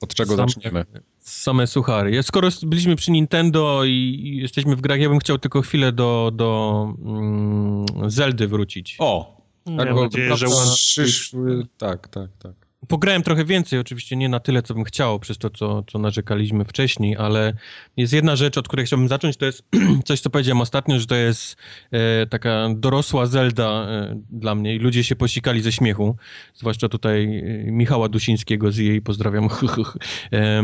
[0.00, 0.84] Od czego same, zaczniemy?
[1.18, 2.22] Same suchary.
[2.22, 6.88] Skoro byliśmy przy Nintendo i jesteśmy w grach, ja bym chciał tylko chwilę do, do
[7.04, 8.96] mm, Zeldy wrócić.
[8.98, 9.42] O!
[9.76, 11.66] Tak, ja bo, nadzieję, że przyszły...
[11.78, 12.54] Tak, tak, tak.
[12.88, 16.64] Pograłem trochę więcej, oczywiście nie na tyle, co bym chciał, przez to, co, co narzekaliśmy
[16.64, 17.52] wcześniej, ale
[17.96, 19.62] jest jedna rzecz, od której chciałbym zacząć, to jest
[20.06, 21.56] coś, co powiedziałem ostatnio, że to jest
[21.90, 26.16] e, taka dorosła Zelda e, dla mnie i ludzie się posikali ze śmiechu,
[26.54, 29.48] zwłaszcza tutaj e, Michała Dusińskiego z jej, pozdrawiam,
[30.32, 30.62] e,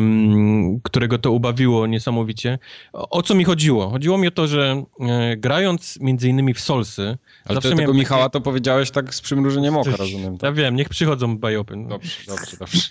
[0.82, 2.58] którego to ubawiło niesamowicie.
[2.92, 3.90] O, o, co mi chodziło?
[3.90, 7.18] Chodziło mi o to, że e, grając między innymi w Solsy...
[7.44, 10.38] Ale ty tego Michała to powiedziałeś tak z przymrużeniem oka, rozumiem.
[10.38, 10.48] Tak?
[10.48, 11.76] Ja wiem, niech przychodzą bajopy.
[11.76, 11.98] No.
[12.26, 12.56] Dobrze.
[12.56, 12.88] Dobrze, dobrze.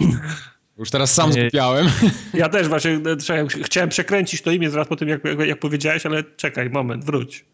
[0.78, 1.88] Już teraz sam skupiałem.
[2.34, 6.24] Ja też właśnie e, chciałem przekręcić to imię zaraz po tym, jak, jak powiedziałeś, ale
[6.24, 7.46] czekaj, moment, wróć.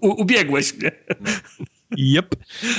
[0.00, 0.90] Ubiegłeś mnie.
[1.98, 2.36] Yep.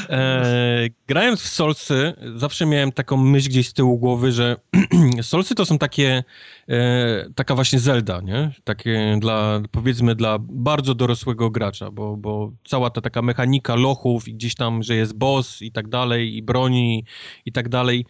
[0.10, 4.56] E, grając w Solsy, zawsze miałem taką myśl gdzieś z tyłu głowy, że
[5.22, 6.24] Solsy to są takie,
[6.70, 8.52] e, taka właśnie Zelda, nie?
[8.64, 14.34] Takie dla, powiedzmy, dla bardzo dorosłego gracza, bo, bo cała ta taka mechanika lochów i
[14.34, 17.06] gdzieś tam, że jest boss i tak dalej, i broni
[17.46, 18.06] i tak dalej.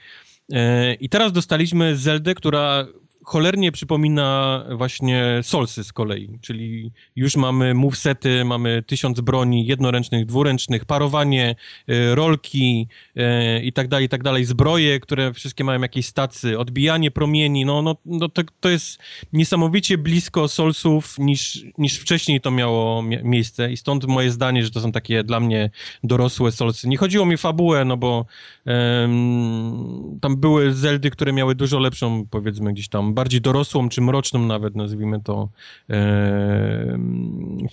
[0.53, 2.87] E, I teraz dostaliśmy Zeldę, która
[3.25, 10.85] cholernie przypomina właśnie Solsy z kolei, czyli już mamy movesety, mamy tysiąc broni jednoręcznych, dwuręcznych,
[10.85, 11.55] parowanie,
[11.89, 12.87] y, rolki
[13.17, 13.21] y,
[13.63, 17.81] i tak dalej, i tak dalej, zbroje, które wszystkie mają jakieś stacy, odbijanie promieni, no,
[17.81, 18.99] no, no to, to jest
[19.33, 24.81] niesamowicie blisko Solsów niż, niż wcześniej to miało miejsce i stąd moje zdanie, że to
[24.81, 25.69] są takie dla mnie
[26.03, 26.87] dorosłe Solsy.
[26.87, 28.25] Nie chodziło mi o fabułę, no bo
[28.65, 34.45] um, tam były Zeldy, które miały dużo lepszą, powiedzmy, gdzieś tam bardziej dorosłą, czy mroczną
[34.45, 35.49] nawet, nazwijmy to,
[35.89, 36.97] e,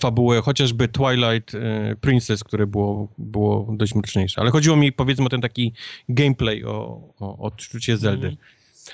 [0.01, 4.41] fabułę, chociażby Twilight e, Princess, które było, było dość mroczniejsze.
[4.41, 5.73] Ale chodziło mi, powiedzmy, o ten taki
[6.09, 8.27] gameplay, o, o odczucie Zeldy.
[8.27, 8.37] Mm.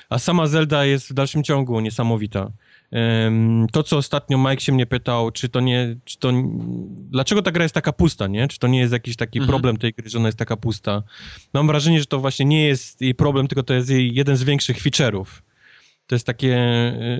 [0.09, 2.51] A sama Zelda jest w dalszym ciągu niesamowita.
[3.71, 6.31] To, co ostatnio Mike się mnie pytał, czy to nie, czy to,
[7.09, 8.47] dlaczego ta gra jest taka pusta, nie?
[8.47, 9.49] Czy to nie jest jakiś taki mhm.
[9.49, 11.03] problem tej gry, że ona jest taka pusta?
[11.53, 14.43] Mam wrażenie, że to właśnie nie jest jej problem, tylko to jest jej jeden z
[14.43, 15.25] większych feature'ów.
[16.09, 16.57] To jest takie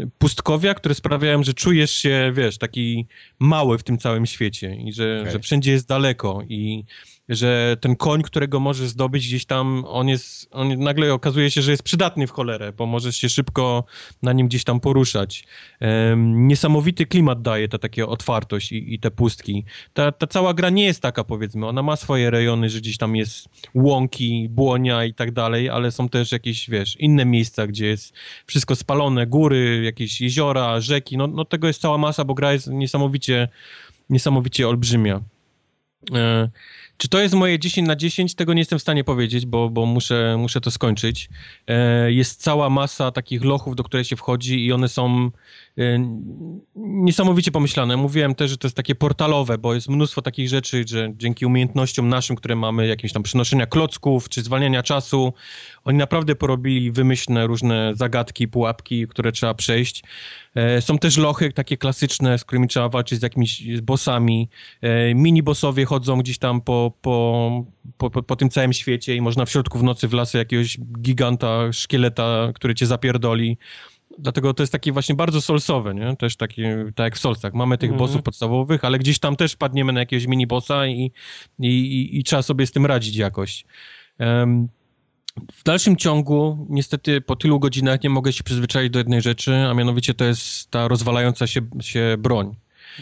[0.03, 3.07] y, pustkowia, które sprawiają, że czujesz się, wiesz, taki
[3.39, 5.31] mały w tym całym świecie i że, okay.
[5.31, 6.83] że wszędzie jest daleko i
[7.29, 11.71] że ten koń, którego możesz zdobyć gdzieś tam, on jest, on nagle okazuje się, że
[11.71, 13.83] jest przydatny w cholerę, bo możesz się szybko
[14.21, 15.45] na nim gdzieś tam poruszać.
[15.81, 19.65] Um, niesamowity klimat daje ta taka otwartość i, i, te pustki.
[19.93, 23.15] Ta, ta cała gra nie jest taka, powiedzmy, ona ma swoje rejony, że gdzieś tam
[23.15, 28.13] jest łąki, błonia i tak dalej, ale są też jakieś, wiesz, inne miejsca, gdzie jest
[28.45, 32.67] wszystko spalone, góry, jakieś jeziora, rzeki, no, no tego jest cała masa, bo gra jest
[32.67, 33.47] niesamowicie,
[34.09, 35.21] niesamowicie olbrzymia.
[36.99, 38.35] Czy to jest moje 10 na 10?
[38.35, 41.29] Tego nie jestem w stanie powiedzieć, bo, bo muszę, muszę to skończyć.
[41.67, 45.31] E, jest cała masa takich lochów, do których się wchodzi i one są
[46.75, 47.97] niesamowicie pomyślane.
[47.97, 52.09] Mówiłem też, że to jest takie portalowe, bo jest mnóstwo takich rzeczy, że dzięki umiejętnościom
[52.09, 55.33] naszym, które mamy, jakieś tam przenoszenia klocków czy zwalniania czasu,
[55.83, 60.03] oni naprawdę porobili wymyślne różne zagadki, pułapki, które trzeba przejść.
[60.55, 64.49] E, są też lochy takie klasyczne, z którymi trzeba walczyć z jakimiś bossami.
[65.15, 67.65] Mini-bossowie chodzą gdzieś tam po, po,
[67.97, 71.73] po, po, tym całym świecie i można w środku w nocy w lasy jakiegoś giganta,
[71.73, 73.57] szkieleta, który cię zapierdoli.
[74.17, 76.15] Dlatego to jest takie właśnie bardzo solsowe, nie?
[76.15, 77.53] Też takie, tak jak w solsach.
[77.53, 81.11] Mamy tych mm bossów podstawowych, ale gdzieś tam też padniemy na jakiegoś mini-bossa i,
[81.59, 83.65] i, i, i, trzeba sobie z tym radzić jakoś.
[84.19, 84.69] Um,
[85.53, 89.73] w dalszym ciągu, niestety, po tylu godzinach nie mogę się przyzwyczaić do jednej rzeczy, a
[89.73, 92.55] mianowicie to jest ta rozwalająca się, się broń.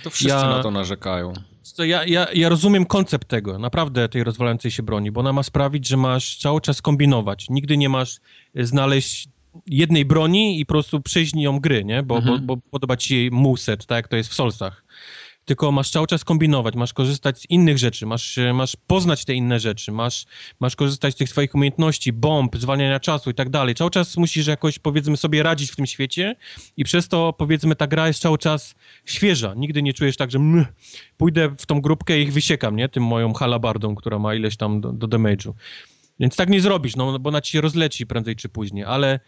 [0.04, 1.34] To wszyscy ja, na to narzekają.
[1.78, 5.88] Ja, ja, ja rozumiem koncept tego, naprawdę tej rozwalającej się broni, bo ona ma sprawić,
[5.88, 7.50] że masz cały czas kombinować.
[7.50, 8.20] Nigdy nie masz
[8.56, 9.30] znaleźć
[9.68, 12.04] jednej broni i po prostu przejść nią gry, nie?
[12.04, 12.46] Bo, mhm.
[12.46, 14.84] bo, bo podoba ci się moveset, tak jak to jest w Solsach
[15.48, 19.60] tylko masz cały czas kombinować, masz korzystać z innych rzeczy, masz, masz poznać te inne
[19.60, 20.26] rzeczy, masz,
[20.60, 23.76] masz korzystać z tych swoich umiejętności, bomb, zwalniania czasu i tak dalej.
[23.76, 26.36] Cały czas musisz jakoś, powiedzmy, sobie radzić w tym świecie
[26.78, 28.76] i przez to, powiedzmy, ta gra jest cały czas
[29.06, 29.54] świeża.
[29.54, 30.68] Nigdy nie czujesz tak, że mh,
[31.18, 32.90] pójdę w tą grupkę i ich wysiekam, nie?
[32.90, 35.54] Tym moją halabardą, która ma ileś tam do, do damage'u.
[36.20, 39.20] Więc tak nie zrobisz, no, bo ona ci się rozleci prędzej czy później, ale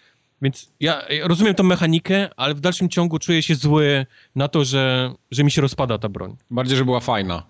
[0.41, 4.05] więc ja rozumiem tą mechanikę, ale w dalszym ciągu czuję się zły
[4.35, 6.35] na to, że, że mi się rozpada ta broń.
[6.51, 7.43] Bardziej, że była fajna.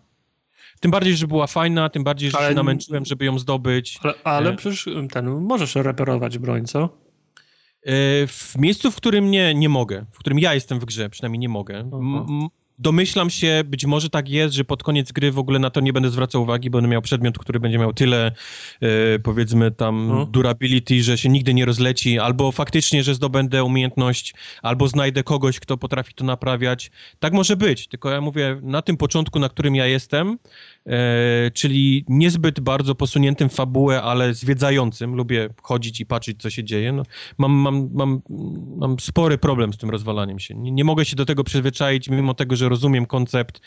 [0.79, 2.49] Tym bardziej, że była fajna, tym bardziej, że ale...
[2.49, 3.99] się namęczyłem, żeby ją zdobyć.
[4.03, 4.55] Ale, ale e...
[4.55, 6.83] przecież ten, możesz reperować broń, co?
[6.83, 11.39] E, w miejscu, w którym nie, nie mogę, w którym ja jestem w grze, przynajmniej
[11.39, 11.89] nie mogę.
[12.79, 15.93] Domyślam się, być może tak jest, że pod koniec gry w ogóle na to nie
[15.93, 18.31] będę zwracał uwagi, będę miał przedmiot, który będzie miał tyle,
[18.81, 20.25] e, powiedzmy tam, no.
[20.25, 25.77] durability, że się nigdy nie rozleci, albo faktycznie, że zdobędę umiejętność, albo znajdę kogoś, kto
[25.77, 26.91] potrafi to naprawiać.
[27.19, 30.37] Tak może być, tylko ja mówię, na tym początku, na którym ja jestem,
[31.53, 35.15] czyli niezbyt bardzo posuniętym fabułę, ale zwiedzającym.
[35.15, 36.91] Lubię chodzić i patrzeć, co się dzieje.
[36.91, 37.03] No,
[37.37, 38.21] mam, mam, mam,
[38.77, 40.55] mam spory problem z tym rozwalaniem się.
[40.55, 43.61] Nie, nie mogę się do tego przyzwyczaić, mimo tego, że rozumiem koncept,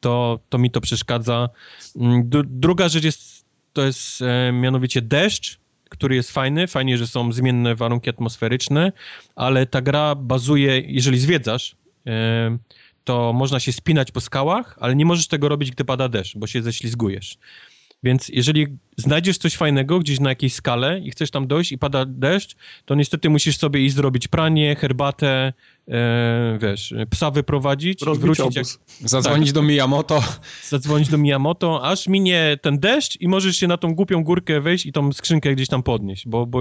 [0.00, 1.48] to, to mi to przeszkadza.
[1.96, 7.32] Mm, druga rzecz jest, to jest e, mianowicie deszcz, który jest fajny, fajnie, że są
[7.32, 8.92] zmienne warunki atmosferyczne,
[9.36, 11.76] ale ta gra bazuje, jeżeli zwiedzasz,
[12.06, 12.58] e,
[13.08, 16.46] to można się spinać po skałach, ale nie możesz tego robić, gdy pada deszcz, bo
[16.46, 17.38] się ześlizgujesz.
[18.02, 18.66] Więc jeżeli
[18.96, 22.94] znajdziesz coś fajnego gdzieś na jakiejś skale i chcesz tam dojść i pada deszcz, to
[22.94, 25.52] niestety musisz sobie iść zrobić pranie, herbatę,
[25.88, 28.56] e, wiesz, psa wyprowadzić, Rozbić wrócić.
[28.56, 28.66] Jak...
[29.00, 29.54] Zadzwonić tak.
[29.54, 30.22] do Miyamoto.
[30.68, 34.86] Zadzwonić do Miyamoto, aż minie ten deszcz i możesz się na tą głupią górkę wejść
[34.86, 36.60] i tą skrzynkę gdzieś tam podnieść, bo, bo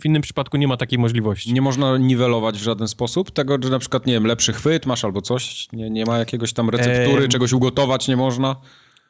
[0.00, 1.52] w innym przypadku nie ma takiej możliwości.
[1.52, 5.04] Nie można niwelować w żaden sposób tego, że na przykład, nie wiem, lepszy chwyt masz
[5.04, 7.28] albo coś, nie, nie ma jakiegoś tam receptury, e...
[7.28, 8.56] czegoś ugotować nie można?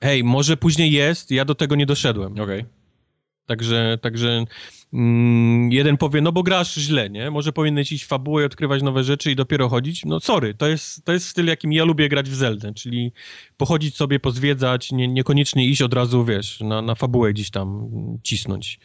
[0.03, 2.33] Hej, może później jest, ja do tego nie doszedłem.
[2.33, 2.43] Okej.
[2.43, 2.79] Okay.
[3.47, 4.45] Także, także
[4.93, 7.31] mm, jeden powie, no bo grasz źle, nie?
[7.31, 10.05] Może powinieneś iść fabułę i odkrywać nowe rzeczy i dopiero chodzić.
[10.05, 13.13] No sorry, to jest, to jest styl, jakim ja lubię grać w Zeldę, czyli
[13.57, 17.89] pochodzić sobie, pozwiedzać, nie, niekoniecznie iść od razu, wiesz, na, na fabułę gdzieś tam
[18.23, 18.81] cisnąć.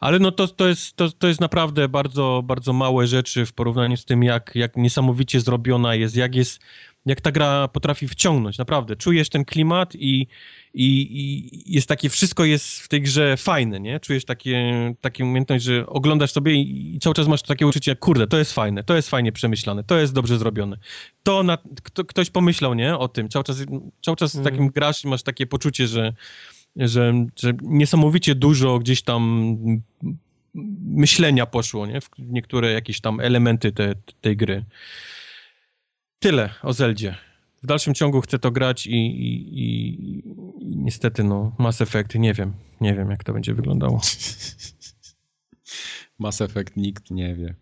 [0.00, 3.96] Ale no to, to, jest, to, to jest naprawdę bardzo, bardzo małe rzeczy w porównaniu
[3.96, 6.60] z tym, jak, jak niesamowicie zrobiona jest, jak jest
[7.06, 8.96] jak ta gra potrafi wciągnąć, naprawdę.
[8.96, 10.26] Czujesz ten klimat i,
[10.74, 10.86] i,
[11.20, 14.00] i jest takie, wszystko jest w tej grze fajne, nie?
[14.00, 18.26] Czujesz takie, takie umiejętność, że oglądasz sobie i, i cały czas masz takie uczucie, kurde,
[18.26, 20.76] to jest fajne, to jest fajnie przemyślane, to jest dobrze zrobione.
[21.22, 22.96] To na, kto, ktoś pomyślał, nie?
[22.96, 23.28] O tym.
[23.28, 23.64] Cały czas,
[24.04, 24.44] cały czas mm.
[24.44, 26.14] takim grasz i masz takie poczucie, że,
[26.76, 29.56] że, że niesamowicie dużo gdzieś tam
[30.84, 32.00] myślenia poszło, nie?
[32.00, 34.64] W niektóre jakieś tam elementy te, tej gry.
[36.20, 37.16] Tyle o Zeldzie.
[37.62, 40.18] W dalszym ciągu chcę to grać i, i, i,
[40.60, 42.52] i niestety no Mass Effect nie wiem.
[42.80, 44.00] Nie wiem jak to będzie wyglądało.
[46.18, 47.54] Mass Effect nikt nie wie.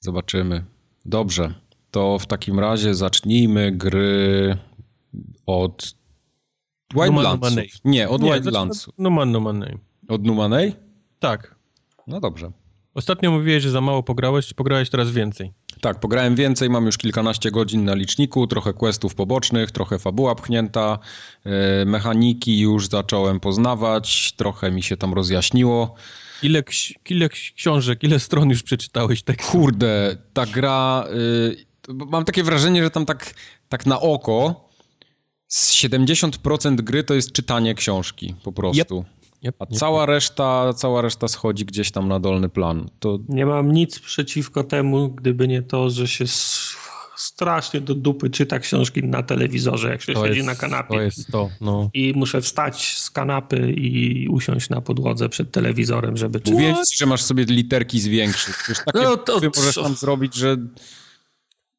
[0.00, 0.64] Zobaczymy.
[1.04, 1.54] Dobrze.
[1.90, 4.56] To w takim razie zacznijmy gry
[5.46, 5.94] od
[6.94, 7.84] Wildlandsów.
[7.84, 8.94] Nie, od nie, Wildlandsów.
[8.98, 9.78] Numan Numanej.
[10.08, 10.76] Od Numanej?
[11.18, 11.54] Tak.
[12.06, 12.52] No dobrze.
[12.94, 15.52] Ostatnio mówiłeś, że za mało pograłeś, czy pograłeś teraz więcej?
[15.82, 20.98] Tak, pograłem więcej, mam już kilkanaście godzin na liczniku, trochę questów pobocznych, trochę fabuła pchnięta,
[21.44, 25.94] e, mechaniki już zacząłem poznawać, trochę mi się tam rozjaśniło.
[26.42, 26.62] Ile,
[27.10, 29.46] ile książek, ile stron już przeczytałeś tak?
[29.46, 31.04] Kurde, ta gra...
[31.14, 33.34] Y, mam takie wrażenie, że tam tak,
[33.68, 34.68] tak na oko
[35.52, 38.98] 70% gry to jest czytanie książki po prostu.
[38.98, 39.21] Yep.
[39.44, 39.78] Yep, A yep.
[39.78, 42.90] cała reszta, cała reszta schodzi gdzieś tam na dolny plan.
[42.98, 43.18] To...
[43.28, 46.24] Nie mam nic przeciwko temu, gdyby nie to, że się
[47.16, 50.94] strasznie do dupy czyta książki na telewizorze, jak się to siedzi jest, na kanapie.
[50.94, 51.90] To jest to, no.
[51.94, 56.52] I muszę wstać z kanapy i usiąść na podłodze przed telewizorem, żeby czytać.
[56.52, 58.54] Mówiłeś, że masz sobie literki zwiększyć.
[58.68, 60.56] Już takie no, to, możesz tam zrobić, że...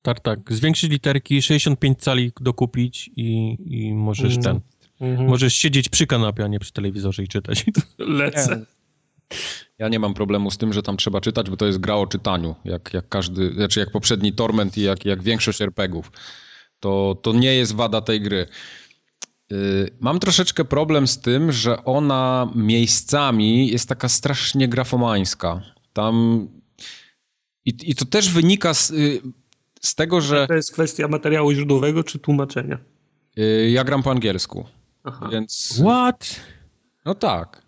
[0.01, 0.39] Tak, tak.
[0.53, 4.43] Zwiększyć literki, 65 cali dokupić i, i możesz mm.
[4.43, 4.72] ten...
[5.03, 5.29] Mhm.
[5.29, 7.65] Możesz siedzieć przy kanapie, a nie przy telewizorze i czytać.
[7.97, 8.65] Lecę.
[9.79, 12.07] Ja nie mam problemu z tym, że tam trzeba czytać, bo to jest gra o
[12.07, 16.11] czytaniu, jak, jak każdy, znaczy jak poprzedni Torment i jak, jak większość RPGów.
[16.79, 18.47] To, to nie jest wada tej gry.
[19.51, 25.61] Y, mam troszeczkę problem z tym, że ona miejscami jest taka strasznie grafomańska.
[25.93, 26.47] Tam.
[27.65, 29.21] I, i to też wynika z, y,
[29.81, 30.47] z tego, że.
[30.47, 32.77] To jest kwestia materiału źródłowego czy tłumaczenia?
[33.37, 34.65] Y, ja gram po angielsku.
[35.03, 35.29] Aha.
[35.31, 35.79] Więc.
[35.81, 36.39] What?
[37.05, 37.61] No tak.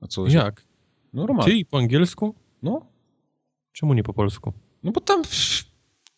[0.00, 0.26] A co?
[0.26, 0.64] Jak?
[1.12, 1.52] Normalnie.
[1.52, 2.34] Czyli po angielsku?
[2.62, 2.86] No.
[3.72, 4.52] Czemu nie po polsku?
[4.82, 5.22] No bo tam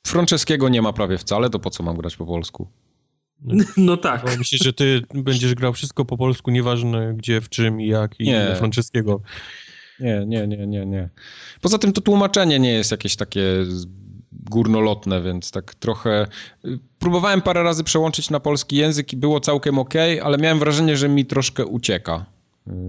[0.06, 2.68] Franceskiego nie ma prawie wcale, to po co mam grać po polsku?
[3.40, 4.24] No, no tak.
[4.24, 8.20] Bo myślę, że ty będziesz grał wszystko po polsku, nieważne gdzie, w czym i jak
[8.20, 8.54] i nie.
[8.56, 9.20] franceskiego.
[10.00, 11.08] Nie, nie, nie, nie, nie.
[11.60, 13.42] Poza tym to tłumaczenie nie jest jakieś takie
[14.32, 16.26] górnolotne, więc tak trochę...
[16.98, 21.08] Próbowałem parę razy przełączyć na polski język i było całkiem ok, ale miałem wrażenie, że
[21.08, 22.26] mi troszkę ucieka.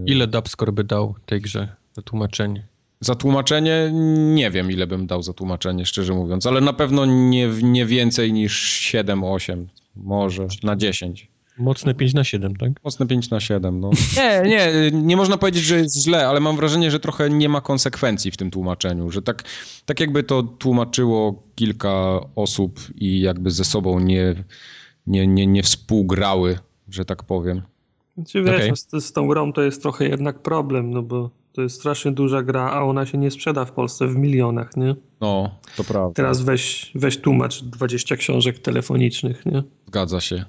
[0.05, 1.75] Ile Dubscore by dał tej grze?
[1.93, 2.67] Za tłumaczenie.
[2.99, 3.91] Za tłumaczenie
[4.33, 8.33] nie wiem, ile bym dał za tłumaczenie, szczerze mówiąc, ale na pewno nie, nie więcej
[8.33, 9.65] niż 7-8,
[9.95, 11.30] może na 10.
[11.57, 12.71] Mocne 5 na 7, tak?
[12.83, 13.91] Mocne 5 na 7, no.
[14.17, 17.61] Nie, nie, nie można powiedzieć, że jest źle, ale mam wrażenie, że trochę nie ma
[17.61, 19.43] konsekwencji w tym tłumaczeniu, że tak,
[19.85, 24.43] tak jakby to tłumaczyło kilka osób i jakby ze sobą nie,
[25.07, 26.59] nie, nie, nie współgrały,
[26.89, 27.61] że tak powiem.
[28.17, 29.01] Znaczy wiesz, okay.
[29.01, 32.43] z, z tą grą to jest trochę jednak problem, no bo to jest strasznie duża
[32.43, 34.95] gra, a ona się nie sprzeda w Polsce w milionach, nie?
[35.21, 36.13] No, to prawda.
[36.13, 39.63] Teraz weź, weź tłumacz 20 książek telefonicznych, nie?
[39.87, 40.45] Zgadza się.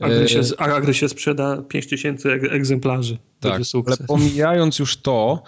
[0.00, 3.60] A gdy się, a gdy się sprzeda 5000 egzemplarzy, tak.
[3.86, 5.42] Ale pomijając już to,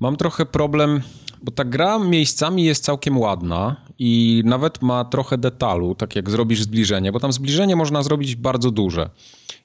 [0.00, 1.00] mam trochę problem,
[1.42, 6.62] bo ta gra miejscami jest całkiem ładna i nawet ma trochę detalu, tak jak zrobisz
[6.62, 9.10] zbliżenie, bo tam zbliżenie można zrobić bardzo duże.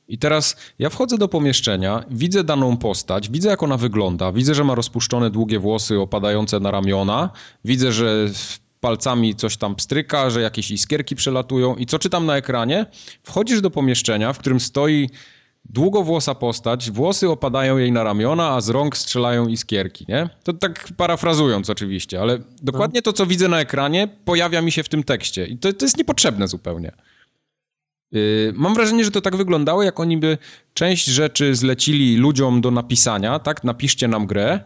[0.08, 4.64] I teraz ja wchodzę do pomieszczenia, widzę daną postać, widzę jak ona wygląda, widzę, że
[4.64, 7.30] ma rozpuszczone długie włosy opadające na ramiona,
[7.66, 8.30] widzę, że
[8.80, 12.86] palcami coś tam pstryka, że jakieś iskierki przelatują i co czytam na ekranie?
[13.24, 15.10] Wchodzisz do pomieszczenia, w którym stoi
[15.66, 20.30] długowłosa postać, włosy opadają jej na ramiona, a z rąk strzelają iskierki, nie?
[20.44, 24.90] To tak parafrazując oczywiście, ale dokładnie to, co widzę na ekranie, pojawia mi się w
[24.90, 26.92] tym tekście i to, to jest niepotrzebne zupełnie.
[28.12, 30.38] Yy, mam wrażenie, że to tak wyglądało, jak oni by
[30.74, 33.64] część rzeczy zlecili ludziom do napisania, tak?
[33.64, 34.60] Napiszcie nam grę,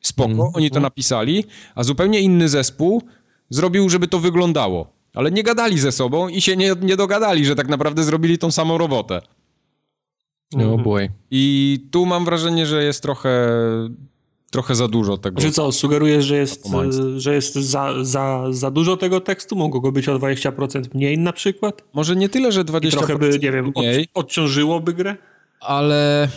[0.00, 0.50] spoko, mm.
[0.54, 1.44] oni to napisali,
[1.74, 3.02] a zupełnie inny zespół
[3.50, 4.92] zrobił, żeby to wyglądało.
[5.14, 8.50] Ale nie gadali ze sobą i się nie, nie dogadali, że tak naprawdę zrobili tą
[8.50, 9.20] samą robotę.
[10.52, 11.10] No oh boy.
[11.30, 13.48] I tu mam wrażenie, że jest trochę
[14.50, 15.40] trochę za dużo tego.
[15.40, 16.68] Że co, sugerujesz, że jest,
[17.16, 19.56] że jest za, za, za dużo tego tekstu?
[19.56, 21.82] Mogło go być o 20% mniej na przykład?
[21.92, 25.16] Może nie tyle, że 20% I trochę by, nie wiem, mniej, od, odciążyłoby grę?
[25.60, 26.28] Ale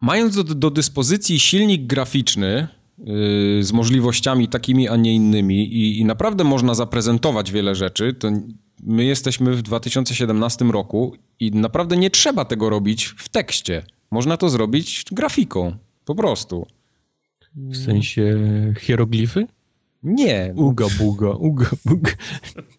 [0.00, 2.68] mając do, do dyspozycji silnik graficzny
[3.60, 8.30] z możliwościami takimi, a nie innymi i, i naprawdę można zaprezentować wiele rzeczy, to
[8.82, 13.82] my jesteśmy w 2017 roku i naprawdę nie trzeba tego robić w tekście.
[14.10, 15.76] Można to zrobić grafiką.
[16.04, 16.66] Po prostu.
[17.56, 18.38] W sensie
[18.80, 19.46] hieroglify?
[20.04, 20.52] Nie.
[20.56, 22.12] Uga buga, uga buga.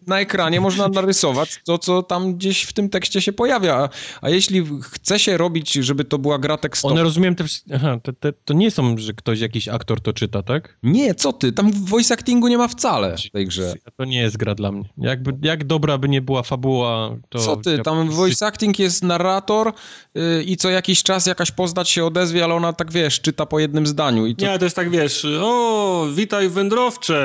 [0.06, 3.88] Na ekranie można narysować to, co tam gdzieś w tym tekście się pojawia.
[4.20, 6.94] A, jeśli chce się robić, żeby to była gra tekstowa...
[6.94, 7.62] One rozumiem też...
[7.74, 10.78] Aha, te, te, to nie są, że ktoś, jakiś aktor to czyta, tak?
[10.82, 11.52] Nie, co ty?
[11.52, 13.74] Tam voice actingu nie ma wcale w tej grze.
[13.96, 14.88] To nie jest gra dla mnie.
[14.98, 17.38] Jakby, jak dobra by nie była fabuła, to...
[17.38, 17.78] Co ty?
[17.78, 19.72] Tam voice acting jest narrator
[20.14, 23.58] yy, i co jakiś czas jakaś postać się odezwie, ale ona tak, wiesz, czyta po
[23.58, 24.26] jednym zdaniu.
[24.26, 24.46] I to...
[24.46, 27.15] Nie, to jest tak, wiesz, o, witaj wędrowcze,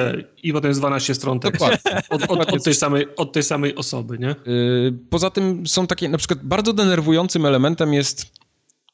[0.43, 1.65] i potem jest 12 stron tekstu
[2.09, 4.35] od, od, od, tej samej, od tej samej osoby, nie?
[4.45, 8.31] Yy, poza tym są takie, na przykład bardzo denerwującym elementem jest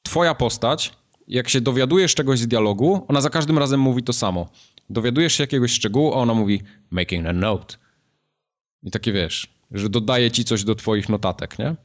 [0.04, 0.94] twoja postać,
[1.28, 4.50] jak się dowiadujesz czegoś z dialogu, ona za każdym razem mówi to samo.
[4.90, 6.62] Dowiadujesz się jakiegoś szczegółu, a ona mówi
[6.92, 7.76] making a note.
[8.84, 11.76] I takie wiesz, że dodaje ci coś do twoich notatek, nie?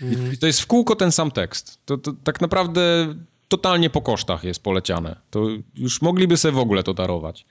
[0.00, 0.32] I, mhm.
[0.32, 1.78] i to jest w kółko ten sam tekst.
[1.84, 3.14] To, to tak naprawdę
[3.48, 5.16] totalnie po kosztach jest poleciane.
[5.30, 7.46] To już mogliby sobie w ogóle to darować.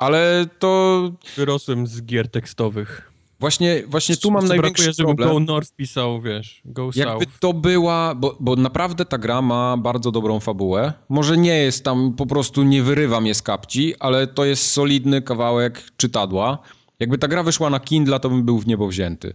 [0.00, 1.12] Ale to...
[1.36, 3.10] Wyrosłem z gier tekstowych.
[3.40, 5.28] Właśnie, właśnie tu mam największy brakuje, problem.
[5.28, 9.76] Żeby Go North pisał, wiesz, Go Jakby to była, bo, bo naprawdę ta gra ma
[9.76, 10.92] bardzo dobrą fabułę.
[11.08, 15.22] Może nie jest tam, po prostu nie wyrywa mnie z kapci, ale to jest solidny
[15.22, 16.58] kawałek czytadła.
[16.98, 19.32] Jakby ta gra wyszła na Kindle, to bym był w niebo wzięty.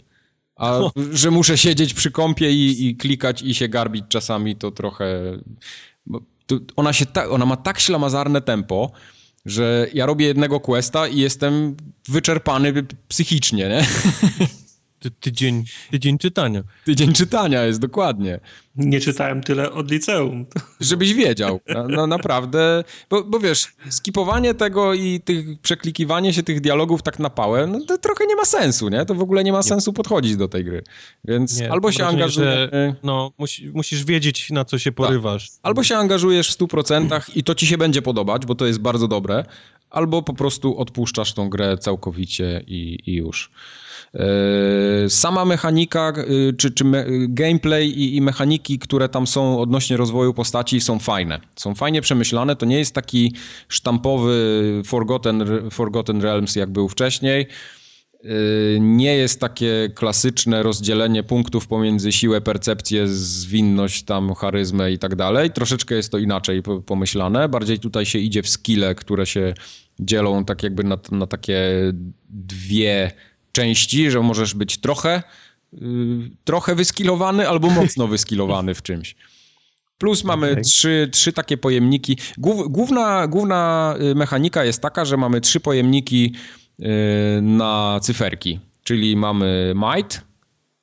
[0.55, 0.79] A
[1.11, 5.07] że muszę siedzieć przy kąpie i, i klikać i się garbić czasami, to trochę...
[6.75, 8.91] ona, się ta, ona ma tak ślamazarne tempo,
[9.45, 11.75] że ja robię jednego questa i jestem
[12.09, 12.73] wyczerpany
[13.07, 13.85] psychicznie, nie?
[14.99, 16.63] Ty, tydzień, tydzień czytania.
[16.85, 18.39] Tydzień czytania jest, dokładnie.
[18.75, 20.45] Nie czytałem tyle od liceum.
[20.79, 21.59] Żebyś wiedział.
[21.67, 27.19] No, no naprawdę, bo, bo, wiesz, skipowanie tego i tych, przeklikiwanie się tych dialogów tak
[27.19, 29.05] na pałę, no to trochę nie ma sensu, nie?
[29.05, 30.83] To w ogóle nie ma sensu podchodzić do tej gry.
[31.25, 32.69] Więc nie, albo się angażujesz...
[33.03, 35.49] No, musi, musisz wiedzieć, na co się porywasz.
[35.49, 35.59] Tak.
[35.63, 39.07] Albo się angażujesz w 100% i to ci się będzie podobać, bo to jest bardzo
[39.07, 39.45] dobre,
[39.89, 43.51] albo po prostu odpuszczasz tą grę całkowicie i, i już.
[44.13, 49.97] E, sama mechanika, e, czy, czy me, gameplay i, i, mechaniki, które tam są odnośnie
[49.97, 51.39] rozwoju postaci są fajne.
[51.55, 53.33] Są fajnie przemyślane, to nie jest taki
[53.67, 57.47] sztampowy Forgotten, Forgotten Realms jak był wcześniej.
[58.23, 65.15] E, nie jest takie klasyczne rozdzielenie punktów pomiędzy siłę, percepcję, zwinność, tam charyzmę i tak
[65.15, 65.51] dalej.
[65.51, 67.49] Troszeczkę jest to inaczej pomyślane.
[67.49, 69.53] Bardziej tutaj się idzie w skille, które się
[69.99, 71.59] dzielą tak jakby na, na takie
[72.29, 73.11] dwie
[73.51, 75.23] części, że możesz być trochę,
[75.73, 75.81] yy,
[76.43, 79.15] trochę wyskilowany albo mocno wyskilowany w czymś.
[79.97, 80.63] Plus mamy okay.
[80.63, 82.17] trzy, trzy takie pojemniki.
[82.67, 86.33] Główna, główna y, mechanika jest taka, że mamy trzy pojemniki
[87.41, 90.21] na cyferki, czyli mamy might,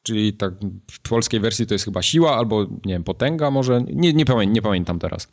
[0.03, 0.55] czyli tak
[0.91, 4.47] w polskiej wersji to jest chyba siła albo nie wiem, potęga może, nie, nie, pamię
[4.47, 5.29] nie pamiętam teraz.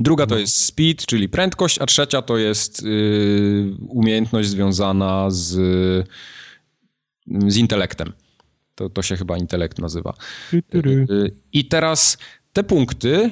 [0.00, 0.40] Druga to no.
[0.40, 5.58] jest speed, czyli prędkość, a trzecia to jest yy, umiejętność związana z
[7.48, 8.12] z intelektem.
[8.74, 10.14] To, to się chyba intelekt nazywa.
[10.74, 12.18] Y, I teraz
[12.52, 13.30] te punkty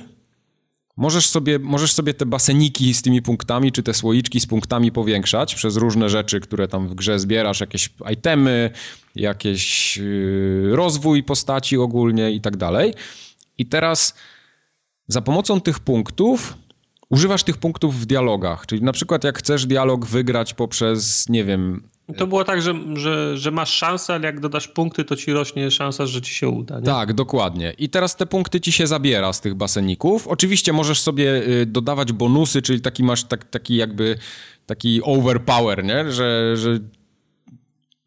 [0.98, 5.54] Możesz sobie, możesz sobie te baseniki z tymi punktami, czy te słoiczki z punktami powiększać
[5.54, 8.70] przez różne rzeczy, które tam w grze zbierasz, jakieś itemy,
[9.14, 12.94] jakiś y, rozwój postaci ogólnie i tak dalej.
[13.58, 14.14] I teraz
[15.08, 16.56] za pomocą tych punktów
[17.08, 18.66] używasz tych punktów w dialogach.
[18.66, 23.38] Czyli na przykład jak chcesz dialog wygrać poprzez, nie wiem, to było tak, że, że,
[23.38, 26.78] że masz szansę, ale jak dodasz punkty, to ci rośnie szansa, że ci się uda.
[26.78, 26.86] Nie?
[26.86, 27.74] Tak, dokładnie.
[27.78, 30.28] I teraz te punkty ci się zabiera z tych baseników.
[30.28, 34.18] Oczywiście możesz sobie y, dodawać bonusy, czyli taki masz tak, taki jakby
[34.66, 36.12] taki overpower, nie?
[36.12, 36.78] Że, że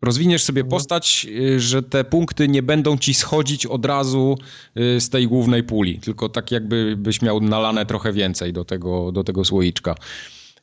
[0.02, 0.70] rozwiniesz sobie mhm.
[0.70, 4.38] postać, y, że te punkty nie będą ci schodzić od razu
[4.78, 9.12] y, z tej głównej puli, tylko tak jakby byś miał nalane trochę więcej do tego,
[9.12, 9.96] do tego słoiczka.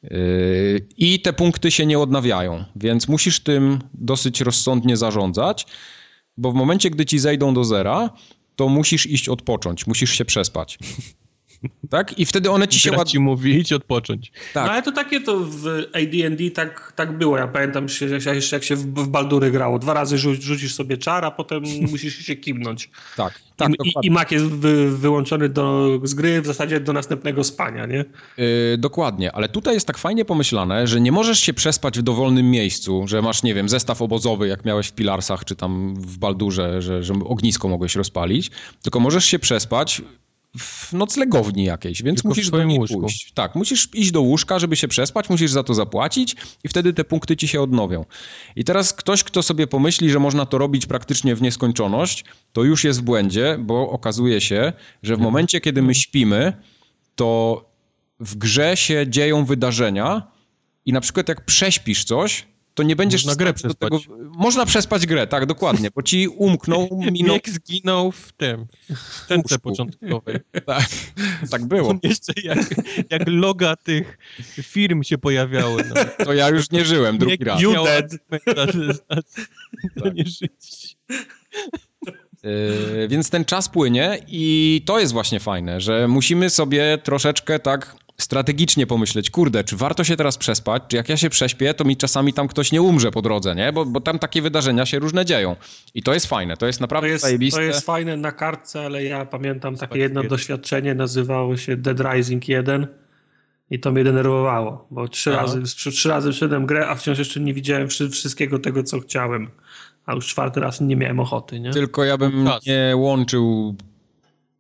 [0.02, 5.66] Yy, I te punkty się nie odnawiają, więc musisz tym dosyć rozsądnie zarządzać,
[6.36, 8.10] bo w momencie, gdy ci zejdą do zera,
[8.56, 10.78] to musisz iść odpocząć, musisz się przespać.
[11.90, 12.18] Tak?
[12.18, 13.05] I wtedy one ci się ładnie...
[13.05, 14.32] ci mówić, odpocząć.
[14.55, 14.66] Tak.
[14.66, 17.39] No ale to takie to w AD&D tak, tak było.
[17.39, 17.86] Ja pamiętam
[18.35, 19.78] jeszcze jak się w, w Baldury grało.
[19.78, 22.90] Dwa razy rzu rzucisz sobie czar, a potem musisz się kimnąć.
[23.16, 23.40] Tak.
[23.56, 27.44] tak I, i, I mak jest wy, wyłączony do, z gry w zasadzie do następnego
[27.44, 28.05] spania, nie?
[28.36, 32.51] Yy, dokładnie, ale tutaj jest tak fajnie pomyślane, że nie możesz się przespać w dowolnym
[32.51, 36.82] miejscu, że masz, nie wiem, zestaw obozowy, jak miałeś w Pilarsach, czy tam w Baldurze,
[36.82, 38.51] że, że ognisko mogłeś rozpalić,
[38.82, 40.02] tylko możesz się przespać
[40.58, 43.00] w noclegowni jakiejś, więc Tylko musisz do niej łóżku.
[43.00, 43.32] pójść.
[43.32, 47.04] Tak, musisz iść do łóżka, żeby się przespać, musisz za to zapłacić i wtedy te
[47.04, 48.04] punkty ci się odnowią.
[48.56, 52.84] I teraz ktoś, kto sobie pomyśli, że można to robić praktycznie w nieskończoność, to już
[52.84, 54.72] jest w błędzie, bo okazuje się,
[55.02, 56.52] że w momencie, kiedy my śpimy,
[57.14, 57.64] to
[58.20, 60.22] w grze się dzieją wydarzenia
[60.86, 62.46] i na przykład jak prześpisz coś,
[62.78, 63.24] to nie będziesz...
[63.24, 63.90] Można grę przespać.
[63.90, 64.20] Tego...
[64.34, 66.88] Można przespać grę, tak, dokładnie, bo ci umknął...
[67.12, 67.38] Minął...
[67.46, 70.36] Zginął w tym, w tence początkowej.
[70.66, 70.88] Tak,
[71.50, 71.94] tak było.
[72.02, 72.59] Jeszcze jak,
[73.10, 74.18] jak loga tych
[74.62, 75.84] firm się pojawiały.
[75.88, 76.24] No.
[76.24, 77.60] To ja już nie żyłem drugi raz.
[77.60, 78.12] You dead.
[78.46, 80.14] Tak.
[80.14, 80.96] nie żyć.
[82.42, 87.96] Yy, więc ten czas płynie i to jest właśnie fajne, że musimy sobie troszeczkę tak
[88.20, 91.96] strategicznie pomyśleć, kurde, czy warto się teraz przespać, czy jak ja się prześpię, to mi
[91.96, 93.72] czasami tam ktoś nie umrze po drodze, nie?
[93.72, 95.56] Bo, bo tam takie wydarzenia się różne dzieją.
[95.94, 97.60] I to jest fajne, to jest naprawdę to jest, zajebiste.
[97.60, 102.48] To jest fajne na kartce, ale ja pamiętam takie jedno doświadczenie, nazywało się Dead Rising
[102.48, 102.86] 1
[103.70, 107.54] i to mnie denerwowało, bo trzy razy, trzy razy wszedłem grę, a wciąż jeszcze nie
[107.54, 109.50] widziałem wszystkiego tego, co chciałem.
[110.06, 111.70] A już czwarty raz nie miałem ochoty, nie?
[111.70, 113.74] Tylko ja bym nie łączył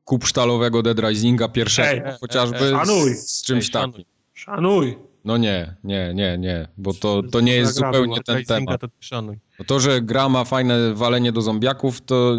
[0.08, 3.14] kupsztalowego Dead Risinga pierwszego, ej, chociażby ej, szanuj.
[3.14, 4.04] z czymś ej, takim.
[4.34, 4.98] Szanuj.
[5.24, 8.80] No nie, nie, nie, nie, bo to, to nie jest zupełnie ten temat.
[8.80, 12.36] To, to, że gra ma fajne walenie do zombiaków, to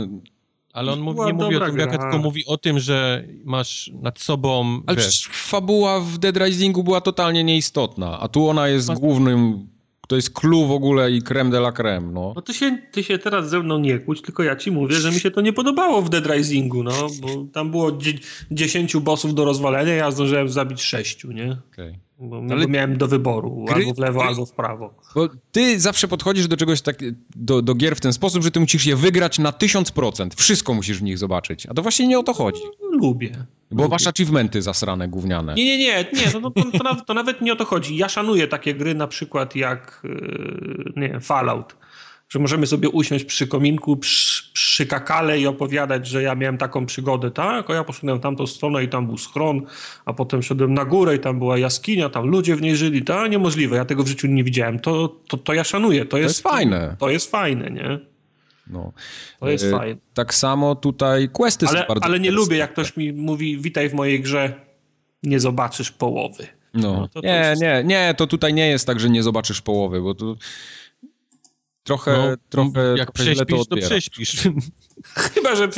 [0.74, 1.88] ale on mówi, nie mówi o tym, gra.
[1.88, 4.82] tylko mówi o tym, że masz nad sobą.
[4.88, 9.68] Ale wiesz, fabuła w Dead Risingu była totalnie nieistotna, a tu ona jest głównym
[10.10, 12.34] to jest clue w ogóle i creme de la creme, no.
[12.36, 15.12] No ty się, ty się teraz ze mną nie kłóć, tylko ja ci mówię, że
[15.12, 17.92] mi się to nie podobało w Dead Risingu, no, bo tam było
[18.52, 21.58] 10 bossów do rozwalenia, ja zdążyłem zabić 6, nie?
[21.74, 22.00] Okay.
[22.20, 24.94] Bo, Ale miałem do wyboru, gry, albo w lewo, albo w prawo.
[25.16, 27.00] Bo ty zawsze podchodzisz do czegoś tak,
[27.36, 30.30] do, do gier w ten sposób, że ty musisz je wygrać na 1000%.
[30.36, 31.66] Wszystko musisz w nich zobaczyć.
[31.66, 32.62] A to właśnie nie o to chodzi.
[33.02, 33.46] No, lubię.
[33.72, 35.54] Bo masz achievementy zasrane, gówniane.
[35.56, 37.98] Nie, nie, nie, nie to, to, to, nawet, to, nawet, nie o to chodzi.
[37.98, 41.76] Ja szanuję takie gry na przykład jak yy, nie, Fallout
[42.30, 46.86] że możemy sobie usiąść przy kominku, przy, przy kakale i opowiadać, że ja miałem taką
[46.86, 47.70] przygodę, tak?
[47.70, 49.62] O ja poszedłem tamtą stronę i tam był schron,
[50.06, 53.32] a potem szedłem na górę i tam była jaskinia, tam ludzie w niej żyli, tak?
[53.32, 54.80] Niemożliwe, ja tego w życiu nie widziałem.
[54.80, 56.96] To, to, to ja szanuję, to, to jest, fajne.
[57.00, 58.00] To jest fajne, nie?
[58.70, 58.94] No.
[59.40, 60.02] To jest e, fajne.
[60.14, 63.90] Tak samo tutaj questy ale, są bardzo Ale nie lubię, jak ktoś mi mówi, witaj
[63.90, 64.66] w mojej grze,
[65.24, 66.48] nie zobaczysz połowy.
[66.74, 69.62] No, no to, nie, to nie, nie, to tutaj nie jest tak, że nie zobaczysz
[69.62, 70.38] połowy, bo tu
[71.84, 74.36] trochę, no, trochę jak prześpisz, to, to prześpisz.
[75.34, 75.70] Chyba, że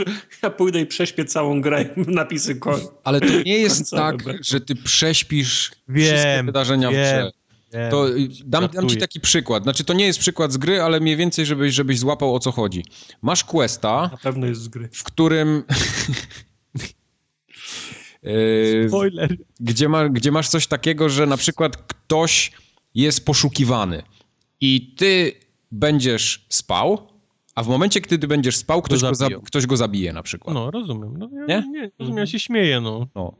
[0.43, 1.85] ja pójdę i prześpię całą grę
[2.21, 2.81] napisy koń.
[3.03, 7.40] Ale to nie jest tak, że ty prześpisz wiem, wszystkie wydarzenia wiem, w grze.
[7.91, 8.05] To
[8.45, 9.63] dam, dam, ci taki przykład.
[9.63, 12.51] Znaczy, to nie jest przykład z gry, ale mniej więcej, żebyś, żebyś złapał o co
[12.51, 12.85] chodzi.
[13.21, 14.09] Masz questa.
[14.11, 14.89] Na pewno jest z gry.
[14.93, 15.63] W którym.
[18.23, 19.37] E, Spoiler.
[19.59, 22.51] Gdzie, ma, gdzie masz coś takiego, że na przykład ktoś
[22.95, 24.03] jest poszukiwany
[24.61, 25.33] i ty
[25.71, 27.07] będziesz spał,
[27.55, 30.53] a w momencie, kiedy ty będziesz spał, ktoś, go, ktoś go zabije na przykład.
[30.53, 31.17] No, rozumiem.
[31.17, 31.69] No, ja, nie?
[31.69, 33.07] nie rozumiem, ja się śmieję, no.
[33.15, 33.35] no.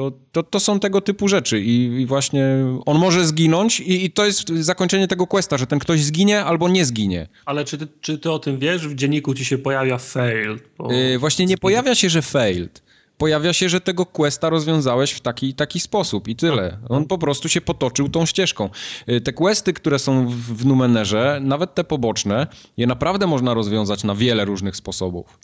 [0.00, 2.44] To, to, to są tego typu rzeczy i, i właśnie
[2.86, 6.68] on może zginąć i, i, to jest zakończenie tego questa, że ten ktoś zginie albo
[6.68, 7.28] nie zginie.
[7.44, 8.88] Ale czy ty, czy ty o tym wiesz?
[8.88, 10.62] W dzienniku ci się pojawia failed.
[10.78, 10.92] Bo...
[10.92, 12.82] Yy, właśnie nie pojawia się, że failed
[13.18, 16.78] pojawia się, że tego questa rozwiązałeś w taki taki sposób i tyle.
[16.88, 18.70] On po prostu się potoczył tą ścieżką.
[19.08, 22.46] Y, te questy, które są w Numenerze, nawet te poboczne,
[22.76, 25.38] je naprawdę można rozwiązać na wiele różnych sposobów.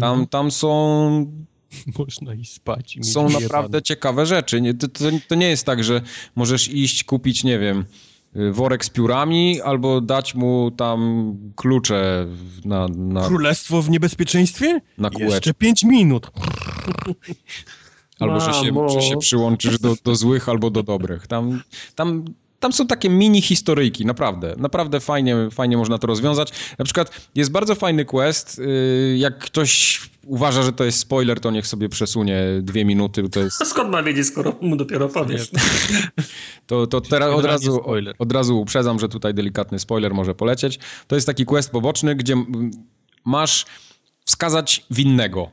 [0.00, 0.68] Tam, tam są
[1.98, 2.98] można i spać.
[3.02, 4.74] są naprawdę ciekawe rzeczy.
[4.80, 6.00] To, to, to, nie jest tak, że
[6.36, 7.84] możesz iść kupić, nie wiem,
[8.36, 12.26] Y, worek z piórami, albo dać mu tam klucze
[12.64, 12.88] na...
[12.88, 14.80] na Królestwo w niebezpieczeństwie?
[14.98, 15.34] Na kółeczkę.
[15.34, 16.30] Jeszcze pięć minut.
[18.20, 21.26] Albo, że się, że się przyłączysz do, do złych albo do dobrych.
[21.26, 21.62] Tam,
[21.94, 22.24] tam
[22.60, 24.54] tam są takie mini historyjki, naprawdę.
[24.58, 26.52] Naprawdę fajnie, fajnie można to rozwiązać.
[26.78, 28.58] Na przykład jest bardzo fajny quest.
[28.58, 33.28] Y, jak ktoś uważa, że to jest spoiler, to niech sobie przesunie dwie minuty.
[33.28, 33.66] To jest...
[33.70, 35.50] Skąd ma wiedzieć, skoro mu dopiero powiesz?
[36.66, 37.82] To, to teraz od razu,
[38.18, 40.78] od razu uprzedzam, że tutaj delikatny spoiler może polecieć.
[41.06, 42.34] To jest taki quest poboczny, gdzie
[43.24, 43.66] masz
[44.24, 45.50] wskazać winnego.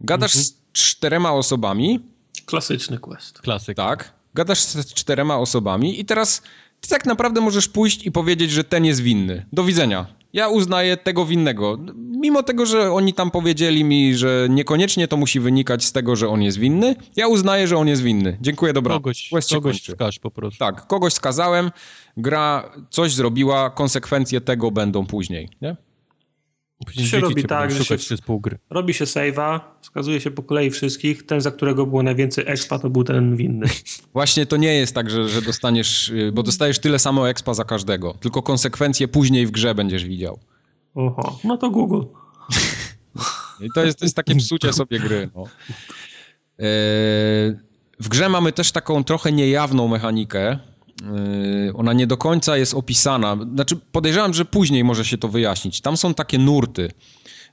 [0.00, 0.44] Gadasz mhm.
[0.44, 2.00] z czterema osobami.
[2.46, 3.40] Klasyczny quest.
[3.40, 3.76] Klasyk.
[3.76, 6.42] Tak gadasz z czterema osobami i teraz
[6.80, 9.46] ty tak naprawdę możesz pójść i powiedzieć, że ten jest winny.
[9.52, 10.06] Do widzenia.
[10.32, 11.78] Ja uznaję tego winnego.
[11.96, 16.28] Mimo tego, że oni tam powiedzieli mi, że niekoniecznie to musi wynikać z tego, że
[16.28, 18.38] on jest winny, ja uznaję, że on jest winny.
[18.40, 18.94] Dziękuję, dobra.
[18.94, 20.58] Kogoś, kogoś wskaż po prostu.
[20.58, 21.70] Tak, kogoś skazałem,
[22.16, 25.76] gra coś zrobiła, konsekwencje tego będą później, nie?
[26.86, 27.96] Później się robi tak, że się,
[28.70, 32.90] robi się save'a, wskazuje się po kolei wszystkich, ten, za którego było najwięcej expa, to
[32.90, 33.66] był ten winny.
[34.12, 37.64] Właśnie to nie jest tak, że, że dostaniesz, y, bo dostajesz tyle samo expa za
[37.64, 40.38] każdego, tylko konsekwencje później w grze będziesz widział.
[40.94, 42.02] Oho, no to Google.
[43.60, 45.30] I to jest, to jest takie psucie sobie gry.
[45.34, 45.42] No.
[45.42, 46.64] E,
[48.00, 50.58] w grze mamy też taką trochę niejawną mechanikę,
[51.74, 53.36] ona nie do końca jest opisana.
[53.54, 55.80] Znaczy, podejrzewam, że później może się to wyjaśnić.
[55.80, 56.90] Tam są takie nurty.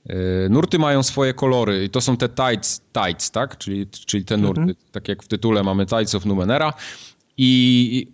[0.05, 0.15] Yy,
[0.49, 3.57] nurty mają swoje kolory i to są te tights, tights tak?
[3.57, 4.61] Czyli, czyli te nurty.
[4.61, 4.77] Mhm.
[4.91, 6.73] Tak jak w tytule mamy Tights of Numenera.
[7.37, 8.07] I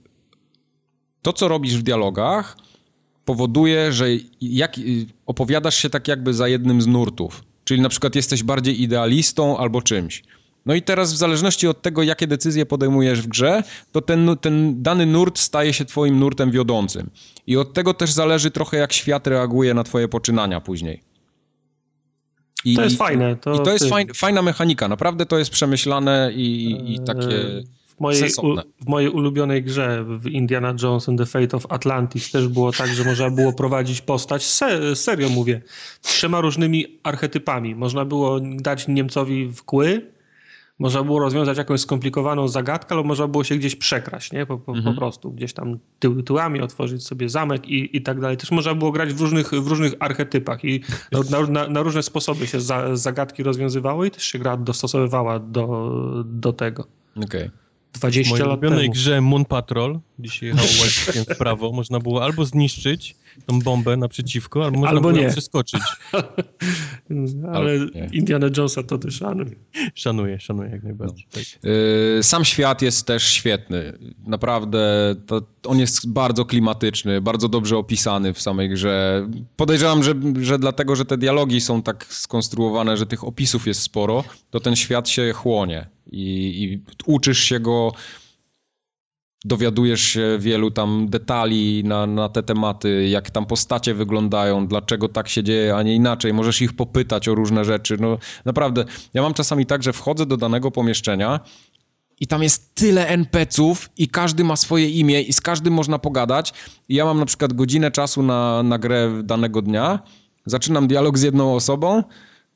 [1.21, 2.57] to, co robisz w dialogach,
[3.25, 4.07] powoduje, że
[4.41, 4.75] jak,
[5.25, 7.43] opowiadasz się tak jakby za jednym z nurtów.
[7.63, 10.23] Czyli na przykład jesteś bardziej idealistą albo czymś.
[10.65, 14.83] No i teraz w zależności od tego, jakie decyzje podejmujesz w grze, to ten, ten
[14.83, 17.09] dany nurt staje się twoim nurtem wiodącym.
[17.47, 21.03] I od tego też zależy trochę, jak świat reaguje na twoje poczynania później.
[22.65, 23.35] I, to jest fajne.
[23.35, 24.87] To, I to jest fajn, fajna mechanika.
[24.87, 27.63] Naprawdę to jest przemyślane i, i takie
[27.97, 32.31] w mojej, u, w mojej ulubionej grze w Indiana Jones and the Fate of Atlantis
[32.31, 35.61] też było tak, że można było prowadzić postać, se, serio mówię,
[36.01, 37.75] trzema różnymi archetypami.
[37.75, 40.12] Można było dać Niemcowi w kły,
[40.79, 44.45] można było rozwiązać jakąś skomplikowaną zagadkę, albo można było się gdzieś przekraść, nie?
[44.45, 44.95] Po, po, mhm.
[44.95, 48.37] po prostu gdzieś tam tył, tyłami otworzyć sobie zamek i, i tak dalej.
[48.37, 50.81] Też można było grać w różnych, w różnych archetypach i
[51.31, 55.93] na, na, na różne sposoby się za, zagadki rozwiązywały i też się gra dostosowywała do,
[56.25, 56.87] do tego.
[57.15, 57.25] Okej.
[57.25, 57.51] Okay.
[57.93, 58.71] 20 lat temu.
[58.71, 60.67] W mojej grze Moon Patrol, dzisiaj jechało
[61.29, 63.15] w prawo, można było albo zniszczyć
[63.45, 65.29] tą bombę naprzeciwko, albo można albo nie.
[65.29, 65.81] przeskoczyć.
[67.53, 68.09] Ale nie.
[68.13, 69.55] Indiana Jonesa to też szanuję.
[69.95, 71.27] Szanuję, szanuję jak najbardziej.
[71.35, 71.41] No.
[71.41, 71.63] Tak.
[71.63, 73.97] Yy, sam świat jest też świetny.
[74.27, 79.27] Naprawdę to, on jest bardzo klimatyczny, bardzo dobrze opisany w samej grze.
[79.55, 84.23] Podejrzewam, że, że dlatego, że te dialogi są tak skonstruowane, że tych opisów jest sporo,
[84.49, 87.93] to ten świat się chłonie i, i uczysz się go
[89.45, 95.29] dowiadujesz się wielu tam detali na, na te tematy, jak tam postacie wyglądają, dlaczego tak
[95.29, 96.33] się dzieje, a nie inaczej.
[96.33, 97.97] Możesz ich popytać o różne rzeczy.
[97.99, 101.39] No naprawdę, ja mam czasami tak, że wchodzę do danego pomieszczenia
[102.19, 106.53] i tam jest tyle NPC-ów i każdy ma swoje imię i z każdym można pogadać.
[106.89, 109.99] I ja mam na przykład godzinę czasu na, na grę danego dnia,
[110.45, 112.03] zaczynam dialog z jedną osobą,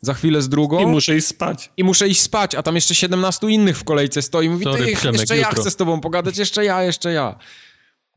[0.01, 0.79] za chwilę z drugą.
[0.79, 1.71] I muszę iść spać.
[1.77, 4.95] I muszę iść spać, a tam jeszcze 17 innych w kolejce stoi mówi, Sorry, ty,
[4.95, 7.35] Przemek, jeszcze ja chcę z tobą pogadać, jeszcze ja, jeszcze ja.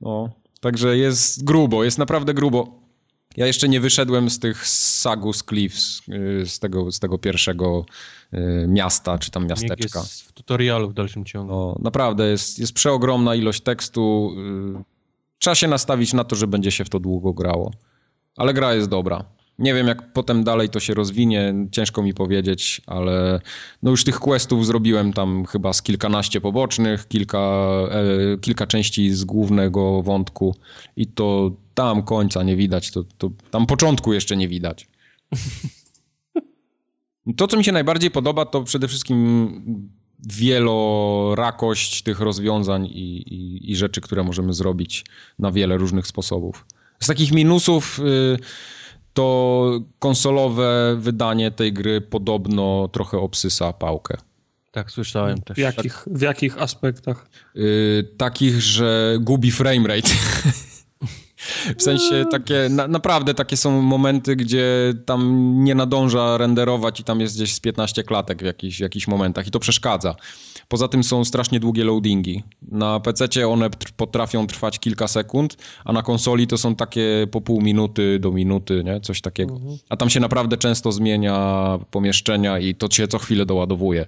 [0.00, 0.30] No,
[0.60, 2.80] także jest grubo, jest naprawdę grubo.
[3.36, 7.84] Ja jeszcze nie wyszedłem z tych Sagus Cliffs, y, z tego, z tego pierwszego
[8.34, 10.00] y, miasta, czy tam miasteczka.
[10.00, 11.52] Jest w tutorialu w dalszym ciągu.
[11.52, 14.34] No, naprawdę, jest, jest przeogromna ilość tekstu.
[14.78, 14.84] Y,
[15.38, 17.72] trzeba się nastawić na to, że będzie się w to długo grało.
[18.36, 19.24] Ale gra jest dobra.
[19.60, 23.40] Nie wiem, jak potem dalej to się rozwinie, ciężko mi powiedzieć, ale
[23.82, 27.38] no już tych questów zrobiłem tam chyba z kilkanaście pobocznych, kilka,
[27.90, 30.54] e, kilka części z głównego wątku
[30.96, 34.88] i to tam końca nie widać, to, to tam początku jeszcze nie widać.
[37.36, 39.90] To, co mi się najbardziej podoba, to przede wszystkim
[40.28, 45.04] wielorakość tych rozwiązań i, i, i rzeczy, które możemy zrobić
[45.38, 46.66] na wiele różnych sposobów.
[47.00, 48.00] Z takich minusów...
[48.04, 48.38] Yy,
[49.14, 54.16] to konsolowe wydanie tej gry podobno trochę obsysa pałkę.
[54.70, 55.54] Tak, słyszałem też.
[55.54, 57.26] W jakich, w jakich aspektach?
[57.54, 60.10] Yy, takich, że gubi framerate.
[61.78, 67.20] W sensie takie, na, naprawdę takie są momenty, gdzie tam nie nadąża renderować i tam
[67.20, 70.14] jest gdzieś z 15 klatek w jakichś, w jakichś momentach i to przeszkadza.
[70.68, 72.42] Poza tym są strasznie długie loadingi.
[72.62, 77.60] Na PC one potrafią trwać kilka sekund, a na konsoli to są takie po pół
[77.60, 79.00] minuty do minuty, nie?
[79.00, 79.54] Coś takiego.
[79.54, 79.78] Mhm.
[79.88, 84.06] A tam się naprawdę często zmienia pomieszczenia i to się co chwilę doładowuje.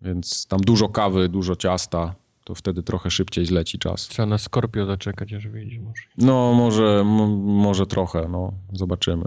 [0.00, 2.14] Więc tam dużo kawy, dużo ciasta
[2.44, 4.08] to wtedy trochę szybciej zleci czas.
[4.08, 6.02] Trzeba na Scorpio zaczekać, aż wyjdzie może.
[6.18, 7.04] No, może,
[7.44, 9.24] może trochę, no, zobaczymy.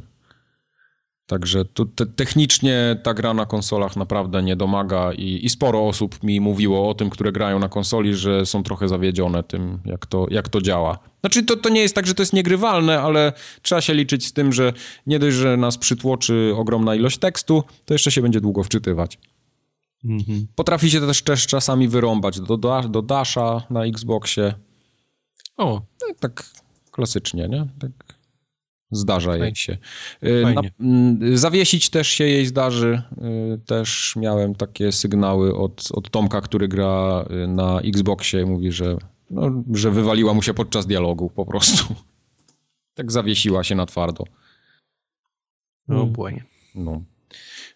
[1.27, 6.23] Także to te, technicznie ta gra na konsolach naprawdę nie domaga i, i, sporo osób
[6.23, 10.27] mi mówiło o tym, które grają na konsoli, że są trochę zawiedzione tym, jak to,
[10.29, 10.99] jak to działa.
[11.21, 14.33] Znaczy to, to nie jest tak, że to jest niegrywalne, ale trzeba się liczyć z
[14.33, 14.73] tym, że
[15.07, 19.17] nie dość, że nas przytłoczy ogromna ilość tekstu, to jeszcze się będzie długo wczytywać.
[20.05, 20.47] Mhm.
[20.55, 24.53] Potrafi się też, też czasami wyrąbać do, do, do Dasha na Xboxie.
[25.57, 25.81] O.
[26.01, 26.49] No, tak
[26.91, 27.67] klasycznie, nie?
[27.79, 28.15] Tak
[28.91, 29.45] zdarza Fajnie.
[29.45, 29.77] jej się.
[30.23, 33.01] Y, na, mm, zawiesić też się jej zdarzy.
[33.55, 38.45] Y, też miałem takie sygnały od, od Tomka, który gra y, na Xboxie.
[38.45, 38.97] Mówi, że,
[39.29, 41.95] no, że wywaliła mu się podczas dialogu po prostu.
[42.97, 44.23] Tak zawiesiła się na twardo.
[45.87, 46.43] No, błędnie.
[46.75, 47.03] No.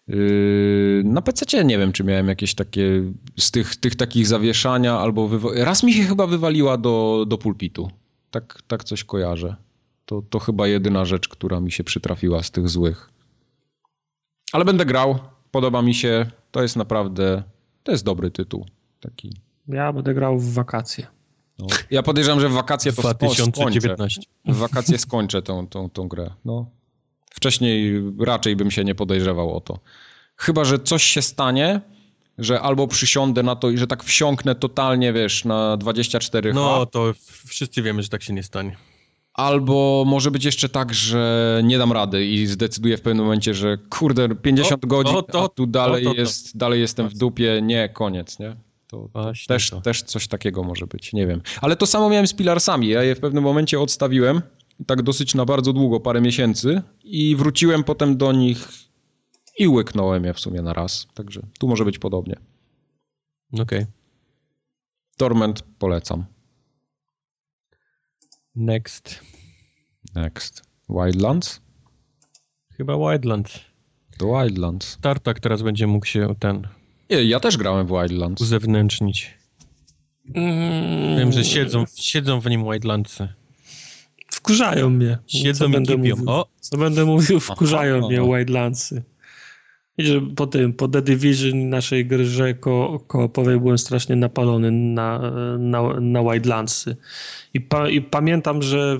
[0.08, 3.02] Yy, na PC nie wiem, czy miałem jakieś takie
[3.38, 7.90] z tych, tych takich zawieszania albo wywa- raz mi się chyba wywaliła do, do pulpitu.
[8.30, 9.56] Tak, tak coś kojarzę.
[10.06, 13.10] To, to chyba jedyna rzecz, która mi się przytrafiła z tych złych.
[14.52, 15.18] Ale będę grał,
[15.50, 16.30] podoba mi się.
[16.50, 17.42] To jest naprawdę,
[17.82, 18.66] to jest dobry tytuł.
[19.00, 19.36] Taki.
[19.68, 21.06] Ja będę grał w wakacje.
[21.58, 21.66] No.
[21.90, 24.20] Ja podejrzewam, że w wakacje to 2019.
[24.22, 24.30] skończę.
[24.54, 26.30] W wakacje skończę tą, tą, tą grę.
[26.44, 26.66] No.
[27.30, 29.78] Wcześniej raczej bym się nie podejrzewał o to.
[30.36, 31.80] Chyba, że coś się stanie,
[32.38, 37.14] że albo przysiądę na to i że tak wsiąknę totalnie, wiesz, na 24 No, to
[37.46, 38.76] wszyscy wiemy, że tak się nie stanie.
[39.34, 43.78] Albo może być jeszcze tak, że nie dam rady i zdecyduję w pewnym momencie, że
[43.90, 47.14] kurde, 50 o, godzin, o, to, a tu dalej, to, to, jest, dalej jestem w
[47.14, 48.56] dupie, nie, koniec, nie?
[48.86, 49.08] To,
[49.48, 51.42] też, też coś takiego może być, nie wiem.
[51.60, 52.88] Ale to samo miałem z Pilarsami.
[52.88, 54.42] Ja je w pewnym momencie odstawiłem
[54.86, 58.68] tak dosyć na bardzo długo, parę miesięcy i wróciłem potem do nich
[59.58, 61.06] i łyknąłem je w sumie na raz.
[61.14, 62.36] Także tu może być podobnie.
[63.52, 63.62] Okej.
[63.62, 63.86] Okay.
[65.16, 66.24] Torment polecam.
[68.54, 69.20] Next.
[70.14, 70.62] Next.
[70.88, 71.60] Wildlands?
[72.72, 73.60] Chyba Wildlands.
[74.18, 74.98] To Wildlands.
[75.00, 76.68] Tartak teraz będzie mógł się ten
[77.08, 78.42] Ja też grałem w Wildlands.
[78.42, 79.38] Uzewnętrznić.
[80.34, 81.18] Mm.
[81.18, 83.28] Wiem, że siedzą, siedzą w nim Wildlandsy.
[84.40, 85.18] Wkurzają mnie.
[85.26, 86.46] Siedzą co i będę mówił, o.
[86.60, 88.36] Co będę mówił, wkurzają aha, mnie aha.
[88.36, 89.02] Wildlandsy.
[89.98, 96.00] Wiecie, po tym, po The Division naszej grze ko koopowej byłem strasznie napalony na, na,
[96.00, 96.96] na Wildlandsy.
[97.54, 98.98] I, pa, I pamiętam, że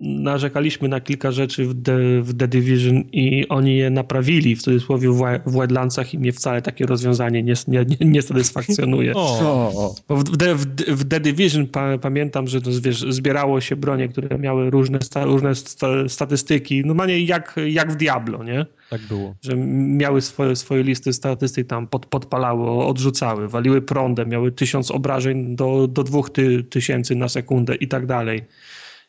[0.00, 5.10] narzekaliśmy na kilka rzeczy w The, w The Division i oni je naprawili, w cudzysłowie
[5.46, 9.12] w Wildlandsach i mnie wcale takie rozwiązanie nie, nie, nie satysfakcjonuje.
[9.20, 9.94] O.
[10.08, 14.08] Bo w, The, w, w The Division pa, pamiętam, że to, wiesz, zbierało się bronie,
[14.08, 18.66] które miały różne, sta, różne sta, statystyki, normalnie jak, jak w Diablo, nie?
[18.90, 19.34] Tak było.
[19.42, 25.56] Że miały swoje, swoje listy statystyk tam pod, podpalały, odrzucały, waliły prądem, miały tysiąc obrażeń
[25.56, 28.42] do, do dwóch ty, tysięcy na sekundę i tak dalej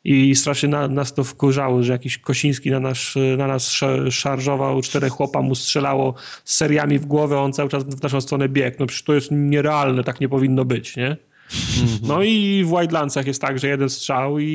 [0.03, 3.79] i strasznie na, nas to wkurzało, że jakiś Kosiński na nas, na nas
[4.09, 6.13] szarżował, czterech chłopa mu strzelało
[6.43, 8.77] z seriami w głowę, on cały czas w naszą stronę biegł.
[8.79, 11.17] No przecież to jest nierealne, tak nie powinno być, nie?
[11.81, 11.99] Mhm.
[12.03, 14.45] No i w Wildlandsach jest tak, że jeden strzał i,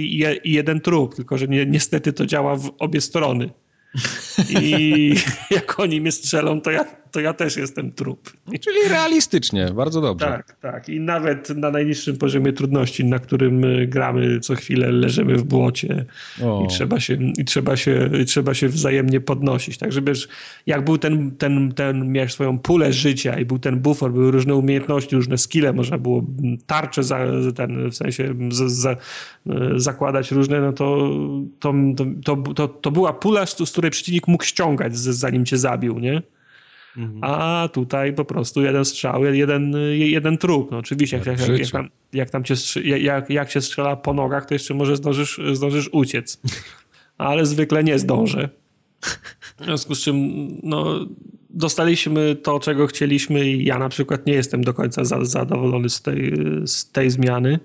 [0.45, 3.51] i, jeden trup, tylko że ni niestety to działa w obie strony.
[4.61, 5.15] I
[5.51, 8.33] jak oni mnie strzelą, to ja to ja też jestem trup.
[8.61, 10.27] Czyli realistycznie, bardzo dobrze.
[10.27, 10.89] Tak, tak.
[10.89, 16.05] I nawet na najniższym poziomie trudności, na którym gramy co chwilę, leżymy w błocie
[16.65, 19.79] i trzeba, się, i, trzeba się, i trzeba się wzajemnie podnosić.
[19.79, 20.29] Także wiesz,
[20.67, 24.55] jak był ten, ten, ten, miałeś swoją pulę życia i był ten bufor, były różne
[24.55, 26.25] umiejętności, różne skille, można było
[26.67, 27.19] tarcze za,
[27.57, 28.97] ten, w sensie za, za,
[29.77, 31.11] zakładać różne, no to,
[31.61, 31.75] to,
[32.25, 36.23] to, to, to była pula, z której przeciwnik mógł ściągać, zanim cię zabił, nie?
[36.97, 37.19] Mhm.
[37.23, 40.71] A tutaj po prostu jeden strzał, jeden, jeden trup.
[40.71, 42.55] No oczywiście, jak, jak, jak, tam, jak, tam cię,
[42.85, 46.41] jak, jak się strzela po nogach, to jeszcze może zdążysz, zdążysz uciec.
[47.19, 48.49] Ale zwykle nie zdążę.
[49.61, 51.07] W związku z czym no,
[51.51, 56.03] dostaliśmy to, czego chcieliśmy i ja na przykład nie jestem do końca za, zadowolony z
[56.03, 56.33] tej,
[56.65, 57.59] z tej zmiany.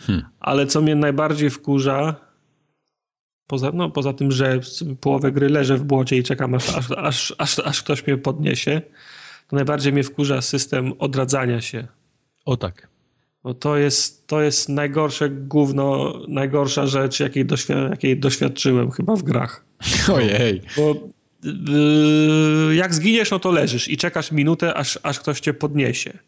[0.00, 0.24] Hmm.
[0.40, 2.16] Ale co mnie najbardziej wkurza,
[3.46, 4.60] Poza, no, poza tym, że
[5.00, 8.82] połowę gry leżę w błocie i czekam, aż, aż, aż, aż, aż ktoś mnie podniesie,
[9.48, 11.86] to najbardziej mnie wkurza system odradzania się.
[12.44, 12.88] O tak.
[13.44, 19.22] No to jest, to jest najgorsze gówno, najgorsza rzecz, jakiej, doświ- jakiej doświadczyłem chyba w
[19.22, 19.64] grach.
[20.14, 20.60] Ojej.
[20.76, 20.94] Bo
[22.68, 26.18] yy, jak zginiesz, no to leżysz i czekasz minutę, aż, aż ktoś cię podniesie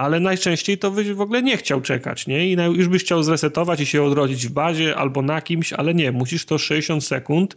[0.00, 2.46] ale najczęściej to byś w ogóle nie chciał czekać, nie?
[2.46, 6.12] I już byś chciał zresetować i się odrodzić w bazie albo na kimś, ale nie,
[6.12, 7.56] musisz to 60 sekund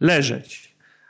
[0.00, 0.67] leżeć.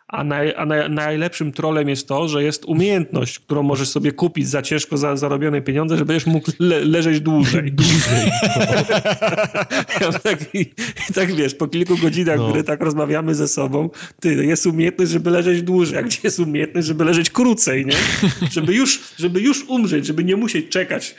[0.08, 4.48] A, naj, a naj, najlepszym trolem jest to, że jest umiejętność, którą możesz sobie kupić
[4.48, 7.72] za ciężko za, zarobione pieniądze, że będziesz mógł le, leżeć dłużej.
[7.82, 8.30] dłużej.
[10.00, 10.12] No.
[10.22, 10.66] tak, i,
[11.14, 12.52] tak wiesz, po kilku godzinach no.
[12.52, 13.90] gry tak rozmawiamy ze sobą,
[14.20, 17.96] ty, jest umiejętność, żeby leżeć dłużej, a gdzie jest umiejętność, żeby leżeć krócej, nie?
[18.50, 21.14] Żeby już, żeby już umrzeć, żeby nie musieć czekać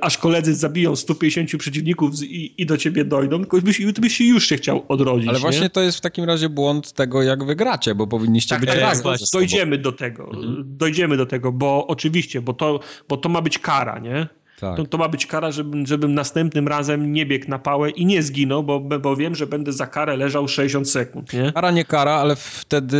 [0.00, 4.56] aż koledzy zabiją 150 przeciwników i, i do ciebie dojdą, tylko byś, byś już się
[4.56, 5.28] chciał odrodzić.
[5.28, 5.70] Ale właśnie nie?
[5.70, 9.14] to jest w takim razie błąd tego, jak wygracie, bo powinniście tak, być tak, razem.
[9.32, 10.64] Dojdziemy do tego, mhm.
[10.66, 14.28] dojdziemy do tego, bo oczywiście, bo to, bo to ma być kara, nie?
[14.60, 14.76] Tak.
[14.76, 18.22] To, to, ma być kara, żebym, żebym następnym razem nie biegł na pałę i nie
[18.22, 21.32] zginął, bo, bo wiem, że będę za karę leżał 60 sekund.
[21.32, 21.52] Nie?
[21.52, 22.98] Kara nie kara, ale wtedy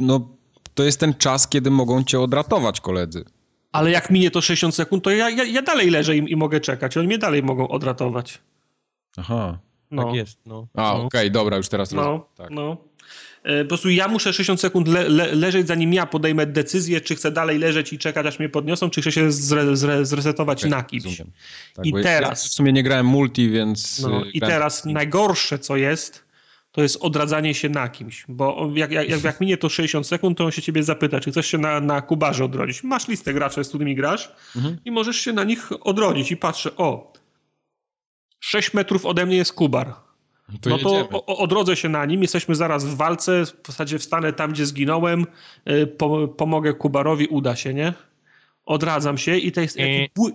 [0.00, 0.28] no,
[0.74, 3.24] to jest ten czas, kiedy mogą cię odratować koledzy
[3.76, 6.60] ale jak minie to 60 sekund, to ja, ja, ja dalej leżę i, i, mogę
[6.60, 6.96] czekać.
[6.96, 8.38] Oni mnie dalej mogą odratować.
[9.16, 9.58] Aha.
[9.90, 10.04] No.
[10.04, 10.66] Tak jest, no.
[10.74, 10.94] A, no.
[10.94, 12.20] okej, okay, dobra, już teraz no, rozumiem.
[12.36, 12.50] Tak.
[12.50, 12.76] No.
[13.42, 17.14] E, po prostu ja muszę 60 sekund le, le, leżeć, zanim ja podejmę decyzję, czy
[17.14, 20.70] chcę dalej leżeć i czekać, aż mnie podniosą, czy chcę się zre, zre, zresetować okay,
[20.70, 21.22] na kimś.
[21.74, 22.44] Tak, I teraz...
[22.44, 24.00] Ja w sumie nie grałem multi, więc...
[24.00, 26.25] No, I teraz najgorsze, co jest,
[26.76, 30.44] to jest odradzanie się na kimś, bo jak, jak, jak minie to 60 sekund, to
[30.44, 32.82] on się ciebie zapyta, czy chcesz się na, na kubarze odrodzić.
[32.82, 34.76] Masz listę graczy, z którymi grasz mhm.
[34.84, 37.12] i możesz się na nich odrodzić i patrzę, o,
[38.40, 39.94] 6 metrów ode mnie jest kubar.
[40.60, 44.32] To no to o, odrodzę się na nim, jesteśmy zaraz w walce, w zasadzie wstanę
[44.32, 45.26] tam, gdzie zginąłem,
[45.70, 47.92] y, po, pomogę Kubarowi, uda się, nie?
[48.64, 49.78] Odradzam się i to jest,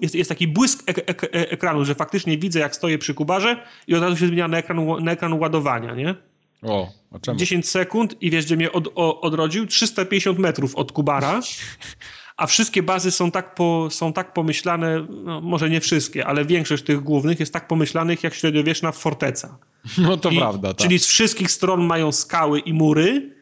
[0.01, 3.95] jest, jest taki błysk ek ek ekranu, że faktycznie widzę, jak stoję przy Kubarze i
[3.95, 6.30] od razu się zmienia na ekran, na ekran ładowania, nie?
[6.61, 7.39] O, a czemu?
[7.39, 9.67] 10 sekund i wiesz, gdzie mnie od, o, odrodził?
[9.67, 11.41] 350 metrów od Kubara.
[12.37, 16.83] A wszystkie bazy są tak, po, są tak pomyślane, no może nie wszystkie, ale większość
[16.83, 19.57] tych głównych jest tak pomyślanych jak średniowieczna forteca.
[19.97, 20.73] No to I, prawda.
[20.73, 20.77] Tak.
[20.77, 23.35] Czyli z wszystkich stron mają skały i mury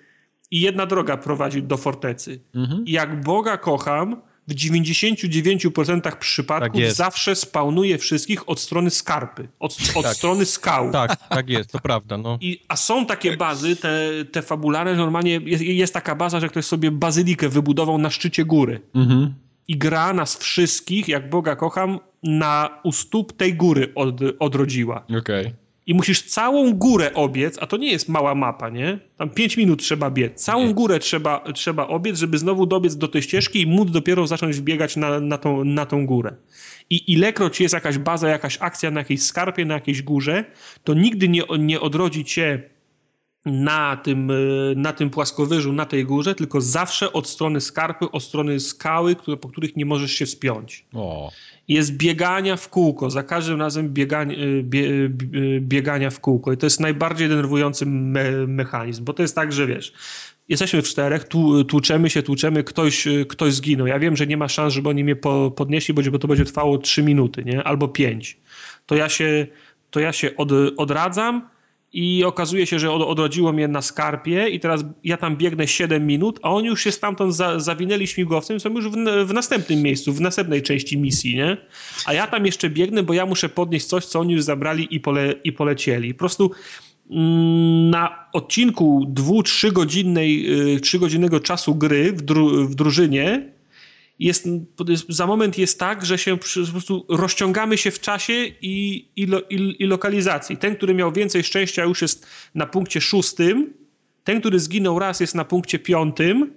[0.52, 2.40] i jedna droga prowadzi do fortecy.
[2.56, 2.86] Mhm.
[2.86, 9.78] I jak Boga kocham, w 99% przypadków tak zawsze spawnuje wszystkich od strony skarpy, od,
[9.96, 10.16] od tak.
[10.16, 10.92] strony skał.
[10.92, 12.18] Tak, tak jest, to prawda.
[12.18, 12.38] No.
[12.42, 16.66] I, a są takie bazy, te, te fabularne, normalnie jest, jest, taka baza, że ktoś
[16.66, 18.82] sobie bazylikę wybudował na szczycie góry.
[18.96, 19.34] Mhm.
[19.68, 25.06] i gra nas wszystkich, jak Boga kocham, na u stóp tej góry od, odrodziła.
[25.06, 25.20] Okej.
[25.20, 25.69] Okay.
[25.90, 29.00] I musisz całą górę obiec, a to nie jest mała mapa, nie?
[29.18, 30.44] Tam 5 minut trzeba biec.
[30.44, 34.62] Całą górę trzeba, trzeba obiec, żeby znowu dobiec do tej ścieżki i móc dopiero zacząć
[34.62, 36.36] biegać na, na, tą, na tą górę.
[36.90, 40.46] I ilekroć jest jakaś baza, jakaś akcja na jakiejś skarpie, na jakiejś górze,
[40.84, 42.70] to nigdy nie, nie odrodzi cię
[43.46, 44.36] na tym, e,
[44.76, 49.38] na tym płaskowyżu, na tej górze, tylko zawsze od strony skarpy, od strony skały, które,
[49.38, 50.86] po których nie możesz się wspiąć.
[50.94, 51.32] O.
[51.70, 55.10] Jest biegania w kółko, za każdym razem biegania, e, bie, e,
[55.60, 56.54] biegania w kółko.
[56.54, 59.94] I to jest najbardziej denerwujący me, mechanizm, bo to jest tak, że wiesz,
[60.50, 63.88] jesteśmy w czterech, tu, tłuczemy się, tłuczemy, ktoś, ktoś zginął.
[63.88, 66.78] Ja wiem, że nie ma szans, żeby oni mnie po, podnieśli, bo to będzie trwało
[66.78, 67.64] 3 minuty, nie?
[67.64, 68.38] albo 5.
[68.86, 69.48] To ja się,
[69.92, 71.50] to ja się od, odradzam,
[71.94, 76.40] i okazuje się, że odrodziło mnie na skarpie i teraz ja tam biegnę 7 minut,
[76.44, 78.96] a oni już się stamtąd za, zawinęli śmigłowcem są już w,
[79.26, 81.58] w, następnym miejscu, w następnej części misji, nie?
[82.06, 85.00] A ja tam jeszcze biegnę, bo ja muszę podnieść coś, co oni już zabrali i,
[85.00, 86.14] pole, i polecieli.
[86.14, 86.52] Po prostu
[87.12, 90.46] mm, na odcinku dwu, trzy godzinnej,
[90.76, 93.59] y, trzy godzinnego czasu gry w, dru, w drużynie
[94.20, 94.48] jest,
[95.10, 99.84] za moment jest tak, że się po prostu rozciągamy się w czasie i, i, i,
[99.84, 100.58] i lokalizacji.
[100.58, 103.74] Ten, który miał więcej szczęścia, już jest na punkcie szóstym.
[104.24, 106.54] Ten, który zginął raz, jest na punkcie piątym.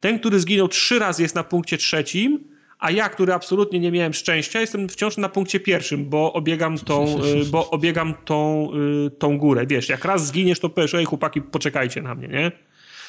[0.00, 2.52] Ten, który zginął trzy razy, jest na punkcie trzecim.
[2.78, 7.20] A ja, który absolutnie nie miałem szczęścia, jestem wciąż na punkcie pierwszym, bo obiegam tą,
[7.50, 8.68] bo obiegam tą,
[9.06, 9.66] y, tą górę.
[9.66, 12.52] Wiesz, jak raz zginiesz, to powiesz, ej chłopaki, poczekajcie na mnie, nie?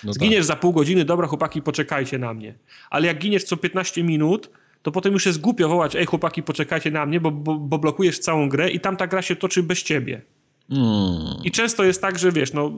[0.04, 0.46] No Zginiesz tak.
[0.46, 2.56] za pół godziny, dobra chłopaki, poczekajcie na mnie.
[2.90, 4.50] Ale jak giniesz co 15 minut,
[4.82, 8.20] to potem już jest głupio wołać, ej chłopaki, poczekajcie na mnie, bo, bo, bo blokujesz
[8.20, 10.22] całą grę i tam ta gra się toczy bez ciebie.
[10.70, 11.44] Hmm.
[11.44, 12.72] I często jest tak, że wiesz, no,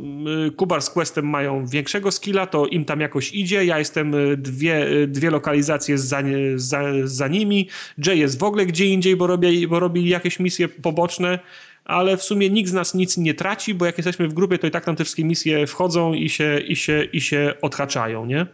[0.48, 4.38] y, Kubar z Questem mają większego skilla, to im tam jakoś idzie, ja jestem y,
[4.38, 6.24] dwie, y, dwie lokalizacje za,
[6.56, 7.70] za, za nimi,
[8.06, 11.40] Jay jest w ogóle gdzie indziej, bo robi, bo robi jakieś misje poboczne,
[11.86, 14.68] ale w sumie nikt z nas nic nie traci, bo jak jesteśmy w grupie, to
[14.68, 18.46] i tak tam te wszystkie misje wchodzą i się, i się, i się odhaczają, nie?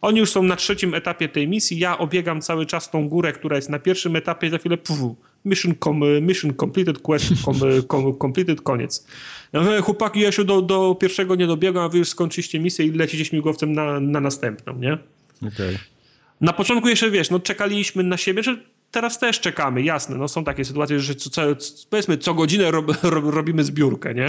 [0.00, 3.56] Oni już są na trzecim etapie tej misji, ja obiegam cały czas tą górę, która
[3.56, 4.98] jest na pierwszym etapie, za chwilę puf,
[5.44, 7.54] mission, com, mission completed, quest com,
[7.88, 9.06] com, completed, koniec.
[9.52, 12.86] Ja mówię, chłopaki, ja się do, do pierwszego nie dobiegam, a wy już skończyliście misję
[12.86, 14.98] i lecicie śmigłowcem na, na następną, nie?
[15.48, 15.78] Okay.
[16.40, 18.56] Na początku jeszcze, wiesz, no czekaliśmy na siebie, że
[18.94, 20.16] teraz też czekamy, jasne.
[20.16, 21.42] No są takie sytuacje, że co, co,
[21.90, 24.26] powiedzmy co godzinę rob, rob, robimy zbiórkę, nie?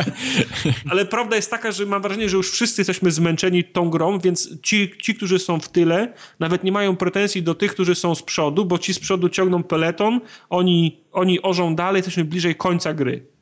[0.90, 4.60] Ale prawda jest taka, że mam wrażenie, że już wszyscy jesteśmy zmęczeni tą grą, więc
[4.62, 8.22] ci, ci, którzy są w tyle, nawet nie mają pretensji do tych, którzy są z
[8.22, 13.37] przodu, bo ci z przodu ciągną peleton, oni, oni orzą dalej, jesteśmy bliżej końca gry.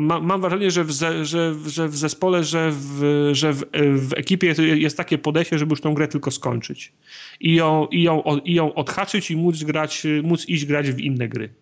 [0.00, 3.64] Ma, mam wrażenie, że w, ze, że, że w zespole, że, w, że w,
[3.96, 6.92] w, ekipie jest takie podejście, żeby już tą grę tylko skończyć.
[7.40, 11.28] I ją, i ją, i ją odhaczyć i móc, grać, móc iść grać w inne
[11.28, 11.54] gry.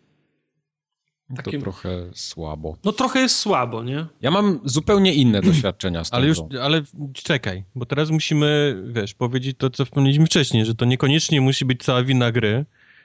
[1.36, 1.60] Takim...
[1.60, 2.76] To trochę słabo.
[2.84, 4.06] No trochę jest słabo, nie?
[4.20, 6.16] Ja mam zupełnie inne doświadczenia z tym.
[6.16, 6.82] Ale już, ale
[7.12, 11.82] czekaj, bo teraz musimy, wiesz, powiedzieć to, co wspomnieliśmy wcześniej, że to niekoniecznie musi być
[11.82, 12.64] cała wina gry,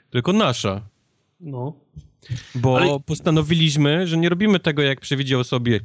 [0.10, 0.82] tylko nasza.
[1.40, 1.74] No.
[2.56, 3.00] Bo Ale...
[3.00, 5.80] postanowiliśmy, że nie robimy tego, jak przewidział sobie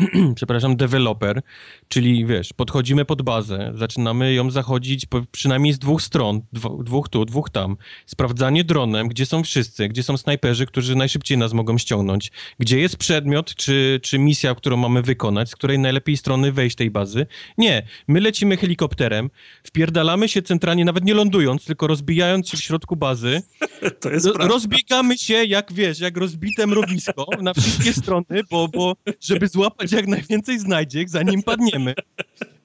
[0.36, 1.42] przepraszam, deweloper,
[1.88, 6.40] czyli wiesz, podchodzimy pod bazę, zaczynamy ją zachodzić po, przynajmniej z dwóch stron,
[6.84, 11.52] dwóch tu, dwóch tam, sprawdzanie dronem, gdzie są wszyscy, gdzie są snajperzy, którzy najszybciej nas
[11.52, 16.52] mogą ściągnąć, gdzie jest przedmiot, czy, czy misja, którą mamy wykonać, z której najlepiej strony
[16.52, 17.26] wejść tej bazy.
[17.58, 19.30] Nie, my lecimy helikopterem,
[19.64, 23.42] wpierdalamy się centralnie, nawet nie lądując, tylko rozbijając się w środku bazy,
[24.00, 29.48] to jest rozbiegamy się, jak wiesz, jak rozbite mrowisko na wszystkie strony, bo, bo żeby
[29.48, 31.94] złapać jak najwięcej znajdziek, zanim padniemy.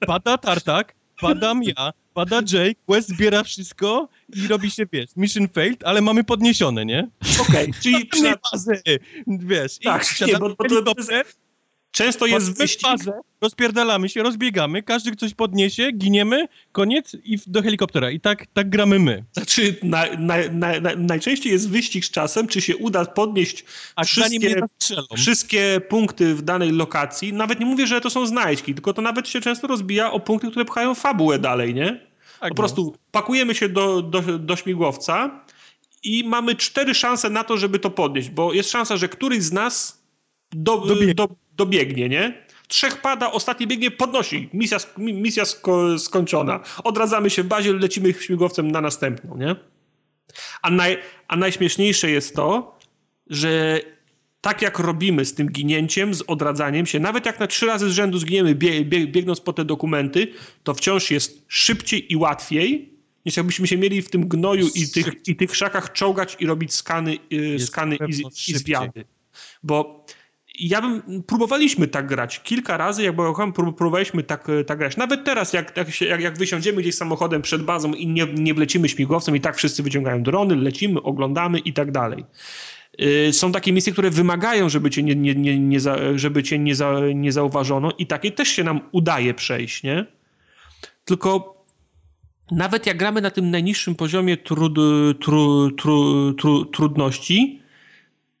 [0.06, 5.84] Pada Tartak, padam ja, pada Jake, Quest zbiera wszystko i robi się, wiesz, mission failed,
[5.84, 7.08] ale mamy podniesione, nie?
[7.40, 8.10] Okej, okay, czyli...
[8.52, 8.82] Bazy,
[9.26, 10.94] wiesz, tak, i nie, bo, bo to,
[11.96, 12.82] Często jest wyścig.
[12.82, 18.10] Fazę, rozpierdalamy się, rozbiegamy, każdy coś podniesie, giniemy, koniec i do helikoptera.
[18.10, 19.24] I tak, tak gramy my.
[19.32, 20.34] Znaczy, na, na,
[20.80, 23.64] na, najczęściej jest wyścig z czasem, czy się uda podnieść
[23.96, 24.60] A wszystkie,
[25.16, 27.32] wszystkie punkty w danej lokacji.
[27.32, 30.50] Nawet nie mówię, że to są znajdźki, tylko to nawet się często rozbija o punkty,
[30.50, 31.86] które pchają fabułę dalej, nie?
[32.40, 32.54] Tak, po no.
[32.54, 35.44] prostu pakujemy się do, do, do śmigłowca
[36.04, 39.52] i mamy cztery szanse na to, żeby to podnieść, bo jest szansa, że któryś z
[39.52, 40.02] nas
[40.52, 40.78] do,
[41.14, 42.46] do, dobiegnie, nie?
[42.68, 44.48] Trzech pada, ostatni biegnie, podnosi.
[44.52, 46.60] Misja, misja sko skończona.
[46.84, 49.56] Odradzamy się w bazie, lecimy śmigłowcem na następną, nie?
[50.62, 52.78] A, naj, a najśmieszniejsze jest to,
[53.26, 53.80] że
[54.40, 57.92] tak jak robimy z tym ginięciem, z odradzaniem się, nawet jak na trzy razy z
[57.92, 62.96] rzędu zginiemy bie, bie, biegnąc po te dokumenty, to wciąż jest szybciej i łatwiej
[63.26, 66.74] niż jakbyśmy się mieli w tym gnoju i tych, i tych krzakach czołgać i robić
[66.74, 69.04] skany, yy, skany i, i zwiady.
[69.62, 70.06] Bo
[70.58, 72.42] ja bym, próbowaliśmy tak grać.
[72.42, 74.96] Kilka razy, jak byłem, próbowaliśmy tak, tak grać.
[74.96, 78.88] Nawet teraz, jak, jak, jak, jak wysiądziemy gdzieś samochodem przed bazą i nie, nie wlecimy
[78.88, 82.24] śmigłowcem i tak wszyscy wyciągają drony, lecimy, oglądamy i tak dalej.
[83.00, 86.58] Y, są takie misje, które wymagają, żeby cię nie, nie, nie, nie, za, żeby cię
[86.58, 90.06] nie, za, nie zauważono i takie też się nam udaje przejść, nie?
[91.04, 91.56] Tylko
[92.50, 94.74] nawet jak gramy na tym najniższym poziomie trud,
[95.20, 97.60] tru, tru, tru, trudności,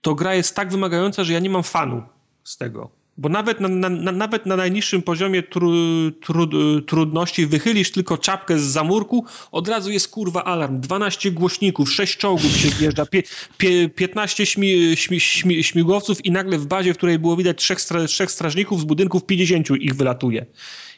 [0.06, 2.02] to gra jest tak wymagająca, że ja nie mam fanu
[2.44, 2.90] z tego.
[3.18, 5.70] Bo nawet na, na, na nawet na najniższym poziomie tru,
[6.10, 6.46] tru,
[6.80, 10.80] trudności wychylisz tylko czapkę z zamurku, od razu jest kurwa alarm.
[10.80, 13.22] 12 głośników, 6 czołgów się wjeżdża, pie,
[13.58, 17.80] pie, 15 śmi, śmi, śmi, śmigłowców i nagle w bazie, w której było widać trzech,
[17.80, 20.46] stra, trzech strażników z budynków 50 ich wylatuje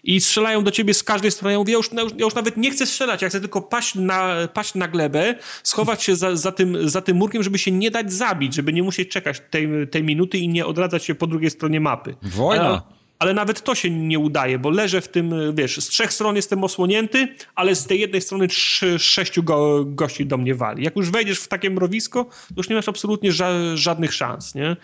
[0.09, 1.53] i strzelają do ciebie z każdej strony.
[1.53, 4.49] Ja mówię, ja już, ja już nawet nie chcę strzelać, ja chcę tylko paść na,
[4.55, 8.13] paść na glebę, schować się za, za, tym, za tym murkiem, żeby się nie dać
[8.13, 11.81] zabić, żeby nie musieć czekać tej, tej minuty i nie odradzać się po drugiej stronie
[11.81, 12.15] mapy.
[12.23, 12.83] Wojna.
[13.19, 16.65] Ale, nawet to się nie udaje, bo leżę w tym, wiesz, z trzech stron jestem
[16.65, 20.85] osłonięty, ale z tej jednej strony trzy, sześciu go, gości do mnie wali.
[20.85, 24.77] Jak już wejdziesz w takie mrowisko, to już nie masz absolutnie ża żadnych szans, nie?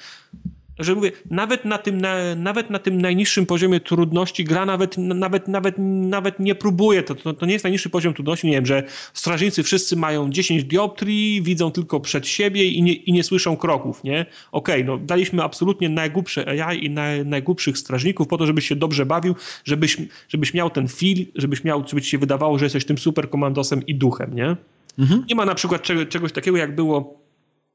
[0.79, 5.49] Że mówię, nawet na tym, na, nawet na tym najniższym poziomie trudności gra nawet, nawet,
[5.49, 7.03] nawet, nawet nie próbuje.
[7.03, 8.47] To, to, to nie jest najniższy poziom trudności.
[8.47, 8.83] Nie wiem, że
[9.13, 14.05] strażnicy wszyscy mają 10 dioptrii, widzą tylko przed siebie i nie, i nie słyszą kroków,
[14.05, 14.27] nie?
[14.53, 18.77] Okej, okay, no daliśmy absolutnie najgłupsze AI i naj, najgłupszych strażników po to, żebyś się
[18.77, 19.35] dobrze bawił,
[19.65, 19.97] żebyś,
[20.29, 23.87] żebyś miał ten feel, żebyś miał, żeby ci się wydawało, że jesteś tym super komandosem
[23.87, 24.57] i duchem, nie?
[24.99, 25.25] Mhm.
[25.29, 27.24] Nie ma na przykład czegoś takiego, jak było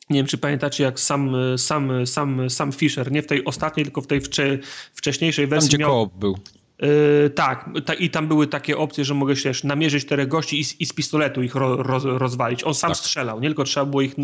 [0.09, 4.01] nie wiem, czy pamiętacie, jak sam, sam, sam, sam Fisher, nie w tej ostatniej, tylko
[4.01, 4.57] w tej wcze,
[4.93, 5.69] wcześniejszej wersji.
[5.69, 6.37] Tam, gdzie miał, był.
[6.81, 10.63] Yy, tak, ta, i tam były takie opcje, że mogę się namierzyć czterech gości i,
[10.79, 12.63] i z pistoletu ich ro, roz, rozwalić.
[12.63, 12.97] On sam tak.
[12.97, 14.15] strzelał, nie tylko trzeba było ich.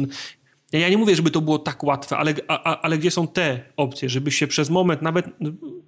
[0.71, 3.59] Ja, ja nie mówię, żeby to było tak łatwe, ale, a, ale gdzie są te
[3.77, 5.25] opcje, żeby się przez moment nawet.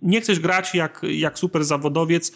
[0.01, 2.31] Nie chcesz grać jak, jak super zawodowiec,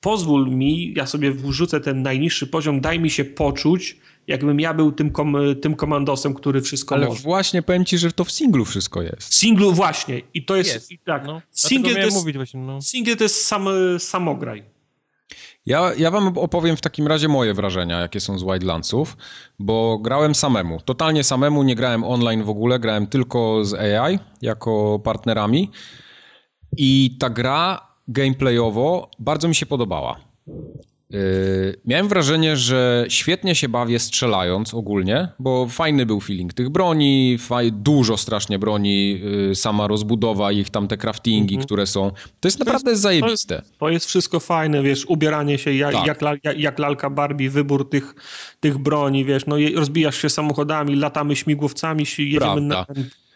[0.00, 3.96] pozwól mi, ja sobie wrzucę ten najniższy poziom, daj mi się poczuć,
[4.26, 7.22] jakbym ja był tym, kom, tym komandosem, który wszystko Ale może.
[7.22, 9.22] właśnie powiem ci, że to w singlu wszystko jest.
[9.22, 10.20] W singlu właśnie.
[10.34, 10.92] I to jest, jest.
[10.92, 11.26] I tak.
[11.26, 12.82] No, single, to jest, mówić właśnie, no.
[12.82, 13.68] single to jest sam,
[13.98, 14.74] samograj.
[15.66, 19.16] Ja, ja wam opowiem w takim razie moje wrażenia, jakie są z Wildlandsów,
[19.58, 25.00] bo grałem samemu, totalnie samemu, nie grałem online w ogóle, grałem tylko z AI jako
[25.04, 25.70] partnerami
[26.76, 30.20] i ta gra gameplayowo bardzo mi się podobała.
[31.10, 37.38] Yy, miałem wrażenie, że świetnie się bawię strzelając ogólnie, bo fajny był feeling tych broni,
[37.38, 41.66] faj, dużo strasznie broni, yy, sama rozbudowa ich, tam te craftingi, mhm.
[41.66, 42.10] które są.
[42.40, 43.56] To jest to naprawdę jest, zajebiste.
[43.56, 46.06] To jest, to jest, wszystko fajne, wiesz, ubieranie się jak, tak.
[46.06, 48.14] jak, jak, jak, lalka Barbie, wybór tych,
[48.60, 52.60] tych broni, wiesz, no rozbijasz się samochodami, latamy śmigłowcami, jedziemy Prawda.
[52.60, 52.86] na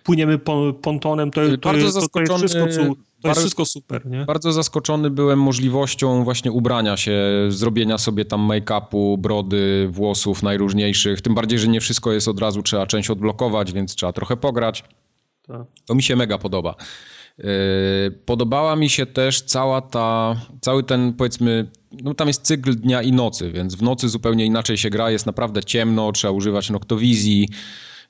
[0.09, 0.39] płyniemy
[0.83, 4.07] pontonem, to, to, jest, to, to jest wszystko, co, to bardzo, jest wszystko super.
[4.07, 4.25] Nie?
[4.25, 11.21] Bardzo zaskoczony byłem możliwością właśnie ubrania się, zrobienia sobie tam make-upu, brody, włosów najróżniejszych.
[11.21, 14.85] Tym bardziej, że nie wszystko jest od razu, trzeba część odblokować, więc trzeba trochę pograć.
[15.47, 15.67] Tak.
[15.87, 16.75] To mi się mega podoba.
[17.39, 17.45] Yy,
[18.25, 21.71] podobała mi się też cała ta, cały ten powiedzmy,
[22.03, 25.27] no tam jest cykl dnia i nocy, więc w nocy zupełnie inaczej się gra, jest
[25.27, 27.49] naprawdę ciemno, trzeba używać noktowizji,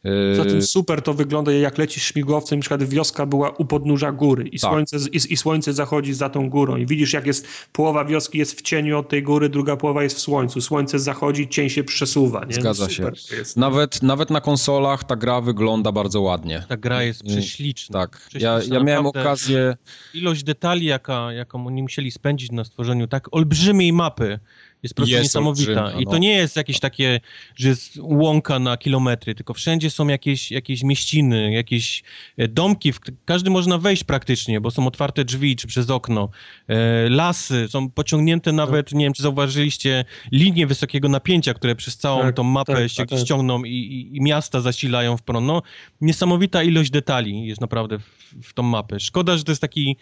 [0.02, 4.48] Poza tym super to wygląda, jak lecisz śmigłowcem, na przykład wioska była u podnóża góry
[4.48, 4.70] i, tak.
[4.70, 8.58] słońce, i, i, słońce zachodzi za tą górą i widzisz, jak jest połowa wioski jest
[8.58, 10.60] w cieniu od tej góry, druga połowa jest w słońcu.
[10.60, 12.44] Słońce zachodzi, cień się przesuwa.
[12.44, 12.54] Nie?
[12.54, 13.12] Zgadza no, się.
[13.56, 16.64] Nawet, nawet na konsolach ta gra wygląda bardzo ładnie.
[16.68, 18.00] Ta gra jest prześliczna.
[18.00, 18.20] Tak.
[18.20, 18.48] Prześliczna.
[18.48, 19.76] Ja, ja miałem okazję...
[20.14, 24.38] Ilość detali, jaka, jaką oni musieli spędzić na stworzeniu tak olbrzymiej mapy,
[24.82, 25.92] jest po prostu jest niesamowita.
[25.98, 26.18] I to no.
[26.18, 27.20] nie jest jakieś takie,
[27.56, 32.02] że jest łąka na kilometry, tylko wszędzie są jakieś, jakieś mieściny, jakieś
[32.36, 36.28] e, domki, w każdy można wejść praktycznie, bo są otwarte drzwi czy przez okno.
[36.68, 42.22] E, lasy, są pociągnięte nawet, nie wiem czy zauważyliście, linie wysokiego napięcia, które przez całą
[42.22, 45.46] tak, tą mapę tak, się tak, ściągną i, i, i, miasta zasilają w prąd.
[45.46, 45.62] No,
[46.00, 49.00] niesamowita ilość detali jest naprawdę w, w tą mapę.
[49.00, 49.96] Szkoda, że to jest taki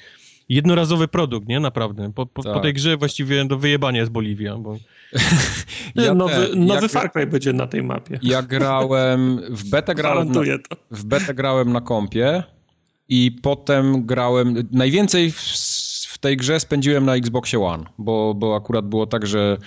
[0.48, 1.60] jednorazowy produkt, nie?
[1.60, 2.12] Naprawdę.
[2.12, 2.54] Po, po, tak.
[2.54, 4.76] po tej grze właściwie do wyjebania jest Boliwia, bo...
[5.94, 8.18] ja nowy nowy ja Far Cry będzie na tej mapie.
[8.22, 10.40] Ja grałem, w betę grałem, na,
[10.90, 12.42] w betę grałem na kompie
[13.08, 15.40] i potem grałem, najwięcej w,
[16.08, 19.58] w tej grze spędziłem na Xboxie One, bo, bo akurat było tak, że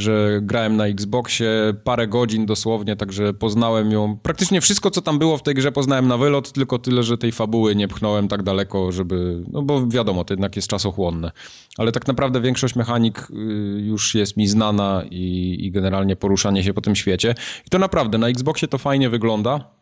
[0.00, 1.50] że grałem na Xboxie
[1.84, 4.18] parę godzin dosłownie, także poznałem ją.
[4.22, 7.32] Praktycznie wszystko, co tam było w tej grze poznałem na wylot, tylko tyle, że tej
[7.32, 11.30] fabuły nie pchnąłem tak daleko, żeby, no bo wiadomo, to jednak jest czasochłonne.
[11.78, 13.34] Ale tak naprawdę większość mechanik y,
[13.80, 17.34] już jest mi znana i, i generalnie poruszanie się po tym świecie.
[17.66, 19.77] I to naprawdę, na Xboxie to fajnie wygląda.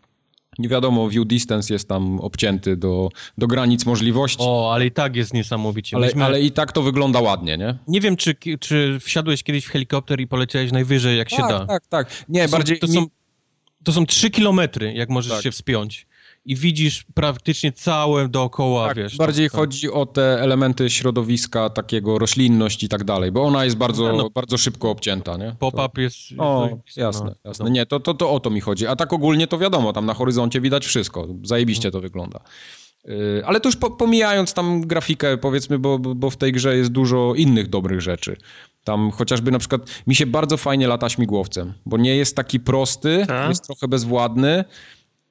[0.58, 3.08] Nie wiadomo, view distance jest tam obcięty do,
[3.38, 4.38] do granic możliwości.
[4.40, 5.96] O, ale i tak jest niesamowicie.
[5.96, 6.24] Ale, Myśmy...
[6.24, 7.78] ale i tak to wygląda ładnie, nie?
[7.88, 11.66] Nie wiem, czy, czy wsiadłeś kiedyś w helikopter i poleciałeś najwyżej, jak tak, się da.
[11.66, 12.24] Tak, tak.
[12.28, 12.78] Nie, to bardziej...
[12.80, 13.06] Są, to, są,
[13.84, 15.42] to są trzy kilometry, jak możesz tak.
[15.42, 16.06] się wspiąć
[16.46, 19.16] i widzisz praktycznie całe dookoła, tak, wiesz.
[19.16, 23.76] Bardziej to, chodzi o te elementy środowiska, takiego roślinność i tak dalej, bo ona jest
[23.76, 25.56] bardzo, no, bardzo szybko obcięta, nie?
[25.58, 26.16] Pop-up jest...
[26.38, 27.64] O, jasne, no, jasne.
[27.64, 27.70] No.
[27.70, 28.86] Nie, to, to, to o to mi chodzi.
[28.86, 31.28] A tak ogólnie to wiadomo, tam na horyzoncie widać wszystko.
[31.42, 32.40] Zajebiście to wygląda.
[33.08, 37.34] Y, ale to już pomijając tam grafikę, powiedzmy, bo, bo w tej grze jest dużo
[37.34, 38.36] innych dobrych rzeczy.
[38.84, 43.24] Tam chociażby na przykład mi się bardzo fajnie lata śmigłowcem, bo nie jest taki prosty,
[43.28, 43.48] tak.
[43.48, 44.64] jest trochę bezwładny,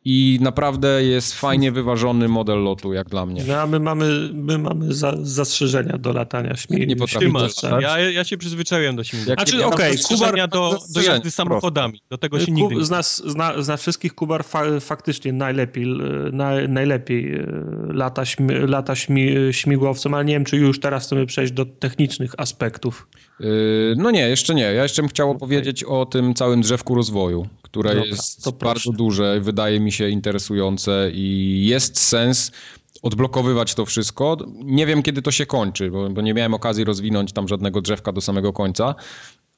[0.06, 3.44] i naprawdę jest fajnie wyważony model lotu, jak dla mnie.
[3.48, 6.88] No, a my mamy, my mamy za, zastrzeżenia do latania śmigłowcami.
[6.88, 9.50] Nie potrafię Ja, ja się przyzwyczaiłem do śmigłowców.
[9.50, 10.50] Znaczy, okej, okay, Kubar...
[10.50, 12.02] Do, do jazdy samochodami.
[12.10, 15.86] Do tego się nigdy z nas, z, na, z nas wszystkich Kubar fa, faktycznie najlepiej,
[16.32, 17.48] na, najlepiej e,
[17.88, 22.32] lata, śmi, lata śmi, śmigłowcem, ale nie wiem, czy już teraz chcemy przejść do technicznych
[22.38, 23.08] aspektów.
[23.40, 24.64] Yy, no nie, jeszcze nie.
[24.64, 29.40] Ja jeszcze bym chciał opowiedzieć o tym całym drzewku rozwoju, które Dobra, jest bardzo duże,
[29.42, 32.52] wydaje mi się interesujące i jest sens
[33.02, 34.38] odblokowywać to wszystko.
[34.64, 38.12] Nie wiem, kiedy to się kończy, bo, bo nie miałem okazji rozwinąć tam żadnego drzewka
[38.12, 38.96] do samego końca,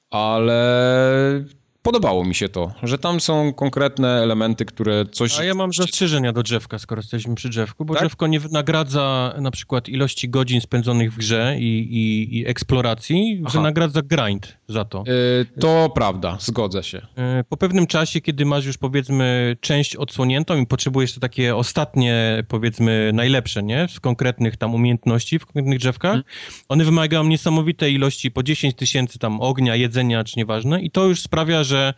[0.10, 1.46] ale
[1.88, 5.40] podobało mi się to, że tam są konkretne elementy, które coś...
[5.40, 8.04] A ja mam zastrzeżenia do drzewka, skoro jesteśmy przy drzewku, bo tak?
[8.04, 13.58] drzewko nie nagradza na przykład ilości godzin spędzonych w grze i, i, i eksploracji, Aha.
[13.58, 15.04] wynagradza grind za to.
[15.08, 16.98] Yy, to prawda, zgodzę się.
[16.98, 22.44] Yy, po pewnym czasie, kiedy masz już powiedzmy część odsłoniętą i potrzebujesz to takie ostatnie,
[22.48, 23.88] powiedzmy najlepsze, nie?
[23.90, 26.24] Z konkretnych tam umiejętności, w konkretnych drzewkach, hmm.
[26.70, 31.22] one wymagają niesamowitej ilości, po 10 tysięcy tam ognia, jedzenia, czy nieważne i to już
[31.22, 31.94] sprawia, że że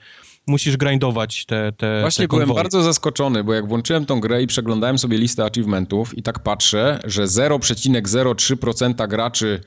[0.47, 4.47] musisz grindować te, te Właśnie te byłem bardzo zaskoczony, bo jak włączyłem tą grę i
[4.47, 9.61] przeglądałem sobie listę achievementów i tak patrzę, że 0,03% graczy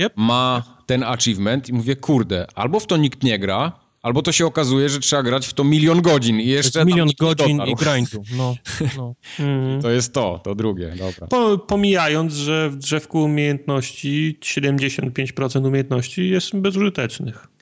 [0.00, 0.12] yep.
[0.16, 3.72] ma ten achievement i mówię, kurde, albo w to nikt nie gra,
[4.02, 7.62] albo to się okazuje, że trzeba grać w to milion godzin i jeszcze milion godzin
[7.66, 8.22] i grindu.
[8.36, 8.54] No,
[8.96, 9.14] no.
[9.38, 9.82] Mm.
[9.82, 11.26] To jest to, to drugie, dobra.
[11.26, 17.53] Po, pomijając, że w drzewku umiejętności 75% umiejętności jest bezużytecznych.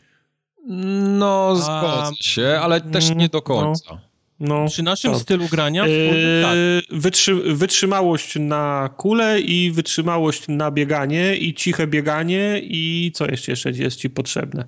[0.68, 3.42] No, zgodzę się, ale też nie do no.
[3.42, 4.00] końca.
[4.40, 5.18] No, no Przy naszym to.
[5.18, 6.56] stylu grania yy, tak.
[7.00, 13.70] Wytrzy wytrzymałość na kulę i wytrzymałość na bieganie i ciche bieganie i co jeszcze, jeszcze
[13.70, 14.64] jest ci potrzebne?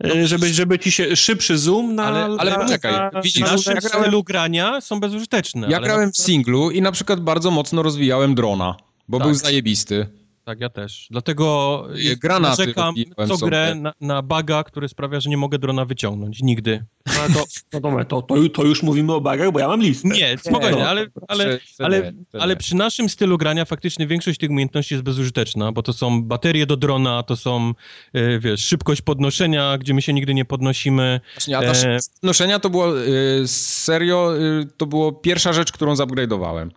[0.00, 2.04] No, yy, żeby, żeby ci się szybszy zoom na...
[2.04, 5.66] Ale, ale na, poczekaj, na, widzisz, w naszym stylu grania są bezużyteczne.
[5.70, 8.76] Ja grałem w singlu i na przykład bardzo mocno rozwijałem drona,
[9.08, 9.26] bo tak.
[9.26, 10.06] był zajebisty.
[10.46, 11.06] Tak, ja też.
[11.10, 11.86] Dlatego
[12.20, 12.94] Granaty narzekam
[13.28, 16.42] co grę na, na baga, który sprawia, że nie mogę drona wyciągnąć.
[16.42, 16.84] Nigdy.
[17.06, 20.08] No to, no to, to, to, już mówimy o bagach, bo ja mam listę.
[20.08, 24.94] Nie, spokojnie, nie, ale, ale, ale, ale przy naszym stylu grania faktycznie większość tych umiejętności
[24.94, 27.74] jest bezużyteczna, bo to są baterie do drona, to są,
[28.12, 31.20] e, wiesz, szybkość podnoszenia, gdzie my się nigdy nie podnosimy.
[31.34, 31.98] Właśnie, a ta e...
[32.20, 33.04] podnoszenia to było, e,
[33.46, 34.32] serio,
[34.76, 36.70] to było pierwsza rzecz, którą zupgrade'owałem.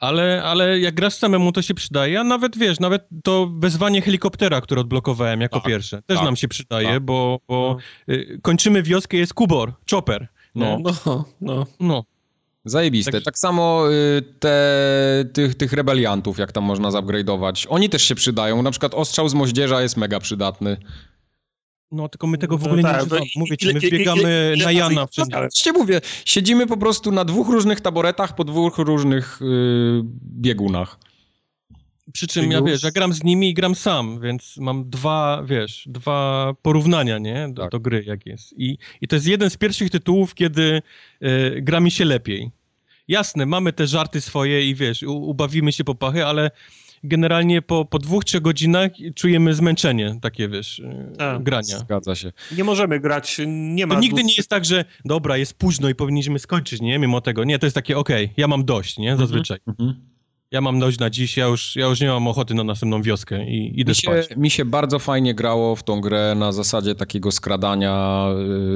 [0.00, 4.60] Ale, ale jak grasz samemu, to się przydaje, a nawet, wiesz, nawet to wezwanie helikoptera,
[4.60, 7.02] które odblokowałem jako tak, pierwsze, też tak, nam się przydaje, tak.
[7.02, 7.76] bo, bo
[8.08, 8.14] no.
[8.14, 10.28] y, kończymy wioskę, jest Kubor, Chopper.
[10.54, 11.66] No, no, no.
[11.80, 12.04] no.
[12.64, 13.12] Zajebiste.
[13.12, 18.14] Tak, tak samo y, te, tych, tych rebeliantów, jak tam można zupgrade'ować, oni też się
[18.14, 18.62] przydają.
[18.62, 20.76] Na przykład ostrzał z moździerza jest mega przydatny.
[21.92, 23.26] No, tylko my tego w no ogóle no tak, nie.
[23.36, 25.36] Mówię ci, my biegamy na Jana wszędzie.
[25.36, 30.98] Właśnie mówię, siedzimy po prostu na dwóch różnych taboretach po dwóch różnych yy, biegunach.
[32.12, 35.84] Przy czym ja, wiesz, ja gram z nimi i gram sam, więc mam dwa, wiesz,
[35.86, 37.70] dwa porównania, nie, do, tak.
[37.70, 38.54] do gry, jak jest.
[38.58, 40.82] I, I to jest jeden z pierwszych tytułów, kiedy
[41.22, 42.50] y, gra mi się lepiej.
[43.08, 46.50] Jasne, mamy te żarty swoje i wiesz, u, ubawimy się po pachy, ale
[47.04, 50.82] generalnie po, po dwóch, trzech godzinach czujemy zmęczenie takie, wiesz,
[51.18, 51.78] A, grania.
[51.78, 52.32] Zgadza się.
[52.56, 53.94] Nie możemy grać, nie ma...
[53.94, 56.98] To nigdy nie jest tak, że dobra, jest późno i powinniśmy skończyć, nie?
[56.98, 57.44] Mimo tego.
[57.44, 59.12] Nie, to jest takie, okej, okay, ja mam dość, nie?
[59.12, 59.58] Mhm, Zazwyczaj.
[59.66, 60.10] Mhm.
[60.50, 63.46] Ja mam dość na dziś, ja już, ja już nie mam ochoty na następną wioskę
[63.46, 64.36] i idę mi się, spać.
[64.36, 68.26] Mi się bardzo fajnie grało w tą grę na zasadzie takiego skradania,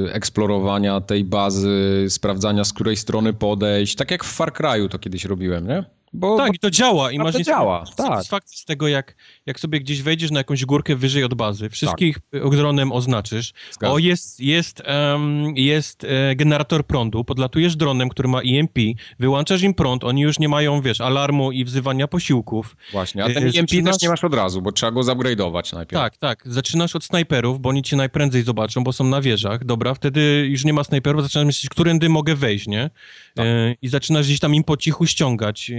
[0.07, 3.95] y, eksplorowania tej bazy, sprawdzania z której strony podejść.
[3.95, 5.83] Tak jak w Far Cry'u to kiedyś robiłem, nie?
[6.15, 7.11] Bo, tak, bo, i to działa.
[7.11, 8.07] I masz to działa, tak.
[8.07, 9.15] satysfakcję z tego, jak,
[9.45, 12.49] jak sobie gdzieś wejdziesz na jakąś górkę wyżej od bazy, wszystkich tak.
[12.55, 13.53] dronem oznaczysz.
[13.81, 18.79] O, jest, jest, um, jest e, generator prądu, podlatujesz dronem, który ma EMP,
[19.19, 22.75] wyłączasz im prąd, oni już nie mają, wiesz, alarmu i wzywania posiłków.
[22.91, 23.95] Właśnie, a ten EMP Zaczynasz...
[23.95, 26.01] też nie masz od razu, bo trzeba go zupgrade'ować najpierw.
[26.01, 26.43] Tak, tak.
[26.45, 29.65] Zaczynasz od snajperów, bo oni cię najprędzej zobaczą, bo są na wieżach.
[29.65, 32.89] Dobra, wtedy już nie ma snajperów, zaczynasz myśleć, którędy mogę wejść, nie?
[33.35, 33.45] Tak.
[33.45, 35.71] E, I zaczynasz gdzieś tam im po cichu ściągać.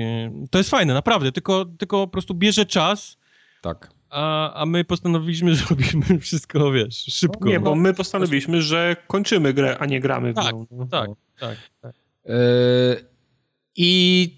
[0.51, 3.17] To jest fajne, naprawdę, tylko, tylko po prostu bierze czas.
[3.63, 3.91] Tak.
[4.11, 7.39] A, a my postanowiliśmy, że robimy wszystko, wiesz, szybko.
[7.41, 10.67] No nie, bo my postanowiliśmy, że kończymy grę, a nie gramy w tak, nią.
[10.71, 10.87] No.
[10.87, 11.95] Tak, tak, tak.
[12.27, 12.31] E,
[13.77, 14.31] I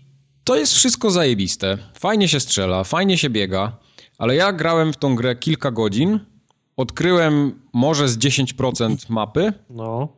[0.45, 1.79] to jest wszystko zajebiste.
[1.99, 3.77] Fajnie się strzela, fajnie się biega,
[4.19, 6.21] ale ja grałem w tą grę kilka godzin,
[6.77, 10.09] odkryłem może z 10% mapy no.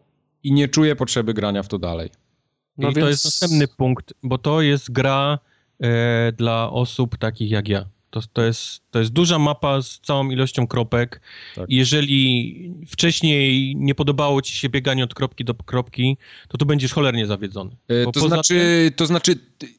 [0.42, 2.10] i nie czuję potrzeby grania w to dalej.
[2.78, 3.04] No I więc...
[3.04, 5.38] to jest następny punkt, bo to jest gra
[6.36, 7.86] dla osób takich jak ja.
[8.10, 11.20] To, to, jest, to jest duża mapa z całą ilością kropek.
[11.54, 11.66] Tak.
[11.68, 16.16] Jeżeli wcześniej nie podobało ci się bieganie od kropki do kropki,
[16.48, 17.76] to tu będziesz cholernie zawiedzony.
[17.88, 18.54] E, to, znaczy,
[18.88, 18.92] tym...
[18.96, 19.34] to znaczy,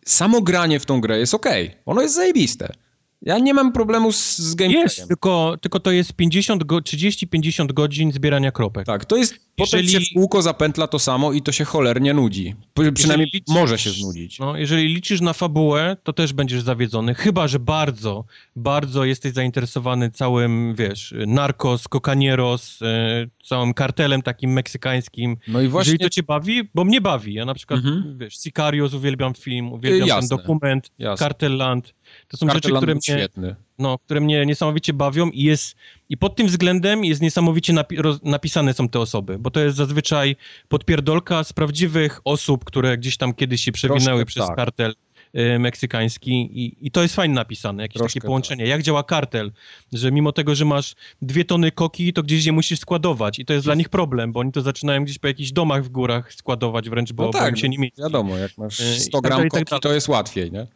[0.06, 1.46] samo granie w tą grę jest ok.
[1.86, 2.74] Ono jest zajebiste.
[3.22, 4.84] Ja nie mam problemu z, z gameplayem.
[4.84, 8.86] Jest, tylko, tylko to jest 50 go, 30-50 godzin zbierania kropek.
[8.86, 12.14] Tak, to jest, jeżeli, potem się w kółko zapętla to samo i to się cholernie
[12.14, 12.56] nudzi.
[12.94, 14.40] Przynajmniej liczysz, może się znudzić.
[14.40, 18.26] No, jeżeli liczysz na fabułę, to też będziesz zawiedzony, chyba, że bardzo,
[18.56, 25.38] bardzo jesteś zainteresowany całym, wiesz, narcos, cocanieros, e, całym kartelem takim meksykańskim.
[25.48, 25.92] No i właśnie...
[25.92, 27.34] Jeżeli to cię bawi, bo mnie bawi.
[27.34, 28.18] Ja na przykład, mhm.
[28.18, 30.30] wiesz, Sicarios uwielbiam film, uwielbiam Jasne.
[30.30, 31.26] ten dokument, Jasne.
[31.26, 31.94] Cartelland.
[32.28, 33.56] To są rzeczy, które mnie, świetny.
[33.82, 35.76] No, które mnie niesamowicie bawią i jest
[36.10, 40.36] i pod tym względem jest niesamowicie napi napisane są te osoby, bo to jest zazwyczaj
[40.68, 44.56] podpierdolka z prawdziwych osób, które gdzieś tam kiedyś się przewinęły Troszkę przez tak.
[44.56, 44.96] kartel
[45.36, 48.64] y, meksykański i, i to jest fajnie napisane, jakieś Troszkę takie połączenie.
[48.64, 48.70] Tak.
[48.70, 49.52] Jak działa kartel,
[49.94, 53.54] że mimo tego, że masz dwie tony koki, to gdzieś je musisz składować i to
[53.54, 56.90] jest dla nich problem, bo oni to zaczynają gdzieś po jakichś domach w górach składować
[56.90, 58.02] wręcz, bo, no tak, bo im się nie mieści.
[58.02, 60.68] Wiadomo, jak masz 100 y, gram tak koki, to jest łatwiej, nie?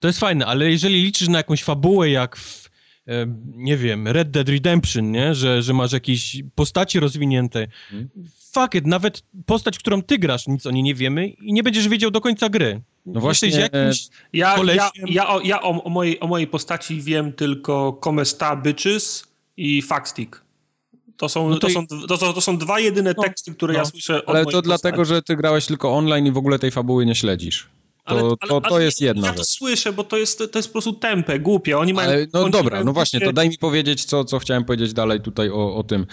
[0.00, 2.70] To jest fajne, ale jeżeli liczysz na jakąś fabułę, jak w,
[3.08, 5.34] e, nie wiem, Red Dead Redemption, nie?
[5.34, 8.08] Że, że masz jakieś postaci rozwinięte, hmm.
[8.52, 11.88] fuck it, nawet postać, którą ty grasz, nic o niej nie wiemy i nie będziesz
[11.88, 12.80] wiedział do końca gry.
[13.06, 17.32] No właśnie, jakimś ja, ja, ja, o, ja o, o, mojej, o mojej postaci wiem
[17.32, 19.26] tylko Comesta Bitches
[19.56, 20.42] i Fuckstick.
[21.16, 23.78] To są, no to, to, są, to, to, są dwa jedyne no, teksty, które no,
[23.78, 27.06] ja słyszę Ale to dlatego, że ty grałeś tylko online i w ogóle tej fabuły
[27.06, 27.68] nie śledzisz.
[28.08, 29.38] To, ale, to, to ale jest jedna ja rzecz.
[29.38, 31.78] Ja to słyszę, bo to jest, to jest po prostu tempę, głupie.
[31.78, 32.08] Oni mają...
[32.08, 35.50] Ale, no dobra, no właśnie, to daj mi powiedzieć, co, co chciałem powiedzieć dalej tutaj
[35.50, 36.06] o, o tym.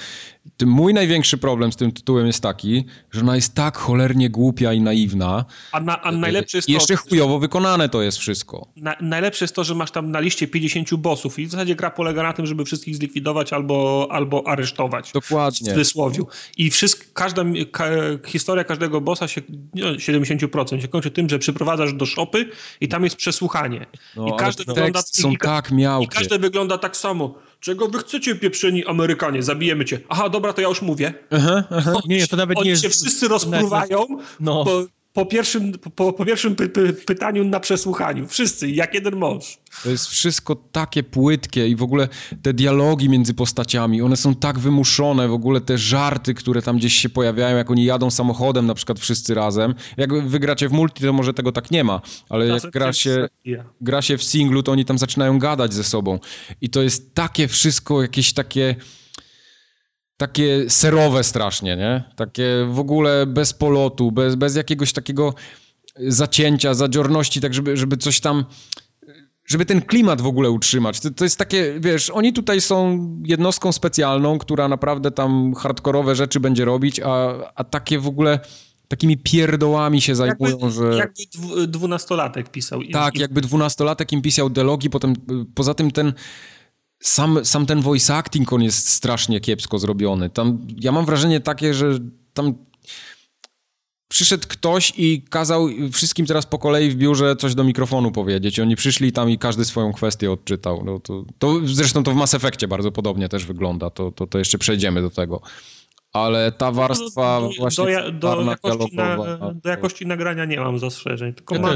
[0.58, 0.70] tym.
[0.70, 4.82] Mój największy problem z tym tytułem jest taki, że ona jest tak cholernie głupia i
[4.82, 5.46] naiwna.
[5.72, 6.74] A, na, a najlepsze jest to...
[6.74, 8.68] Jeszcze chujowo wykonane to jest wszystko.
[8.76, 11.92] Na, najlepsze jest to, że masz tam na liście 50 bossów i w zasadzie gra
[11.92, 15.12] polega na tym, żeby wszystkich zlikwidować albo, albo aresztować.
[15.12, 15.72] Dokładnie.
[15.72, 16.28] W wysłowiu.
[16.58, 17.86] I wszystko, każda, ka,
[18.26, 19.42] historia każdego bossa się,
[19.76, 22.50] no, 70% się kończy tym, że przyprowadza do szopy
[22.82, 23.86] i tam jest przesłuchanie.
[24.16, 26.06] No, I każdy wygląda są i, tak miałkie.
[26.06, 27.36] I każdy wygląda tak samo.
[27.60, 29.44] Czego wy chcecie, pieprzeni Amerykanie?
[29.44, 30.00] Zabijemy cię.
[30.10, 31.14] Aha, dobra, to ja już mówię.
[31.32, 31.94] Aha, aha.
[32.06, 32.84] Nie, to nawet Oni nie jest...
[32.84, 34.06] się wszyscy rozpływają,
[34.40, 34.64] no.
[34.64, 34.86] bo
[35.16, 38.28] po pierwszym, po, po pierwszym py, py, pytaniu na przesłuchaniu.
[38.28, 39.58] Wszyscy, jak jeden mąż.
[39.84, 42.08] To jest wszystko takie płytkie i w ogóle
[42.42, 46.94] te dialogi między postaciami, one są tak wymuszone, w ogóle te żarty, które tam gdzieś
[46.94, 49.76] się pojawiają, jak oni jadą samochodem na przykład wszyscy razem.
[49.98, 53.28] Jak wygracie w multi, to może tego tak nie ma, ale jak gra się,
[53.82, 56.20] gra się w singlu, to oni tam zaczynają gadać ze sobą.
[56.62, 58.76] I to jest takie wszystko jakieś takie
[60.18, 62.04] takie serowe strasznie, nie?
[62.16, 65.34] Takie w ogóle bez polotu, bez, bez jakiegoś takiego
[66.00, 68.46] zacięcia, zadziorności, tak żeby, żeby coś tam
[69.46, 71.00] żeby ten klimat w ogóle utrzymać.
[71.00, 76.40] To, to, jest takie, wiesz, oni tutaj są jednostką specjalną, która naprawdę tam hardkorowe rzeczy
[76.40, 78.40] będzie robić, a, a takie w ogóle
[78.88, 80.98] takimi pierdołami się zajmują, jakby, że...
[80.98, 82.82] Jakby dwunastolatek pisał.
[82.94, 85.14] Tak, jakby dwunastolatek im pisał dialogi, potem
[85.56, 86.14] poza tym ten
[87.08, 90.30] sam, sam ten voice acting, on jest strasznie kiepsko zrobiony.
[90.30, 92.00] Tam, ja mam wrażenie takie, że
[92.34, 92.54] tam
[94.08, 98.60] przyszedł ktoś i kazał wszystkim teraz po kolei w biurze coś do mikrofonu powiedzieć.
[98.60, 100.84] Oni przyszli tam i każdy swoją kwestię odczytał.
[100.86, 103.90] No to, to, zresztą to w Mass Effectie bardzo podobnie też wygląda.
[103.90, 105.42] To, to, to jeszcze przejdziemy do tego
[106.16, 109.18] ale ta warstwa do, właśnie do, do, jakości na,
[109.64, 111.70] do jakości nagrania nie mam zastrzeżeń, tylko ja ma,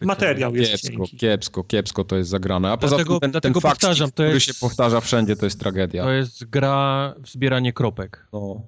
[0.00, 1.16] materiał jest kiepsko, cienki.
[1.16, 4.54] kiepsko, kiepsko to jest zagrane, a poza dlatego, tym ten, ten fakt, który jest, się
[4.60, 6.04] powtarza wszędzie, to jest tragedia.
[6.04, 8.26] To jest gra w zbieranie kropek.
[8.32, 8.62] No.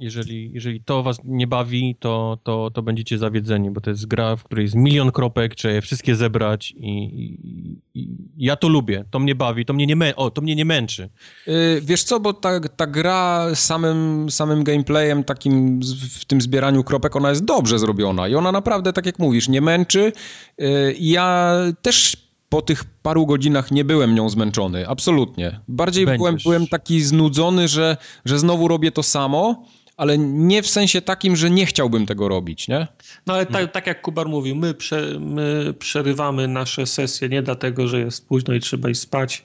[0.00, 4.36] Jeżeli, jeżeli to was nie bawi, to, to, to będziecie zawiedzeni, bo to jest gra,
[4.36, 9.04] w której jest milion kropek, trzeba je wszystkie zebrać i, i, i ja to lubię,
[9.10, 11.08] to mnie bawi, to mnie nie, mę o, to mnie nie męczy.
[11.46, 15.80] Yy, wiesz co, bo ta, ta gra samym, samym gameplayem, takim
[16.10, 19.60] w tym zbieraniu kropek, ona jest dobrze zrobiona i ona naprawdę, tak jak mówisz, nie
[19.60, 20.12] męczy.
[20.58, 22.23] Yy, ja też
[22.54, 25.60] po tych paru godzinach nie byłem nią zmęczony, absolutnie.
[25.68, 29.64] Bardziej byłem, byłem taki znudzony, że, że znowu robię to samo,
[29.96, 32.86] ale nie w sensie takim, że nie chciałbym tego robić, nie?
[33.26, 37.88] No ale tak, tak jak Kubar mówił, my, prze, my przerywamy nasze sesje nie dlatego,
[37.88, 39.42] że jest późno i trzeba iść spać,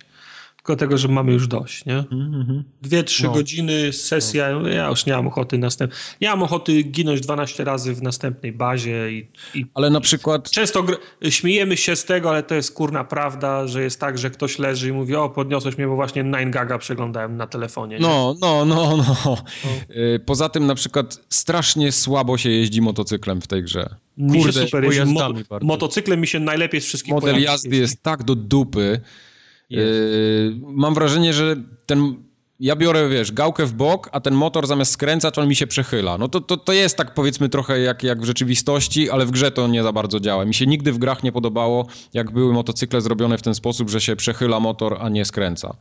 [0.59, 1.97] tylko tego, że mamy już dość, nie?
[1.97, 2.63] Mm-hmm.
[2.81, 3.31] Dwie, trzy no.
[3.31, 4.69] godziny, sesja, no.
[4.69, 5.91] ja już nie mam ochoty następ...
[6.21, 9.27] Nie mam ochoty ginąć 12 razy w następnej bazie i...
[9.55, 10.51] i ale na przykład...
[10.51, 10.97] Często gr-
[11.29, 14.89] śmiejemy się z tego, ale to jest kurna prawda, że jest tak, że ktoś leży
[14.89, 17.95] i mówi, o podniosłeś mnie, bo właśnie Nine Gaga przeglądałem na telefonie.
[17.95, 18.01] Nie?
[18.01, 19.15] No, no, no, no.
[19.25, 19.37] no.
[20.25, 23.95] Poza tym na przykład strasznie słabo się jeździ motocyklem w tej grze.
[24.17, 25.13] Mi Kurde, się super jeździ.
[25.13, 29.01] Mo- motocyklem mi się najlepiej z wszystkich Model jazdy jest tak do dupy,
[29.69, 31.55] Yy, mam wrażenie, że
[31.85, 32.29] ten
[32.59, 36.17] ja biorę, wiesz, gałkę w bok, a ten motor zamiast skręcać, on mi się przechyla.
[36.17, 39.51] No to, to, to jest tak powiedzmy trochę jak, jak w rzeczywistości, ale w grze
[39.51, 40.45] to nie za bardzo działa.
[40.45, 44.01] Mi się nigdy w grach nie podobało, jak były motocykle zrobione w ten sposób, że
[44.01, 45.77] się przechyla motor, a nie skręca.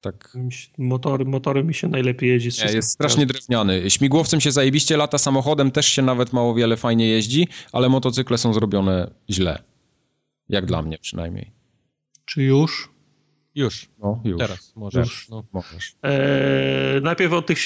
[0.00, 0.36] Tak.
[0.78, 2.66] Motory, motory mi się najlepiej jeździ.
[2.66, 3.90] Nie, jest strasznie drewniany.
[3.90, 8.54] Śmigłowcem się zajebiście lata, samochodem też się nawet mało wiele fajnie jeździ, ale motocykle są
[8.54, 9.62] zrobione źle.
[10.48, 11.50] Jak dla mnie przynajmniej.
[12.24, 12.97] Czy już?
[13.58, 13.88] Już.
[13.98, 14.38] No, już.
[14.38, 15.08] Teraz możesz.
[15.08, 15.28] Już.
[15.28, 15.44] No.
[15.52, 15.94] możesz.
[16.02, 17.58] E, najpierw od tych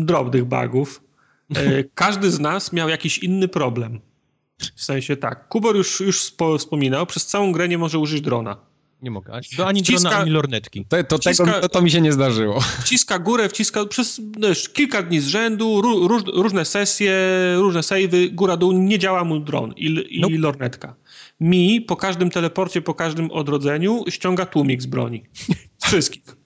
[0.00, 1.02] drobnych bugów.
[1.56, 4.00] E, każdy z nas miał jakiś inny problem.
[4.76, 5.48] W sensie tak.
[5.48, 8.56] Kubor już, już spo, wspominał, przez całą grę nie może użyć drona.
[9.02, 9.40] Nie mogę.
[9.56, 10.84] To ani wciska, drona, ani lornetki.
[10.88, 12.60] To, to, wciska, tego, to, to, mi się nie zdarzyło.
[12.60, 17.14] Wciska górę, wciska przez wiesz, kilka dni z rzędu, róż, różne sesje,
[17.56, 20.38] różne savey, góra, dół, nie działa mu dron i, i nope.
[20.38, 20.94] lornetka
[21.40, 25.24] mi po każdym teleporcie, po każdym odrodzeniu ściąga tłumik z broni.
[25.84, 26.40] Wszystkich.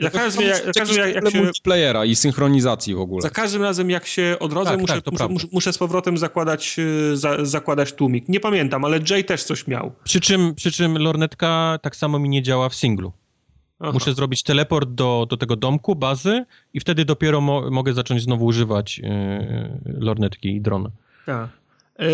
[0.00, 1.42] Za każdym, jak, za każdym jak, jak się...
[1.42, 3.22] multiplayera i synchronizacji w ogóle.
[3.22, 6.76] Za każdym razem jak się odrodzę, tak, muszę, tak, muszę, muszę, z powrotem zakładać,
[7.12, 8.28] e, za, zakładać tłumik.
[8.28, 9.92] Nie pamiętam, ale Jay też coś miał.
[10.04, 13.12] Przy czym, przy czym lornetka tak samo mi nie działa w singlu.
[13.80, 13.92] Aha.
[13.92, 16.44] Muszę zrobić teleport do, do tego domku, bazy
[16.74, 19.08] i wtedy dopiero mo mogę zacząć znowu używać yy,
[19.84, 20.90] lornetki i drona.
[21.26, 21.48] Tak.
[21.98, 22.06] Yy,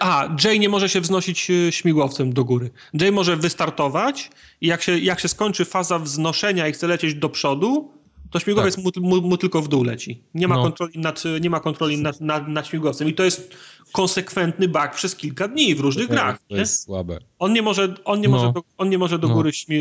[0.00, 2.70] a, Jay nie może się wznosić yy, śmigłowcem do góry.
[3.00, 4.30] Jay może wystartować
[4.60, 7.92] i jak się, jak się skończy faza wznoszenia i chce lecieć do przodu,
[8.34, 8.84] to śmigłowiec tak.
[8.84, 10.22] mu, mu, mu, tylko w dół leci.
[10.34, 10.62] Nie ma no.
[10.62, 13.08] kontroli, nad, nie ma kontroli nad, nad, nad śmigłowcem.
[13.08, 13.54] I to jest
[13.92, 16.38] konsekwentny bug przez kilka dni w różnych to grach.
[16.48, 16.84] To jest nie?
[16.84, 17.18] słabe.
[17.38, 18.36] On nie może, on nie no.
[18.36, 19.34] może, do, on nie może do no.
[19.34, 19.80] góry śmi,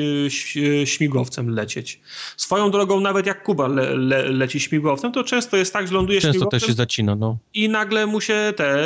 [0.86, 2.00] śmigłowcem lecieć.
[2.38, 6.22] Swoją drogą, nawet jak Kuba le, le, leci śmigłowcem, to często jest tak, że ląduje
[6.22, 6.60] często śmigłowcem.
[6.60, 7.38] Często też się zacina, no.
[7.54, 8.78] I nagle mu się te,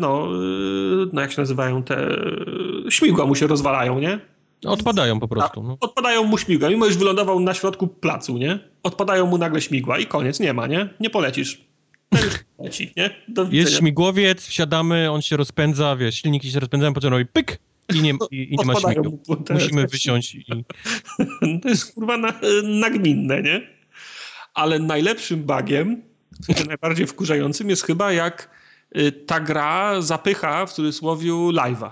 [0.00, 0.28] no,
[1.12, 2.16] no jak się nazywają, te
[2.88, 4.31] śmigła mu się rozwalają, nie?
[4.64, 5.62] Odpadają po prostu.
[5.62, 5.76] No.
[5.80, 8.58] Odpadają mu śmigła, mimo już wylądował na środku placu, nie?
[8.82, 10.88] Odpadają mu nagle śmigła i koniec, nie ma, nie?
[11.00, 11.64] Nie polecisz.
[12.58, 13.10] Leci, nie?
[13.50, 17.58] Jest śmigłowiec, wsiadamy, on się rozpędza, wiesz, silniki się rozpędzają, potem robi pyk
[17.94, 19.10] i nie, i, i nie ma śmigła.
[19.50, 20.44] Musimy wysiąść i...
[21.62, 22.32] To jest kurwa na,
[22.62, 23.68] nagminne, nie?
[24.54, 25.44] Ale najlepszym
[26.46, 28.50] sensie najbardziej wkurzającym jest chyba jak
[28.96, 31.90] y, ta gra zapycha w cudzysłowie live'a.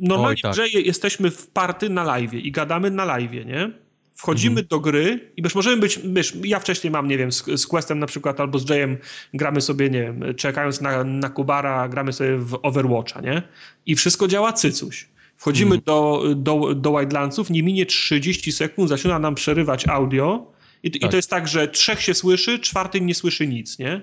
[0.00, 0.52] Normalnie Oj, tak.
[0.52, 3.70] w grze jesteśmy w party na live i gadamy na live, nie?
[4.14, 4.66] Wchodzimy mhm.
[4.66, 7.98] do gry i wiesz, możemy być, wiesz, ja wcześniej mam, nie wiem, z, z Questem
[7.98, 8.98] na przykład albo z Jayem
[9.34, 13.42] gramy sobie, nie wiem, czekając na, na Kubara, gramy sobie w Overwatcha, nie?
[13.86, 15.08] I wszystko działa cycuś.
[15.36, 15.84] Wchodzimy mhm.
[15.84, 21.02] do, do, do Wildlandsów, nie minie 30 sekund, zaczyna nam przerywać audio i, tak.
[21.02, 24.00] i to jest tak, że trzech się słyszy, czwarty nie słyszy nic, nie?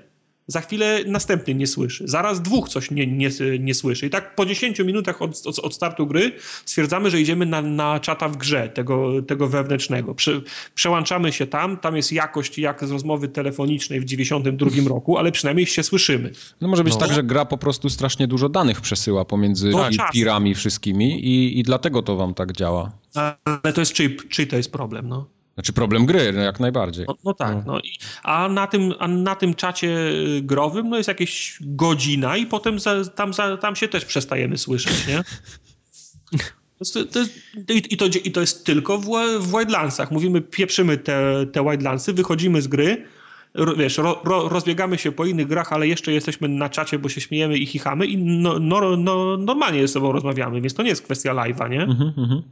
[0.47, 4.05] Za chwilę następny nie słyszy, zaraz dwóch coś nie, nie, nie słyszy.
[4.05, 6.31] I tak po 10 minutach od, od, od, startu gry
[6.65, 10.15] stwierdzamy, że idziemy na, na czata w grze, tego, tego wewnętrznego.
[10.15, 10.41] Prze,
[10.75, 15.65] przełączamy się tam, tam jest jakość jak z rozmowy telefonicznej w 92 roku, ale przynajmniej
[15.65, 16.31] się słyszymy.
[16.61, 16.99] No może być no.
[16.99, 21.63] tak, że gra po prostu strasznie dużo danych przesyła pomiędzy no, pirami wszystkimi i, i
[21.63, 22.91] dlatego to wam tak działa.
[23.45, 25.34] Ale to jest czyj, czyj to jest problem, no?
[25.55, 27.05] Znaczy problem gry, no jak najbardziej.
[27.07, 27.73] No, no tak, no.
[27.73, 27.81] no.
[28.23, 29.97] a, na tym, a na tym czacie
[30.41, 35.07] growym no jest jakieś godzina i potem za, tam, za, tam się też przestajemy słyszeć,
[35.07, 35.23] nie?
[36.93, 37.33] To, to jest,
[37.91, 39.05] i, to, I to jest tylko w,
[39.39, 40.11] w Wildlandsach.
[40.11, 43.05] Mówimy, pieprzymy te, te Wildlandsy, wychodzimy z gry,
[43.77, 47.21] wiesz, ro, ro, rozbiegamy się po innych grach, ale jeszcze jesteśmy na czacie, bo się
[47.21, 51.03] śmiejemy i chichamy i no, no, no, normalnie ze sobą rozmawiamy, więc to nie jest
[51.03, 51.83] kwestia live'a, nie?
[51.83, 52.43] Mhm,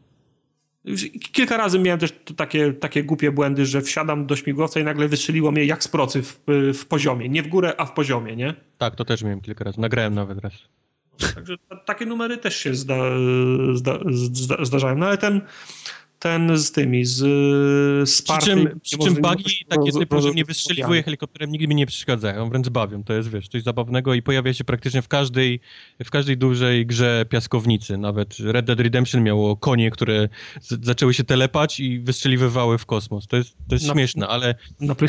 [1.32, 5.52] Kilka razy miałem też takie, takie głupie błędy, że wsiadam do śmigłowca i nagle wystrzeliło
[5.52, 6.40] mnie jak z procy w,
[6.74, 7.30] w poziomie.
[7.30, 8.54] Nie w górę, a w poziomie, nie?
[8.78, 9.82] Tak, to też miałem kilka razy.
[9.82, 10.54] Nagrałem nawet raz.
[11.36, 11.56] Także
[11.86, 12.96] takie numery też się zda,
[13.74, 14.98] zda, zda, zdarzają.
[14.98, 15.42] No ale ten,
[16.24, 17.20] ten z tymi, z,
[18.10, 21.86] z Przy czym, przy czym bugi takie typu, że mnie wystrzeliwuje helikopterem, nigdy mi nie
[21.86, 23.04] przeszkadzają, wręcz bawią.
[23.04, 25.60] To jest, wiesz, coś zabawnego i pojawia się praktycznie w każdej,
[26.04, 27.98] w każdej dużej grze piaskownicy.
[27.98, 30.30] Nawet Red Dead Redemption miało konie, które
[30.62, 33.28] z, zaczęły się telepać i wystrzeliwywały w kosmos.
[33.28, 34.56] To jest, to jest na, śmieszne, ale,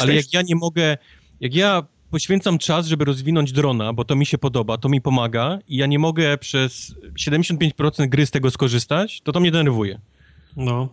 [0.01, 0.97] ale jak ja nie mogę,
[1.41, 5.59] jak ja poświęcam czas, żeby rozwinąć drona, bo to mi się podoba, to mi pomaga
[5.69, 6.95] i ja nie mogę przez
[7.28, 10.01] 75% gry z tego skorzystać, to to mnie denerwuje.
[10.57, 10.89] No.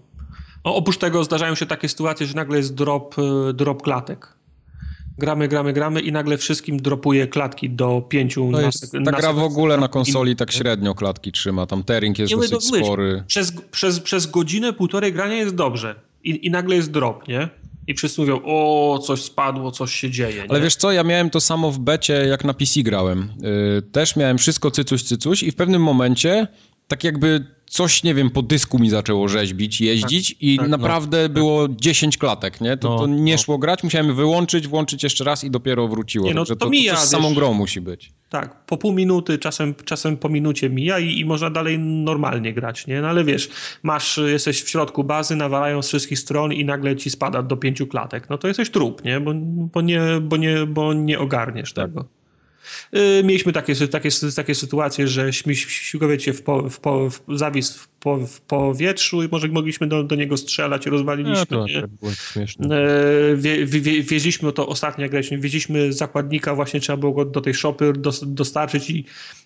[0.64, 4.34] Oprócz tego zdarzają się takie sytuacje, że nagle jest drop, y, drop klatek.
[5.18, 8.50] Gramy, gramy, gramy i nagle wszystkim dropuje klatki do pięciu.
[8.52, 12.20] To jest, na, ta gra w ogóle na konsoli tak średnio klatki trzyma, tam tearing
[12.20, 13.24] jest nie dosyć spory.
[13.28, 17.50] Przez, przez, przez godzinę, półtorej grania jest dobrze i, i nagle jest drop, nie?
[17.88, 20.44] i wszyscy mówią, o, coś spadło, coś się dzieje.
[20.44, 20.50] Nie?
[20.50, 23.30] Ale wiesz co, ja miałem to samo w becie, jak na PC grałem.
[23.42, 26.48] Yy, też miałem wszystko cycuś, cycuś i w pewnym momencie
[26.92, 30.78] tak jakby coś, nie wiem, po dysku mi zaczęło rzeźbić, jeździć tak, i tak, no.
[30.78, 31.78] naprawdę no, było tak.
[31.78, 32.78] 10 klatek, nie?
[32.78, 33.38] To, no, to nie no.
[33.38, 36.28] szło grać, musiałem wyłączyć, włączyć jeszcze raz i dopiero wróciło.
[36.28, 38.12] Nie, no, to, to, mija, to z samą grą musi być.
[38.30, 42.88] Tak, po pół minuty, czasem, czasem po minucie mija i, i można dalej normalnie grać,
[42.88, 43.02] nie?
[43.02, 43.50] No ale wiesz,
[43.84, 47.88] masz, jesteś w środku bazy, nawalają z wszystkich stron i nagle ci spada do pięciu
[47.88, 48.30] klatek.
[48.30, 49.20] No to jesteś trup, nie?
[49.20, 49.32] Bo,
[49.74, 51.86] bo, nie, bo, nie, bo nie ogarniesz tak.
[51.86, 52.21] tego.
[52.96, 57.88] Y, mieliśmy takie, takie, takie sytuacje, że śmigłowiec się w, po, w, po, w zawisł
[58.02, 61.58] po, w powietrzu i może mogliśmy do, do niego strzelać, rozwaliliśmy.
[61.58, 62.86] No, to było śmieszne.
[63.36, 65.12] Wie, wie, wieźliśmy to ostatnio, jak
[65.42, 67.94] wieźliśmy zakładnika, właśnie trzeba było go do tej szopy
[68.26, 69.06] dostarczyć i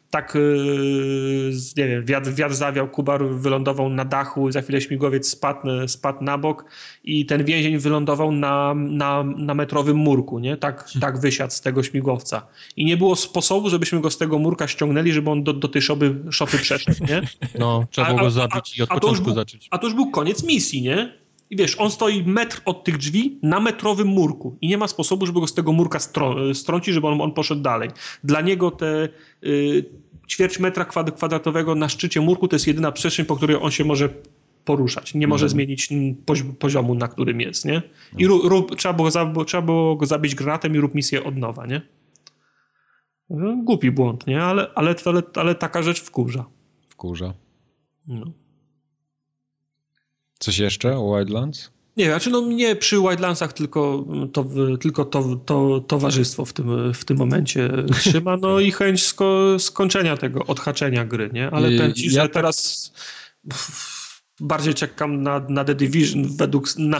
[0.09, 5.87] tak, y, nie wiem, wiatr, wiatr zawiał, Kubar wylądował na dachu, za chwilę śmigłowiec spadł,
[5.87, 6.65] spadł na bok
[7.03, 10.57] i ten więzień wylądował na, na, na metrowym murku, nie?
[10.57, 11.01] Tak, hmm.
[11.01, 12.47] tak wysiadł z tego śmigłowca.
[12.75, 15.81] I nie było sposobu, żebyśmy go z tego murka ściągnęli, żeby on do, do tej
[15.81, 17.21] szopy, szopy przeszedł, nie?
[17.59, 19.67] No, trzeba było go zabić i od początku był, zacząć.
[19.71, 21.25] A to już był koniec misji, nie?
[21.49, 25.25] I wiesz, on stoi metr od tych drzwi na metrowym murku i nie ma sposobu,
[25.25, 27.89] żeby go z tego murka strą strącić, żeby on, on poszedł dalej.
[28.23, 29.09] Dla niego te
[29.43, 29.85] y,
[30.27, 34.09] ćwierć metra kwadratowego na szczycie murku to jest jedyna przestrzeń, po której on się może
[34.65, 35.13] poruszać.
[35.13, 35.49] Nie może mhm.
[35.49, 35.89] zmienić
[36.59, 37.81] poziomu, na którym jest, nie?
[38.17, 41.37] I rób, rób, trzeba, było za, trzeba było go zabić granatem i rób misję od
[41.37, 41.81] nowa, nie?
[43.63, 44.43] Głupi błąd, nie?
[44.43, 46.45] Ale, ale, ale, ale taka rzecz wkurza.
[46.89, 47.33] Wkurza.
[48.07, 48.25] No.
[50.39, 51.71] Coś jeszcze o Wildlands?
[51.97, 54.45] Nie, znaczy no mnie przy Wildlandsach tylko, to,
[54.79, 57.69] tylko to, to towarzystwo w tym, w tym momencie
[57.99, 61.51] trzyma, no i chęć sko skończenia tego, odhaczenia gry, nie?
[61.51, 62.33] Ale ten ci, ja że tak...
[62.33, 62.91] teraz
[64.39, 66.99] bardziej czekam na, na The Division według, na,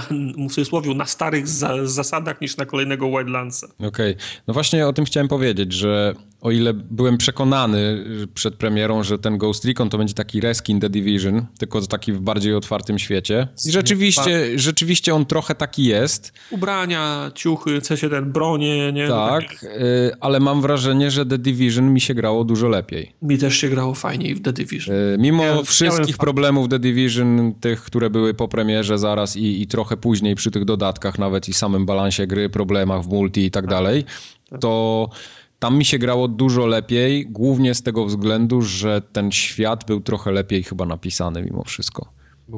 [0.49, 3.67] w cudzysłowie, na starych za, zasadach niż na kolejnego Wildlandsa.
[3.67, 4.15] Okej, okay.
[4.47, 9.37] no właśnie o tym chciałem powiedzieć, że o ile byłem przekonany przed premierą, że ten
[9.37, 13.47] Ghost Recon to będzie taki reskin The Division, tylko taki w bardziej otwartym świecie.
[13.65, 16.33] I rzeczywiście, rzeczywiście on trochę taki jest.
[16.51, 19.07] Ubrania, ciuchy, C7, bronie, nie?
[19.07, 23.15] Tak, y, ale mam wrażenie, że The Division mi się grało dużo lepiej.
[23.21, 24.95] Mi też się grało fajniej w The Division.
[24.95, 27.24] Y, mimo ja, wszystkich problemów The Division,
[27.61, 31.53] tych, które były po premierze zaraz i, i trochę później przy tych dodatkach nawet i
[31.53, 33.69] samym balansie gry, problemach w multi i tak, tak.
[33.69, 34.05] dalej,
[34.49, 34.61] tak.
[34.61, 35.09] to
[35.59, 40.31] tam mi się grało dużo lepiej, głównie z tego względu, że ten świat był trochę
[40.31, 42.09] lepiej chyba napisany mimo wszystko.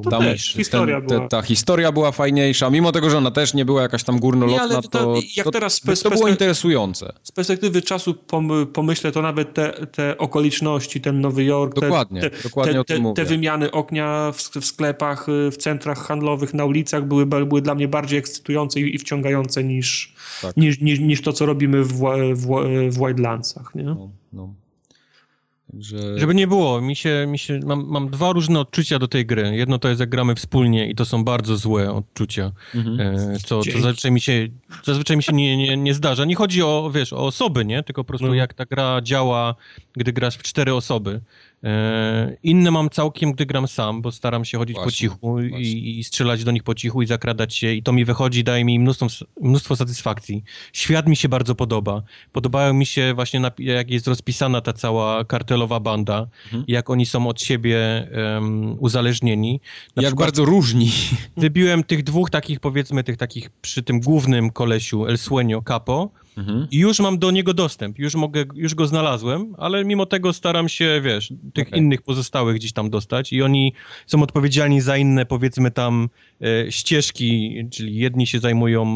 [0.09, 1.27] Tam też, historia ten, była.
[1.27, 4.81] ta historia była fajniejsza, mimo tego, że ona też nie była jakaś tam górnolotna, nie,
[4.81, 7.13] to, to, jak to, teraz to, to było interesujące.
[7.23, 8.13] Z perspektywy czasu
[8.73, 13.25] pomyślę, to nawet te, te okoliczności, ten Nowy Jork, dokładnie, te, dokładnie te, te, te
[13.25, 17.87] wymiany ognia w, w, sklepach, y, w centrach handlowych, na ulicach były, były dla mnie
[17.87, 20.57] bardziej ekscytujące i, i wciągające niż, tak.
[20.57, 21.93] niż, niż, niż, to, co robimy w,
[22.33, 22.47] w,
[22.89, 23.75] w Wildlandsach.
[23.75, 23.83] Nie?
[23.83, 24.53] No, no.
[25.73, 26.19] Że...
[26.19, 29.55] Żeby nie było, mi się, mi się, mam, mam dwa różne odczucia do tej gry.
[29.55, 32.99] Jedno to jest, jak gramy wspólnie i to są bardzo złe odczucia, mhm.
[32.99, 34.47] e, co, co zazwyczaj mi się,
[34.83, 36.25] zazwyczaj mi się nie, nie, nie zdarza.
[36.25, 37.83] Nie chodzi o, wiesz, o osoby, nie?
[37.83, 38.37] Tylko po prostu mhm.
[38.37, 39.55] jak ta gra działa,
[39.93, 41.21] gdy grasz w cztery osoby.
[41.63, 45.99] E, inne mam całkiem, gdy gram sam, bo staram się chodzić właśnie, po cichu i,
[45.99, 48.79] i, strzelać do nich po cichu i zakradać się i to mi wychodzi, daje mi
[48.79, 49.07] mnóstwo,
[49.41, 50.43] mnóstwo satysfakcji.
[50.73, 52.03] Świat mi się bardzo podoba.
[52.31, 56.63] Podobają mi się właśnie, jak jest rozpisana ta cała kartelowa banda, mhm.
[56.67, 59.61] jak oni są od siebie um, uzależnieni.
[59.95, 60.91] Na jak bardzo różni.
[61.37, 66.67] Wybiłem tych dwóch takich, powiedzmy, tych takich przy tym głównym kolesiu El Sueño Capo, mhm.
[66.71, 70.69] i już mam do niego dostęp, już mogę, już go znalazłem, ale mimo tego staram
[70.69, 71.79] się, wiesz, tych okay.
[71.79, 73.73] innych pozostałych gdzieś tam dostać i oni
[74.05, 76.09] są odpowiedzialni za inne, powiedzmy tam,
[76.41, 78.87] e, ścieżki, czyli jedni się zajmują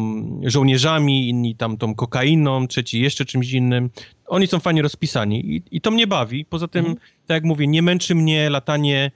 [0.44, 3.90] żołnierzami, inni tam tą kokainą, trzeci jeszcze czymś innym.
[4.26, 6.44] Oni są fajnie rozpisani i, i to mnie bawi.
[6.44, 6.98] Poza tym, mhm.
[7.26, 9.10] tak jak mówię, nie męczy mnie latanie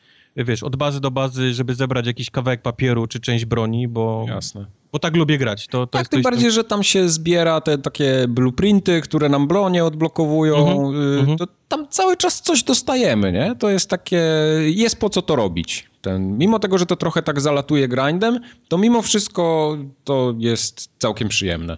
[0.44, 4.24] wiesz, od bazy do bazy, żeby zebrać jakiś kawałek papieru czy część broni, bo...
[4.28, 4.66] Jasne.
[4.92, 5.66] Bo tak lubię grać.
[5.66, 6.54] To, to tak, tym bardziej, to...
[6.54, 10.88] że tam się zbiera te takie blueprinty, które nam bronie odblokowują.
[10.88, 11.38] Mm -hmm.
[11.38, 13.54] to tam cały czas coś dostajemy, nie?
[13.58, 14.22] To jest takie...
[14.64, 15.90] Jest po co to robić.
[16.00, 21.28] Ten, mimo tego, że to trochę tak zalatuje grindem, to mimo wszystko to jest całkiem
[21.28, 21.76] przyjemne.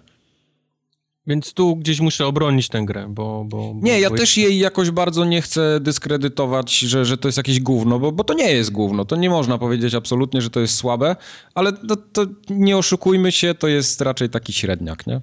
[1.27, 3.45] Więc tu gdzieś muszę obronić tę grę, bo...
[3.47, 7.27] bo, bo nie, ja bo też jej jakoś bardzo nie chcę dyskredytować, że, że to
[7.27, 9.05] jest jakieś gówno, bo, bo to nie jest gówno.
[9.05, 11.15] To nie można powiedzieć absolutnie, że to jest słabe,
[11.55, 15.21] ale to, to nie oszukujmy się, to jest raczej taki średniak, nie?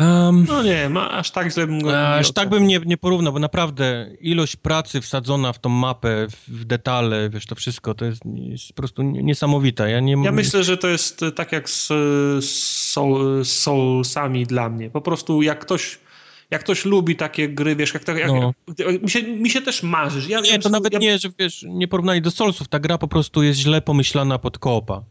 [0.00, 3.38] Um, no nie, aż tak źle bym go Aż tak bym nie, nie porównał, bo
[3.38, 8.68] naprawdę ilość pracy wsadzona w tą mapę, w detale, wiesz, to wszystko, to jest, jest
[8.68, 9.88] po prostu niesamowita.
[9.88, 10.16] Ja, nie...
[10.24, 11.88] ja myślę, że to jest tak jak z,
[12.44, 14.90] z Soulsami dla mnie.
[14.90, 15.98] Po prostu jak ktoś
[16.50, 18.54] jak ktoś lubi takie gry, wiesz, jak, jak, no.
[18.78, 20.28] jak mi, się, mi się też marzysz.
[20.28, 20.98] Ja, nie, to nawet ja...
[20.98, 24.58] nie, że wiesz, nie porównanie do Soulsów, ta gra po prostu jest źle pomyślana pod
[24.58, 25.02] koopa.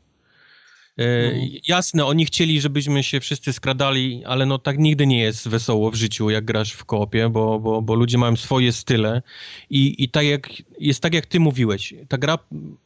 [0.99, 1.41] E, no.
[1.67, 5.95] Jasne, oni chcieli, żebyśmy się wszyscy skradali, ale no tak nigdy nie jest wesoło w
[5.95, 9.21] życiu, jak grasz w koopie, bo, bo, bo ludzie mają swoje style
[9.69, 11.93] i, i tak jak, jest tak, jak ty mówiłeś.
[12.07, 12.37] Ta gra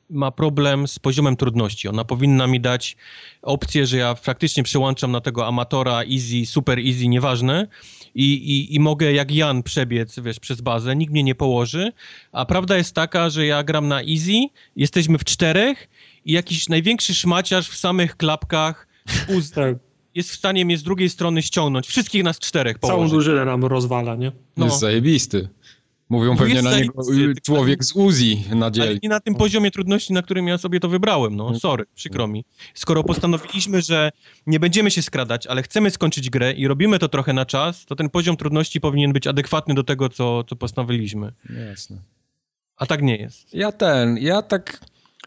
[0.10, 1.88] ma problem z poziomem trudności.
[1.88, 2.98] Ona powinna mi dać
[3.42, 7.68] opcję, że ja faktycznie przełączam na tego amatora, easy, super easy, nieważne
[8.16, 11.92] i, i, i mogę jak Jan przebiec, wiesz, przez bazę, nikt mnie nie położy,
[12.32, 15.90] a prawda jest taka, że ja gram na easy, jesteśmy w czterech
[16.26, 18.88] i jakiś największy szmaciarz w samych klapkach
[19.38, 19.52] uz...
[19.52, 19.78] tak.
[20.16, 21.88] jest w stanie mnie z drugiej strony ściągnąć.
[21.88, 22.98] Wszystkich nas czterech położyć.
[22.98, 24.32] Całą drużynę nam rozwala, nie?
[24.58, 24.66] No.
[24.66, 25.50] Jest zajebisty.
[26.10, 27.04] Mówią pewnie na niego
[27.44, 29.00] człowiek z Uzi na dzieli.
[29.02, 32.46] I na tym poziomie trudności, na którym ja sobie to wybrałem, no sorry, przykro mi.
[32.74, 34.12] Skoro postanowiliśmy, że
[34.48, 37.96] nie będziemy się skradać, ale chcemy skończyć grę i robimy to trochę na czas, to
[37.96, 41.34] ten poziom trudności powinien być adekwatny do tego, co, co postanowiliśmy.
[41.70, 41.98] Jasne.
[42.78, 43.54] A tak nie jest.
[43.54, 44.80] Ja ten, ja tak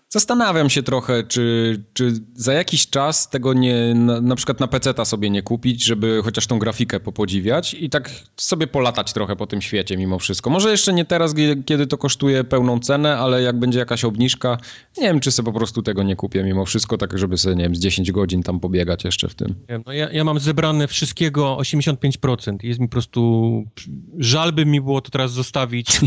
[0.08, 5.04] Zastanawiam się trochę, czy, czy za jakiś czas tego nie, na, na przykład na PC-ta
[5.04, 9.62] sobie nie kupić, żeby chociaż tą grafikę popodziwiać i tak sobie polatać trochę po tym
[9.62, 10.50] świecie mimo wszystko.
[10.50, 11.34] Może jeszcze nie teraz,
[11.66, 14.58] kiedy to kosztuje pełną cenę, ale jak będzie jakaś obniżka,
[14.98, 17.62] nie wiem, czy sobie po prostu tego nie kupię mimo wszystko, tak żeby sobie, nie
[17.62, 19.54] wiem, z 10 godzin tam pobiegać jeszcze w tym.
[19.86, 22.56] No ja, ja mam zebrane wszystkiego 85%.
[22.62, 23.64] Jest mi po prostu...
[24.18, 26.00] Żal by mi było to teraz zostawić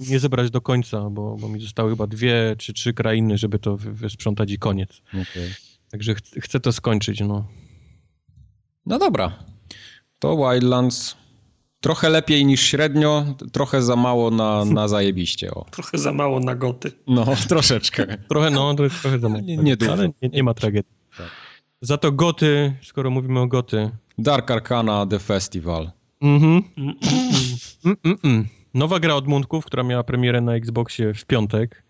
[0.00, 3.58] i nie zebrać do końca, bo, bo mi zostały chyba dwie czy trzy krainy, żeby
[3.58, 5.02] to wysprzątać i koniec.
[5.08, 5.54] Okay.
[5.90, 7.48] Także ch chcę to skończyć, no.
[8.86, 9.32] No dobra.
[10.18, 11.16] To Wildlands
[11.80, 15.54] trochę lepiej niż średnio, trochę za mało na, na zajebiście.
[15.54, 15.64] O.
[15.70, 16.92] Trochę za mało na goty.
[17.06, 18.18] No, troszeczkę.
[18.28, 19.42] trochę, no, to trochę za mało.
[19.42, 20.92] Nie, nie Ale nie, nie ma tragedii.
[21.18, 21.30] Tak.
[21.80, 23.90] Za to goty, skoro mówimy o goty.
[24.18, 25.90] Dark Arcana The Festival.
[26.20, 26.62] Mhm.
[26.76, 26.94] Mm
[27.84, 28.44] -mm -mm.
[28.74, 31.82] Nowa gra od Muntków, która miała premierę na Xboxie w piątek.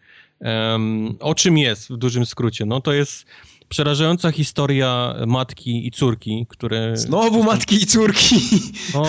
[0.42, 2.66] Um, o czym jest w dużym skrócie?
[2.66, 3.26] No to jest
[3.68, 6.96] przerażająca historia matki i córki, które...
[6.96, 8.36] Znowu matki i córki!
[8.94, 9.04] No,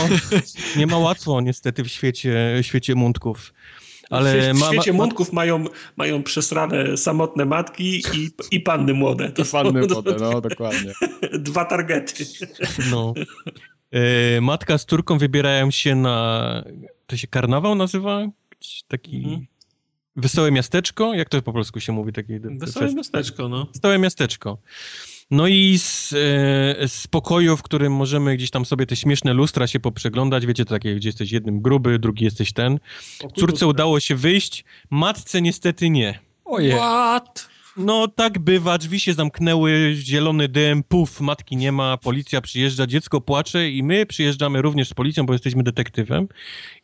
[0.78, 3.53] nie ma łatwo niestety w świecie, świecie mundków.
[4.10, 9.32] Ale w, świecie ma, mundków mają, mają przesrane samotne matki i, i panny młode.
[9.32, 10.94] To I panny młode, no dokładnie.
[11.40, 12.26] Dwa targety.
[12.92, 13.14] No.
[13.92, 16.64] E, matka z córką wybierają się na...
[17.08, 18.28] To się karnawał nazywa?
[18.88, 19.18] Taki...
[19.18, 19.45] Mhm
[20.16, 21.14] Wesołe miasteczko?
[21.14, 22.14] Jak to po polsku się mówi?
[22.14, 23.67] Takie Wesołe miasteczko, no.
[23.74, 24.58] Wesołe miasteczko.
[25.32, 29.67] No i z, e, z pokoju, w którym możemy gdzieś tam sobie te śmieszne lustra
[29.67, 32.80] się poprzeglądać, wiecie, takie, gdzie jesteś jednym gruby, drugi jesteś ten.
[33.40, 36.19] Córce udało się wyjść, matce niestety nie.
[36.45, 36.72] Ojej.
[36.72, 37.52] What?
[37.77, 43.22] No tak bywa, drzwi się zamknęły, zielony dym, puf, matki nie ma, policja przyjeżdża, dziecko
[43.22, 46.27] płacze i my przyjeżdżamy również z policją, bo jesteśmy detektywem.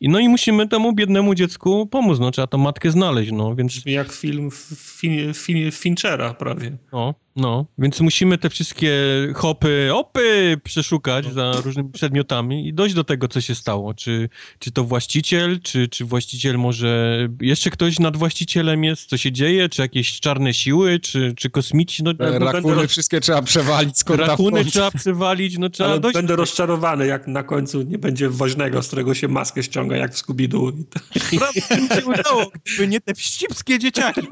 [0.00, 3.82] I no i musimy temu biednemu dziecku pomóc, no trzeba tą matkę znaleźć, no więc...
[3.86, 6.76] Jak film fin, fin, Finchera prawie.
[6.92, 8.92] No, no, więc musimy te wszystkie
[9.34, 11.32] hopy, opy przeszukać no.
[11.32, 13.94] za różnymi przedmiotami i dojść do tego, co się stało.
[13.94, 14.28] Czy,
[14.58, 17.28] czy to właściciel, czy, czy właściciel może...
[17.40, 22.02] Jeszcze ktoś nad właścicielem jest, co się dzieje, czy jakieś czarne siły, czy, czy kosmici,
[22.02, 22.12] no...
[22.18, 22.88] no Rakuny będę...
[22.88, 26.14] wszystkie trzeba przewalić z Rakuny trzeba przewalić, no trzeba Ale dojść...
[26.14, 30.26] będę rozczarowany, jak na końcu nie będzie woźnego, z którego się maskę ściąga, jak w
[30.26, 30.72] Scooby-Doo.
[31.38, 34.20] Prawie się udało, gdyby nie te wścibskie dzieciaki.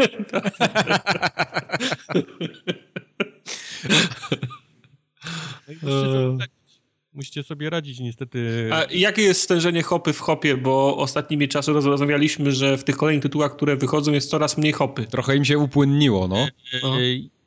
[7.39, 8.69] Musicie sobie radzić niestety.
[8.73, 10.57] A jakie jest stężenie hopy w hopie?
[10.57, 15.07] Bo ostatnimi czasy rozmawialiśmy, że w tych kolejnych tytułach, które wychodzą jest coraz mniej hopy.
[15.07, 16.37] Trochę im się upłynniło, no.
[16.37, 16.49] E,
[16.83, 16.97] no.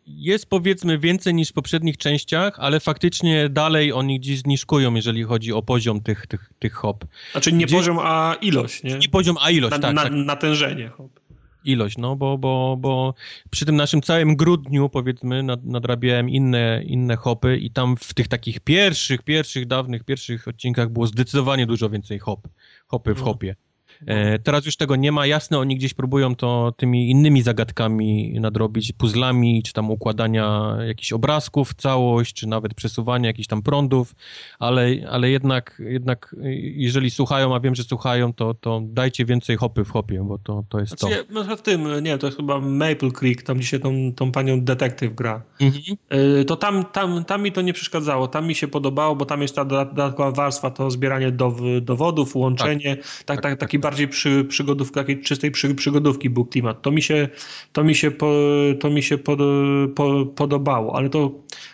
[0.08, 5.54] Jest powiedzmy więcej niż w poprzednich częściach, ale faktycznie dalej oni gdzieś zniżkują, jeżeli chodzi
[5.54, 7.06] o poziom tych, tych, tych hop.
[7.32, 8.98] Znaczy nie poziom, a ilość, nie?
[8.98, 10.12] Nie poziom, a ilość, na, tak, na, tak.
[10.12, 11.21] Natężenie hop
[11.64, 13.14] ilość, no bo, bo, bo
[13.50, 18.28] przy tym naszym całym grudniu, powiedzmy, nad, nadrabiałem inne, inne hopy i tam w tych
[18.28, 22.48] takich pierwszych, pierwszych, dawnych, pierwszych odcinkach było zdecydowanie dużo więcej hop,
[22.88, 23.24] hopy w no.
[23.26, 23.56] hopie.
[24.08, 25.26] E, teraz już tego nie ma.
[25.26, 31.70] Jasne, oni gdzieś próbują to tymi innymi zagadkami nadrobić, puzzlami, czy tam układania jakichś obrazków
[31.70, 34.16] w całość, czy nawet przesuwania jakichś tam prądów,
[34.60, 36.36] ale, ale jednak, jednak
[36.76, 40.64] jeżeli słuchają, a wiem, że słuchają, to, to dajcie więcej hopy w hopie, bo to,
[40.70, 41.44] to jest znaczy, to.
[41.50, 45.16] Ja, w tym, nie, to jest chyba Maple Creek, tam dzisiaj tą, tą panią detektyw
[45.16, 45.42] gra.
[45.62, 45.84] Mhm.
[46.10, 49.42] E, to tam, tam, tam mi to nie przeszkadzało, tam mi się podobało, bo tam
[49.42, 51.32] jest ta dodatkowa warstwa, to zbieranie
[51.82, 56.30] dowodów, łączenie, tak, tak, tak, tak taki bardzo bardziej przy, przygodówki, takiej czystej przy, przygodówki
[56.30, 56.82] był klimat.
[56.82, 57.30] To mi się,
[57.74, 58.32] to mi się, po,
[58.80, 59.40] to mi się pod,
[59.96, 61.32] po, podobało, ale to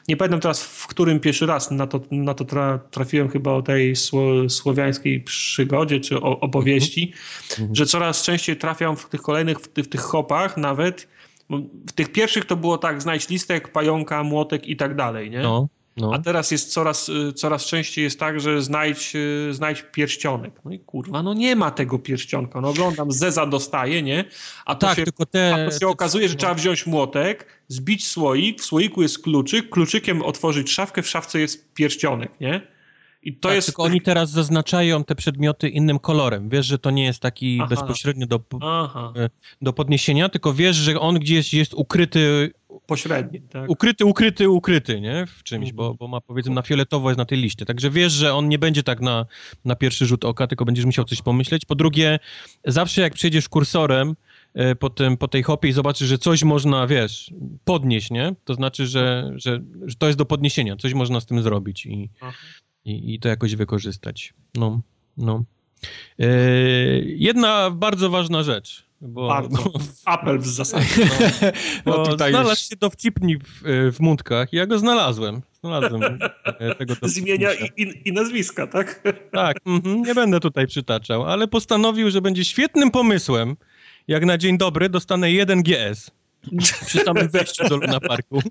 [0.08, 3.62] nie pamiętam teraz w którym pierwszy raz na to, na to tra, trafiłem chyba o
[3.62, 7.14] tej sło, słowiańskiej przygodzie czy o, opowieści,
[7.52, 7.76] mhm.
[7.76, 11.08] że coraz częściej trafiam w tych kolejnych, w tych, w tych hopach nawet
[11.88, 15.40] w tych pierwszych to było tak, znajdź listek, pająka, młotek i tak dalej, nie?
[15.40, 15.68] No.
[15.98, 16.14] No.
[16.14, 20.62] A teraz jest coraz, y, coraz częściej jest tak, że znajdź, y, znajdź pierścionek.
[20.66, 22.62] No i kurwa, no nie ma tego pierścionka.
[22.62, 24.26] No oglądam, Zeza dostaje, nie?
[24.66, 26.40] A to tak, się, tylko te, a to się te, okazuje, że no.
[26.40, 31.74] trzeba wziąć młotek, zbić słoik, w słoiku jest kluczyk, kluczykiem otworzyć szafkę, w szafce jest
[31.74, 32.77] pierścionek, nie?
[33.28, 33.68] I to tak, jest...
[33.68, 36.50] Tylko oni teraz zaznaczają te przedmioty innym kolorem.
[36.50, 37.70] Wiesz, że to nie jest taki Aha.
[37.70, 38.40] bezpośrednio do,
[39.16, 39.30] e,
[39.62, 42.52] do podniesienia, tylko wiesz, że on gdzieś jest ukryty.
[42.86, 43.70] Pośredni, tak.
[43.70, 45.26] Ukryty, ukryty, ukryty, nie?
[45.26, 47.66] W czymś, bo, bo ma powiedzmy na fioletowo jest na tej liście.
[47.66, 49.26] Także wiesz, że on nie będzie tak na,
[49.66, 51.66] na pierwszy rzut oka, tylko będziesz musiał coś pomyśleć.
[51.66, 52.20] Po drugie,
[52.66, 54.16] zawsze jak przejdziesz kursorem,
[54.54, 57.34] e, po, tym, po tej hopie i zobaczysz, że coś można, wiesz,
[57.66, 58.36] podnieść, nie?
[58.44, 62.10] To znaczy, że, że, że to jest do podniesienia, coś można z tym zrobić i,
[62.88, 64.34] i, i to jakoś wykorzystać.
[64.56, 64.82] No,
[65.18, 65.44] no.
[66.20, 66.28] E,
[67.04, 68.88] jedna bardzo ważna rzecz.
[69.02, 69.64] Bo, bardzo.
[69.64, 71.10] Bo, Apel w zasadzie.
[71.86, 72.70] No, no tutaj znalazł już...
[72.70, 75.42] się dowcipnik w, e, w Mundkach i ja go znalazłem.
[75.62, 79.04] Znalazłem e, tego Z imienia i, i, i, nazwiska, tak?
[79.32, 83.56] Tak, mm, nie będę tutaj przytaczał, ale postanowił, że będzie świetnym pomysłem,
[84.08, 86.12] jak na dzień dobry dostanę jeden GS
[86.86, 88.42] przy samym wejściu do Luna Parku,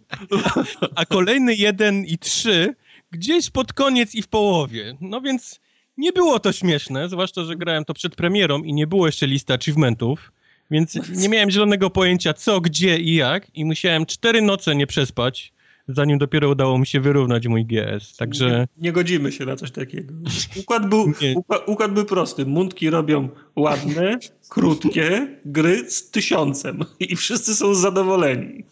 [0.94, 2.74] a kolejny jeden i trzy
[3.10, 4.96] gdzieś pod koniec i w połowie.
[5.00, 5.60] No więc
[5.96, 9.52] nie było to śmieszne, zwłaszcza, że grałem to przed premierą i nie było jeszcze listy
[9.54, 10.32] achievementów,
[10.70, 15.52] więc nie miałem zielonego pojęcia co, gdzie i jak i musiałem cztery noce nie przespać,
[15.88, 18.48] zanim dopiero udało mi się wyrównać mój GS, także...
[18.48, 20.14] Nie, nie godzimy się na coś takiego.
[20.60, 22.46] Układ był, układ, układ był prosty.
[22.46, 28.64] Mundki robią ładne, krótkie gry z tysiącem i wszyscy są zadowoleni.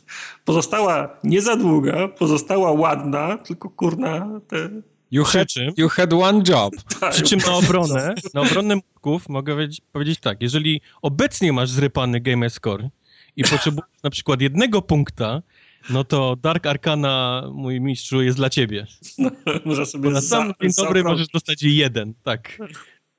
[0.45, 4.71] Pozostała nie za długa, pozostała ładna, tylko kurna te...
[5.11, 6.75] You had, you had one job.
[7.01, 7.13] Tak.
[7.13, 12.21] Przy czym na obronę, na obronę mózgów mogę powiedzieć, powiedzieć tak, jeżeli obecnie masz zrypany
[12.21, 12.89] game score
[13.37, 15.43] i potrzebujesz na przykład jednego punkta,
[15.91, 18.87] no to Dark Arcana, mój mistrzu, jest dla ciebie.
[19.19, 19.31] No,
[19.65, 22.59] może sobie na sam dzień dobry możesz dostać jeden, tak.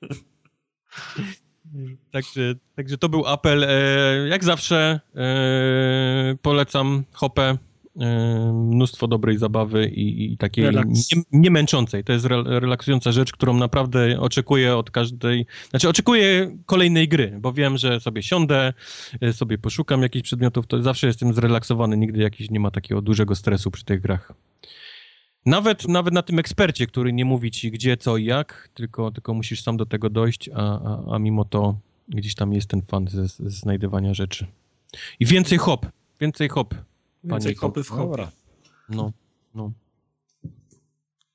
[2.10, 3.64] Także, także to był apel.
[3.64, 7.58] E, jak zawsze e, polecam Hopę.
[8.00, 12.04] E, mnóstwo dobrej zabawy i, i takiej nie, nie, męczącej.
[12.04, 17.52] To jest re, relaksująca rzecz, którą naprawdę oczekuję od każdej, znaczy oczekuję kolejnej gry, bo
[17.52, 18.72] wiem, że sobie siądę,
[19.20, 23.34] e, sobie poszukam jakichś przedmiotów, to zawsze jestem zrelaksowany, nigdy jakiś nie ma takiego dużego
[23.34, 24.32] stresu przy tych grach.
[25.46, 29.34] Nawet, nawet na tym ekspercie, który nie mówi ci gdzie, co i jak, tylko, tylko
[29.34, 33.08] musisz sam do tego dojść, a, a, a mimo to gdzieś tam jest ten fan
[33.08, 34.46] ze, ze znajdywania rzeczy.
[35.20, 35.86] I więcej hop,
[36.20, 36.74] więcej hop.
[37.24, 38.28] Więcej hopy w hopie.
[38.88, 39.12] No,
[39.54, 39.72] no.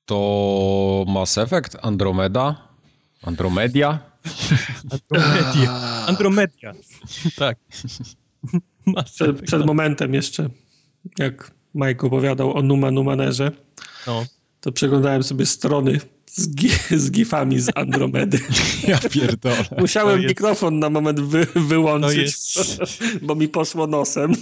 [0.04, 2.68] To Mass Effect, Andromeda,
[3.22, 3.98] Andromedia.
[4.90, 5.72] Andromedia.
[6.08, 6.72] Andromedia.
[7.36, 7.58] tak.
[9.04, 10.48] Przed, przed momentem jeszcze,
[11.18, 13.50] jak Mike opowiadał o Numa Numanerze,
[14.06, 14.24] no.
[14.62, 16.48] To przeglądałem sobie strony z,
[16.90, 18.38] z gifami z Andromedy.
[18.88, 19.64] Ja pierdolę.
[19.78, 20.28] Musiałem jest...
[20.28, 22.16] mikrofon na moment wy, wyłączyć,
[22.56, 23.02] jest...
[23.26, 24.32] bo mi poszło nosem.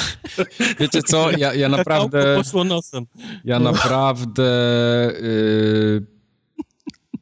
[0.80, 2.36] Wiecie co, ja, ja naprawdę...
[2.36, 3.06] Poszło nosem.
[3.44, 4.42] Ja naprawdę...
[5.22, 6.06] Yy,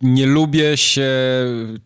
[0.02, 1.10] nie lubię się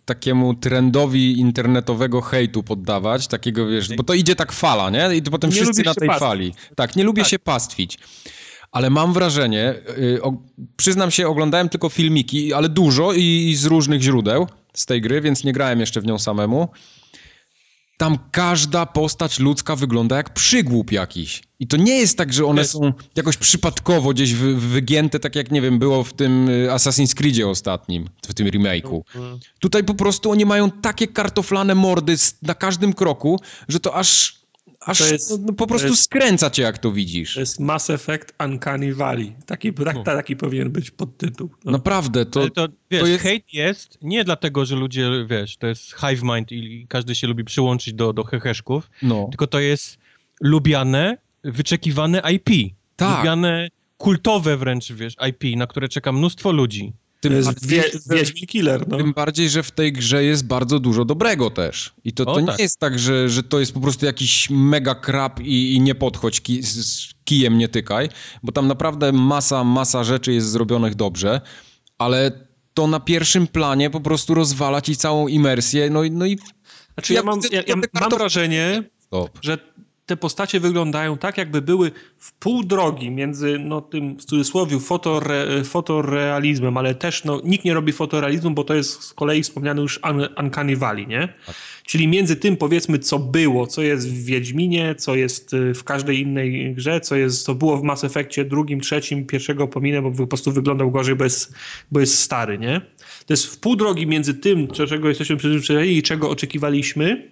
[0.05, 5.17] takiemu trendowi internetowego hejtu poddawać, takiego wiesz, bo to idzie tak fala, nie?
[5.17, 6.55] I to potem nie wszyscy na tej fali.
[6.77, 7.31] Tak, nie lubię tak.
[7.31, 7.99] się pastwić.
[8.73, 10.33] Ale mam wrażenie, yy, o,
[10.77, 15.21] przyznam się, oglądałem tylko filmiki, ale dużo i, i z różnych źródeł z tej gry,
[15.21, 16.69] więc nie grałem jeszcze w nią samemu
[18.01, 21.43] tam każda postać ludzka wygląda jak przygłup jakiś.
[21.59, 25.51] I to nie jest tak, że one są jakoś przypadkowo gdzieś wy, wygięte, tak jak,
[25.51, 29.01] nie wiem, było w tym y, Assassin's Creedzie ostatnim, w tym remake'u.
[29.15, 29.39] Mhm.
[29.59, 34.41] Tutaj po prostu oni mają takie kartoflane mordy na każdym kroku, że to aż
[34.81, 37.35] aż jest, no, no, po prostu jest, skręca cię, jak to widzisz.
[37.35, 39.33] To jest Mass Effect Uncanny Valley.
[39.47, 40.03] Taki, tak, no.
[40.03, 41.51] taki powinien być podtytuł.
[41.65, 41.73] No.
[41.73, 43.23] Naprawdę, to, to, wiesz, to jest...
[43.23, 47.45] hejt jest nie dlatego, że ludzie, wiesz, to jest hive mind i każdy się lubi
[47.45, 49.27] przyłączyć do, do heheszków, no.
[49.31, 49.99] tylko to jest
[50.41, 52.75] lubiane, wyczekiwane IP.
[52.97, 53.19] Tak.
[53.19, 56.93] Lubiane, kultowe wręcz, wiesz, IP, na które czeka mnóstwo ludzi.
[57.21, 58.97] Tym jest wie, Wiedźmin Killer, no.
[58.97, 61.93] Tym bardziej, że w tej grze jest bardzo dużo dobrego też.
[62.05, 62.59] I to, to o, nie tak.
[62.59, 66.41] jest tak, że, że to jest po prostu jakiś mega krab i, i nie podchodź,
[66.41, 68.09] ki, z kijem nie tykaj,
[68.43, 71.41] bo tam naprawdę masa, masa rzeczy jest zrobionych dobrze,
[71.99, 72.33] ale
[72.75, 76.39] to na pierwszym planie po prostu rozwala ci całą imersję, no, no i...
[76.95, 79.39] Znaczy ja, mam, ja, ja mam wrażenie, Stop.
[79.43, 79.59] że
[80.11, 85.65] te postacie wyglądają tak, jakby były w pół drogi między no, tym w cudzysłowie fotore,
[85.65, 90.01] fotorealizmem, ale też no, nikt nie robi fotorealizmu, bo to jest z kolei wspomniany już
[90.11, 91.29] Un Uncanny Valley, nie?
[91.47, 91.57] Tak.
[91.85, 96.21] Czyli między tym powiedzmy, co było, co jest w Wiedźminie, co jest y, w każdej
[96.21, 100.27] innej grze, co jest, co było w Mass Effectie drugim, trzecim, pierwszego pominę, bo po
[100.27, 101.55] prostu wyglądał gorzej, bo jest,
[101.93, 102.81] bo jest stary, nie?
[103.27, 107.31] To jest w pół drogi między tym, czego jesteśmy przyzwyczajeni i czego oczekiwaliśmy,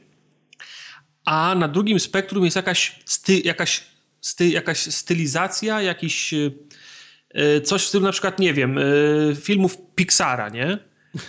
[1.28, 3.84] a na drugim spektrum jest jakaś, sty, jakaś,
[4.20, 6.34] sty, jakaś stylizacja, jakiś
[7.34, 8.82] e, coś w tym na przykład, nie wiem, e,
[9.34, 10.78] filmów Pixara, nie?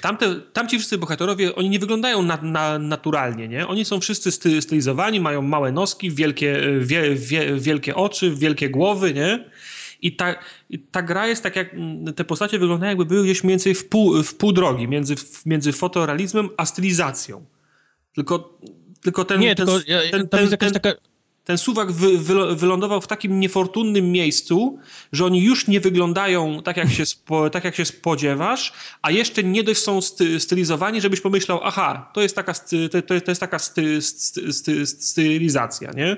[0.01, 3.67] Tamte, tamci wszyscy bohaterowie, oni nie wyglądają na, na, naturalnie, nie?
[3.67, 9.13] Oni są wszyscy sty, stylizowani, mają małe noski, wielkie, wie, wie, wielkie oczy, wielkie głowy,
[9.13, 9.49] nie?
[10.01, 10.35] I ta,
[10.91, 11.75] ta gra jest tak jak,
[12.15, 15.71] te postacie wyglądają jakby były gdzieś mniej więcej w pół, w pół drogi między, między
[15.71, 17.45] fotorealizmem a stylizacją.
[18.13, 18.59] Tylko
[19.01, 20.91] tylko ten, nie, ten, tylko ja, ten, ten, ten, taka...
[21.43, 24.79] ten suwak wy, wy, wylądował w takim niefortunnym miejscu,
[25.11, 29.43] że oni już nie wyglądają tak jak się, spo, tak jak się spodziewasz, a jeszcze
[29.43, 32.53] nie dość są sty, stylizowani, żebyś pomyślał, aha, to jest taka,
[33.07, 36.17] to, to jest taka sty, sty, stylizacja, nie?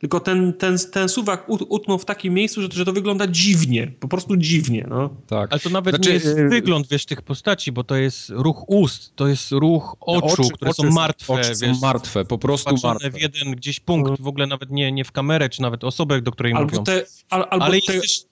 [0.00, 4.08] Tylko ten, ten, ten suwak utknął w takim miejscu, że, że to wygląda dziwnie, po
[4.08, 5.10] prostu dziwnie, no.
[5.26, 5.52] Tak.
[5.52, 8.68] Ale to nawet znaczy, nie jest y, wygląd, wiesz, tych postaci, bo to jest ruch
[8.68, 11.58] ust, to jest ruch oczu, oczy, które oczy są martwe, oczy wiesz.
[11.58, 13.10] są martwe, po prostu martwe.
[13.10, 16.32] w jeden gdzieś punkt, w ogóle nawet nie, nie w kamerę, czy nawet osobę, do
[16.32, 16.84] której albo mówią.
[16.84, 17.94] Te, al, albo Ale te...
[17.94, 18.29] jest też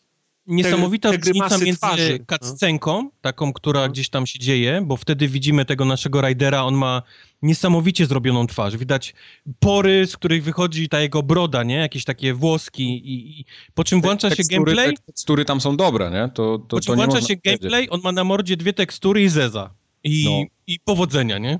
[0.48, 2.24] niesamowita te, różnica między twarzy.
[2.30, 3.10] cutscenką, no.
[3.20, 3.88] taką, która no.
[3.88, 7.02] gdzieś tam się dzieje, bo wtedy widzimy tego naszego Raidera, on ma
[7.42, 8.76] niesamowicie zrobioną twarz.
[8.76, 9.14] Widać
[9.58, 11.76] pory, z których wychodzi ta jego broda, nie?
[11.76, 13.44] Jakieś takie włoski i, i
[13.74, 14.96] po czym włącza się gameplay...
[15.06, 16.30] Tekstury tam są dobre, nie?
[16.34, 19.28] To, to, po czym to włącza się gameplay, on ma na mordzie dwie tekstury i
[19.28, 19.70] zeza.
[20.08, 20.58] I, no.
[20.66, 21.58] I powodzenia, nie?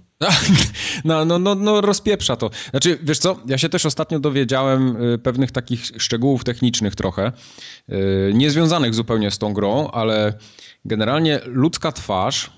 [1.05, 2.51] No, no, no, no, rozpieprza to.
[2.71, 7.33] Znaczy, wiesz co, ja się też ostatnio dowiedziałem y, pewnych takich szczegółów technicznych trochę,
[7.89, 10.33] y, niezwiązanych zupełnie z tą grą, ale
[10.85, 12.51] generalnie ludzka twarz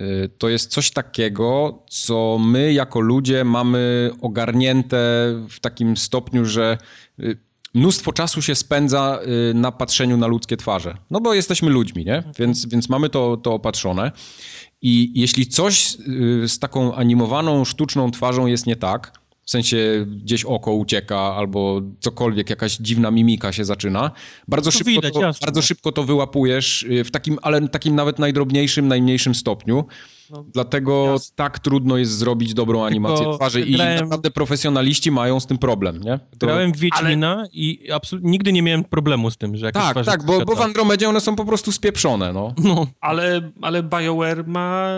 [0.00, 4.96] y, to jest coś takiego, co my jako ludzie mamy ogarnięte
[5.50, 6.78] w takim stopniu, że
[7.74, 9.20] mnóstwo czasu się spędza
[9.54, 10.96] na patrzeniu na ludzkie twarze.
[11.10, 12.22] No bo jesteśmy ludźmi, nie?
[12.38, 14.12] Więc, więc mamy to, to opatrzone.
[14.86, 15.96] I jeśli coś
[16.44, 19.12] y, z taką animowaną, sztuczną twarzą jest nie tak,
[19.44, 24.10] w sensie gdzieś oko ucieka albo cokolwiek, jakaś dziwna mimika się zaczyna,
[24.48, 28.88] bardzo, szybko, widać, to, bardzo szybko to wyłapujesz y, w takim, ale takim nawet najdrobniejszym,
[28.88, 29.84] najmniejszym stopniu.
[30.30, 31.34] No, Dlatego jasne.
[31.36, 34.00] tak trudno jest zrobić dobrą animację Tylko twarzy i grałem...
[34.00, 36.18] naprawdę profesjonaliści mają z tym problem, nie?
[36.38, 36.46] To...
[36.46, 37.48] Grałem w Wiedźmina ale...
[37.52, 40.60] i absolutnie nigdy nie miałem problemu z tym, że jakieś Tak, tak, bo, bo w
[40.60, 42.54] Andromedzie one są po prostu spieprzone, no.
[42.64, 42.86] no.
[43.00, 44.88] Ale, ale BioWare ma,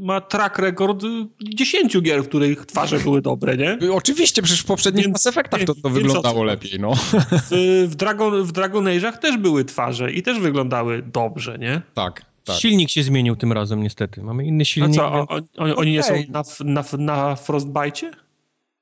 [0.00, 1.02] ma track record
[1.42, 3.78] 10 gier, w których twarze były dobre, nie?
[3.92, 6.94] Oczywiście, przecież w poprzednich więc, Mass Effectach to, to wyglądało lepiej, no.
[6.94, 11.82] W, w, Dragon, w Dragon Age'ach też były twarze i też wyglądały dobrze, nie?
[11.94, 12.31] Tak.
[12.44, 12.56] Tak.
[12.56, 14.22] Silnik się zmienił tym razem niestety.
[14.22, 15.00] Mamy inny silnik.
[15.00, 15.50] A co, więc...
[15.58, 15.86] oni, oni okay.
[15.86, 18.10] nie są na, na, na Frostbite?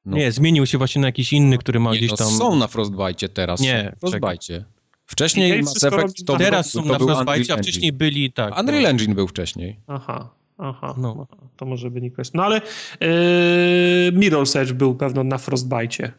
[0.04, 0.16] No.
[0.16, 2.26] Nie, zmienił się właśnie na jakiś inny, który ma nie, gdzieś no, tam...
[2.30, 3.60] No są na Frostbite teraz.
[3.60, 4.64] Nie, Frostbite.
[5.06, 8.58] Wcześniej Mass Effect to Teraz był, są to na Frostbite, a wcześniej byli, tak.
[8.58, 8.88] Unreal no.
[8.88, 9.76] Engine był wcześniej.
[9.86, 10.30] Aha.
[10.62, 11.26] Aha, no.
[11.56, 12.32] to może wynikać.
[12.34, 12.60] No ale
[13.00, 16.12] yy, Mirror's Edge był pewno na Frostbite.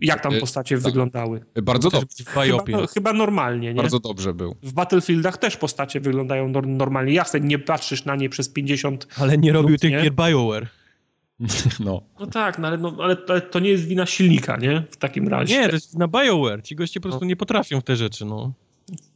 [0.00, 0.84] Jak tam e, postacie tak.
[0.84, 1.40] wyglądały?
[1.62, 2.24] Bardzo dobrze.
[2.26, 3.80] Chyba, no, chyba, normalnie, nie?
[3.80, 4.56] Bardzo dobrze był.
[4.62, 7.12] W Battlefieldach też postacie wyglądają normalnie.
[7.12, 10.66] Jasne, nie patrzysz na nie przez 50 Ale nie robił tych gier BioWare.
[11.80, 12.02] No.
[12.20, 14.82] no tak, no ale, no, ale to nie jest wina silnika, nie?
[14.90, 15.58] W takim razie.
[15.58, 16.62] Nie, to jest wina BioWare.
[16.62, 17.28] Ci goście po prostu no.
[17.28, 18.52] nie potrafią w te rzeczy, no.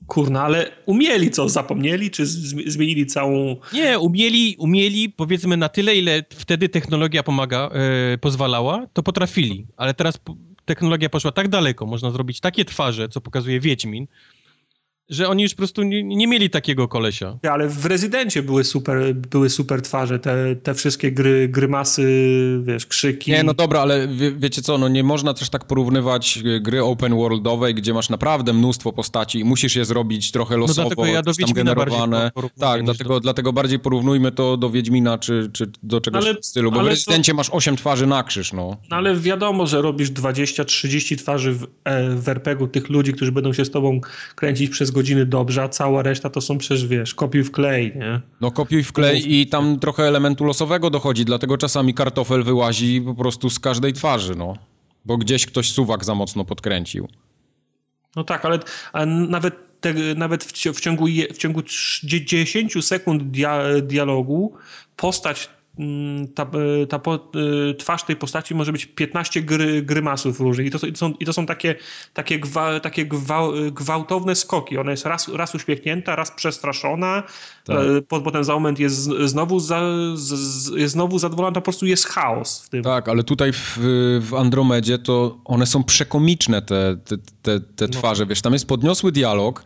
[0.06, 1.48] Kurna, ale umieli co?
[1.48, 2.10] Zapomnieli?
[2.10, 2.26] Czy
[2.66, 3.56] zmienili całą...
[3.72, 7.70] Nie, umieli, umieli powiedzmy na tyle, ile wtedy technologia pomaga,
[8.10, 9.66] yy, pozwalała, to potrafili.
[9.76, 10.18] Ale teraz
[10.64, 14.06] technologia poszła tak daleko, można zrobić takie twarze, co pokazuje Wiedźmin,
[15.10, 17.38] że oni już po prostu nie, nie, mieli takiego kolesia.
[17.50, 22.02] Ale w Rezydencie były super, były super twarze, te, te wszystkie gry, grymasy,
[22.64, 23.30] wiesz, krzyki.
[23.30, 26.84] Nie, no dobra, ale wie, wiecie co, no nie można też tak porównywać e, gry
[26.84, 30.94] open worldowej, gdzie masz naprawdę mnóstwo postaci i musisz je zrobić trochę no losowo, no
[30.94, 32.30] dlatego ja do tam generowane.
[32.58, 33.20] Tak, dlatego, do...
[33.20, 36.86] dlatego bardziej porównujmy to do Wiedźmina, czy, czy do czegoś ale, w stylu, bo w
[36.86, 37.36] Rezydencie to...
[37.36, 38.76] masz 8 twarzy na krzyż, no.
[38.90, 38.96] no.
[38.96, 43.64] Ale wiadomo, że robisz 20-30 twarzy w, e, w RPG-u tych ludzi, którzy będą się
[43.64, 44.00] z tobą
[44.34, 47.92] kręcić przez godzinę godziny dobrze, a cała reszta to są przecież, wiesz, kopiuj w klej,
[47.96, 48.20] nie?
[48.40, 53.14] No kopiuj w klej i tam trochę elementu losowego dochodzi, dlatego czasami kartofel wyłazi po
[53.14, 54.56] prostu z każdej twarzy, no.
[55.04, 57.08] Bo gdzieś ktoś suwak za mocno podkręcił.
[58.16, 58.58] No tak, ale,
[58.92, 61.62] ale nawet, te, nawet w, w, ciągu, w ciągu
[62.02, 64.52] 10 sekund dia, dialogu
[64.96, 65.48] postać
[66.34, 66.42] ta,
[66.82, 70.86] e, ta po, e, twarz tej postaci może być 15 gry, grymasów różnych i to,
[70.86, 71.74] i to, są, i to są takie,
[72.14, 74.78] takie, gwa, takie gwa, gwałtowne skoki.
[74.78, 77.22] Ona jest raz, raz uśmiechnięta, raz przestraszona,
[77.64, 77.76] tak.
[78.12, 79.80] E, potem za moment jest znowu, za,
[80.14, 82.82] z, jest znowu zadowolona, to po prostu jest chaos w tym.
[82.82, 83.78] Tak, ale tutaj w,
[84.20, 87.92] w Andromedzie to one są przekomiczne te, te, te, te no.
[87.92, 88.28] twarze, no.
[88.28, 89.64] wiesz, tam jest podniosły dialog,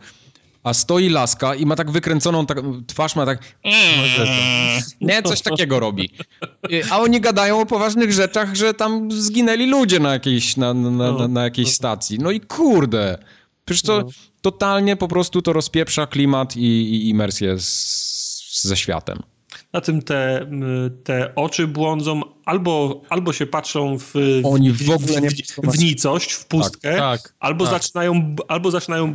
[0.65, 3.39] a stoi laska i ma tak wykręconą tak, twarz, ma tak
[5.01, 6.09] nie, coś takiego robi.
[6.91, 11.11] A oni gadają o poważnych rzeczach, że tam zginęli ludzie na jakiejś, na, na, na,
[11.11, 11.27] no.
[11.27, 12.19] na jakiejś stacji.
[12.19, 13.17] No i kurde,
[13.65, 14.09] przecież to no.
[14.41, 19.23] totalnie po prostu to rozpieprza klimat i, i imersję z, ze światem
[19.73, 20.49] na tym te,
[21.03, 26.33] te oczy błądzą, albo, albo się patrzą w, Oni w, ogóle nie w, w nicość,
[26.33, 27.73] w pustkę, tak, tak, albo, tak.
[27.73, 29.13] Zaczynają, albo zaczynają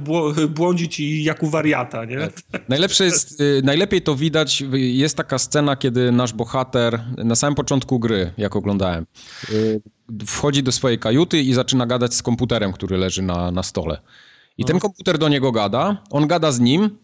[0.48, 2.04] błądzić jak u wariata.
[2.04, 2.18] Nie?
[2.52, 2.68] Tak.
[2.68, 7.98] Najlepsze jest, y, najlepiej to widać, jest taka scena, kiedy nasz bohater na samym początku
[7.98, 9.06] gry, jak oglądałem,
[9.50, 9.82] y,
[10.26, 14.00] wchodzi do swojej kajuty i zaczyna gadać z komputerem, który leży na, na stole.
[14.58, 14.66] I no.
[14.66, 16.98] ten komputer do niego gada, on gada z nim,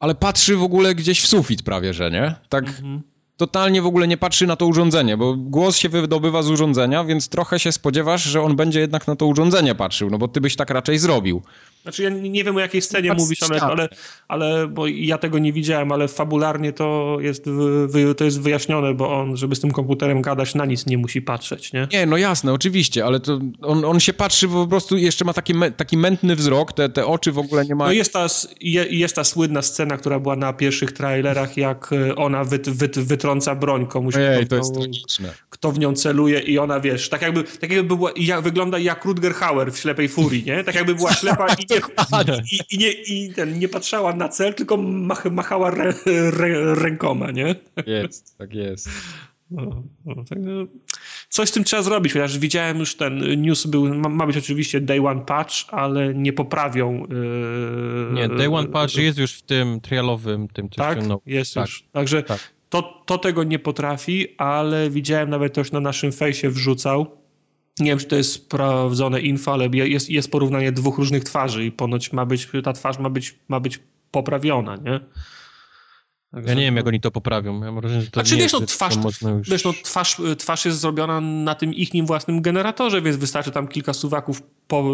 [0.00, 2.34] ale patrzy w ogóle gdzieś w sufit prawie, że nie?
[2.48, 3.02] Tak mhm.
[3.40, 7.28] Totalnie w ogóle nie patrzy na to urządzenie, bo głos się wydobywa z urządzenia, więc
[7.28, 10.56] trochę się spodziewasz, że on będzie jednak na to urządzenie patrzył, no bo ty byś
[10.56, 11.42] tak raczej zrobił.
[11.82, 13.88] Znaczy ja nie wiem o jakiej scenie mówisz, ale, ale,
[14.28, 17.44] ale, bo ja tego nie widziałem, ale fabularnie to jest,
[18.16, 21.72] to jest wyjaśnione, bo on, żeby z tym komputerem gadać, na nic nie musi patrzeć,
[21.72, 21.88] nie?
[21.92, 25.54] Nie, no jasne, oczywiście, ale to on, on się patrzy, po prostu jeszcze ma taki,
[25.76, 27.84] taki mętny wzrok, te, te oczy w ogóle nie ma...
[27.84, 28.26] No jest ta,
[28.90, 33.54] jest ta słynna scena, która była na pierwszych trailerach, jak e, ona wyt, wyt, wytrąca
[33.54, 35.32] broń komuś, Ej, kto, to jest tragiczne.
[35.50, 39.04] kto w nią celuje i ona, wiesz, tak jakby, tak jakby była, jak, wygląda jak
[39.04, 40.64] Rutger Hauer w Ślepej Furii, nie?
[40.64, 41.66] Tak jakby była ślepa i
[42.52, 45.94] i, i, nie, i ten, nie patrzała na cel, tylko mach, machała rę,
[46.30, 47.54] rę, rękoma, nie?
[47.86, 48.88] Jest, tak jest.
[49.50, 50.66] No, no, tak, no.
[51.28, 54.80] Coś z tym trzeba zrobić, chociaż widziałem już ten news był, ma, ma być oczywiście
[54.80, 57.06] day one patch, ale nie poprawią.
[57.10, 61.84] Yy, nie, day one patch jest już w tym trialowym, tym Tak, jest tak, już.
[61.92, 62.52] Także tak.
[62.68, 67.19] To, to tego nie potrafi, ale widziałem nawet też na naszym fejsie wrzucał,
[67.80, 71.72] nie wiem, czy to jest sprawdzone info, ale jest, jest porównanie dwóch różnych twarzy i
[71.72, 75.00] ponoć ma być, ta twarz ma być, ma być poprawiona, nie?
[76.32, 77.54] Także ja nie wiem, jak oni to poprawią.
[77.54, 79.50] Ja mam wrażenie, że to znaczy, nie wiesz, no, twarz, już...
[79.50, 83.68] wiesz, no, twarz, twarz jest zrobiona na tym ich nim własnym generatorze, więc wystarczy tam
[83.68, 84.84] kilka suwaków po,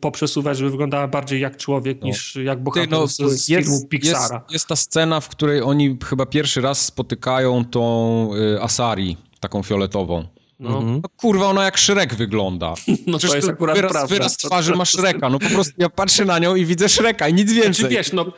[0.00, 2.06] poprzesuwać, żeby wyglądała bardziej jak człowiek no.
[2.06, 4.36] niż jak bohater no, z, z jest, filmu Pixara.
[4.36, 9.62] Jest, jest, ta scena, w której oni chyba pierwszy raz spotykają tą y, Asari, taką
[9.62, 10.26] fioletową.
[10.60, 10.78] No.
[10.78, 11.00] Mhm.
[11.02, 11.08] no.
[11.16, 12.74] kurwa, ona jak Szrek wygląda.
[13.06, 14.14] No Przecież to jest akurat wyraz, prawda.
[14.14, 15.28] wyraz twarzy ma Szreka.
[15.30, 17.80] No po prostu ja patrzę na nią i widzę Szreka i nic znaczy, więcej.
[17.80, 18.32] Znaczy, wiesz, no,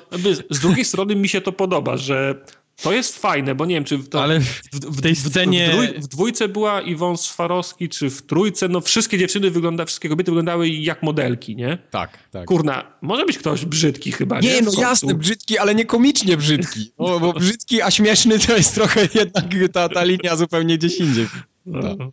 [0.51, 2.35] z drugiej strony mi się to podoba, że
[2.83, 5.69] to jest fajne, bo nie wiem, czy to Ale w, w tej scenie...
[5.69, 10.09] W, dwój, w, dwójce była Iwon Swarowski, czy w trójce, no wszystkie dziewczyny wygląda, wszystkie
[10.09, 11.79] kobiety wyglądały jak modelki, nie?
[11.91, 12.47] Tak, tak.
[12.47, 14.55] Kurna, może być ktoś brzydki chyba, nie?
[14.55, 16.93] Nie, no jasne, brzydki, ale nie komicznie brzydki.
[16.99, 21.27] No, bo brzydki, a śmieszny to jest trochę jednak ta, ta linia zupełnie gdzieś indziej.
[21.67, 22.13] No,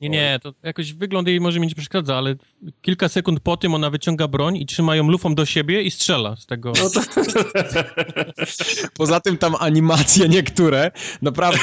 [0.00, 2.34] nie, nie, to jakoś wygląd jej może mi nie przeszkadza, ale
[2.82, 6.36] kilka sekund po tym ona wyciąga broń i trzyma ją lufą do siebie i strzela
[6.36, 6.72] z tego.
[6.82, 7.00] No to...
[8.98, 10.90] Poza tym tam animacje niektóre,
[11.22, 11.60] naprawdę,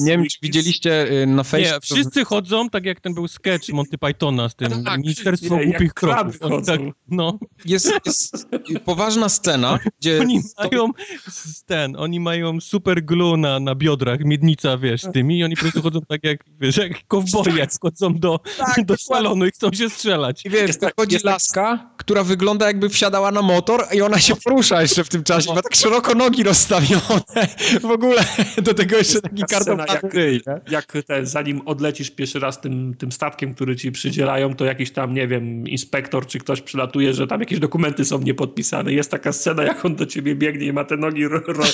[0.00, 1.74] nie wiem czy widzieliście y, na Facebooku.
[1.74, 5.66] Nie, wszyscy chodzą tak jak ten był sketch Monty Pythona z tym tak, Ministerstwo nie,
[5.66, 6.38] Głupich Kroków.
[6.66, 7.38] Tak, no.
[7.64, 8.46] jest, jest
[8.84, 10.20] poważna scena, gdzie...
[10.24, 10.90] Oni mają
[11.66, 15.60] ten, oni mają super glue na, na biodrach, miednica, wiesz, z tymi i oni po
[15.60, 17.72] prostu chodzą tak jak wiesz, jak kowboje tak.
[17.72, 20.46] wchodzą do, tak, do salonu i chcą się strzelać.
[20.46, 24.36] I wiesz, jest, chodzi jest laska, która wygląda jakby wsiadała na motor i ona się
[24.36, 25.54] porusza jeszcze w tym czasie.
[25.54, 27.48] Ma tak szeroko nogi rozstawione.
[27.80, 28.24] W ogóle
[28.62, 33.12] do tego jeszcze taki karton jak, ryj, jak ten, zanim odlecisz pierwszy raz tym, tym
[33.12, 37.40] statkiem, który ci przydzielają, to jakiś tam, nie wiem, inspektor czy ktoś przylatuje, że tam
[37.40, 38.92] jakieś dokumenty są niepodpisane.
[38.92, 41.64] Jest taka scena, jak on do ciebie biegnie i ma te nogi ro, ro,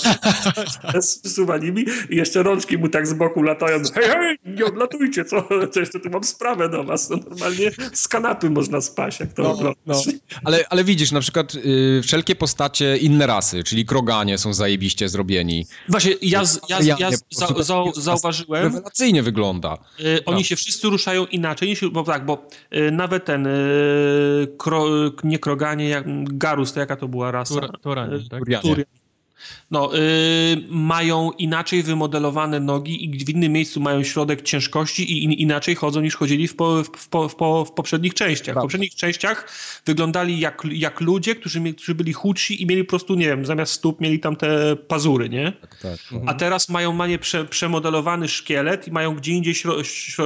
[1.62, 3.78] nimi i jeszcze rączki mu tak z boku latają.
[3.94, 5.48] Hej, hej, nie odlatujcie, co?
[5.80, 7.10] Jeszcze tu mam sprawę do was.
[7.10, 10.02] No, normalnie z kanapy można spać, jak to no, no.
[10.44, 15.66] Ale, ale widzisz, na przykład y, wszelkie postacie inne rasy, czyli kroganie są zajebiście zrobieni.
[15.88, 18.62] Właśnie, ja, ja, ja, ja za, za, zauważyłem...
[18.62, 19.78] Rewelacyjnie wygląda.
[20.00, 23.50] Y, oni się wszyscy ruszają inaczej, niż, bo tak, bo y, nawet ten y,
[24.58, 24.84] kro,
[25.24, 26.04] nie kroganie, jak,
[26.38, 27.60] Garus, to jaka to była rasa?
[27.60, 28.38] Tur, Turanie, tak?
[28.38, 28.84] Turianie.
[29.70, 30.00] No, yy,
[30.68, 36.00] mają inaczej wymodelowane nogi i w innym miejscu mają środek ciężkości i in, inaczej chodzą
[36.00, 38.56] niż chodzili w, po, w, po, w, po, w poprzednich częściach.
[38.56, 39.48] W poprzednich częściach
[39.86, 43.72] wyglądali jak, jak ludzie, którzy, którzy byli chudsi i mieli po prostu, nie wiem, zamiast
[43.72, 45.52] stóp mieli tam te pazury, nie?
[45.52, 46.20] Tak, tak, tak.
[46.26, 49.84] A teraz mają manie prze, przemodelowany szkielet i mają gdzie indziej śro,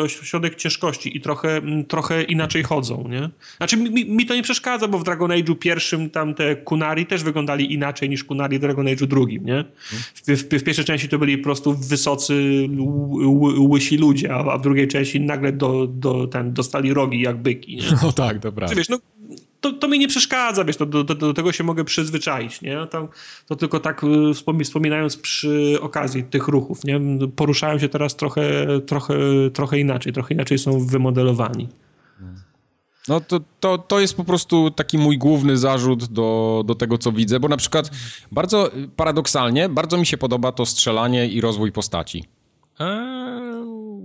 [0.09, 3.31] środek ciężkości i trochę, trochę inaczej chodzą, nie?
[3.57, 7.23] Znaczy mi, mi to nie przeszkadza, bo w Dragon Age'u pierwszym tam te Kunari też
[7.23, 9.65] wyglądali inaczej niż Kunari Dragon Age'u drugim, nie?
[10.15, 12.69] W, w, w, pierwszej części to byli po prostu wysocy,
[13.59, 17.83] łysi ludzie, a, w drugiej części nagle do, do, ten, dostali rogi jak byki, nie?
[18.03, 18.69] No tak, dobra.
[18.69, 18.99] Wiesz, no,
[19.61, 22.87] to, to mi nie przeszkadza, wiesz, to, do, do, do tego się mogę przyzwyczaić, nie?
[22.91, 23.09] To,
[23.47, 27.01] to tylko tak y, wspominając przy okazji tych ruchów, nie?
[27.37, 29.15] Poruszają się teraz trochę, trochę,
[29.53, 31.69] trochę inaczej, trochę inaczej są wymodelowani.
[33.09, 37.13] No to, to, to jest po prostu taki mój główny zarzut do, do tego, co
[37.13, 37.91] widzę, bo na przykład
[38.33, 42.25] bardzo paradoksalnie, bardzo mi się podoba to strzelanie i rozwój postaci.
[42.81, 43.55] Eee,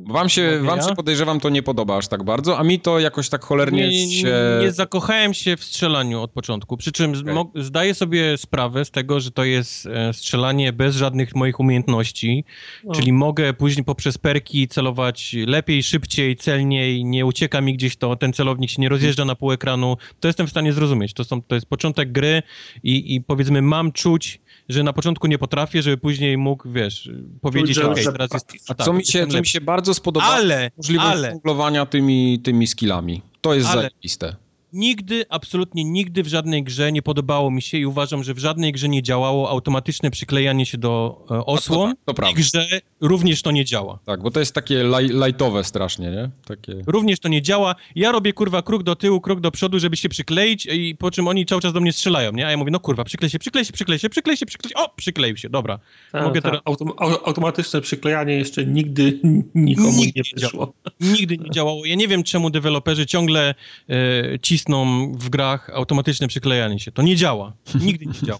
[0.09, 3.29] Wam się, wam się podejrzewam to nie podoba aż tak bardzo, a mi to jakoś
[3.29, 4.33] tak cholernie nie, się...
[4.61, 7.63] Nie zakochałem się w strzelaniu od początku, przy czym okay.
[7.63, 12.45] zdaję sobie sprawę z tego, że to jest e, strzelanie bez żadnych moich umiejętności,
[12.83, 12.93] no.
[12.93, 18.33] czyli mogę później poprzez perki celować lepiej, szybciej, celniej, nie ucieka mi gdzieś to, ten
[18.33, 21.13] celownik się nie rozjeżdża na pół ekranu, to jestem w stanie zrozumieć.
[21.13, 22.43] To, są, to jest początek gry
[22.83, 27.09] i, i powiedzmy mam czuć że na początku nie potrafię, żeby później mógł, wiesz,
[27.41, 28.71] powiedzieć, okej, okay, teraz jest...
[28.71, 31.39] A tak, co, mi się, co mi się bardzo spodobało, ale, możliwość ale,
[31.85, 33.21] tymi, tymi skillami.
[33.41, 34.35] To jest ale, zajebiste
[34.73, 38.71] nigdy, absolutnie nigdy w żadnej grze nie podobało mi się i uważam, że w żadnej
[38.71, 41.95] grze nie działało automatyczne przyklejanie się do e, osłon.
[42.05, 42.67] To, to, to w grze
[43.01, 43.99] również to nie działa.
[44.05, 46.29] Tak, bo to jest takie laj, lightowe strasznie, nie?
[46.45, 46.81] Takie...
[46.87, 47.75] Również to nie działa.
[47.95, 51.27] Ja robię kurwa krok do tyłu, krok do przodu, żeby się przykleić i po czym
[51.27, 52.47] oni cały czas do mnie strzelają, nie?
[52.47, 54.75] A ja mówię, no kurwa, przyklej się, przyklej się, przyklej się, przyklej się, przyklej się.
[54.75, 55.79] O, przykleił się, dobra.
[56.11, 56.49] Ta, Mogę ta.
[56.49, 56.61] teraz...
[56.65, 56.91] Autom
[57.25, 59.19] automatyczne przyklejanie jeszcze nigdy
[59.55, 60.73] nikomu nigdy nie wyszło.
[60.99, 61.85] Nigdy nie działało.
[61.85, 63.55] Ja nie wiem, czemu deweloperzy ciągle
[63.89, 66.91] e, cisną w grach automatyczne przyklejanie się.
[66.91, 67.53] To nie działa.
[67.81, 68.39] Nigdy nie działa.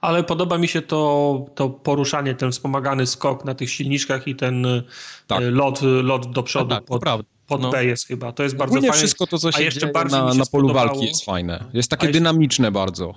[0.00, 4.66] Ale podoba mi się to, to poruszanie, ten wspomagany skok na tych silniczkach i ten
[5.26, 5.42] tak.
[5.42, 6.70] E, lot, lot do przodu.
[6.70, 7.02] tak, pod,
[7.46, 7.70] pod no.
[7.70, 8.32] B jest chyba.
[8.32, 8.98] To jest bardzo Ogólnie fajne.
[8.98, 11.64] wszystko to, co się A jeszcze dzieje na, na polu walki jest fajne.
[11.72, 13.14] Jest takie jeszcze, dynamiczne bardzo.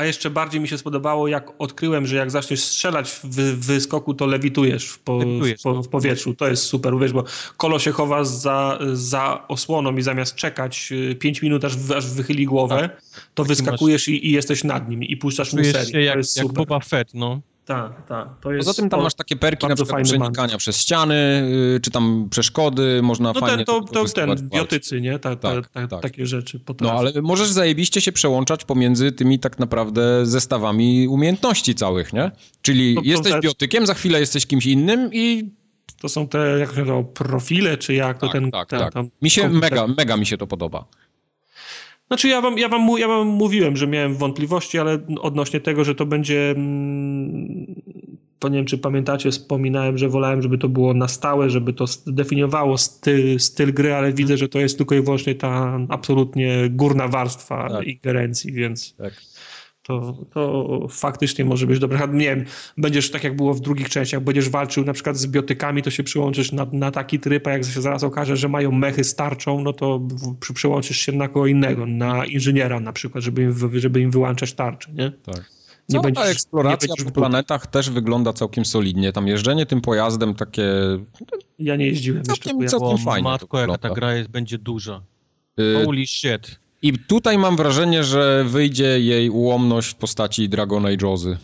[0.00, 4.26] A jeszcze bardziej mi się spodobało, jak odkryłem, że jak zaczniesz strzelać w wyskoku, to
[4.26, 5.60] lewitujesz w, po, lewitujesz.
[5.60, 6.34] w, po, w powietrzu.
[6.34, 7.24] To jest super, wiesz, bo
[7.56, 12.46] kolo się chowa za, za osłoną i zamiast czekać 5 y, minut, aż, aż wychyli
[12.46, 13.02] głowę, tak.
[13.34, 14.08] to wyskakujesz masz...
[14.08, 15.86] i, i, jesteś nad nim i puszczasz mu serię.
[15.86, 16.66] Się jak, to jest jak super.
[16.66, 17.40] Boba Fett, no.
[17.70, 18.28] Tak, tak.
[18.58, 21.14] Poza tym tam masz takie perki na przykład przenikania przez ściany,
[21.76, 23.64] y, czy tam przeszkody, można no fajnie...
[23.68, 25.18] No ten, to, to ten, biotycy, nie?
[25.18, 26.02] Ta, ta, tak, ta, tak.
[26.02, 26.60] Takie rzeczy.
[26.80, 32.30] No ale możesz zajebiście się przełączać pomiędzy tymi tak naprawdę zestawami umiejętności całych, nie?
[32.62, 35.50] Czyli no, jesteś biotykiem, za chwilę jesteś kimś innym i
[36.00, 38.50] to są te, jak to profile, czy jak to tak, ten...
[38.50, 38.92] Tak, ten, tak.
[38.92, 40.84] Tam mi się mega, mega mi się to podoba.
[42.10, 45.94] Znaczy ja wam, ja, wam, ja wam mówiłem, że miałem wątpliwości, ale odnośnie tego, że
[45.94, 47.74] to będzie mm,
[48.40, 51.84] to nie wiem, czy pamiętacie, wspominałem, że wolałem, żeby to było na stałe, żeby to
[52.06, 57.08] definiowało styl, styl gry, ale widzę, że to jest tylko i wyłącznie ta absolutnie górna
[57.08, 57.86] warstwa tak.
[57.86, 58.94] ingerencji, więc...
[58.96, 59.12] Tak
[59.82, 62.08] to, to faktycznie może być dobre.
[62.12, 62.44] Nie wiem,
[62.76, 66.02] będziesz tak jak było w drugich częściach, będziesz walczył na przykład z biotykami, to się
[66.02, 69.72] przyłączysz na, na taki tryb, a jak się zaraz okaże, że mają mechy starczą, no
[69.72, 70.00] to
[70.40, 74.52] przy, przyłączysz się na kogo innego, na inżyniera na przykład, żeby im, żeby im wyłączać
[74.52, 75.10] tarczę, nie?
[75.10, 75.60] Tak.
[75.88, 79.12] Nie Cała będziesz, eksploracja nie po planetach też wygląda całkiem solidnie.
[79.12, 80.64] Tam jeżdżenie tym pojazdem takie...
[81.58, 82.78] Ja nie jeździłem całkiem, jeszcze.
[82.78, 85.02] Całkiem fajnie Matko, jaka ta gra jest, będzie duża.
[85.60, 86.60] Y Holy shit.
[86.82, 91.36] I tutaj mam wrażenie, że wyjdzie jej ułomność w postaci Dragon Age'ozy.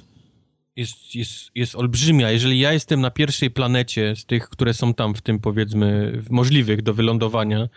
[0.76, 2.30] Jest, jest, jest olbrzymia.
[2.30, 6.82] Jeżeli ja jestem na pierwszej planecie z tych, które są tam w tym powiedzmy możliwych
[6.82, 7.68] do wylądowania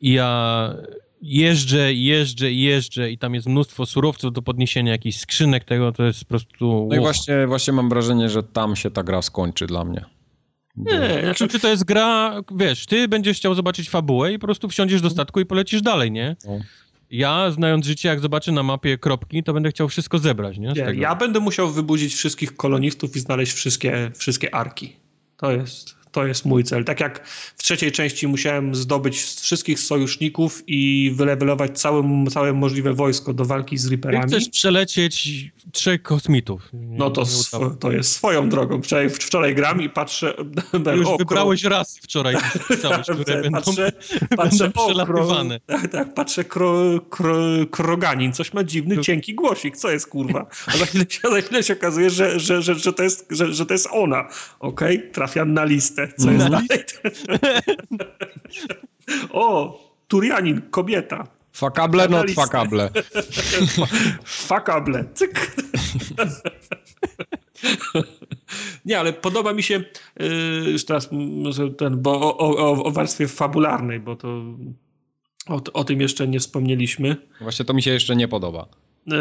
[0.00, 0.74] i ja
[1.22, 6.20] jeżdżę, jeżdżę, jeżdżę i tam jest mnóstwo surowców do podniesienia, jakichś skrzynek tego, to jest
[6.20, 6.88] po prostu...
[6.90, 10.04] No i właśnie, właśnie mam wrażenie, że tam się ta gra skończy dla mnie.
[10.76, 14.68] Nie, znaczy, czy to jest gra, wiesz, ty będziesz chciał zobaczyć fabułę i po prostu
[14.68, 16.36] wsiądziesz do statku i polecisz dalej, nie?
[16.44, 16.58] No.
[17.12, 20.72] Ja, znając życie, jak zobaczę na mapie kropki, to będę chciał wszystko zebrać, nie?
[20.72, 24.96] nie ja będę musiał wybudzić wszystkich kolonistów i znaleźć wszystkie, wszystkie arki.
[25.36, 26.84] To jest, to jest mój cel.
[26.84, 27.26] Tak jak
[27.56, 33.78] w trzeciej części musiałem zdobyć wszystkich sojuszników i wylewelować całe, całe możliwe wojsko do walki
[33.78, 34.26] z Reaperami.
[34.26, 35.28] Chcesz przelecieć
[35.72, 36.68] trzech kosmitów.
[36.72, 38.82] Nie, no to, sw- to jest swoją drogą.
[38.82, 40.34] Wczoraj, wczoraj gram i patrzę...
[40.96, 42.34] Już o, wybrałeś raz wczoraj,
[42.68, 43.92] pisałeś, które będą, patrzę,
[44.36, 45.60] patrzę, będą przelatywane.
[45.66, 47.36] tak, tak, patrzę, kro, kro,
[47.70, 50.46] kroganin, coś ma dziwny, cienki głosik, co jest kurwa?
[50.66, 53.66] A za chwilę, za chwilę się okazuje, że, że, że, że, to, jest, że, że
[53.66, 54.28] to jest ona.
[54.60, 55.10] Okej, okay?
[55.10, 56.01] trafiam na listę.
[56.16, 56.68] Co jest dalej?
[59.32, 61.26] o, Turianin, kobieta.
[61.52, 62.90] Fakable, not fakable.
[64.24, 65.04] fakable.
[65.14, 65.56] Cyk.
[68.84, 69.84] Nie, ale podoba mi się
[70.20, 71.08] yy, już teraz
[71.78, 74.28] ten, bo o, o, o warstwie fabularnej, bo to
[75.48, 77.16] o, o tym jeszcze nie wspomnieliśmy.
[77.40, 78.66] Właśnie to mi się jeszcze nie podoba.
[79.06, 79.16] Yy,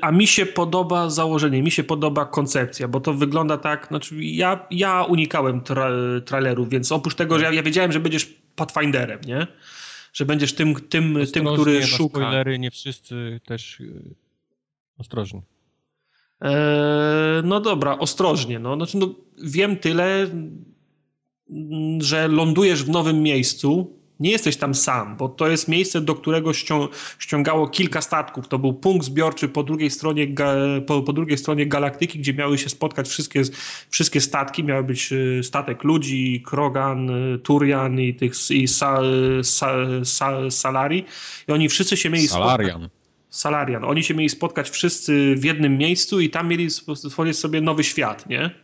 [0.00, 4.66] a mi się podoba założenie, mi się podoba koncepcja, bo to wygląda tak, znaczy ja,
[4.70, 5.90] ja unikałem tra
[6.24, 9.46] trailerów, więc oprócz tego, że ja, ja wiedziałem, że będziesz Pathfinderem, nie?
[10.12, 12.20] Że będziesz tym, tym, tym który na szuka.
[12.20, 14.14] spoilery, nie wszyscy też yy,
[14.98, 15.42] ostrożnie.
[16.40, 16.52] Eee,
[17.44, 18.58] no dobra, ostrożnie.
[18.58, 18.76] No.
[18.76, 20.26] Znaczy, no, wiem tyle,
[21.98, 26.52] że lądujesz w nowym miejscu, nie jesteś tam sam, bo to jest miejsce, do którego
[27.18, 28.48] ściągało kilka statków.
[28.48, 30.26] To był punkt zbiorczy po drugiej stronie,
[30.86, 33.42] po, po drugiej stronie galaktyki, gdzie miały się spotkać wszystkie,
[33.90, 34.64] wszystkie statki.
[34.64, 38.98] Miały być y, statek ludzi, Krogan, y, Turian i, tych, i sa,
[39.42, 41.04] sa, sa, Salari.
[41.48, 42.80] I oni wszyscy się mieli Salarian.
[42.80, 43.04] spotkać.
[43.30, 43.84] Salarian.
[43.84, 48.28] Oni się mieli spotkać wszyscy w jednym miejscu i tam mieli stworzyć sobie nowy świat,
[48.28, 48.63] nie?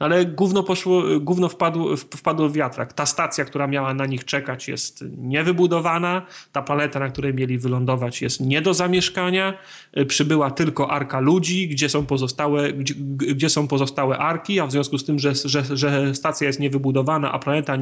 [0.00, 2.92] Ale gówno, poszło, gówno wpadło, wpadło w wiatrak.
[2.92, 6.26] Ta stacja, która miała na nich czekać, jest niewybudowana.
[6.52, 9.58] Ta planeta, na której mieli wylądować, jest nie do zamieszkania.
[10.08, 12.94] Przybyła tylko arka ludzi, gdzie są pozostałe, gdzie,
[13.34, 17.32] gdzie są pozostałe arki, a w związku z tym, że, że, że stacja jest niewybudowana,
[17.32, 17.76] a planeta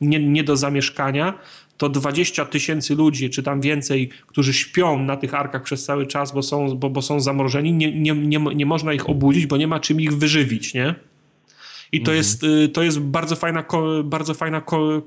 [0.00, 1.34] nie, nie do zamieszkania,
[1.76, 6.32] to 20 tysięcy ludzi, czy tam więcej, którzy śpią na tych arkach przez cały czas,
[6.32, 9.66] bo są, bo, bo są zamrożeni, nie, nie, nie, nie można ich obudzić, bo nie
[9.66, 10.94] ma czym ich wyżywić, nie?
[11.92, 12.16] I to, mhm.
[12.16, 13.64] jest, y, to jest bardzo fajna,
[14.04, 14.62] bardzo fajna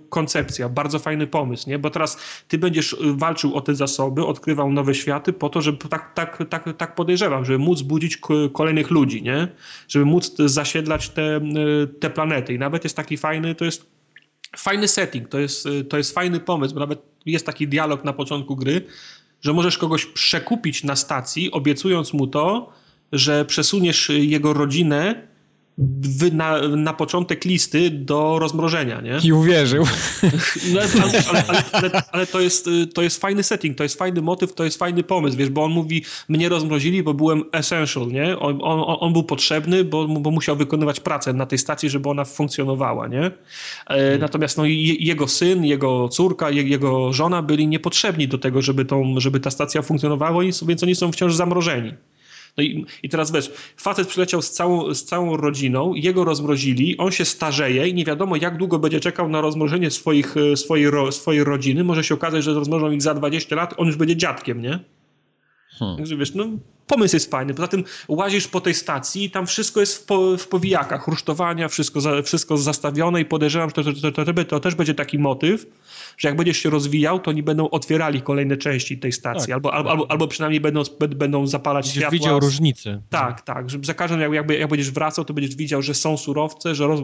[0.09, 1.79] koncepcja, bardzo fajny pomysł, nie?
[1.79, 5.77] Bo teraz ty będziesz y, walczył o te zasoby, odkrywał nowe światy po to, żeby
[5.77, 8.17] tak, tak, tak, tak podejrzewam, żeby móc budzić
[8.53, 9.47] kolejnych ludzi, nie?
[9.87, 12.53] Żeby móc zasiedlać te, y, te planety.
[12.53, 13.85] I nawet jest taki fajny, to jest
[14.57, 18.55] fajny setting, to jest, to jest fajny pomysł, bo nawet jest taki dialog na początku
[18.55, 18.85] gry,
[19.41, 22.73] że możesz kogoś przekupić na stacji, obiecując mu to,
[23.11, 25.27] że przesuniesz jego rodzinę
[26.31, 29.17] na, na początek listy do rozmrożenia, nie?
[29.23, 29.85] I uwierzył.
[30.73, 34.53] No, ale, ale, ale, ale, to, jest, to jest fajny setting, to jest fajny motyw,
[34.53, 38.39] to jest fajny pomysł, wiesz, bo on mówi, mnie rozmrozili, bo byłem essential, nie?
[38.39, 42.25] On, on, on był potrzebny, bo, bo musiał wykonywać pracę na tej stacji, żeby ona
[42.25, 43.31] funkcjonowała, nie?
[43.87, 44.19] Hmm.
[44.19, 44.65] Natomiast no,
[44.99, 49.81] jego syn, jego córka, jego żona byli niepotrzebni do tego, żeby, tą, żeby ta stacja
[49.81, 51.93] funkcjonowała, więc oni są wciąż zamrożeni.
[52.57, 57.11] No i, i teraz wiesz, facet przyleciał z całą, z całą rodziną, jego rozmrozili, on
[57.11, 61.11] się starzeje i nie wiadomo jak długo będzie czekał na rozmrożenie swoich, e, swojej, ro,
[61.11, 61.83] swojej rodziny.
[61.83, 64.80] Może się okazać, że rozmrożą ich za 20 lat, on już będzie dziadkiem, nie?
[65.80, 65.98] Hmm.
[65.98, 66.45] Także wiesz, no
[66.87, 67.53] pomysł jest fajny.
[67.53, 71.67] Poza tym łazisz po tej stacji i tam wszystko jest w, po, w powijakach, rusztowania,
[71.67, 75.65] wszystko, za, wszystko zastawione i podejrzewam, że to, to, to, to, też będzie taki motyw,
[76.17, 79.71] że jak będziesz się rozwijał, to oni będą otwierali kolejne części tej stacji, tak, albo,
[79.71, 79.85] tak.
[79.87, 80.83] albo, albo przynajmniej będą,
[81.15, 82.19] będą zapalać będziesz światła.
[82.19, 83.01] widział różnicę.
[83.09, 86.17] Tak, tak, że za każdym jak, jak, jak będziesz wracał, to będziesz widział, że są
[86.17, 87.01] surowce, że roz,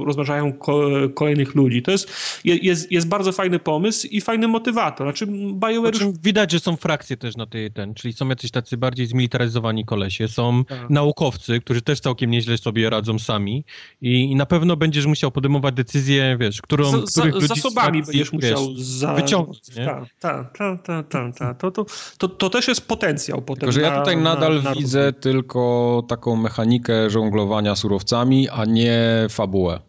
[0.59, 1.81] ko, kolejnych ludzi.
[1.81, 2.09] To jest,
[2.43, 5.07] jest, jest bardzo fajny pomysł i fajny motywator.
[5.07, 5.95] Znaczy BioWare...
[5.95, 9.68] Znaczy, widać, że są frakcje też na tej, ten, czyli są jacyś tacy bardziej zmilitaryzowani
[9.85, 10.89] kolesie, są tak.
[10.89, 13.65] naukowcy, którzy też całkiem nieźle sobie radzą sami
[14.01, 17.05] i, i na pewno będziesz musiał podejmować decyzję, wiesz, którą...
[17.05, 19.13] Z, których za, zasobami będziesz musiał za...
[19.13, 21.35] wyciągnąć, Tak, tak, tak, tak, tak.
[21.37, 21.53] Ta.
[21.53, 21.85] To, to,
[22.17, 25.13] to, to też jest potencjał potem Tylko, że ja tutaj na, nadal na, na widzę
[25.13, 29.88] tylko taką mechanikę żonglowania surowcami, a nie fabułę.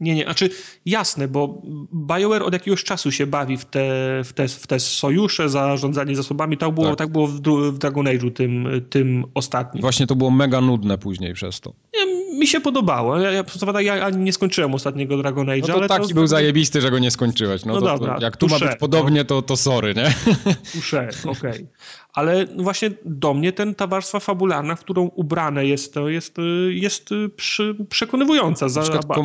[0.00, 0.50] Nie, nie, znaczy
[0.86, 3.80] jasne, bo BioWare od jakiegoś czasu się bawi w te,
[4.24, 6.56] w te, w te sojusze, zarządzanie zasobami.
[6.56, 6.98] Tak było, tak.
[6.98, 7.40] tak było w,
[7.72, 9.80] w Dragon Age'u tym, tym ostatnim.
[9.80, 11.74] Właśnie to było mega nudne później przez to.
[11.94, 13.18] Nie, mi się podobało.
[13.18, 16.14] Ja, ja, ja nie skończyłem ostatniego Dragon Age, no to ale taki to...
[16.14, 17.64] był zajebisty, że go nie skończyłeś.
[17.64, 20.14] No, no to, dobra, jak tu ma być podobnie, to, to sorry, nie?
[20.72, 21.50] Tusze, okej.
[21.50, 21.66] Okay.
[22.14, 26.36] Ale właśnie do mnie ten, ta warstwa fabularna, w którą ubrane jest to, jest,
[26.68, 28.82] jest przy, przekonywująca, za,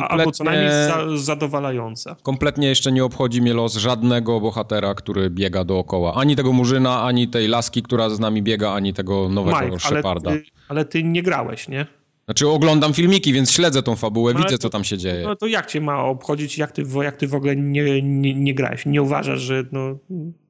[0.08, 2.16] albo co najmniej za, zadowalająca.
[2.22, 6.14] Kompletnie jeszcze nie obchodzi mnie los żadnego bohatera, który biega dookoła.
[6.14, 10.30] Ani tego murzyna, ani tej laski, która z nami biega, ani tego nowego Mike, Sheparda.
[10.30, 11.86] Ale ty, ale ty nie grałeś, nie?
[12.30, 15.22] Znaczy oglądam filmiki, więc śledzę tą fabułę, no widzę to, co tam się dzieje.
[15.24, 18.54] No to jak cię ma obchodzić, jak ty, jak ty w ogóle nie, nie, nie
[18.54, 18.86] grałeś?
[18.86, 19.98] Nie uważasz, że no,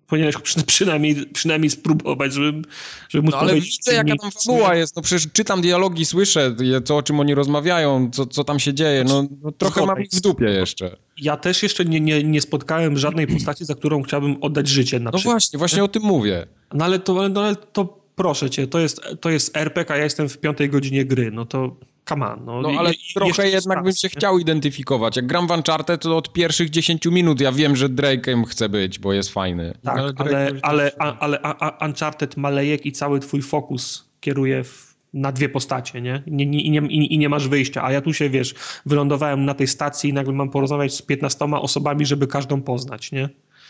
[0.06, 0.36] powinieneś
[0.66, 2.68] przynajmniej, przynajmniej spróbować, żeby,
[3.08, 4.96] żeby móc no, ale widzę, jaka tam fabuła jest.
[4.96, 9.04] No przecież czytam dialogi, słyszę, to o czym oni rozmawiają, co, co tam się dzieje.
[9.04, 10.96] No, no trochę mam w dupie jeszcze.
[11.16, 15.00] Ja też jeszcze nie, nie, nie spotkałem żadnej postaci, za którą chciałbym oddać życie.
[15.00, 15.34] Na no przykład.
[15.34, 16.46] właśnie, właśnie o tym mówię.
[16.74, 20.04] No ale to, no, ale to proszę cię, to jest, to jest RPG, a ja
[20.04, 21.76] jestem w piątej godzinie gry, no to
[22.08, 22.44] come on.
[22.44, 25.16] No, no ale trochę jednak bym się chciał identyfikować.
[25.16, 28.98] Jak gram w Uncharted, to od pierwszych 10 minut ja wiem, że Drake'em chcę być,
[28.98, 29.74] bo jest fajny.
[29.82, 35.32] Tak, ale, ale, ale, ale, ale Uncharted malejek i cały twój fokus kieruje w, na
[35.32, 36.22] dwie postacie, nie?
[36.26, 37.84] I, nie, i, nie, i nie masz wyjścia.
[37.84, 38.54] A ja tu się, wiesz,
[38.86, 43.28] wylądowałem na tej stacji i nagle mam porozmawiać z 15 osobami, żeby każdą poznać, nie?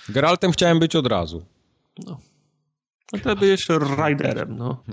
[0.09, 1.43] Geraltem chciałem być od razu.
[2.07, 2.20] No.
[3.12, 3.68] No to byłeś
[4.08, 4.84] riderem, no.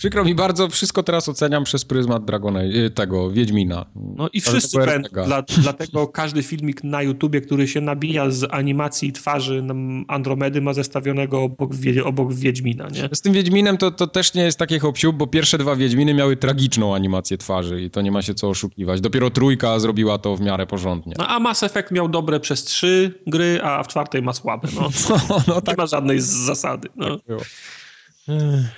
[0.00, 3.86] Przykro mi bardzo, wszystko teraz oceniam przez pryzmat Dragona, y, tego, Wiedźmina.
[3.96, 9.12] No i wszyscy, ben, dla, dlatego każdy filmik na YouTubie, który się nabija z animacji
[9.12, 9.64] twarzy
[10.08, 11.70] Andromedy ma zestawionego obok,
[12.04, 13.08] obok Wiedźmina, nie?
[13.12, 16.36] Z tym Wiedźminem to, to też nie jest taki hop bo pierwsze dwa Wiedźminy miały
[16.36, 19.00] tragiczną animację twarzy i to nie ma się co oszukiwać.
[19.00, 21.14] Dopiero trójka zrobiła to w miarę porządnie.
[21.18, 24.88] No, a Mass Effect miał dobre przez trzy gry, a w czwartej ma słabe, no.
[25.28, 25.76] no, no tak.
[25.76, 27.18] Nie ma żadnej zasady, no.
[27.18, 27.36] Tak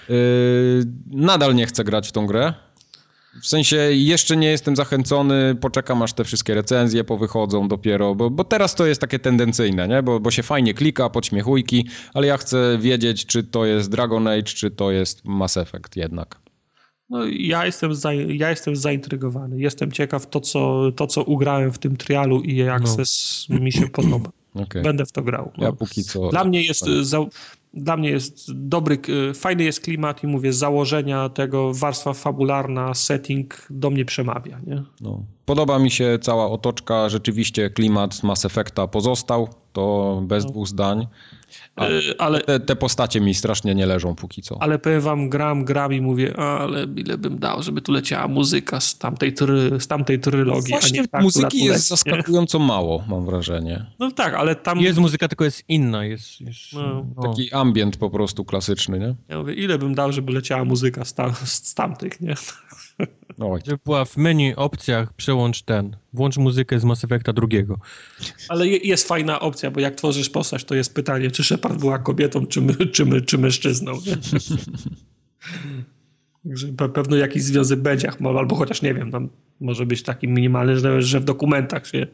[0.09, 2.55] Yy, nadal nie chcę grać w tą grę.
[3.43, 8.45] W sensie jeszcze nie jestem zachęcony, poczekam aż te wszystkie recenzje powychodzą dopiero, bo, bo
[8.45, 10.03] teraz to jest takie tendencyjne, nie?
[10.03, 14.43] Bo, bo się fajnie klika, podśmiechujki, ale ja chcę wiedzieć, czy to jest Dragon Age,
[14.43, 16.41] czy to jest Mass Effect jednak.
[17.11, 19.61] No, ja, jestem za, ja jestem zaintrygowany.
[19.61, 23.61] Jestem ciekaw to co, to, co ugrałem w tym trialu i Access no.
[23.61, 24.31] mi się podoba.
[24.55, 24.83] Okay.
[24.83, 25.53] Będę w to grał.
[25.59, 25.65] No.
[25.65, 26.29] Ja póki co...
[26.29, 26.85] Dla mnie jest...
[27.03, 27.19] Za,
[27.75, 28.99] dla mnie jest dobry,
[29.35, 34.61] fajny jest klimat i mówię, założenia tego, warstwa fabularna, setting do mnie przemawia.
[34.67, 34.83] Nie?
[35.01, 35.23] No.
[35.45, 40.51] Podoba mi się cała otoczka, rzeczywiście klimat Mass Effecta pozostał, to bez no.
[40.51, 41.07] dwóch zdań.
[41.77, 44.63] Ale, ale te, te, postacie mi strasznie nie leżą póki co.
[44.63, 48.81] Ale powiem wam, gram, gram i mówię, ale ile bym dał, żeby tu leciała muzyka
[48.81, 50.71] z tamtej, try, z tamtej trylogii.
[50.71, 53.87] Właśnie tak, muzyki jest zaskakująco mało, mam wrażenie.
[53.99, 54.81] No tak, ale tam...
[54.81, 56.05] Jest muzyka, tylko jest inna.
[56.05, 57.07] Jest, jest no.
[57.17, 57.23] No.
[57.23, 59.15] Taki ambient po prostu klasyczny, nie?
[59.29, 62.35] Ja mówię, ile bym dał, żeby leciała muzyka z, tam, z tamtych, nie?
[63.39, 63.59] No.
[63.65, 67.79] Żeby była w menu opcjach przełącz ten, włącz muzykę z Mass Effecta drugiego.
[68.49, 72.47] Ale jest fajna opcja, bo jak tworzysz postać, to jest pytanie, czy Shepard była kobietą,
[72.47, 73.93] czy, my, czy, my, czy mężczyzną.
[76.45, 79.29] Także pewno jakiś związek będzie, albo chociaż nie wiem, tam
[79.61, 82.07] może być taki minimalny, że, że w dokumentach się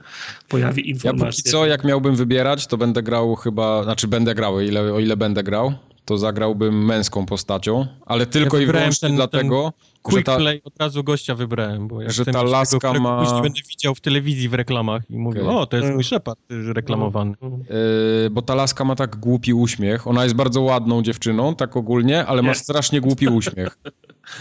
[0.49, 1.27] pojawi informacja.
[1.27, 5.01] Ja póki co, jak miałbym wybierać, to będę grał chyba, znaczy będę grał, ile, o
[5.01, 5.73] ile będę grał,
[6.09, 10.61] to zagrałbym męską postacią, ale tylko ja i wyłącznie ten, dlatego, ten Quick ta, play
[10.65, 13.43] od razu gościa wybrałem, bo jak że ta laska tego, ma...
[13.43, 15.57] Będę widział w telewizji w reklamach i mówię, okay.
[15.57, 17.35] o, to jest mój Shepard reklamowany.
[17.43, 20.07] Yy, bo ta laska ma tak głupi uśmiech.
[20.07, 23.79] Ona jest bardzo ładną dziewczyną, tak ogólnie, ale ma strasznie głupi uśmiech.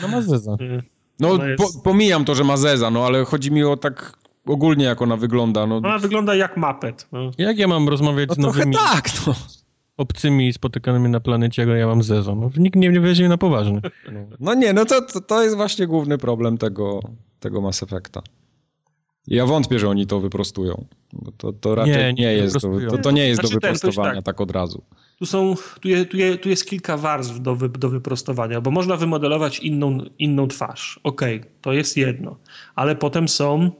[0.02, 0.58] No ma zeza.
[1.20, 5.02] No po, pomijam to, że ma zeza, no ale chodzi mi o tak ogólnie jak
[5.02, 5.68] ona wygląda.
[5.68, 5.78] No.
[5.78, 7.08] Ona wygląda jak mapet.
[7.12, 7.32] No.
[7.38, 8.76] Jak ja mam rozmawiać no, z nowymi...
[8.76, 9.34] tak, no
[9.98, 12.36] obcymi spotykanymi na planecie, jak ja mam Zezo.
[12.36, 13.82] No, nikt nie, nie weźmie na poważnie.
[14.40, 17.00] No nie, no to, to, to jest właśnie główny problem tego,
[17.40, 18.22] tego Mass Effecta.
[19.28, 20.86] Ja wątpię, że oni to wyprostują.
[21.14, 23.60] Bo to, to raczej nie, nie, nie jest, do, to, to, nie jest znaczy do
[23.60, 24.36] wyprostowania ten, tak.
[24.36, 24.42] tak.
[24.42, 24.84] od razu.
[25.20, 28.72] Tu, są, tu, je, tu, je, tu jest kilka warstw do, wy, do wyprostowania, bo
[28.72, 31.00] można wymodelować inną, inną twarz.
[31.04, 32.38] Okej, okay, to jest jedno.
[32.76, 33.72] Ale potem są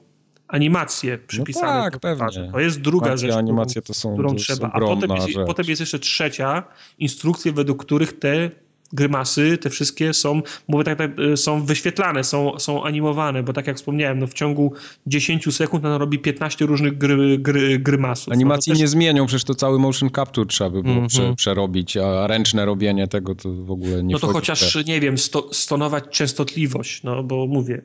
[0.48, 1.78] animacje przypisane.
[1.78, 2.52] No tak, pewnie.
[2.52, 4.72] To jest druga Takie rzecz, animacje to są, którą to trzeba.
[4.74, 6.64] A potem jest, potem jest jeszcze trzecia,
[7.00, 8.52] instrukcje, według których te
[8.94, 13.78] grymasy, te wszystkie są, mówię tak, tak, są wyświetlane, są, są animowane, bo tak jak
[13.78, 14.74] wspomniałem, no w ciągu
[15.08, 18.34] 10 sekund ona robi 15 różnych gry, gry, grymasów.
[18.34, 18.82] Animacji no też...
[18.82, 21.10] nie zmienią, przecież to cały motion capture trzeba by było mm -hmm.
[21.10, 25.18] prze, przerobić, a ręczne robienie tego to w ogóle nie No to chociaż, nie wiem,
[25.18, 27.82] sto, stonować częstotliwość, no bo mówię,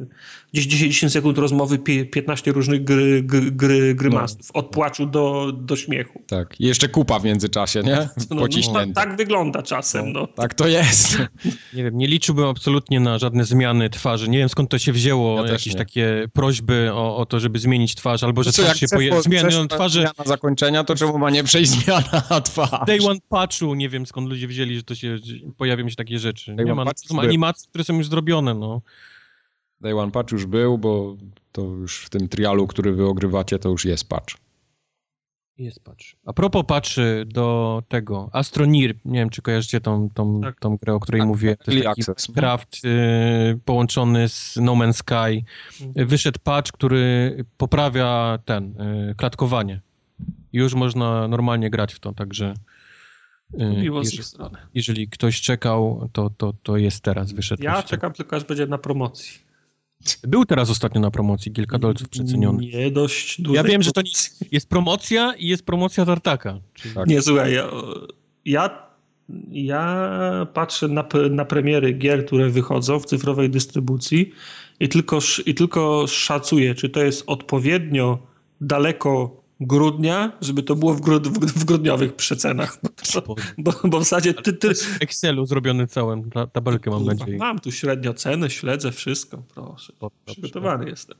[0.54, 1.78] gdzieś 10 sekund rozmowy,
[2.10, 4.60] 15 różnych gry, gry, gry, grymasów, no.
[4.60, 6.22] od płaczu do, do śmiechu.
[6.26, 8.08] Tak, i jeszcze kupa w międzyczasie, nie?
[8.30, 10.26] No, no, tak, tak wygląda czasem, no.
[10.26, 10.91] Tak to jest.
[10.92, 11.18] Jest.
[11.74, 14.28] Nie wiem, nie liczyłbym absolutnie na żadne zmiany twarzy.
[14.28, 17.94] Nie wiem skąd to się wzięło, ja jakieś takie prośby o, o, to, żeby zmienić
[17.94, 19.22] twarz, albo że twarz się pojawi.
[19.22, 20.00] Zmiany twarzy.
[20.00, 22.76] Zmiana zakończenia, to czemu ma nie przejść zmiana twarzy?
[22.86, 25.18] Day One Patchu, nie wiem skąd ludzie wiedzieli, że to się,
[25.56, 26.54] pojawią się takie rzeczy.
[26.54, 28.82] Day nie ma, są animacje, które są już zrobione, no.
[29.80, 31.16] Day One Patch już był, bo
[31.52, 34.34] to już w tym trialu, który wy ogrywacie, to już jest patch.
[35.58, 36.04] Jest patch.
[36.26, 40.60] A propos patchy do tego, Astronir, nie wiem czy kojarzycie tą, tą, tak.
[40.60, 41.56] tą grę, o której tak, mówię.
[41.64, 42.02] To jest taki
[42.34, 45.44] craft y, połączony z No Man's Sky.
[45.86, 46.08] Mhm.
[46.08, 49.80] Wyszedł patch, który poprawia ten, y, klatkowanie.
[50.52, 52.54] Już można normalnie grać w to, także...
[53.54, 54.58] Y, Miło z strony.
[54.74, 57.62] Jeżeli ktoś czekał, to, to, to jest teraz, wyszedł.
[57.62, 59.51] Ja czekam tylko, aż będzie na promocji.
[60.22, 62.66] Był teraz ostatnio na promocji, kilka dolców przeceniony.
[62.66, 63.54] Nie, dość dużo.
[63.54, 64.00] Ja wiem, że to
[64.52, 66.58] jest promocja i jest promocja tartaka.
[66.94, 67.06] Tak.
[67.08, 67.70] Nie, słuchaj, ja,
[68.44, 68.88] ja,
[69.50, 74.32] ja patrzę na, na premiery gier, które wychodzą w cyfrowej dystrybucji
[74.80, 78.18] i tylko, i tylko szacuję, czy to jest odpowiednio
[78.60, 82.78] daleko grudnia, żeby to było w, grud w grudniowych przecenach.
[83.26, 84.74] Bo, bo, bo w zasadzie ty, ty...
[84.74, 87.38] W Excelu zrobiony całym, ta, tabelkę mam nadzieję.
[87.38, 89.92] Mam tu średnio cenę, śledzę wszystko, proszę.
[90.24, 91.18] Przygotowany jestem.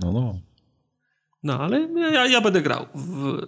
[0.00, 0.38] No, no.
[1.42, 2.86] No, ale ja, ja będę grał.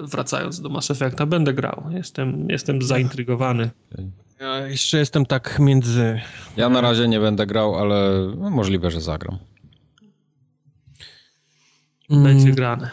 [0.01, 1.85] wracając do Mass Effecta, będę grał.
[1.91, 3.71] Jestem, jestem zaintrygowany.
[4.41, 6.21] Ja jeszcze jestem tak między...
[6.57, 9.39] Ja na razie nie będę grał, ale możliwe, że zagram.
[12.11, 12.55] Będzie mm.
[12.55, 12.91] grane.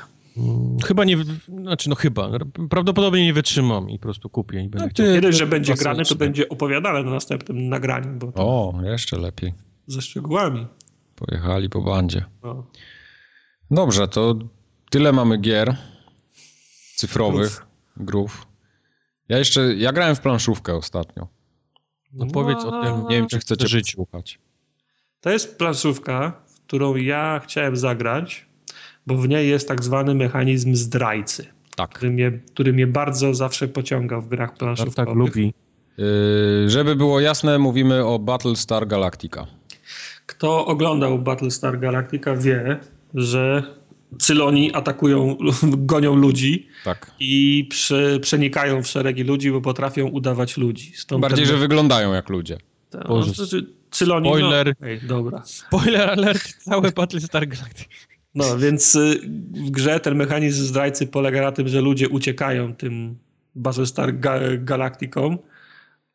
[0.86, 1.18] Chyba nie,
[1.62, 2.30] znaczy no chyba,
[2.70, 5.06] prawdopodobnie nie wytrzymam i po prostu kupię i będę no, chciał.
[5.06, 8.20] Kiedyś, że będzie grane, to będzie opowiadane na następnym nagraniu.
[8.20, 9.54] Bo o, jeszcze lepiej.
[9.88, 10.68] Ze szczegółami.
[11.16, 12.26] Pojechali po bandzie.
[12.44, 12.68] No.
[13.72, 14.36] Dobrze, to
[14.90, 15.78] tyle mamy gier
[16.96, 17.66] cyfrowych,
[17.98, 18.48] grów.
[19.30, 21.28] Ja jeszcze, ja grałem w planszówkę ostatnio.
[22.14, 24.40] No powiedz o tym, nie wiem, czy chcecie żyć słuchać.
[25.22, 28.46] To jest planszówka, w którą ja chciałem zagrać,
[29.08, 31.90] bo w niej jest tak zwany mechanizm zdrajcy, tak.
[31.90, 34.96] który, mnie, który mnie bardzo zawsze pociągał w grach planszówkowych.
[34.96, 35.54] Tak, tak lubi.
[35.98, 39.48] Yy, żeby było jasne, mówimy o Battlestar Galactica.
[40.26, 42.80] Kto oglądał Battlestar Galactica wie,
[43.14, 43.64] że
[44.20, 45.38] Cyloni atakują,
[45.94, 47.12] gonią ludzi tak.
[47.20, 50.92] i prze, przenikają w szeregi ludzi, bo potrafią udawać ludzi.
[50.96, 51.56] Stąd Bardziej, ten...
[51.56, 52.58] że wyglądają jak ludzie.
[52.90, 54.74] Tak, no, znaczy, Cyloni, Spoiler.
[54.80, 55.42] No, Ej, dobra.
[55.46, 58.15] Spoiler alert, całe Battlestar Galactica.
[58.36, 59.20] No, więc y,
[59.54, 63.18] w grze ten mechanizm zdrajcy polega na tym, że ludzie uciekają tym
[63.56, 64.20] Battlestar
[64.60, 65.38] Galacticom,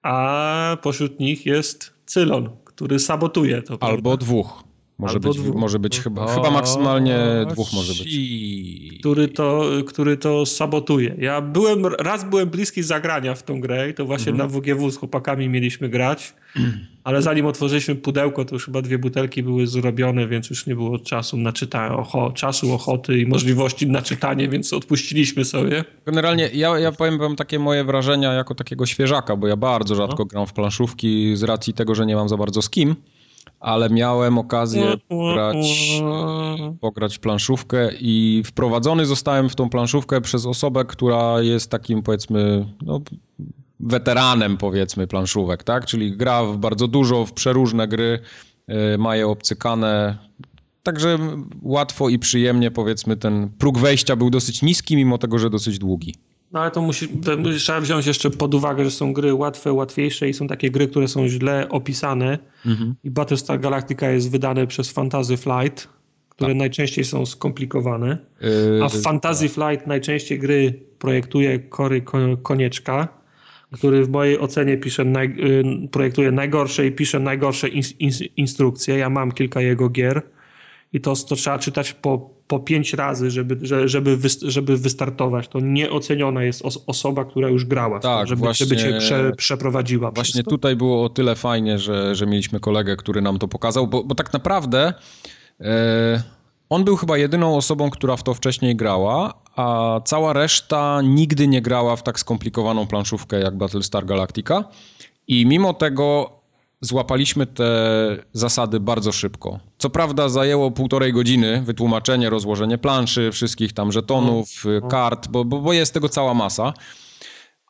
[0.03, 3.79] a pośród nich jest Cylon, który sabotuje to.
[3.81, 4.17] Albo prawda?
[4.17, 4.70] dwóch.
[5.01, 5.57] Może Albo być, dwóch.
[5.57, 7.19] może być chyba, o, chyba maksymalnie
[7.51, 8.19] dwóch może być.
[9.01, 11.15] Który to, który to sabotuje.
[11.19, 14.51] Ja byłem, raz byłem bliski zagrania w tą grę i to właśnie mhm.
[14.51, 16.35] na WGW z chłopakami mieliśmy grać,
[17.05, 20.99] ale zanim otworzyliśmy pudełko, to już chyba dwie butelki były zrobione, więc już nie było
[20.99, 25.85] czasu na czytanie, ocho, czasu, ochoty i możliwości na czytanie, więc odpuściliśmy sobie.
[26.07, 30.19] Generalnie ja, ja powiem wam takie moje wrażenia jako takiego świeżaka, bo ja bardzo rzadko
[30.19, 30.25] no.
[30.25, 32.97] gram w planszówki z racji tego, że nie mam za bardzo z kim
[33.61, 34.95] ale miałem okazję
[35.35, 35.67] grać,
[36.81, 43.01] pograć planszówkę i wprowadzony zostałem w tą planszówkę przez osobę, która jest takim powiedzmy no,
[43.81, 45.87] weteranem powiedzmy planszówek, tak?
[45.87, 48.19] Czyli gra w bardzo dużo, w przeróżne gry,
[48.95, 50.19] y, ma je obcykane,
[50.83, 51.19] Także
[51.63, 56.15] łatwo i przyjemnie, powiedzmy, ten próg wejścia był dosyć niski, mimo tego, że dosyć długi.
[56.53, 57.09] No ale to musi,
[57.59, 61.09] trzeba wziąć jeszcze pod uwagę, że są gry łatwe, łatwiejsze i są takie gry, które
[61.09, 62.39] są źle opisane.
[62.67, 62.95] Mhm.
[63.05, 65.89] I Battlestar Galactica jest wydane przez Fantasy Flight,
[66.29, 66.59] które tak.
[66.59, 68.19] najczęściej są skomplikowane.
[68.41, 69.55] Yy, a w Fantasy tak.
[69.55, 72.03] Flight najczęściej gry projektuje Kory
[72.43, 73.09] Konieczka,
[73.73, 78.99] który w mojej ocenie pisze naj, y, projektuje najgorsze i pisze najgorsze in, in, instrukcje.
[78.99, 80.23] Ja mam kilka jego gier
[80.93, 85.49] i to, to trzeba czytać po, po pięć razy, żeby, żeby, żeby wystartować.
[85.49, 90.11] To nieoceniona jest os osoba, która już grała, tak, żeby, właśnie, żeby cię prze, przeprowadziła.
[90.11, 94.05] Właśnie tutaj było o tyle fajnie, że, że mieliśmy kolegę, który nam to pokazał, bo,
[94.05, 94.93] bo tak naprawdę
[95.61, 96.23] e,
[96.69, 101.63] on był chyba jedyną osobą, która w to wcześniej grała, a cała reszta nigdy nie
[101.63, 104.65] grała w tak skomplikowaną planszówkę jak Battlestar Galactica.
[105.29, 106.40] I mimo tego
[106.81, 107.71] złapaliśmy te
[108.33, 109.61] zasady bardzo szybko.
[109.79, 114.89] Co prawda zajęło półtorej godziny wytłumaczenie, rozłożenie planszy, wszystkich tam żetonów, no, no.
[114.89, 116.73] kart, bo, bo, bo jest tego cała masa.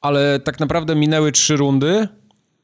[0.01, 2.09] Ale tak naprawdę minęły trzy rundy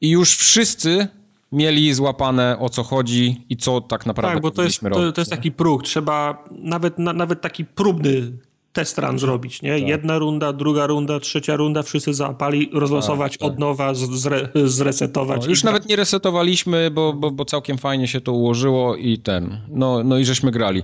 [0.01, 1.07] i już wszyscy
[1.51, 5.21] mieli złapane o co chodzi i co tak naprawdę Tak, bo to jest, to, to
[5.21, 5.83] jest taki próg.
[5.83, 8.37] Trzeba nawet, na, nawet taki próbny
[8.77, 9.79] test run zrobić, nie?
[9.79, 9.87] Tak.
[9.87, 13.49] Jedna runda, druga runda, trzecia runda, wszyscy załapali, rozlosować tak, tak.
[13.49, 15.41] od nowa, zre, zresetować.
[15.41, 19.61] No, już nawet nie resetowaliśmy, bo, bo, bo całkiem fajnie się to ułożyło i ten,
[19.69, 20.83] no, no i żeśmy grali.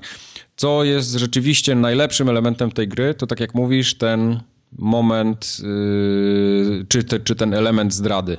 [0.55, 4.39] Co jest rzeczywiście najlepszym elementem tej gry, to tak jak mówisz, ten
[4.77, 8.37] moment, yy, czy, te, czy ten element zdrady.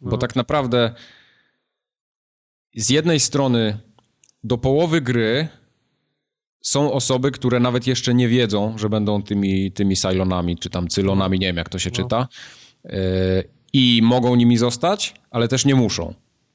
[0.00, 0.18] Bo no.
[0.18, 0.94] tak naprawdę
[2.74, 3.78] z jednej strony
[4.44, 5.48] do połowy gry
[6.62, 11.38] są osoby, które nawet jeszcze nie wiedzą, że będą tymi, tymi Cylonami, czy tam Cylonami,
[11.38, 11.96] nie wiem jak to się no.
[11.96, 12.28] czyta,
[12.84, 12.92] yy,
[13.72, 16.14] i mogą nimi zostać, ale też nie muszą.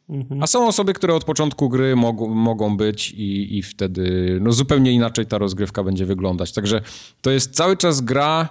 [0.09, 0.43] Mhm.
[0.43, 4.91] A są osoby, które od początku gry mogą, mogą być i, i wtedy no, zupełnie
[4.91, 6.51] inaczej ta rozgrywka będzie wyglądać.
[6.51, 6.81] Także
[7.21, 8.49] to jest cały czas gra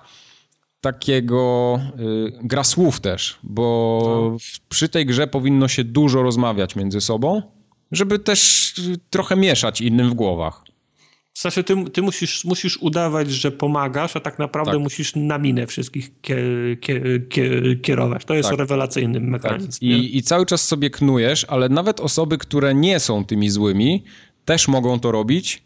[0.80, 4.00] takiego y, gra słów też, bo
[4.32, 4.36] no.
[4.68, 7.42] przy tej grze powinno się dużo rozmawiać między sobą,
[7.92, 8.74] żeby też
[9.10, 10.64] trochę mieszać innym w głowach.
[11.36, 14.80] W sensie ty, ty musisz, musisz udawać, że pomagasz, a tak naprawdę tak.
[14.80, 16.10] musisz na minę wszystkich
[17.82, 18.24] kierować.
[18.24, 18.58] To jest tak.
[18.58, 19.28] rewelacyjny tak.
[19.28, 19.70] mechanizm.
[19.70, 19.82] Tak.
[19.82, 24.04] I, I cały czas sobie knujesz, ale nawet osoby, które nie są tymi złymi,
[24.44, 25.62] też mogą to robić,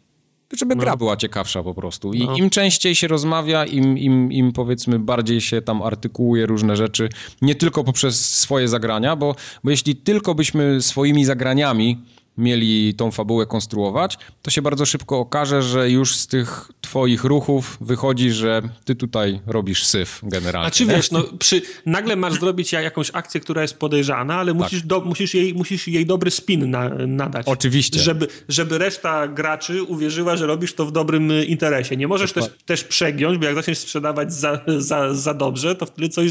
[0.59, 0.81] żeby no.
[0.81, 2.13] gra była ciekawsza po prostu.
[2.13, 2.37] I no.
[2.37, 7.09] im częściej się rozmawia, im, im, im powiedzmy bardziej się tam artykułuje różne rzeczy,
[7.43, 9.35] nie tylko poprzez swoje zagrania, bo,
[9.65, 11.99] bo jeśli tylko byśmy swoimi zagraniami
[12.39, 17.79] mieli tą fabułę konstruować, to się bardzo szybko okaże, że już z tych twoich ruchów
[17.81, 20.69] wychodzi, że ty tutaj robisz syf generalnie.
[20.69, 24.63] A czy wiesz, no, przy, nagle masz zrobić jakąś akcję, która jest podejrzana, ale tak.
[24.63, 27.47] musisz, do, musisz, jej, musisz jej dobry spin na, nadać.
[27.47, 28.01] Oczywiście.
[28.01, 31.97] Żeby, żeby reszta graczy uwierzyła, że robisz to w dobrym interesie.
[31.97, 36.09] Nie możesz też, też przegiąć, bo jak zaczniesz sprzedawać za, za, za dobrze, to wtedy
[36.09, 36.31] coś,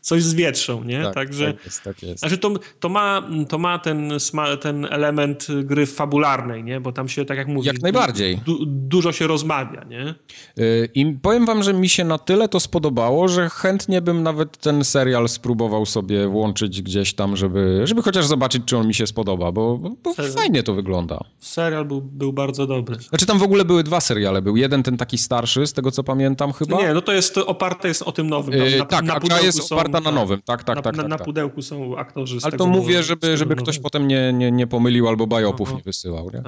[0.00, 1.02] coś zwietrzą, nie?
[1.02, 2.18] Tak, Także, tak jest, tak jest.
[2.18, 4.12] Znaczy to, to, ma, to ma ten,
[4.60, 6.80] ten element gry fabularnej, nie?
[6.80, 7.66] Bo tam się, tak jak mówisz...
[7.66, 8.38] Jak najbardziej.
[8.46, 10.14] Du, dużo się rozmawia, nie?
[10.58, 14.58] Y, I powiem wam, że mi się na tyle to spodobało, że chętnie bym nawet
[14.58, 19.06] ten serial spróbował sobie włączyć gdzieś tam, żeby, żeby chociaż zobaczyć, czy on mi się
[19.06, 21.20] spodoba, bo, bo fajnie to wygląda.
[21.38, 22.96] Serial był, był bardzo dobry.
[22.96, 24.42] Znaczy tam w ogóle były dwa seriale.
[24.42, 26.76] Był jeden ten taki starszy, z tego co pamiętam chyba.
[26.82, 28.54] Nie, no to jest oparte jest o tym nowym.
[28.88, 30.42] Tam, na, tak, na a jest oparta są, na nowym.
[30.44, 30.96] Tak, tak, na, tak.
[30.96, 31.24] Na, tak, na tak.
[31.24, 35.26] pudełku są aktorzy Ale to mówię, żeby, żeby ktoś potem nie, nie, nie pomylił albo
[35.30, 36.30] bajopów nie wysyłał.
[36.34, 36.42] Nie?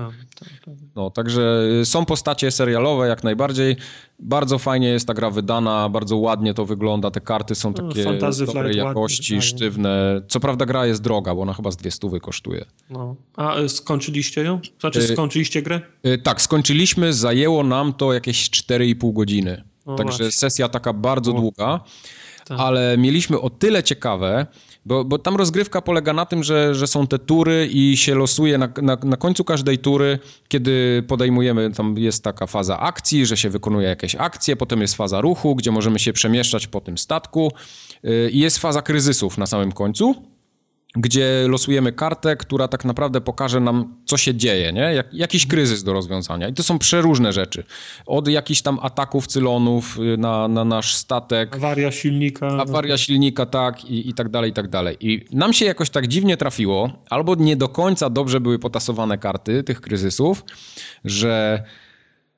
[0.94, 3.76] No, także są postacie serialowe jak najbardziej.
[4.18, 7.10] Bardzo fajnie jest ta gra wydana, bardzo ładnie to wygląda.
[7.10, 10.22] Te karty są no, takie no, dobrej jakości, ładnie, sztywne.
[10.28, 12.64] Co prawda gra jest droga, bo ona chyba z dwie stówy kosztuje.
[12.90, 13.16] No.
[13.36, 14.60] A y, skończyliście ją?
[14.80, 15.80] Znaczy y, skończyliście grę?
[16.06, 17.12] Y, tak, skończyliśmy.
[17.12, 19.64] Zajęło nam to jakieś 4,5 godziny.
[19.86, 20.32] No Także właśnie.
[20.32, 21.34] sesja taka bardzo o.
[21.34, 21.80] długa.
[22.44, 22.60] Tak.
[22.60, 24.46] Ale mieliśmy o tyle ciekawe,
[24.86, 28.58] bo, bo tam rozgrywka polega na tym, że, że są te tury i się losuje
[28.58, 33.50] na, na, na końcu każdej tury, kiedy podejmujemy, tam jest taka faza akcji, że się
[33.50, 37.52] wykonuje jakieś akcje, potem jest faza ruchu, gdzie możemy się przemieszczać po tym statku.
[38.30, 40.14] I jest faza kryzysów na samym końcu
[40.96, 44.80] gdzie losujemy kartę, która tak naprawdę pokaże nam, co się dzieje, nie?
[44.80, 46.48] Jak, jakiś kryzys do rozwiązania.
[46.48, 47.64] I to są przeróżne rzeczy.
[48.06, 51.56] Od jakichś tam ataków cylonów y, na, na nasz statek.
[51.56, 52.46] Awaria silnika.
[52.46, 54.96] Awaria silnika, tak, i, i tak dalej, i tak dalej.
[55.00, 59.62] I nam się jakoś tak dziwnie trafiło, albo nie do końca dobrze były potasowane karty
[59.62, 60.44] tych kryzysów,
[61.04, 61.62] że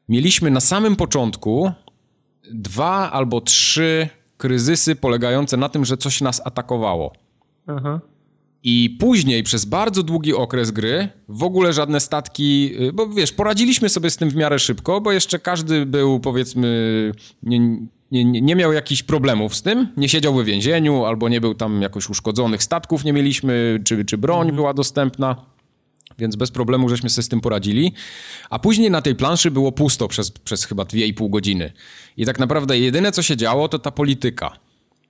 [0.08, 1.73] mieliśmy na samym początku
[2.52, 7.12] dwa albo trzy kryzysy polegające na tym, że coś nas atakowało.
[7.66, 8.00] Aha.
[8.65, 13.89] I później przez bardzo długi okres gry w ogóle żadne statki, y, bo wiesz, poradziliśmy
[13.89, 17.12] sobie z tym w miarę szybko, bo jeszcze każdy był powiedzmy,
[17.43, 17.60] nie,
[18.10, 21.83] nie, nie miał jakichś problemów z tym, nie siedział w więzieniu albo nie był tam
[21.83, 24.57] jakoś uszkodzonych statków, nie mieliśmy, czy, czy broń mhm.
[24.57, 25.36] była dostępna.
[26.18, 27.93] Więc bez problemu żeśmy sobie z tym poradzili.
[28.51, 31.73] A później na tej planszy było pusto przez, przez chyba 2,5 godziny.
[32.17, 34.59] I tak naprawdę jedyne co się działo to ta polityka.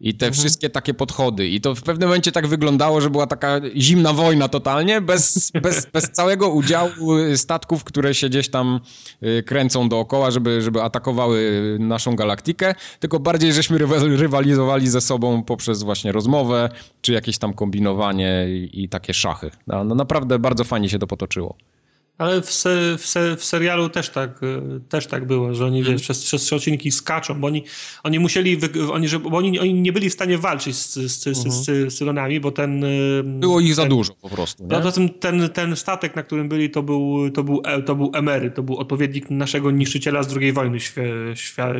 [0.05, 0.41] I te mhm.
[0.41, 1.49] wszystkie takie podchody.
[1.49, 5.86] I to w pewnym momencie tak wyglądało, że była taka zimna wojna totalnie, bez, bez,
[5.86, 6.91] bez całego udziału
[7.36, 8.81] statków, które się gdzieś tam
[9.23, 13.78] y, kręcą dookoła, żeby, żeby atakowały naszą galaktykę, tylko bardziej żeśmy
[14.16, 16.68] rywalizowali ze sobą poprzez właśnie rozmowę,
[17.00, 19.50] czy jakieś tam kombinowanie i, i takie szachy.
[19.66, 21.57] No, no naprawdę bardzo fajnie się to potoczyło.
[22.18, 25.83] Ale w, se, w, se, w, serialu też tak, y, też tak było, że oni
[25.83, 25.93] hmm.
[25.93, 27.65] wiesz, przez, przez trzy odcinki skaczą, bo oni,
[28.02, 28.59] oni musieli,
[28.93, 31.91] oni, że, bo oni, oni nie byli w stanie walczyć z, z, z, z, mhm.
[31.91, 32.84] z Cylonami, bo ten...
[33.25, 34.62] Było ich ten, za dużo po prostu.
[34.62, 34.68] Nie?
[34.68, 38.10] Poza tym ten, ten statek, na którym byli, to był, to, był, e, to był
[38.15, 41.02] Emery, to był odpowiednik naszego niszczyciela z II wojny świ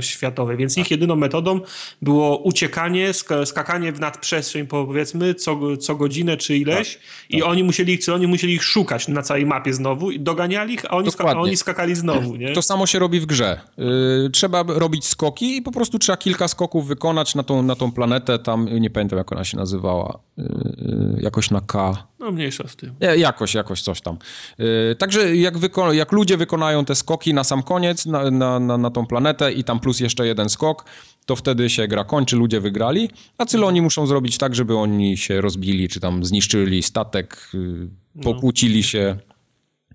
[0.01, 0.91] światowej, więc ich tak.
[0.91, 1.61] jedyną metodą
[2.03, 3.13] było uciekanie,
[3.45, 7.03] skakanie w nadprzestrzeń powiedzmy co, co godzinę czy ileś tak.
[7.31, 7.49] i tak.
[7.49, 11.25] oni musieli, oni musieli ich szukać na całej mapie znowu doganiali ich, a oni, ska,
[11.25, 12.53] a oni skakali znowu, nie?
[12.53, 13.61] To samo się robi w grze.
[13.79, 17.93] Yy, trzeba robić skoki i po prostu trzeba kilka skoków wykonać na tą, na tą
[17.93, 22.07] planetę, tam nie pamiętam jak ona się nazywała, yy, jakoś na K.
[22.19, 22.95] No mniejsza z tym.
[23.17, 24.19] Jakoś, jakoś coś tam.
[24.59, 25.55] Yy, także jak,
[25.93, 29.65] jak ludzie wykonają te skoki na sam koniec, na, na, na, na tą planetę i
[29.65, 30.85] tam plus jeszcze jeden skok,
[31.27, 35.41] to wtedy się gra kończy, ludzie wygrali, a Cyloni muszą zrobić tak, żeby oni się
[35.41, 39.17] rozbili, czy tam zniszczyli statek, yy, pokłócili się.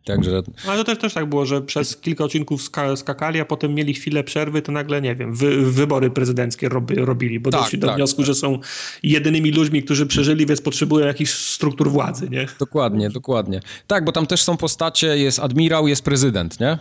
[0.05, 0.41] Także...
[0.67, 2.61] Ale to też, też tak było, że przez kilka odcinków
[2.95, 7.39] skakali, a potem mieli chwilę przerwy, to nagle, nie wiem, wy, wybory prezydenckie robi, robili,
[7.39, 8.25] bo tak, doszli do tak, wniosku, tak.
[8.25, 8.59] że są
[9.03, 12.47] jedynymi ludźmi, którzy przeżyli, więc potrzebują jakichś struktur władzy, nie?
[12.59, 13.59] Dokładnie, dokładnie.
[13.87, 16.77] Tak, bo tam też są postacie, jest admirał, jest prezydent, nie?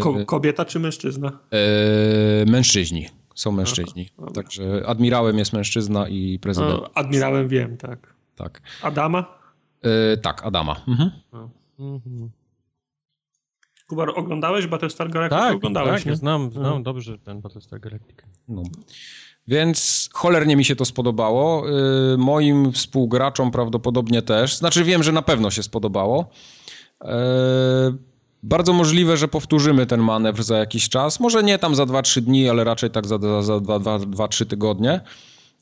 [0.00, 1.38] Ko kobieta czy mężczyzna?
[1.50, 3.08] E, mężczyźni.
[3.34, 4.08] Są mężczyźni.
[4.18, 6.80] Aha, Także admirałem jest mężczyzna i prezydent.
[6.82, 8.14] No, admirałem wiem, tak.
[8.36, 8.62] Tak.
[8.82, 9.38] Adama?
[9.82, 10.76] E, tak, Adama.
[10.88, 11.10] Mhm.
[11.78, 12.30] Mhm.
[13.88, 15.40] Kubar, oglądałeś Battlestar Galactica?
[15.40, 16.16] Tak, oglądałeś, tak, nie?
[16.16, 16.82] znam, znam mhm.
[16.82, 18.26] dobrze ten Battlestar Galactica.
[18.48, 18.62] No.
[19.48, 21.68] Więc cholernie mi się to spodobało.
[21.68, 24.56] Yy, moim współgraczom prawdopodobnie też.
[24.56, 26.30] Znaczy wiem, że na pewno się spodobało.
[27.04, 27.08] Yy,
[28.42, 31.20] bardzo możliwe, że powtórzymy ten manewr za jakiś czas.
[31.20, 35.00] Może nie tam za 2-3 dni, ale raczej tak za 2-3 tygodnie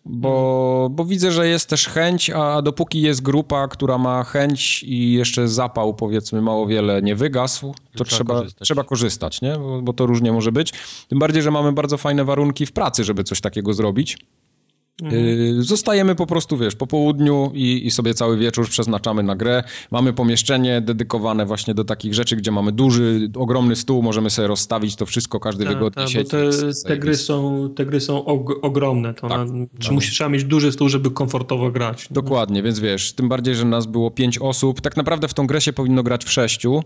[0.05, 5.13] bo, bo widzę, że jest też chęć, a dopóki jest grupa, która ma chęć i
[5.13, 9.59] jeszcze zapał, powiedzmy, mało wiele nie wygasł, to trzeba, trzeba korzystać, trzeba korzystać nie?
[9.59, 10.73] Bo, bo to różnie może być.
[11.09, 14.19] Tym bardziej, że mamy bardzo fajne warunki w pracy, żeby coś takiego zrobić.
[15.03, 15.25] Mhm.
[15.25, 19.65] Y, zostajemy po prostu, wiesz, po południu i, i, sobie cały wieczór przeznaczamy na grę.
[19.91, 24.97] Mamy pomieszczenie dedykowane właśnie do takich rzeczy, gdzie mamy duży, ogromny stół, możemy sobie rozstawić
[24.97, 26.31] to wszystko, każdy ta, wygodnie ta, siedzi.
[26.31, 26.51] Te,
[26.87, 29.15] te, gry są, te gry są og ogromne.
[29.15, 29.93] To tak, na, tak.
[29.93, 32.09] Musi, trzeba mieć duży stół, żeby komfortowo grać.
[32.11, 34.81] Dokładnie, więc wiesz, tym bardziej, że nas było pięć osób.
[34.81, 36.83] Tak naprawdę w tą grę się powinno grać w sześciu.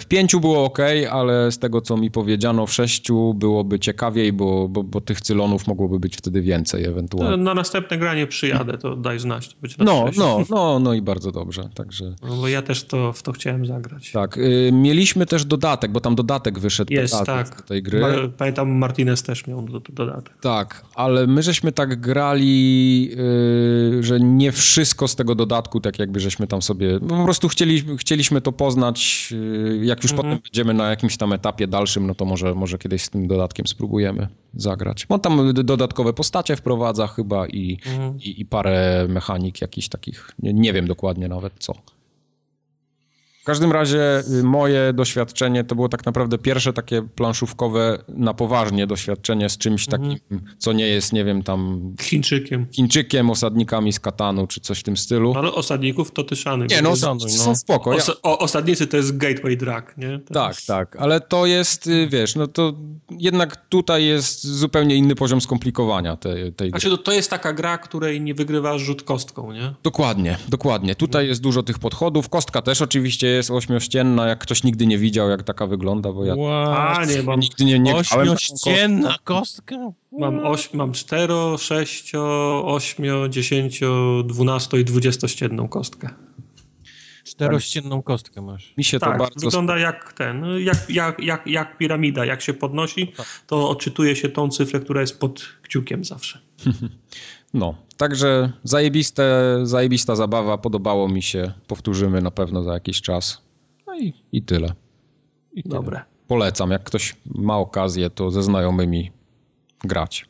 [0.00, 0.78] W pięciu było ok,
[1.10, 5.66] ale z tego co mi powiedziano, w sześciu byłoby ciekawiej, bo, bo, bo tych cylonów
[5.66, 7.36] mogłoby być wtedy więcej ewentualnie.
[7.36, 9.48] Na następne granie przyjadę, to daj znać.
[9.48, 11.68] To no, no, no, no i bardzo dobrze.
[11.74, 12.14] Także...
[12.22, 14.12] No, bo ja też to, w to chciałem zagrać.
[14.12, 14.38] Tak.
[14.38, 17.56] Y, mieliśmy też dodatek, bo tam dodatek wyszedł Jest, tak.
[17.56, 18.02] do tej gry.
[18.38, 20.34] Pamiętam, Martinez też miał do, dodatek.
[20.40, 23.10] Tak, ale my żeśmy tak grali,
[23.98, 27.00] y, że nie wszystko z tego dodatku, tak jakby żeśmy tam sobie.
[27.00, 30.28] Po prostu chcieli, chcieliśmy to poznać Y, jak już mhm.
[30.28, 33.66] potem będziemy na jakimś tam etapie dalszym, no to może, może kiedyś z tym dodatkiem
[33.66, 35.06] spróbujemy zagrać.
[35.08, 38.18] On tam dodatkowe postacie wprowadza chyba i, mhm.
[38.20, 41.74] i, i, parę mechanik jakichś takich, nie, nie wiem dokładnie nawet co
[43.48, 49.48] każdym razie y, moje doświadczenie to było tak naprawdę pierwsze takie planszówkowe na poważnie doświadczenie
[49.48, 50.02] z czymś mhm.
[50.02, 51.92] takim, co nie jest, nie wiem, tam...
[52.00, 52.66] Chińczykiem.
[52.72, 55.34] Chińczykiem, osadnikami z Katanu, czy coś w tym stylu.
[55.36, 56.66] Ale osadników to tyszany.
[56.70, 57.28] Nie, no, są, no.
[57.28, 57.90] są spoko.
[57.90, 60.18] Os o, osadnicy to jest gateway drag, nie?
[60.18, 60.66] To tak, jest...
[60.66, 62.72] tak, ale to jest, y, wiesz, no to
[63.10, 67.78] jednak tutaj jest zupełnie inny poziom skomplikowania tej, tej znaczy, to, to jest taka gra,
[67.78, 69.74] której nie wygrywasz rzut kostką, nie?
[69.82, 70.94] Dokładnie, dokładnie.
[70.94, 72.28] Tutaj jest dużo tych podchodów.
[72.28, 76.34] Kostka też oczywiście jest ośmiościenna, jak ktoś nigdy nie widział, jak taka wygląda, bo ja
[76.66, 79.76] A, nie, mam nigdy nie, nie Ośmiościenna kostka?
[80.12, 83.80] Mam, oś, mam 4, 6, 8, 10,
[84.24, 86.08] 12 i 20-ścienną kostkę.
[87.24, 88.74] Czterościenną kostkę masz.
[88.76, 89.46] Mi się tak, to bardzo...
[89.46, 92.24] wygląda jak ten, jak, jak, jak, jak piramida.
[92.24, 93.26] Jak się podnosi, tak.
[93.46, 96.40] to odczytuje się tą cyfrę, która jest pod kciukiem zawsze.
[97.54, 101.52] No, także zajebiste, zajebista zabawa, podobało mi się.
[101.66, 103.42] Powtórzymy na pewno za jakiś czas.
[103.86, 104.74] No i, i tyle.
[105.52, 106.02] I Dobre.
[106.26, 109.12] Polecam, jak ktoś ma okazję, to ze znajomymi
[109.84, 110.28] grać.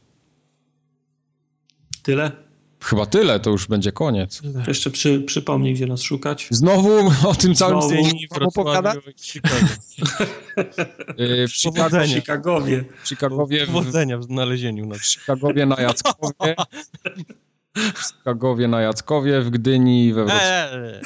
[2.03, 2.48] Tyle?
[2.81, 4.42] Chyba tyle, to już będzie koniec.
[4.66, 6.48] Jeszcze przy, przypomnij, gdzie nas szukać.
[6.50, 8.16] Znowu o tym całym zdjęciu?
[11.48, 12.07] W Chicagowie.
[12.07, 12.84] W Chicagowie.
[13.05, 13.66] W Chicagowie.
[13.66, 14.98] Powodzenia w znalezieniu nas.
[14.98, 16.55] W Chicagowie na Jackowie.
[17.94, 20.76] W Chicagowie na Jackowie, w Gdyni, we Wrocławiu.
[20.76, 21.00] Eee.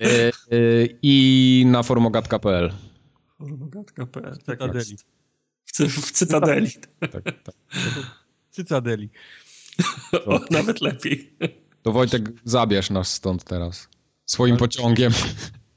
[0.00, 0.30] E, e,
[1.02, 2.72] I na formogatka.pl.
[3.38, 6.70] Formogatka.pl, tak W, Cytadeli.
[7.00, 7.54] Tak, tak.
[8.50, 9.10] Cytadeli.
[10.26, 11.36] O, nawet lepiej.
[11.82, 13.88] To Wojtek, zabierz nas stąd teraz.
[14.26, 15.12] Swoim Ale pociągiem.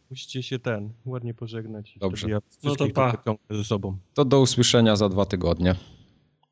[0.09, 1.95] Musicie się ten, ładnie pożegnać.
[1.99, 2.29] Dobrze.
[2.29, 3.17] Ja no to pa.
[3.49, 3.97] ze sobą.
[4.13, 5.75] To do usłyszenia za dwa tygodnie.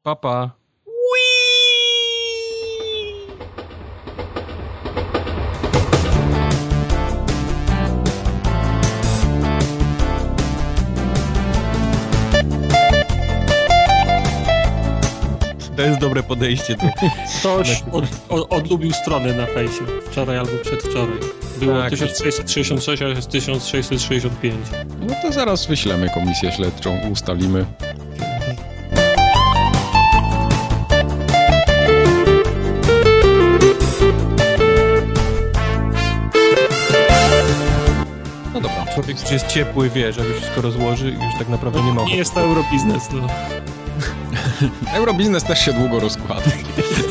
[0.03, 0.47] Papa.
[0.47, 0.59] Pa.
[15.89, 16.75] Jest dobre podejście.
[16.75, 16.83] Do...
[17.39, 21.19] Ktoś od, od, odlubił stronę na fejsie wczoraj albo przedwczoraj.
[21.59, 21.89] Było tak.
[21.89, 24.55] 1666, a jest 1665.
[25.01, 27.65] No to zaraz wyślemy komisję śledczą, ustalimy.
[38.53, 38.85] No dobra.
[38.93, 42.03] Człowiek, jest ciepły, wie, że już wszystko rozłoży i już tak naprawdę nie ma...
[42.03, 43.27] Nie jest to eurobiznes, no.
[44.93, 46.51] Eurobiznes też się długo rozkłada.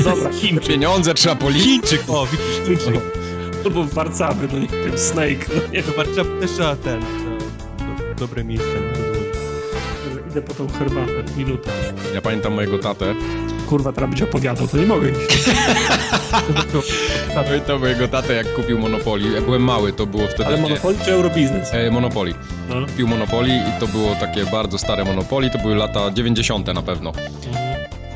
[0.04, 0.68] Dobra, Chińczyk.
[0.68, 1.64] Pieniądze trzeba policzyć.
[1.64, 3.02] Chińczyk, o, widzisz, Chińczyk.
[3.64, 5.82] Albo w Warszawy, no nie wiem, Snake, no nie.
[5.82, 8.68] To Warszawy też trzeba ten, trzeba dobre miejsce.
[10.30, 11.70] Idę po tą herbatę, minutę.
[12.14, 13.14] Ja pamiętam mojego tatę.
[13.68, 15.18] Kurwa, teraz będzie opowiadał, to nie mogę iść.
[17.34, 19.32] Pamiętam mojego tatę, jak kupił Monopoly.
[19.34, 20.46] Ja byłem mały, to było wtedy...
[20.46, 21.74] Ale Monopoly czy Eurobiznes?
[21.74, 22.34] E, Monopoly.
[22.68, 22.86] No.
[22.86, 26.66] Kupił Monopoly i to było takie bardzo stare Monopoly, to były lata 90.
[26.66, 27.12] na pewno.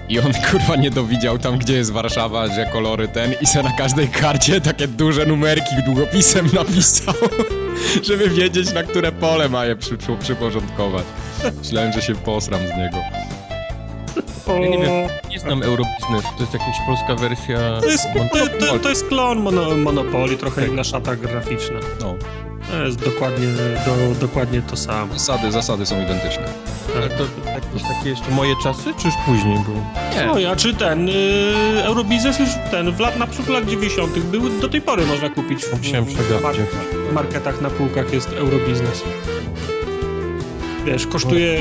[0.09, 3.73] I on kurwa nie dowidział tam, gdzie jest Warszawa, że kolory ten i se na
[3.73, 7.15] każdej karcie takie duże numerki długopisem napisał,
[8.09, 11.05] żeby wiedzieć, na które pole ma je przy, przyporządkować.
[11.59, 12.99] Myślałem, że się posram z niego.
[14.49, 17.59] Ja nie wiem, nie znam Eurobiznes, to jest jakaś polska wersja...
[17.81, 20.71] To jest, to, to, to jest klon mono, Monopoly, trochę tak.
[20.71, 21.79] inna szata graficzna.
[22.01, 22.15] No.
[22.71, 23.47] To jest dokładnie,
[23.87, 25.13] do, dokładnie to samo.
[25.13, 26.45] Zasady, zasady są identyczne.
[26.97, 29.77] Ale to jakieś takie jeszcze moje czasy, czy już później było?
[30.15, 30.27] Nie.
[30.27, 31.13] No ja czy ten, y,
[31.85, 34.19] Eurobiznes już ten, w lat, na przykład lat 90.
[34.19, 36.61] były, do tej pory można kupić w, Musiałem przegapić.
[37.11, 39.03] w marketach na półkach jest Eurobiznes.
[40.87, 41.59] Wiesz, kosztuje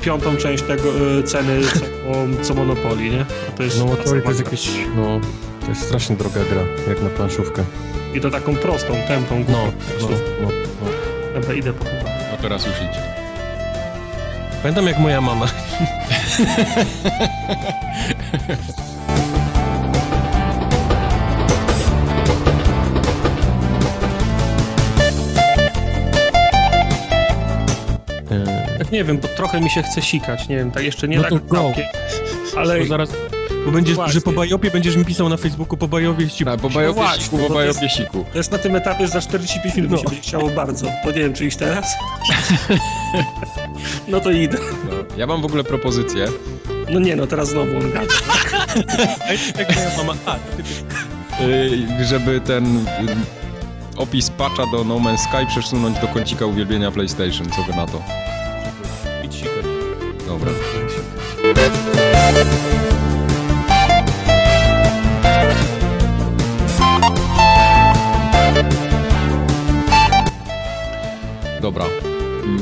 [0.00, 3.26] piątą część tego y, ceny co, co Monopoly, nie?
[3.48, 5.20] A to jest no to jest jakieś, no,
[5.60, 7.64] to jest strasznie droga gra, jak na planszówkę.
[8.14, 9.44] I to taką prostą, tempą.
[9.48, 10.08] No, no,
[10.42, 10.48] no,
[10.82, 10.88] no.
[11.34, 12.10] Dobra, idę po chyba.
[12.34, 12.98] A teraz już idź.
[14.62, 15.46] Pamiętam jak moja mama.
[28.88, 31.22] Tak nie wiem, bo trochę mi się chce sikać, nie wiem, tak jeszcze nie no
[31.22, 31.84] tak całkiem,
[32.56, 32.86] ale...
[32.86, 33.10] zaraz
[33.64, 34.12] bo będziesz, Właśnie.
[34.12, 36.50] że po Bajopie będziesz mi pisał na Facebooku po Bajowie ściku.
[36.50, 38.24] Tak, po Bajopie no ściku, po Bajopie siku.
[38.32, 39.96] To jest na tym etapie, że za 45 minut no.
[39.96, 40.86] mi się będzie chciało bardzo.
[41.04, 41.94] To nie wiem, czy iść teraz?
[44.08, 44.58] no to idę.
[44.84, 45.16] No.
[45.16, 46.26] Ja mam w ogóle propozycję.
[46.90, 48.14] No nie, no teraz znowu on gada.
[49.58, 50.14] Jak moja mama...
[52.04, 52.86] Żeby ten y,
[53.96, 57.50] opis patcha do No Man's Sky przesunąć do kącika uwielbienia PlayStation.
[57.50, 58.02] Co by na to?
[60.28, 60.52] Dobra.
[71.60, 71.84] Dobra.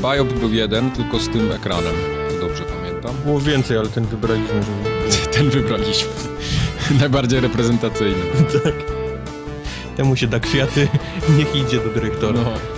[0.01, 1.95] Biop był jeden, tylko z tym ekranem.
[2.41, 3.15] Dobrze pamiętam.
[3.25, 4.61] Było więcej, ale ten wybraliśmy.
[5.09, 5.27] Żeby...
[5.37, 6.09] ten wybraliśmy.
[6.99, 8.23] Najbardziej reprezentacyjny.
[8.63, 8.73] tak.
[9.97, 10.87] Temu się da kwiaty,
[11.37, 12.39] niech idzie do dyrektora.
[12.41, 12.76] No.